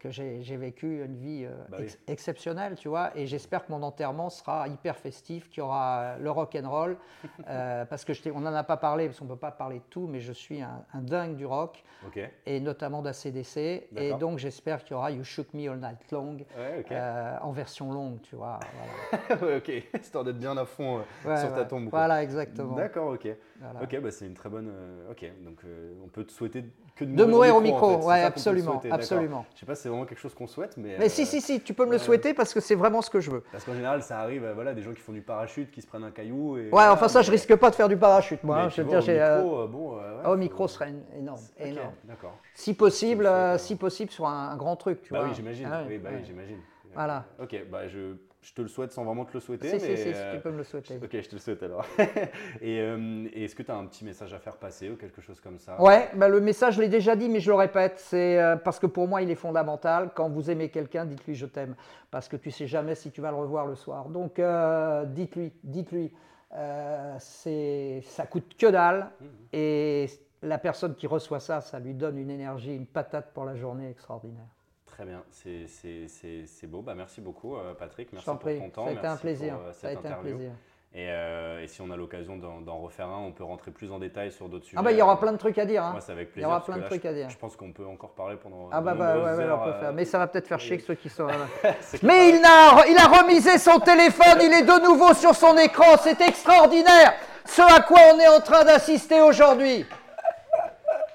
que 0.00 0.10
j'ai 0.10 0.56
vécu 0.56 1.04
une 1.04 1.16
vie 1.16 1.44
euh, 1.44 1.50
Bah 1.68 1.76
oui. 1.80 1.84
ex- 1.84 1.98
exceptionnelle, 2.06 2.76
tu 2.76 2.88
vois. 2.88 3.10
Et 3.14 3.26
j'espère 3.26 3.66
que 3.66 3.70
mon 3.72 3.82
enterrement 3.82 4.30
sera 4.30 4.66
hyper 4.68 4.96
festif, 4.96 5.50
qu'il 5.50 5.58
y 5.58 5.60
aura 5.60 6.16
le 6.18 6.30
rock 6.30 6.56
and 6.60 6.68
roll, 6.68 6.96
euh, 7.48 7.84
parce 7.90 8.04
que 8.04 8.14
je 8.14 8.22
on 8.30 8.40
n'en 8.40 8.54
a 8.54 8.64
pas 8.64 8.76
parlé, 8.78 9.06
parce 9.06 9.18
qu'on 9.18 9.26
ne 9.26 9.30
peut 9.30 9.36
pas 9.36 9.50
parler 9.50 9.78
de 9.80 9.84
tout, 9.90 10.06
mais 10.06 10.20
je 10.20 10.32
suis 10.32 10.62
un, 10.62 10.84
un 10.94 11.02
dingue 11.02 11.36
du 11.36 11.44
rock 11.46 11.82
et 12.46 12.58
notamment 12.60 13.02
d'ACDC. 13.02 13.88
Et 13.96 14.12
donc, 14.18 14.38
j'espère 14.38 14.82
qu'il 14.82 14.92
y 14.92 14.96
aura 14.96 15.10
You 15.10 15.24
Shook 15.24 15.52
Me 15.54 15.68
All 15.70 15.78
Night 15.78 16.10
Long. 16.10 16.38
Ouais, 16.56 16.84
euh, 16.90 17.36
en 17.42 17.52
version 17.52 17.92
longue, 17.92 18.20
tu 18.22 18.36
vois. 18.36 18.58
Voilà, 19.10 19.42
Ouais, 19.42 19.56
ok. 19.58 20.00
Histoire 20.00 20.24
d'être 20.24 20.38
bien 20.38 20.56
à 20.56 20.64
fond 20.64 21.02
Ouais, 21.24 21.36
sur 21.36 21.52
ta 21.54 21.64
tombe. 21.64 21.88
Voilà, 21.90 22.22
exactement. 22.22 22.76
D'accord, 22.76 23.12
ok. 23.12 23.28
Voilà. 23.60 23.82
Ok, 23.82 24.00
bah 24.00 24.10
c'est 24.10 24.26
une 24.26 24.34
très 24.34 24.48
bonne. 24.48 24.68
euh, 24.72 25.10
ok, 25.10 25.24
donc 25.44 25.58
euh, 25.64 25.92
on 26.04 26.08
peut 26.08 26.24
te 26.24 26.30
souhaiter 26.32 26.64
que 26.94 27.04
de 27.04 27.14
De 27.14 27.24
mourir, 27.24 27.54
au 27.54 27.58
en 27.58 27.60
micro, 27.60 27.94
fait. 27.96 28.00
C'est 28.02 28.06
ouais, 28.08 28.22
absolument, 28.22 28.80
absolument. 28.90 29.46
Je 29.54 29.60
sais 29.60 29.66
pas 29.66 29.74
si 29.74 29.82
c'est 29.82 29.88
vraiment 29.88 30.04
quelque 30.04 30.18
chose 30.20 30.34
qu'on 30.34 30.46
souhaite, 30.46 30.76
mais. 30.76 30.96
Mais 30.98 31.06
euh, 31.06 31.08
si, 31.08 31.26
si, 31.26 31.40
si, 31.40 31.60
tu 31.60 31.74
peux 31.74 31.84
me 31.86 31.92
le 31.92 31.98
souhaiter 31.98 32.34
parce 32.34 32.54
que 32.54 32.60
c'est 32.60 32.74
vraiment 32.76 33.02
ce 33.02 33.10
que 33.10 33.20
je 33.20 33.30
veux. 33.30 33.42
Parce 33.52 33.64
qu'en 33.64 33.74
général, 33.74 34.02
ça 34.02 34.20
arrive, 34.20 34.44
euh, 34.44 34.54
voilà, 34.54 34.74
des 34.74 34.82
gens 34.82 34.92
qui 34.92 35.00
font 35.00 35.12
du 35.12 35.22
parachute, 35.22 35.70
qui 35.70 35.82
se 35.82 35.86
prennent 35.86 36.04
un 36.04 36.10
caillou. 36.12 36.56
Et, 36.56 36.62
Ouais, 36.64 36.68
voilà, 36.70 36.92
enfin 36.92 37.08
ça, 37.08 37.22
je 37.22 37.30
mais- 37.30 37.36
risque 37.36 37.54
pas 37.56 37.70
de 37.70 37.74
faire 37.74 37.88
du 37.88 37.96
parachute, 37.96 38.42
moi. 38.44 38.58
hein, 38.62 38.68
je 38.68 38.82
veux 38.82 38.88
dire, 38.88 39.00
j'ai, 39.00 39.14
micro, 39.20 39.66
bon, 39.66 39.96
ouais, 39.96 40.02
ah, 40.24 40.30
au 40.30 40.36
micro 40.36 40.68
serait 40.68 40.92
énorme. 41.16 41.40
D'accord. 42.04 42.38
Si 42.54 42.74
possible, 42.74 43.24
Je 43.24 43.58
si 43.58 43.76
possible 43.76 44.10
sur 44.10 44.26
un, 44.26 44.50
un 44.50 44.56
grand 44.56 44.76
truc, 44.76 45.02
tu 45.02 45.12
Bah 45.12 45.20
vois. 45.20 45.28
oui, 45.28 45.34
j'imagine. 45.34 45.68
Ah 45.70 45.82
oui, 45.88 45.98
bah 45.98 46.10
oui, 46.12 46.20
j'imagine. 46.24 46.58
Voilà. 46.94 47.24
Ok, 47.40 47.56
bah 47.70 47.86
je, 47.86 48.14
je 48.40 48.54
te 48.54 48.62
le 48.62 48.68
souhaite 48.68 48.92
sans 48.92 49.04
vraiment 49.04 49.24
te 49.24 49.34
le 49.34 49.40
souhaiter. 49.40 49.68
Si, 49.68 49.86
mais, 49.86 49.96
si, 49.96 50.02
si, 50.02 50.14
si, 50.14 50.20
tu 50.34 50.40
peux 50.40 50.50
me 50.50 50.58
le 50.58 50.64
souhaiter. 50.64 50.96
Ok, 51.02 51.10
je 51.12 51.28
te 51.28 51.34
le 51.34 51.40
souhaite 51.40 51.62
alors. 51.62 51.84
et 52.60 52.80
euh, 52.80 53.26
et 53.32 53.44
est-ce 53.44 53.54
que 53.54 53.62
tu 53.62 53.70
as 53.70 53.76
un 53.76 53.86
petit 53.86 54.04
message 54.04 54.32
à 54.32 54.38
faire 54.38 54.56
passer 54.56 54.90
ou 54.90 54.96
quelque 54.96 55.20
chose 55.20 55.40
comme 55.40 55.58
ça? 55.58 55.80
Ouais, 55.80 56.08
bah, 56.14 56.28
le 56.28 56.40
message, 56.40 56.76
je 56.76 56.80
l'ai 56.80 56.88
déjà 56.88 57.16
dit, 57.16 57.28
mais 57.28 57.40
je 57.40 57.50
le 57.50 57.56
répète, 57.56 57.98
c'est 57.98 58.40
euh, 58.40 58.56
parce 58.56 58.78
que 58.78 58.86
pour 58.86 59.08
moi, 59.08 59.22
il 59.22 59.30
est 59.30 59.34
fondamental. 59.36 60.10
Quand 60.14 60.28
vous 60.28 60.50
aimez 60.50 60.68
quelqu'un, 60.68 61.04
dites-lui 61.04 61.34
je 61.34 61.46
t'aime, 61.46 61.74
parce 62.10 62.28
que 62.28 62.36
tu 62.36 62.50
sais 62.50 62.66
jamais 62.66 62.94
si 62.94 63.10
tu 63.10 63.20
vas 63.20 63.30
le 63.30 63.36
revoir 63.36 63.66
le 63.66 63.74
soir. 63.74 64.08
Donc, 64.08 64.38
euh, 64.38 65.04
dites-lui, 65.04 65.52
dites-lui. 65.64 66.12
C'est, 67.18 68.00
ça 68.04 68.26
coûte 68.26 68.56
que 68.58 68.66
dalle, 68.68 69.10
Mmh. 69.20 69.24
et 69.52 70.06
la 70.42 70.58
personne 70.58 70.94
qui 70.94 71.06
reçoit 71.06 71.40
ça, 71.40 71.60
ça 71.60 71.78
lui 71.78 71.94
donne 71.94 72.18
une 72.18 72.30
énergie, 72.30 72.74
une 72.74 72.86
patate 72.86 73.32
pour 73.32 73.44
la 73.44 73.54
journée 73.54 73.90
extraordinaire. 73.90 74.46
Très 74.98 75.06
bien, 75.06 75.22
c'est- 75.30 76.66
beau. 76.66 76.82
Bah, 76.82 76.94
merci 76.96 77.20
beaucoup, 77.20 77.54
euh, 77.56 77.72
Patrick. 77.72 78.12
Merci 78.12 78.24
pour 78.26 78.38
prie, 78.40 78.58
ton 78.58 78.68
temps. 78.70 78.84
ça 78.86 78.90
a 78.90 78.94
été 78.94 79.06
un 79.06 79.16
plaisir. 79.16 79.54
pour, 79.54 79.66
euh, 79.68 79.72
Ça 79.72 79.86
a 79.86 79.92
été 79.92 79.98
un 80.08 80.10
interview. 80.10 80.34
plaisir. 80.36 80.50
Et, 80.92 81.06
euh, 81.08 81.62
et 81.62 81.68
si 81.68 81.80
on 81.82 81.90
a 81.92 81.96
l'occasion 81.96 82.36
d'en 82.36 82.78
refaire 82.78 83.06
un, 83.06 83.18
on 83.18 83.30
peut 83.30 83.44
rentrer 83.44 83.70
plus 83.70 83.92
en 83.92 84.00
détail 84.00 84.32
sur 84.32 84.48
d'autres 84.48 84.64
sujets. 84.64 84.76
Ah 84.76 84.82
bah 84.82 84.90
il 84.90 84.98
y 84.98 85.02
aura 85.02 85.20
plein 85.20 85.30
de 85.30 85.36
trucs 85.36 85.56
à 85.58 85.66
dire. 85.66 85.84
hein. 85.84 85.92
Moi, 85.92 86.00
c'est 86.00 86.10
avec 86.10 86.28
Il 86.28 86.30
y 86.30 86.32
plaisir. 86.32 86.48
aura 86.48 86.64
plein 86.64 86.76
de 86.78 86.80
là, 86.80 86.86
trucs 86.88 87.02
je, 87.04 87.08
à 87.08 87.12
dire. 87.12 87.30
Je 87.30 87.36
pense 87.38 87.54
qu'on 87.54 87.72
peut 87.72 87.86
encore 87.86 88.10
parler 88.14 88.34
pendant. 88.42 88.70
Ah 88.72 88.80
bah, 88.80 88.94
bah 88.94 89.16
ouais, 89.36 89.48
on 89.52 89.64
peut 89.66 89.78
faire. 89.78 89.92
Mais 89.92 90.04
ça 90.04 90.18
va 90.18 90.26
peut-être 90.26 90.48
faire 90.48 90.58
chier 90.58 90.78
que 90.78 90.82
ceux 90.82 90.94
qui 90.96 91.08
sont. 91.08 91.28
c'est 91.80 92.02
Mais 92.02 92.30
il 92.30 92.42
a, 92.44 92.84
il 92.88 92.96
a 92.98 93.06
remisé 93.22 93.56
son 93.58 93.78
téléphone, 93.78 94.38
il 94.40 94.52
est 94.52 94.62
de 94.64 94.82
nouveau 94.84 95.14
sur 95.14 95.32
son 95.36 95.56
écran, 95.58 95.96
c'est 96.00 96.20
extraordinaire 96.22 97.14
ce 97.44 97.62
à 97.62 97.82
quoi 97.82 98.00
on 98.14 98.18
est 98.18 98.26
en 98.26 98.40
train 98.40 98.64
d'assister 98.64 99.20
aujourd'hui. 99.20 99.86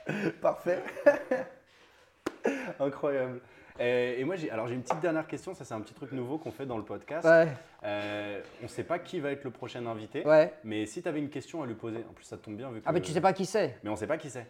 Parfait. 0.41 0.81
Incroyable. 2.79 3.41
Et, 3.79 4.19
et 4.19 4.23
moi, 4.23 4.35
j'ai, 4.35 4.51
alors 4.51 4.67
j'ai 4.67 4.75
une 4.75 4.83
petite 4.83 4.99
dernière 5.01 5.25
question. 5.27 5.53
Ça, 5.53 5.65
c'est 5.65 5.73
un 5.73 5.81
petit 5.81 5.93
truc 5.93 6.11
nouveau 6.11 6.37
qu'on 6.37 6.51
fait 6.51 6.65
dans 6.65 6.77
le 6.77 6.83
podcast. 6.83 7.25
Ouais, 7.27 7.47
Euh, 7.83 8.41
on 8.61 8.63
ne 8.63 8.67
sait 8.69 8.83
pas 8.83 8.99
qui 8.99 9.19
va 9.19 9.31
être 9.31 9.43
le 9.43 9.49
prochain 9.51 9.85
invité. 9.87 10.25
ouais. 10.25 10.53
Mais 10.63 10.85
si 10.85 11.01
tu 11.01 11.07
avais 11.09 11.19
une 11.19 11.29
question 11.29 11.63
à 11.63 11.65
lui 11.65 11.73
poser, 11.75 12.05
en 12.09 12.13
plus 12.13 12.23
ça 12.25 12.37
tombe 12.37 12.55
bien 12.55 12.69
vu 12.71 12.79
que. 12.79 12.85
Ah 12.87 12.91
mais 12.91 13.01
tu 13.01 13.11
sais 13.11 13.21
pas 13.21 13.33
qui 13.33 13.45
c'est. 13.45 13.77
Mais 13.83 13.89
on 13.89 13.93
ne 13.93 13.97
sait 13.97 14.07
pas 14.07 14.17
qui 14.17 14.29
c'est. 14.29 14.45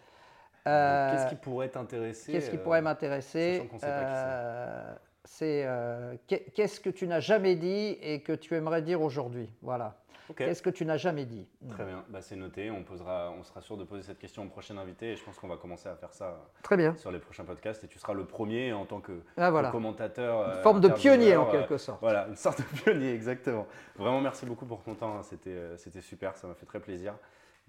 Euh, 0.66 1.10
Qu'est-ce 1.12 1.28
qui 1.28 1.34
pourrait 1.36 1.68
t'intéresser 1.68 2.32
Qu'est-ce 2.32 2.50
qui 2.50 2.56
euh, 2.56 2.62
pourrait 2.62 2.80
m'intéresser 2.82 3.56
sachant 3.58 3.68
qu'on 3.68 3.78
sait 3.78 3.86
pas 3.86 4.04
qui 4.04 4.14
c'est. 4.14 4.24
Euh, 4.26 4.94
C'est 5.26 5.62
euh, 5.66 6.14
qu'est- 6.26 6.52
qu'est-ce 6.54 6.80
que 6.80 6.90
tu 6.90 7.06
n'as 7.06 7.20
jamais 7.20 7.54
dit 7.56 7.98
et 8.02 8.20
que 8.22 8.32
tu 8.32 8.54
aimerais 8.54 8.82
dire 8.82 9.00
aujourd'hui? 9.02 9.48
Voilà. 9.62 9.94
Qu'est-ce 10.36 10.62
que 10.62 10.70
tu 10.70 10.84
n'as 10.86 10.96
jamais 10.96 11.24
dit? 11.26 11.46
Très 11.68 11.84
bien, 11.84 12.04
bah, 12.08 12.20
c'est 12.22 12.36
noté. 12.36 12.70
On, 12.70 12.82
posera, 12.82 13.30
on 13.38 13.42
sera 13.42 13.60
sûr 13.60 13.76
de 13.76 13.84
poser 13.84 14.02
cette 14.02 14.18
question 14.18 14.44
au 14.44 14.48
prochain 14.48 14.76
invité 14.78 15.12
et 15.12 15.16
je 15.16 15.22
pense 15.24 15.38
qu'on 15.38 15.48
va 15.48 15.56
commencer 15.56 15.88
à 15.88 15.96
faire 15.96 16.12
ça 16.12 16.40
Très 16.62 16.76
bien. 16.76 16.94
sur 16.96 17.10
les 17.10 17.18
prochains 17.18 17.44
podcasts 17.44 17.84
et 17.84 17.88
tu 17.88 17.98
seras 17.98 18.14
le 18.14 18.24
premier 18.24 18.72
en 18.72 18.84
tant 18.86 19.00
que, 19.00 19.12
Ah, 19.36 19.50
voilà. 19.50 19.70
commentateur. 19.70 20.40
euh, 20.40 20.56
Une 20.56 20.62
forme 20.62 20.80
de 20.80 20.88
pionnier 20.88 21.36
en 21.36 21.46
euh, 21.48 21.50
quelque 21.50 21.76
sorte. 21.76 22.00
Voilà, 22.00 22.26
une 22.28 22.36
sorte 22.36 22.58
de 22.58 22.64
pionnier, 22.82 23.12
exactement. 23.14 23.66
Vraiment, 23.96 24.20
merci 24.20 24.46
beaucoup 24.46 24.66
pour 24.66 24.82
ton 24.82 24.94
temps. 24.94 25.16
hein. 25.18 25.22
C'était 25.22 25.50
euh, 25.50 25.76
c'était 25.76 26.00
super, 26.00 26.36
ça 26.36 26.46
m'a 26.46 26.54
fait 26.54 26.66
très 26.66 26.80
plaisir. 26.80 27.14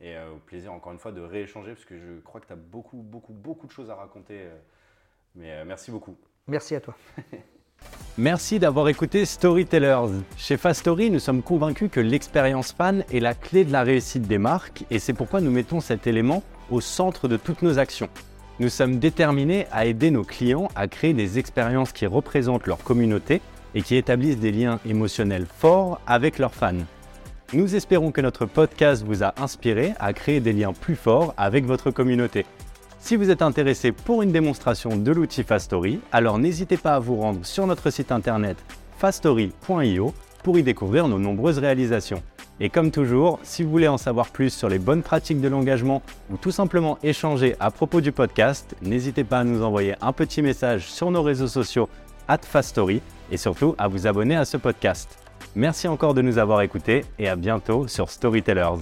Et 0.01 0.15
euh, 0.17 0.31
au 0.33 0.37
plaisir, 0.37 0.73
encore 0.73 0.91
une 0.91 0.99
fois, 0.99 1.11
de 1.13 1.21
rééchanger 1.21 1.73
parce 1.73 1.85
que 1.85 1.97
je 1.97 2.19
crois 2.19 2.41
que 2.41 2.47
tu 2.47 2.53
as 2.53 2.57
beaucoup, 2.57 2.97
beaucoup, 2.97 3.31
beaucoup 3.33 3.65
de 3.67 3.71
choses 3.71 3.89
à 3.89 3.95
raconter. 3.95 4.41
euh. 4.41 4.57
Mais 5.35 5.51
euh, 5.51 5.65
merci 5.65 5.91
beaucoup. 5.91 6.17
Merci 6.47 6.75
à 6.75 6.81
toi. 6.81 6.95
Merci 8.17 8.59
d'avoir 8.59 8.87
écouté 8.87 9.25
Storytellers. 9.25 10.07
Chez 10.37 10.55
Fastory, 10.55 11.09
nous 11.09 11.19
sommes 11.19 11.41
convaincus 11.41 11.89
que 11.91 11.99
l'expérience 11.99 12.71
fan 12.71 13.03
est 13.11 13.19
la 13.19 13.33
clé 13.33 13.65
de 13.65 13.73
la 13.73 13.83
réussite 13.83 14.21
des 14.21 14.37
marques 14.37 14.85
et 14.89 14.99
c'est 14.99 15.11
pourquoi 15.11 15.41
nous 15.41 15.51
mettons 15.51 15.81
cet 15.81 16.07
élément 16.07 16.41
au 16.71 16.79
centre 16.79 17.27
de 17.27 17.35
toutes 17.35 17.61
nos 17.61 17.77
actions. 17.77 18.07
Nous 18.61 18.69
sommes 18.69 18.99
déterminés 18.99 19.67
à 19.69 19.85
aider 19.85 20.11
nos 20.11 20.23
clients 20.23 20.69
à 20.75 20.87
créer 20.87 21.13
des 21.13 21.39
expériences 21.39 21.91
qui 21.91 22.05
représentent 22.05 22.67
leur 22.67 22.81
communauté 22.81 23.41
et 23.73 23.81
qui 23.81 23.97
établissent 23.97 24.39
des 24.39 24.53
liens 24.53 24.79
émotionnels 24.85 25.45
forts 25.45 25.99
avec 26.07 26.39
leurs 26.39 26.55
fans. 26.55 26.85
Nous 27.51 27.75
espérons 27.75 28.13
que 28.13 28.21
notre 28.21 28.45
podcast 28.45 29.03
vous 29.05 29.25
a 29.25 29.33
inspiré 29.41 29.91
à 29.99 30.13
créer 30.13 30.39
des 30.39 30.53
liens 30.53 30.71
plus 30.71 30.95
forts 30.95 31.33
avec 31.35 31.65
votre 31.65 31.91
communauté. 31.91 32.45
Si 33.05 33.15
vous 33.15 33.29
êtes 33.29 33.43
intéressé 33.43 33.91
pour 33.91 34.23
une 34.23 34.31
démonstration 34.31 34.97
de 34.97 35.11
l'outil 35.11 35.43
Fastory, 35.43 35.99
alors 36.11 36.39
n'hésitez 36.39 36.75
pas 36.75 36.95
à 36.95 36.99
vous 36.99 37.17
rendre 37.17 37.45
sur 37.45 37.67
notre 37.67 37.91
site 37.91 38.11
internet 38.11 38.57
fastory.io 38.97 40.11
pour 40.41 40.57
y 40.57 40.63
découvrir 40.63 41.07
nos 41.07 41.19
nombreuses 41.19 41.59
réalisations. 41.59 42.23
Et 42.59 42.69
comme 42.69 42.89
toujours, 42.89 43.37
si 43.43 43.61
vous 43.61 43.69
voulez 43.69 43.87
en 43.87 43.99
savoir 43.99 44.29
plus 44.29 44.49
sur 44.49 44.69
les 44.69 44.79
bonnes 44.79 45.03
pratiques 45.03 45.39
de 45.39 45.47
l'engagement 45.47 46.01
ou 46.31 46.37
tout 46.37 46.49
simplement 46.49 46.97
échanger 47.03 47.55
à 47.59 47.69
propos 47.69 48.01
du 48.01 48.11
podcast, 48.11 48.75
n'hésitez 48.81 49.23
pas 49.23 49.41
à 49.41 49.43
nous 49.43 49.61
envoyer 49.61 49.93
un 50.01 50.11
petit 50.11 50.41
message 50.41 50.91
sur 50.91 51.11
nos 51.11 51.21
réseaux 51.21 51.47
sociaux 51.47 51.87
at 52.27 52.39
Fastory 52.41 53.03
et 53.29 53.37
surtout 53.37 53.75
à 53.77 53.87
vous 53.87 54.07
abonner 54.07 54.35
à 54.35 54.45
ce 54.45 54.57
podcast. 54.57 55.19
Merci 55.53 55.87
encore 55.87 56.15
de 56.15 56.23
nous 56.23 56.39
avoir 56.39 56.63
écoutés 56.63 57.05
et 57.19 57.29
à 57.29 57.35
bientôt 57.35 57.87
sur 57.87 58.09
Storytellers. 58.09 58.79